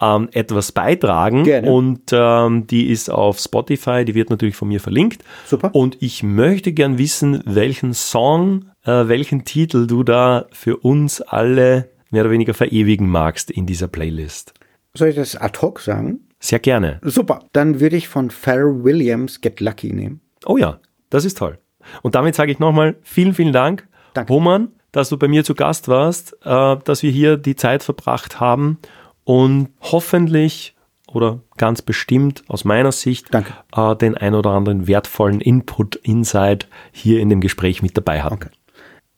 ähm, 0.00 0.28
etwas 0.32 0.72
beitragen. 0.72 1.44
Gerne. 1.44 1.70
Und 1.70 2.10
ähm, 2.12 2.66
die 2.66 2.90
ist 2.90 3.10
auf 3.10 3.38
Spotify, 3.38 4.04
die 4.04 4.14
wird 4.14 4.30
natürlich 4.30 4.56
von 4.56 4.68
mir 4.68 4.80
verlinkt. 4.80 5.22
Super. 5.46 5.74
Und 5.74 5.98
ich 6.00 6.22
möchte 6.22 6.72
gern 6.72 6.98
wissen, 6.98 7.42
welchen 7.44 7.92
Song, 7.92 8.70
äh, 8.84 9.08
welchen 9.08 9.44
Titel 9.44 9.86
du 9.86 10.02
da 10.02 10.46
für 10.52 10.78
uns 10.78 11.20
alle 11.20 11.90
mehr 12.10 12.22
oder 12.22 12.30
weniger 12.30 12.54
verewigen 12.54 13.08
magst 13.08 13.50
in 13.50 13.66
dieser 13.66 13.88
Playlist. 13.88 14.54
Soll 14.94 15.08
ich 15.08 15.16
das 15.16 15.36
ad 15.36 15.58
hoc 15.60 15.80
sagen? 15.80 16.20
Sehr 16.38 16.58
gerne. 16.58 17.00
Super. 17.02 17.44
Dann 17.52 17.80
würde 17.80 17.96
ich 17.96 18.08
von 18.08 18.30
Pharrell 18.30 18.84
Williams 18.84 19.40
Get 19.40 19.60
Lucky 19.60 19.92
nehmen. 19.92 20.20
Oh 20.46 20.56
ja, 20.56 20.80
das 21.10 21.24
ist 21.24 21.38
toll. 21.38 21.58
Und 22.02 22.14
damit 22.14 22.34
sage 22.34 22.52
ich 22.52 22.58
nochmal 22.58 22.96
vielen, 23.02 23.34
vielen 23.34 23.52
Dank, 23.52 23.86
Danke. 24.14 24.32
Roman, 24.32 24.68
dass 24.92 25.08
du 25.08 25.18
bei 25.18 25.28
mir 25.28 25.44
zu 25.44 25.54
Gast 25.54 25.88
warst, 25.88 26.36
äh, 26.44 26.76
dass 26.84 27.02
wir 27.02 27.10
hier 27.10 27.36
die 27.36 27.56
Zeit 27.56 27.82
verbracht 27.82 28.40
haben 28.40 28.78
und 29.24 29.68
hoffentlich 29.80 30.74
oder 31.06 31.40
ganz 31.56 31.82
bestimmt 31.82 32.44
aus 32.48 32.64
meiner 32.64 32.92
Sicht 32.92 33.28
äh, 33.34 33.96
den 33.96 34.16
ein 34.16 34.34
oder 34.34 34.50
anderen 34.50 34.86
wertvollen 34.86 35.40
Input, 35.40 35.96
Insight 35.96 36.68
hier 36.92 37.20
in 37.20 37.28
dem 37.28 37.40
Gespräch 37.40 37.82
mit 37.82 37.96
dabei 37.96 38.22
hatten. 38.22 38.34
Okay. 38.34 38.50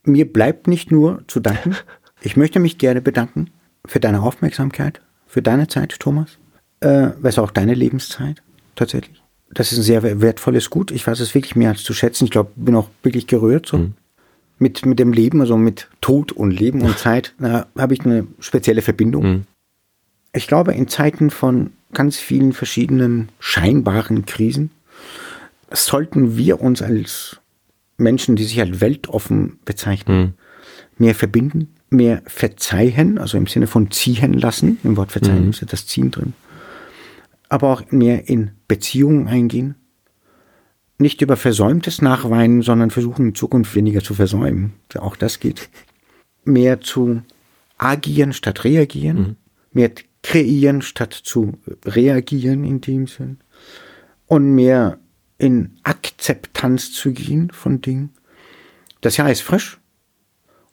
Mir 0.05 0.33
bleibt 0.33 0.67
nicht 0.67 0.91
nur 0.91 1.23
zu 1.27 1.41
danken. 1.41 1.77
Ich 2.21 2.37
möchte 2.37 2.59
mich 2.59 2.79
gerne 2.79 3.01
bedanken 3.01 3.51
für 3.87 4.01
deine 4.01 4.23
Aufmerksamkeit, 4.23 5.01
für 5.29 5.41
deine 5.41 5.69
Zeit, 5.69 6.01
Thomas. 6.01 6.37
Äh, 6.81 7.11
weil 7.21 7.31
es 7.31 7.39
auch 7.39 7.53
deine 7.53 7.75
Lebenszeit 7.75 8.43
tatsächlich 8.75 9.23
das 9.51 9.73
ist 9.73 9.79
ein 9.79 9.85
sehr 9.85 10.21
wertvolles 10.21 10.71
Gut. 10.71 10.91
Ich 10.91 11.07
weiß 11.07 11.21
es 11.21 11.35
wirklich 11.35 11.57
mehr 11.57 11.71
als 11.71 11.83
zu 11.83 11.95
schätzen. 11.95 12.25
Ich 12.25 12.31
glaube, 12.31 12.51
bin 12.57 12.75
auch 12.75 12.89
wirklich 13.03 13.27
gerührt 13.27 13.67
so. 13.67 13.79
Mhm. 13.79 13.95
Mit, 14.61 14.85
mit 14.85 14.99
dem 14.99 15.13
Leben, 15.13 15.41
also 15.41 15.57
mit 15.57 15.89
Tod 16.01 16.33
und 16.33 16.51
Leben 16.51 16.83
und 16.83 16.99
Zeit, 16.99 17.35
da 17.39 17.67
habe 17.79 17.95
ich 17.95 18.05
eine 18.05 18.27
spezielle 18.41 18.83
Verbindung. 18.83 19.23
Mhm. 19.23 19.43
Ich 20.33 20.49
glaube, 20.49 20.75
in 20.75 20.89
Zeiten 20.89 21.31
von 21.31 21.71
ganz 21.93 22.17
vielen 22.17 22.53
verschiedenen 22.53 23.29
scheinbaren 23.39 24.27
Krisen 24.27 24.71
sollten 25.71 26.37
wir 26.37 26.61
uns 26.61 26.83
als 26.83 27.41
Menschen, 27.97 28.37
die 28.37 28.45
sich 28.45 28.61
als 28.61 28.81
weltoffen 28.81 29.59
bezeichnen, 29.65 30.21
mhm. 30.21 30.33
mehr 30.99 31.15
verbinden, 31.15 31.75
mehr 31.89 32.23
verzeihen, 32.27 33.19
also 33.19 33.39
im 33.39 33.47
Sinne 33.47 33.67
von 33.67 33.91
ziehen 33.91 34.35
lassen. 34.35 34.79
Im 34.85 34.97
Wort 34.97 35.13
verzeihen 35.13 35.45
mhm. 35.45 35.51
ist 35.51 35.65
das 35.73 35.87
Ziehen 35.87 36.11
drin 36.11 36.35
aber 37.49 37.73
auch 37.73 37.91
mehr 37.91 38.29
in 38.29 38.51
Beziehungen 38.69 39.27
eingehen. 39.27 39.75
Nicht 40.99 41.23
über 41.23 41.37
Versäumtes 41.37 42.03
nachweinen, 42.03 42.63
sondern 42.63 42.91
versuchen 42.91 43.29
in 43.29 43.35
Zukunft 43.35 43.75
weniger 43.75 44.03
zu 44.03 44.15
versäumen. 44.15 44.75
Auch 44.97 45.17
das 45.17 45.41
geht. 45.41 45.69
Mehr 46.45 46.81
zu 46.81 47.23
agieren 47.79 48.33
statt 48.33 48.65
reagieren. 48.65 49.19
Mhm. 49.19 49.37
Mehr 49.73 49.91
kreieren 50.23 50.83
statt 50.83 51.15
zu 51.15 51.59
reagieren 51.85 52.65
in 52.65 52.81
dem 52.81 53.07
Sinn. 53.07 53.39
Und 54.27 54.55
mehr 54.55 54.99
in 55.39 55.79
Akzeptanz 55.85 56.93
zu 56.93 57.13
gehen 57.13 57.51
von 57.51 57.81
Dingen. 57.81 58.11
Das 59.01 59.17
Jahr 59.17 59.31
ist 59.31 59.43
frisch. 59.43 59.79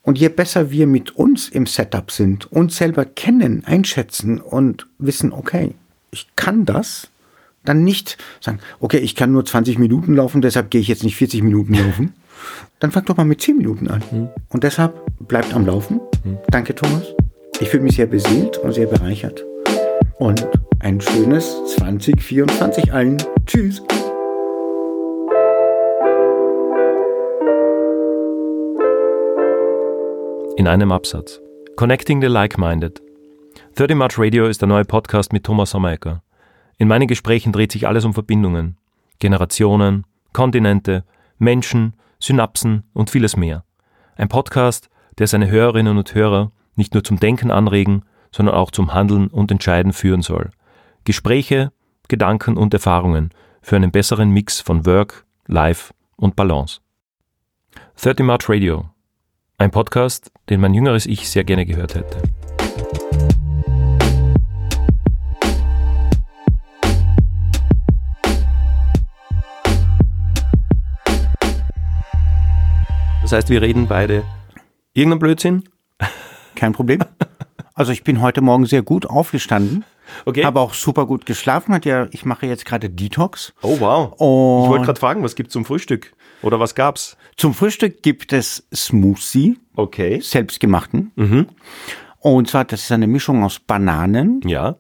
Und 0.02 0.20
je 0.20 0.30
besser 0.30 0.72
wir 0.72 0.88
mit 0.88 1.16
uns 1.16 1.50
im 1.50 1.66
Setup 1.66 2.12
sind, 2.12 2.52
uns 2.52 2.78
selber 2.78 3.06
kennen, 3.06 3.64
einschätzen 3.66 4.40
und 4.40 4.88
wissen, 5.00 5.32
okay, 5.32 5.74
ich 6.12 6.28
kann 6.36 6.66
das, 6.66 7.10
dann 7.66 7.84
nicht 7.84 8.18
sagen, 8.40 8.60
okay, 8.80 8.98
ich 8.98 9.16
kann 9.16 9.32
nur 9.32 9.46
20 9.46 9.80
Minuten 9.80 10.16
laufen, 10.16 10.42
deshalb 10.42 10.70
gehe 10.72 10.82
ich 10.82 10.88
jetzt 10.88 11.04
nicht 11.04 11.16
40 11.16 11.44
Minuten 11.44 11.74
laufen. 11.74 12.14
Dann 12.80 12.92
fang 12.92 13.06
doch 13.06 13.18
mal 13.18 13.24
mit 13.24 13.42
10 13.42 13.58
Minuten 13.58 13.88
an. 13.88 14.04
Mhm. 14.12 14.30
Und 14.50 14.64
deshalb 14.64 14.94
bleibt 15.28 15.54
am 15.54 15.66
Laufen. 15.66 16.02
Mhm. 16.24 16.38
Danke, 16.50 16.76
Thomas. 16.76 17.04
Ich 17.60 17.70
fühle 17.70 17.84
mich 17.84 17.96
sehr 17.96 18.06
beseelt 18.06 18.58
und 18.58 18.74
sehr 18.74 18.86
bereichert. 18.86 19.44
Und 20.20 20.48
ein 20.80 21.00
schönes 21.00 21.56
2024 21.78 22.94
allen. 22.94 23.18
Tschüss. 23.48 23.82
In 30.58 30.68
einem 30.68 30.92
Absatz. 30.92 31.42
Connecting 31.78 32.22
the 32.22 32.28
Like-Minded 32.28 33.02
30 33.76 33.98
March 33.98 34.18
Radio 34.18 34.48
ist 34.48 34.62
der 34.62 34.70
neue 34.70 34.86
Podcast 34.86 35.34
mit 35.34 35.44
Thomas 35.44 35.72
Sommerecker. 35.72 36.25
In 36.78 36.88
meinen 36.88 37.08
Gesprächen 37.08 37.54
dreht 37.54 37.72
sich 37.72 37.88
alles 37.88 38.06
um 38.06 38.14
Verbindungen, 38.14 38.78
Generationen, 39.20 40.06
Kontinente, 40.34 41.06
Menschen, 41.38 41.94
Synapsen 42.20 42.84
und 42.94 43.10
vieles 43.10 43.38
mehr. 43.38 43.64
Ein 44.16 44.30
Podcast, 44.30 44.90
der 45.18 45.28
seine 45.28 45.50
Hörerinnen 45.50 45.98
und 45.98 46.14
Hörer 46.14 46.52
nicht 46.76 46.94
nur 46.94 47.04
zum 47.04 47.20
Denken 47.20 47.52
anregen, 47.52 48.04
sondern 48.32 48.56
auch 48.56 48.72
zum 48.72 48.94
Handeln 48.94 49.28
und 49.28 49.52
Entscheiden 49.52 49.94
führen 49.94 50.22
soll. 50.22 50.52
Gespräche, 51.06 51.72
Gedanken 52.08 52.58
und 52.58 52.74
Erfahrungen 52.74 53.32
für 53.62 53.78
einen 53.78 53.92
besseren 53.92 54.30
Mix 54.30 54.60
von 54.60 54.86
Work, 54.86 55.26
Life 55.48 55.94
und 56.18 56.36
Balance. 56.36 56.82
30 58.02 58.26
March 58.26 58.50
Radio. 58.50 58.90
Ein 59.58 59.72
Podcast, 59.72 60.32
den 60.50 60.60
mein 60.60 60.74
jüngeres 60.74 61.06
Ich 61.06 61.30
sehr 61.30 61.46
gerne 61.46 61.66
gehört 61.66 61.96
hätte. 61.96 62.22
Das 73.26 73.32
heißt, 73.32 73.50
wir 73.50 73.64
reden 73.64 73.88
beide 73.88 74.24
irgendeinen 74.94 75.18
Blödsinn. 75.18 75.64
Kein 76.54 76.74
Problem. 76.74 77.00
Also 77.74 77.92
ich 77.92 78.04
bin 78.04 78.22
heute 78.22 78.42
Morgen 78.42 78.68
sehr 78.68 78.84
gut 78.84 79.08
aufgestanden. 79.08 79.84
Okay. 80.26 80.46
Habe 80.46 80.60
auch 80.60 80.76
super 80.76 81.08
gut 81.08 81.26
geschlafen. 81.26 81.74
Hat 81.74 81.86
ja, 81.86 82.08
ich 82.12 82.24
mache 82.24 82.46
jetzt 82.46 82.66
gerade 82.66 82.88
Detox. 82.88 83.56
Oh 83.64 83.80
wow. 83.80 84.12
Und 84.12 84.66
ich 84.66 84.70
wollte 84.70 84.86
gerade 84.86 85.00
fragen, 85.00 85.24
was 85.24 85.34
gibt's 85.34 85.54
zum 85.54 85.66
Frühstück? 85.66 86.14
Oder 86.44 86.60
was 86.60 86.76
gab's? 86.76 87.18
Zum 87.36 87.56
Frühstück 87.56 88.04
gibt 88.04 88.32
es 88.32 88.68
Smoothie. 88.72 89.58
Okay. 89.76 90.20
Selbstgemachten. 90.22 91.12
Mhm. 91.16 91.48
Und 92.20 92.48
zwar, 92.48 92.64
das 92.66 92.84
ist 92.84 92.92
eine 92.92 93.08
Mischung 93.08 93.44
aus 93.44 93.60
Bananen. 93.60 94.42
Ja. 94.46 94.78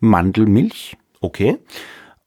Mandelmilch. 0.00 0.96
Okay. 1.20 1.58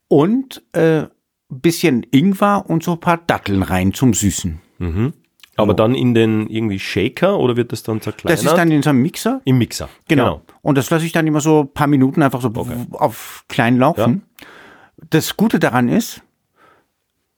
Und 0.08 0.62
äh, 0.74 1.06
bisschen 1.50 2.06
Ingwer 2.12 2.66
und 2.68 2.84
so 2.84 2.92
ein 2.92 3.00
paar 3.00 3.18
Datteln 3.18 3.64
rein 3.64 3.92
zum 3.92 4.14
Süßen. 4.14 4.62
Mhm. 4.78 5.14
Aber 5.58 5.74
dann 5.74 5.96
in 5.96 6.14
den 6.14 6.48
irgendwie 6.48 6.80
Shaker 6.80 7.38
oder 7.38 7.58
wird 7.58 7.72
das 7.72 7.84
dann 7.84 8.02
zerkleinert? 8.02 8.40
Das 8.40 8.46
ist 8.46 8.58
dann 8.58 8.72
in 8.72 8.82
so 8.82 8.90
einem 8.90 9.02
Mixer. 9.02 9.42
Im 9.44 9.58
Mixer. 9.58 9.90
Genau. 10.08 10.24
genau. 10.24 10.42
Und 10.62 10.78
das 10.78 10.90
lasse 10.90 11.06
ich 11.06 11.12
dann 11.12 11.28
immer 11.28 11.42
so 11.42 11.62
ein 11.62 11.74
paar 11.74 11.88
Minuten 11.88 12.24
einfach 12.24 12.42
so 12.42 12.52
okay. 12.56 12.86
auf 12.92 13.46
klein 13.48 13.78
laufen. 13.78 14.24
Ja. 14.40 14.48
Das 15.10 15.36
Gute 15.36 15.60
daran 15.60 15.90
ist, 15.90 16.22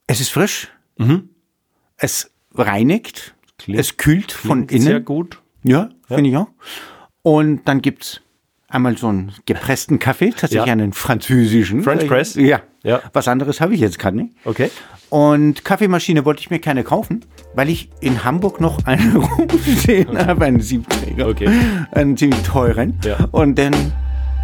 es 0.07 0.22
ist 0.22 0.30
frisch. 0.30 0.69
Mhm. 0.98 1.30
Es 1.98 2.31
reinigt. 2.53 3.35
Klingt, 3.57 3.80
es 3.80 3.98
kühlt 3.98 4.31
von 4.31 4.68
innen. 4.68 4.84
Sehr 4.84 4.99
gut. 4.99 5.41
Ja, 5.64 5.90
ja. 6.10 6.15
finde 6.15 6.30
ich 6.30 6.38
auch. 6.38 6.49
Und 7.23 7.64
dann 7.65 7.81
gibt's 7.81 8.22
einmal 8.73 8.97
so 8.97 9.07
einen 9.07 9.33
gepressten 9.45 9.99
Kaffee, 9.99 10.29
tatsächlich 10.37 10.65
ja. 10.65 10.73
einen 10.73 10.93
französischen. 10.93 11.83
French 11.83 12.07
Press? 12.07 12.35
Ja. 12.35 12.61
ja. 12.83 13.01
Was 13.13 13.27
anderes 13.27 13.61
habe 13.61 13.73
ich 13.73 13.79
jetzt 13.79 13.99
gerade 13.99 14.17
nicht. 14.17 14.35
Okay. 14.45 14.69
Und 15.09 15.63
Kaffeemaschine 15.63 16.25
wollte 16.25 16.41
ich 16.41 16.49
mir 16.49 16.59
keine 16.59 16.83
kaufen, 16.83 17.23
weil 17.53 17.69
ich 17.69 17.89
in 18.01 18.23
Hamburg 18.23 18.59
noch 18.59 18.79
eine 18.85 19.15
rumstehen 19.15 20.09
okay. 20.09 20.25
habe, 20.25 20.45
einen 20.45 20.59
Siebträger. 20.59 21.27
Okay. 21.27 21.49
Einen 21.91 22.17
ziemlich 22.17 22.41
teuren. 22.41 22.99
Ja. 23.03 23.27
Und 23.31 23.57
den 23.57 23.73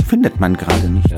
findet 0.08 0.40
man 0.40 0.56
gerade 0.56 0.90
nicht. 0.90 1.10
Ja. 1.10 1.18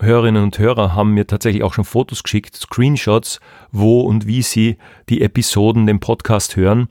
Hörerinnen 0.00 0.42
und 0.42 0.58
Hörer 0.58 0.94
haben 0.94 1.12
mir 1.12 1.26
tatsächlich 1.26 1.62
auch 1.62 1.72
schon 1.72 1.84
Fotos 1.84 2.22
geschickt, 2.22 2.54
Screenshots, 2.56 3.40
wo 3.72 4.02
und 4.02 4.26
wie 4.26 4.42
sie 4.42 4.76
die 5.08 5.22
Episoden, 5.22 5.86
den 5.86 6.00
Podcast 6.00 6.56
hören. 6.56 6.88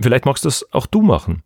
Vielleicht 0.00 0.26
magst 0.26 0.44
du 0.44 0.48
das 0.48 0.72
auch 0.72 0.86
du 0.86 1.02
machen. 1.02 1.42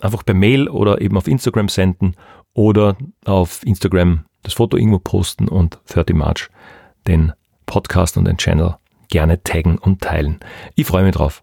Einfach 0.00 0.24
per 0.24 0.34
Mail 0.34 0.68
oder 0.68 1.00
eben 1.00 1.16
auf 1.16 1.28
Instagram 1.28 1.68
senden 1.68 2.16
oder 2.52 2.96
auf 3.24 3.64
Instagram 3.64 4.24
das 4.42 4.54
Foto 4.54 4.76
irgendwo 4.76 4.98
posten 4.98 5.48
und 5.48 5.78
30 5.88 6.14
March 6.16 6.48
den 7.06 7.32
Podcast 7.66 8.16
und 8.16 8.26
den 8.26 8.36
Channel 8.36 8.76
gerne 9.08 9.42
taggen 9.42 9.78
und 9.78 10.00
teilen. 10.00 10.40
Ich 10.74 10.86
freue 10.86 11.04
mich 11.04 11.14
drauf. 11.14 11.42